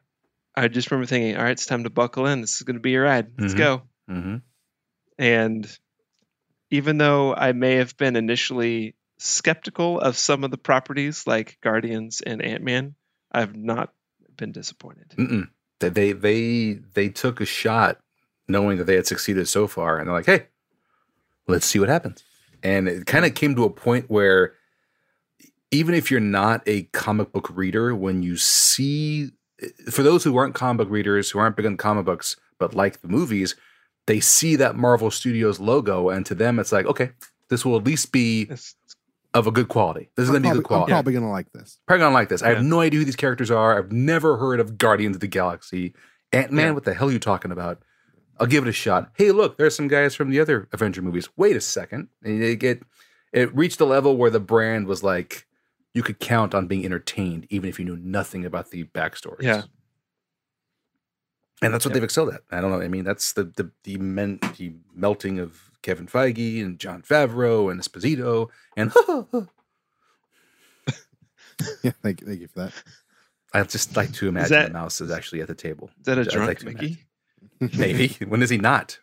I 0.55 0.67
just 0.69 0.89
remember 0.89 1.05
thinking, 1.07 1.37
all 1.37 1.43
right, 1.43 1.51
it's 1.51 1.65
time 1.67 1.83
to 1.83 1.89
buckle 1.91 2.25
in. 2.25 2.41
This 2.41 2.55
is 2.55 2.61
going 2.63 2.75
to 2.77 2.81
be 2.81 2.91
your 2.91 3.03
ride. 3.03 3.27
Let's 3.37 3.53
Mhm. 3.53 3.57
go. 3.57 3.81
Mm-hmm. 4.09 4.35
And 5.19 5.77
even 6.71 6.97
though 6.97 7.33
I 7.35 7.51
may 7.51 7.75
have 7.75 7.95
been 7.97 8.15
initially 8.15 8.95
skeptical 9.19 9.99
of 9.99 10.17
some 10.17 10.43
of 10.43 10.51
the 10.51 10.57
properties 10.57 11.25
like 11.27 11.57
Guardians 11.61 12.21
and 12.21 12.41
Ant 12.41 12.63
Man, 12.63 12.95
I've 13.31 13.55
not 13.55 13.93
been 14.35 14.51
disappointed. 14.51 15.09
Mm-mm. 15.17 15.49
They, 15.79 15.89
they 15.89 16.11
they 16.13 16.73
they 16.93 17.09
took 17.09 17.39
a 17.41 17.45
shot 17.45 17.99
knowing 18.47 18.77
that 18.77 18.85
they 18.85 18.95
had 18.95 19.07
succeeded 19.07 19.47
so 19.47 19.67
far, 19.67 19.97
and 19.97 20.07
they're 20.07 20.15
like, 20.15 20.25
"Hey, 20.25 20.47
let's 21.47 21.65
see 21.65 21.79
what 21.79 21.89
happens." 21.89 22.23
And 22.63 22.87
it 22.87 23.05
kind 23.05 23.25
of 23.25 23.35
came 23.35 23.55
to 23.55 23.63
a 23.65 23.69
point 23.69 24.05
where, 24.09 24.53
even 25.71 25.93
if 25.93 26.09
you're 26.09 26.19
not 26.19 26.63
a 26.65 26.83
comic 26.83 27.31
book 27.31 27.49
reader, 27.55 27.95
when 27.95 28.23
you 28.23 28.37
see, 28.37 29.31
for 29.91 30.01
those 30.01 30.23
who 30.23 30.35
aren't 30.37 30.55
comic 30.55 30.77
book 30.85 30.89
readers, 30.91 31.29
who 31.29 31.39
aren't 31.39 31.55
big 31.55 31.65
on 31.65 31.77
comic 31.77 32.05
books 32.05 32.35
but 32.59 32.73
like 32.73 33.01
the 33.01 33.07
movies, 33.07 33.55
they 34.07 34.19
see 34.19 34.55
that 34.55 34.75
Marvel 34.75 35.11
Studios 35.11 35.59
logo, 35.59 36.09
and 36.09 36.25
to 36.25 36.33
them, 36.33 36.57
it's 36.57 36.71
like, 36.71 36.87
okay, 36.87 37.11
this 37.49 37.63
will 37.63 37.77
at 37.77 37.83
least 37.83 38.11
be 38.11 38.41
It's- 38.43 38.73
of 39.33 39.45
a 39.47 39.51
good 39.51 39.67
quality. 39.67 40.09
This 40.15 40.23
is 40.25 40.29
going 40.31 40.41
to 40.43 40.49
be 40.49 40.55
good 40.55 40.63
quality. 40.63 40.91
I'm 40.91 40.97
probably 40.97 41.13
gonna 41.13 41.29
like 41.31 41.51
this. 41.51 41.79
Probably 41.85 42.01
gonna 42.01 42.13
like 42.13 42.29
this. 42.29 42.41
I 42.41 42.49
have 42.49 42.63
no 42.63 42.79
idea 42.79 42.99
who 42.99 43.05
these 43.05 43.15
characters 43.15 43.51
are. 43.51 43.77
I've 43.77 43.91
never 43.91 44.37
heard 44.37 44.59
of 44.59 44.77
Guardians 44.77 45.15
of 45.17 45.19
the 45.19 45.27
Galaxy. 45.27 45.93
Ant 46.31 46.51
Man, 46.51 46.67
Yeah. 46.67 46.71
what 46.71 46.83
the 46.85 46.93
hell 46.93 47.09
are 47.09 47.11
you 47.11 47.19
talking 47.19 47.51
about? 47.51 47.81
I'll 48.39 48.47
give 48.47 48.65
it 48.65 48.69
a 48.69 48.73
shot. 48.73 49.11
Hey, 49.15 49.31
look, 49.31 49.57
there's 49.57 49.75
some 49.75 49.87
guys 49.87 50.15
from 50.15 50.29
the 50.29 50.39
other 50.39 50.67
Avenger 50.71 51.01
movies. 51.01 51.29
Wait 51.37 51.55
a 51.55 51.61
second. 51.61 52.09
And 52.23 52.41
it 52.43 52.57
get 52.57 52.83
it 53.33 53.53
reached 53.55 53.79
a 53.81 53.85
level 53.85 54.15
where 54.17 54.29
the 54.29 54.39
brand 54.39 54.87
was 54.87 55.03
like 55.03 55.45
you 55.93 56.03
could 56.03 56.19
count 56.19 56.53
on 56.55 56.67
being 56.67 56.85
entertained 56.85 57.47
even 57.49 57.67
if 57.69 57.79
you 57.79 57.85
knew 57.85 57.97
nothing 57.97 58.45
about 58.45 58.69
the 58.71 58.83
backstories. 58.85 59.41
Yeah. 59.41 59.63
And 61.61 61.73
that's 61.73 61.85
what 61.85 61.89
Yep. 61.89 61.93
they've 61.95 62.03
excelled 62.03 62.33
at. 62.33 62.41
I 62.51 62.61
don't 62.61 62.69
know. 62.71 62.81
I 62.81 62.87
mean, 62.87 63.03
that's 63.03 63.33
the 63.33 63.43
the 63.45 63.71
the, 63.83 63.97
men, 63.97 64.39
the 64.57 64.73
melting 64.93 65.39
of 65.39 65.66
Kevin 65.81 66.07
Feige 66.07 66.61
and 66.63 66.79
Jon 66.79 67.01
Favreau 67.01 67.71
and 67.71 67.79
Esposito 67.81 68.49
and 68.75 68.91
Yeah, 71.83 71.91
thank, 72.03 72.23
thank 72.23 72.39
you 72.39 72.47
for 72.47 72.59
that. 72.65 72.73
I 73.53 73.63
just 73.63 73.95
like 73.95 74.11
to 74.13 74.27
imagine 74.27 74.49
that- 74.51 74.67
the 74.67 74.73
mouse 74.73 75.01
is 75.01 75.09
actually 75.11 75.41
at 75.41 75.47
the 75.47 75.55
table. 75.55 75.89
Is 75.99 76.05
that 76.05 76.17
a 76.17 76.21
I'd 76.21 76.27
drunk 76.29 76.47
like 76.49 76.59
to 76.59 76.65
Mickey? 76.65 76.97
Maybe. 77.77 78.09
when 78.27 78.43
is 78.43 78.49
he 78.49 78.57
not? 78.57 78.99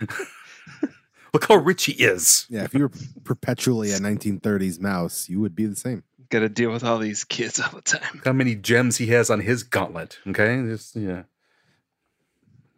Look 1.34 1.48
how 1.48 1.56
rich 1.56 1.84
he 1.84 1.92
is. 1.92 2.46
Yeah, 2.50 2.64
if 2.64 2.74
you 2.74 2.80
were 2.82 2.90
perpetually 3.24 3.90
a 3.92 3.98
1930s 3.98 4.80
mouse, 4.80 5.28
you 5.30 5.40
would 5.40 5.54
be 5.54 5.64
the 5.66 5.76
same. 5.76 6.02
Got 6.28 6.40
to 6.40 6.48
deal 6.48 6.70
with 6.70 6.84
all 6.84 6.98
these 6.98 7.24
kids 7.24 7.58
all 7.60 7.70
the 7.70 7.80
time. 7.82 8.02
Look 8.14 8.24
how 8.24 8.32
many 8.32 8.54
gems 8.54 8.96
he 8.98 9.06
has 9.08 9.28
on 9.30 9.40
his 9.40 9.62
gauntlet. 9.62 10.18
Okay. 10.26 10.62
Just, 10.64 10.94
yeah. 10.96 11.22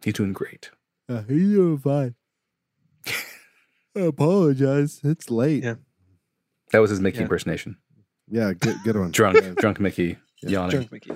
He's 0.03 0.13
doing 0.13 0.33
great. 0.33 0.71
Uh, 1.09 1.23
he's 1.27 1.51
doing 1.51 1.77
fine. 1.77 2.15
I 3.07 4.01
apologize. 4.01 4.99
It's 5.03 5.29
late. 5.29 5.63
Yeah. 5.63 5.75
That 6.71 6.79
was 6.79 6.89
his 6.89 6.99
Mickey 6.99 7.17
Yeah. 7.17 7.23
impersonation. 7.23 7.77
Yeah, 8.29 8.53
good, 8.53 8.77
good 8.83 8.97
one. 8.97 9.11
Drunk, 9.19 9.37
Yeah. 9.41 9.53
drunk 9.57 9.79
Mickey 9.79 10.17
Yeah, 10.41 10.49
yawning. 10.49 10.71
Drunk 10.71 10.91
Mickey. 10.91 11.11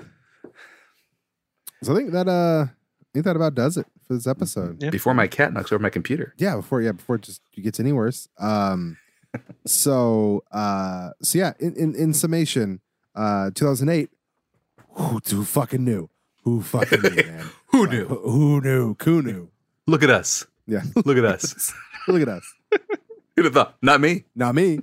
So 1.82 1.92
I 1.92 1.96
think 1.96 2.12
that 2.12 2.28
uh, 2.28 2.66
I 2.68 3.04
think 3.14 3.24
that 3.24 3.36
about 3.36 3.54
does 3.54 3.76
it 3.76 3.86
for 4.06 4.14
this 4.14 4.26
episode. 4.26 4.82
Yeah. 4.82 4.90
Before 4.90 5.14
my 5.14 5.26
cat 5.26 5.52
knocks 5.52 5.72
over 5.72 5.82
my 5.82 5.90
computer. 5.90 6.34
Yeah, 6.38 6.56
before 6.56 6.80
yeah, 6.82 6.92
before 6.92 7.16
it 7.16 7.22
just 7.22 7.42
gets 7.60 7.80
any 7.80 7.92
worse. 7.92 8.28
Um, 8.38 8.96
so 9.66 10.44
uh, 10.52 11.10
so 11.22 11.38
yeah, 11.38 11.52
in 11.58 11.74
in, 11.74 11.94
in 11.94 12.14
summation, 12.14 12.80
uh, 13.14 13.50
2008. 13.54 14.10
Who, 14.94 15.20
who 15.24 15.44
fucking 15.44 15.84
knew? 15.84 16.10
Who 16.44 16.62
fucking 16.62 17.00
knew, 17.02 17.10
man? 17.14 17.46
Who 17.68 17.86
Uh, 17.86 17.90
knew? 17.90 18.06
who, 18.06 18.30
who 18.30 18.60
knew? 18.60 18.96
Who 19.02 19.22
knew? 19.22 19.50
Look 19.86 20.02
at 20.02 20.10
us. 20.10 20.46
Yeah, 20.66 20.82
Look 21.04 21.16
at 21.18 21.24
us. 21.24 21.72
look 22.08 22.22
at 22.22 22.28
us. 22.28 22.54
Who'd 23.36 23.44
have 23.46 23.54
thought? 23.54 23.74
Not 23.82 24.00
me. 24.00 24.24
Not 24.34 24.54
me. 24.54 24.80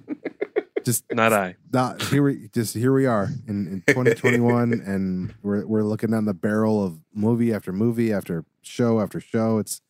Just 0.83 1.03
Not 1.11 1.33
I. 1.33 1.55
not 1.73 2.01
here. 2.01 2.23
We 2.23 2.47
just 2.53 2.73
here 2.73 2.93
we 2.93 3.05
are 3.05 3.29
in, 3.47 3.67
in 3.67 3.83
2021, 3.87 4.73
and 4.73 5.33
we're 5.43 5.65
we're 5.65 5.83
looking 5.83 6.11
down 6.11 6.25
the 6.25 6.33
barrel 6.33 6.83
of 6.83 6.99
movie 7.13 7.53
after 7.53 7.71
movie 7.73 8.13
after 8.13 8.45
show 8.61 8.99
after 9.01 9.19
show. 9.19 9.57
It's 9.59 9.81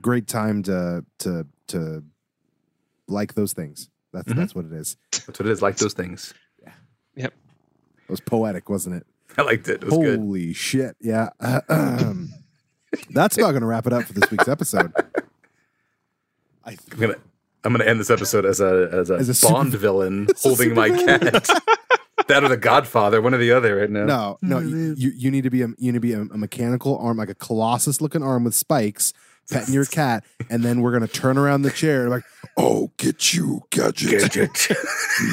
great 0.00 0.26
time 0.26 0.62
to 0.64 1.04
to 1.20 1.46
to 1.68 2.04
like 3.08 3.34
those 3.34 3.52
things. 3.52 3.88
That's 4.12 4.30
Mhm. 4.32 4.36
that's 4.36 4.54
what 4.54 4.64
it 4.66 4.72
is. 4.72 4.96
That's 5.12 5.26
what 5.38 5.40
it 5.40 5.48
is. 5.48 5.62
Like 5.62 5.76
those 5.76 5.94
things. 5.94 6.34
Yeah. 6.62 6.72
Yep. 7.16 7.34
It 8.08 8.10
was 8.10 8.20
poetic, 8.20 8.68
wasn't 8.68 8.96
it? 8.96 9.06
I 9.38 9.42
liked 9.42 9.68
it. 9.68 9.82
It 9.82 9.84
was 9.84 9.98
good. 9.98 10.18
Holy 10.18 10.52
shit! 10.52 10.96
Yeah, 11.00 11.30
um, 11.68 12.32
that's 13.10 13.36
about 13.38 13.52
gonna 13.52 13.66
wrap 13.66 13.86
it 13.86 13.92
up 13.92 14.04
for 14.04 14.12
this 14.12 14.30
week's 14.30 14.48
episode. 14.48 14.92
I 16.64 16.76
I'm 16.92 16.98
gonna 16.98 17.14
I'm 17.64 17.72
gonna 17.72 17.84
end 17.84 18.00
this 18.00 18.10
episode 18.10 18.44
as 18.44 18.60
a 18.60 18.88
as 18.92 19.10
a, 19.10 19.14
As 19.14 19.28
a 19.28 19.34
super- 19.34 19.52
Bond 19.54 19.72
villain 19.74 20.28
holding 20.38 20.74
my 20.74 20.88
Superman. 20.88 21.30
cat. 21.32 21.48
that 22.28 22.42
or 22.42 22.48
the 22.48 22.56
Godfather, 22.56 23.20
one 23.22 23.34
or 23.34 23.38
the 23.38 23.52
other 23.52 23.76
right 23.76 23.90
now. 23.90 24.04
No, 24.04 24.38
no, 24.42 24.58
you, 24.58 24.94
you 24.96 25.10
you 25.16 25.30
need 25.30 25.42
to 25.44 25.50
be 25.50 25.62
a 25.62 25.68
you 25.78 25.92
need 25.92 25.94
to 25.94 26.00
be 26.00 26.12
a, 26.12 26.20
a 26.22 26.38
mechanical 26.38 26.98
arm, 26.98 27.16
like 27.18 27.28
a 27.30 27.34
colossus 27.34 28.00
looking 28.00 28.22
arm 28.22 28.42
with 28.44 28.54
spikes, 28.54 29.12
petting 29.50 29.74
your 29.74 29.84
cat, 29.84 30.24
and 30.50 30.62
then 30.64 30.80
we're 30.80 30.92
gonna 30.92 31.06
turn 31.08 31.38
around 31.38 31.62
the 31.62 31.70
chair 31.70 32.02
and 32.02 32.10
like, 32.10 32.24
oh, 32.56 32.90
get 32.96 33.32
you, 33.32 33.62
gadget, 33.70 34.32
Gadget. 34.32 34.76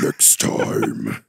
next 0.03 0.39
time. 0.39 1.23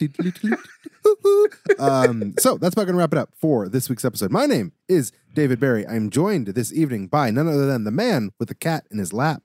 um, 1.78 2.34
so 2.38 2.56
that's 2.56 2.74
about 2.74 2.86
going 2.86 2.94
to 2.94 2.94
wrap 2.94 3.12
it 3.12 3.18
up 3.18 3.30
for 3.36 3.68
this 3.68 3.88
week's 3.88 4.04
episode. 4.04 4.30
My 4.30 4.46
name 4.46 4.72
is 4.88 5.12
David 5.34 5.60
Barrie. 5.60 5.86
I'm 5.86 6.10
joined 6.10 6.48
this 6.48 6.72
evening 6.72 7.08
by 7.08 7.30
none 7.30 7.48
other 7.48 7.66
than 7.66 7.84
the 7.84 7.90
man 7.90 8.32
with 8.38 8.48
the 8.48 8.54
cat 8.54 8.86
in 8.90 8.98
his 8.98 9.12
lap. 9.12 9.42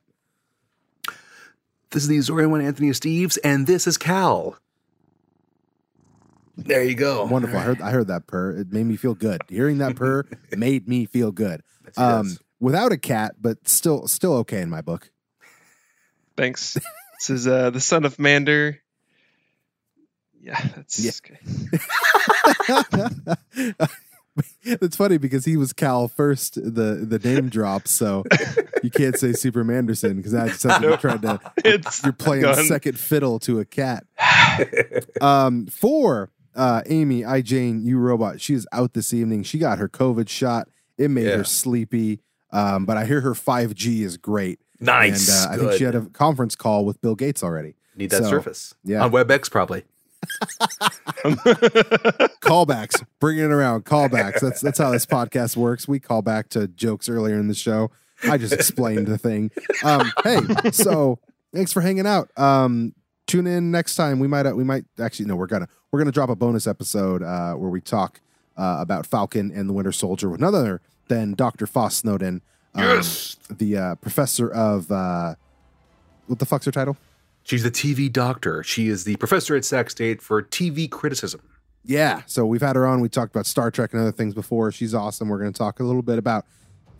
This 1.91 2.03
is 2.03 2.07
the 2.07 2.17
Azorean 2.17 2.49
one, 2.49 2.61
Anthony 2.61 2.89
Esteves, 2.89 3.37
and 3.43 3.67
this 3.67 3.87
is 3.87 3.97
Cal. 3.97 4.57
There 6.57 6.83
you 6.83 6.95
go. 6.95 7.25
Wonderful. 7.25 7.57
I 7.57 7.61
heard 7.61 7.81
I 7.81 7.91
heard 7.91 8.07
that 8.07 8.27
purr. 8.27 8.51
It 8.51 8.71
made 8.71 8.85
me 8.85 8.95
feel 8.95 9.13
good. 9.13 9.41
Hearing 9.49 9.79
that 9.79 9.95
purr 9.95 10.25
made 10.55 10.87
me 10.87 11.05
feel 11.05 11.31
good. 11.31 11.61
Yes. 11.85 11.97
Um, 11.97 12.37
without 12.59 12.91
a 12.91 12.97
cat, 12.97 13.35
but 13.41 13.67
still 13.67 14.07
still 14.07 14.33
okay 14.37 14.61
in 14.61 14.69
my 14.69 14.81
book. 14.81 15.11
Thanks. 16.37 16.73
this 17.19 17.29
is 17.29 17.47
uh, 17.47 17.71
the 17.71 17.81
son 17.81 18.05
of 18.05 18.19
Mander. 18.19 18.81
Yeah, 20.45 20.61
that's 20.75 20.99
Yeah. 20.99 21.11
okay. 21.25 21.39
it's 24.63 24.95
funny 24.95 25.17
because 25.17 25.45
he 25.45 25.57
was 25.57 25.73
Cal 25.73 26.07
first, 26.07 26.55
the 26.55 27.05
the 27.07 27.19
name 27.19 27.49
drop, 27.49 27.87
so 27.87 28.23
you 28.83 28.89
can't 28.91 29.17
say 29.17 29.33
Super 29.33 29.63
Manderson 29.63 30.17
because 30.17 30.33
that 30.33 30.51
sounds 30.51 30.81
like 30.81 30.81
you're 30.83 30.97
trying 30.97 31.21
to 31.21 31.39
It's 31.65 32.03
you're 32.03 32.13
playing 32.13 32.43
gone. 32.43 32.63
second 32.65 32.99
fiddle 32.99 33.39
to 33.39 33.59
a 33.59 33.65
cat. 33.65 34.05
Um, 35.21 35.65
for 35.67 36.31
uh, 36.55 36.81
Amy, 36.85 37.25
I 37.25 37.41
Jane, 37.41 37.83
you 37.85 37.97
robot, 37.97 38.39
she 38.39 38.53
is 38.53 38.65
out 38.71 38.93
this 38.93 39.13
evening. 39.13 39.43
She 39.43 39.57
got 39.57 39.79
her 39.79 39.89
COVID 39.89 40.29
shot. 40.29 40.69
It 40.97 41.09
made 41.09 41.25
Yeah. 41.25 41.37
her 41.37 41.43
sleepy. 41.43 42.21
Um, 42.53 42.85
but 42.85 42.95
I 42.95 43.05
hear 43.05 43.19
her 43.19 43.33
5G 43.33 44.01
is 44.03 44.15
great. 44.15 44.59
nice. 44.79 45.27
And 45.45 45.51
uh, 45.51 45.53
I 45.53 45.57
think 45.57 45.77
she 45.77 45.83
had 45.83 45.95
a 45.95 46.01
conference 46.05 46.55
call 46.55 46.85
with 46.85 47.01
Bill 47.01 47.15
Gates 47.15 47.43
already. 47.43 47.75
Need 47.97 48.11
that 48.11 48.23
so, 48.23 48.29
surface. 48.29 48.73
yeah. 48.85 49.03
On 49.03 49.11
WebEx, 49.11 49.51
probably. 49.51 49.83
Callbacks, 52.41 53.05
bringing 53.19 53.45
it 53.45 53.51
around. 53.51 53.85
Callbacks. 53.85 54.39
That's 54.39 54.61
that's 54.61 54.77
how 54.77 54.91
this 54.91 55.05
podcast 55.05 55.55
works. 55.57 55.87
We 55.87 55.99
call 55.99 56.21
back 56.21 56.49
to 56.49 56.67
jokes 56.67 57.09
earlier 57.09 57.35
in 57.39 57.47
the 57.47 57.53
show. 57.55 57.91
I 58.23 58.37
just 58.37 58.53
explained 58.53 59.07
the 59.07 59.17
thing. 59.17 59.51
Um, 59.83 60.11
hey, 60.23 60.39
so 60.71 61.19
thanks 61.53 61.73
for 61.73 61.81
hanging 61.81 62.07
out. 62.07 62.29
Um, 62.37 62.93
tune 63.27 63.47
in 63.47 63.71
next 63.71 63.95
time. 63.95 64.19
We 64.19 64.27
might 64.27 64.45
uh, 64.45 64.55
we 64.55 64.63
might 64.63 64.85
actually 64.99 65.25
no, 65.25 65.35
we're 65.35 65.47
gonna 65.47 65.67
we're 65.91 65.99
gonna 65.99 66.11
drop 66.11 66.29
a 66.29 66.35
bonus 66.35 66.67
episode 66.67 67.23
uh, 67.23 67.53
where 67.55 67.69
we 67.69 67.81
talk 67.81 68.21
uh, 68.57 68.77
about 68.79 69.05
Falcon 69.05 69.51
and 69.51 69.69
the 69.69 69.73
Winter 69.73 69.91
Soldier 69.91 70.29
with 70.29 70.39
none 70.39 70.55
other 70.55 70.81
than 71.07 71.33
Doctor 71.33 71.67
Foss 71.67 71.95
Snowden, 71.95 72.41
um, 72.73 72.83
Yes. 72.83 73.35
the 73.49 73.77
uh, 73.77 73.95
professor 73.95 74.49
of 74.49 74.91
uh, 74.91 75.35
what 76.27 76.39
the 76.39 76.45
fuck's 76.45 76.65
her 76.65 76.71
title? 76.71 76.97
She's 77.45 77.61
the 77.61 77.69
TV 77.69 78.11
doctor. 78.11 78.63
She 78.63 78.89
is 78.89 79.03
the 79.03 79.15
professor 79.17 79.55
at 79.55 79.63
Sac 79.63 79.91
State 79.91 80.19
for 80.19 80.41
TV 80.41 80.89
criticism. 80.89 81.41
Yeah. 81.83 82.23
So 82.25 82.43
we've 82.43 82.61
had 82.61 82.75
her 82.75 82.87
on. 82.87 83.01
We 83.01 83.07
talked 83.07 83.33
about 83.33 83.45
Star 83.45 83.69
Trek 83.69 83.93
and 83.93 84.01
other 84.01 84.11
things 84.11 84.33
before. 84.33 84.71
She's 84.71 84.95
awesome. 84.95 85.29
We're 85.29 85.37
going 85.37 85.53
to 85.53 85.57
talk 85.57 85.79
a 85.79 85.83
little 85.83 86.01
bit 86.01 86.17
about 86.17 86.47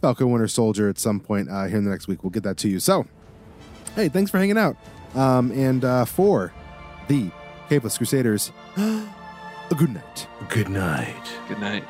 Falcon 0.02 0.30
Winter 0.30 0.48
Soldier 0.48 0.88
at 0.88 1.00
some 1.00 1.20
point 1.20 1.50
uh, 1.50 1.66
here 1.66 1.80
in 1.80 1.84
the 1.84 1.90
next 1.90 2.08
week. 2.08 2.24
We'll 2.24 2.30
get 2.30 2.44
that 2.44 2.58
to 2.58 2.70
you. 2.70 2.80
So, 2.80 3.08
hey, 3.96 4.08
thanks 4.08 4.30
for 4.30 4.38
hanging 4.38 4.60
out. 4.60 4.78
Um, 5.16 5.50
and 5.52 5.84
uh, 5.84 6.06
for 6.06 6.54
the 7.08 7.32
Capeless 7.68 7.98
Crusaders, 7.98 8.52
a 8.78 9.76
good 9.76 9.96
night. 9.96 10.28
Good 10.50 10.70
night. 10.70 11.28
Good 11.48 11.60
night. 11.60 11.84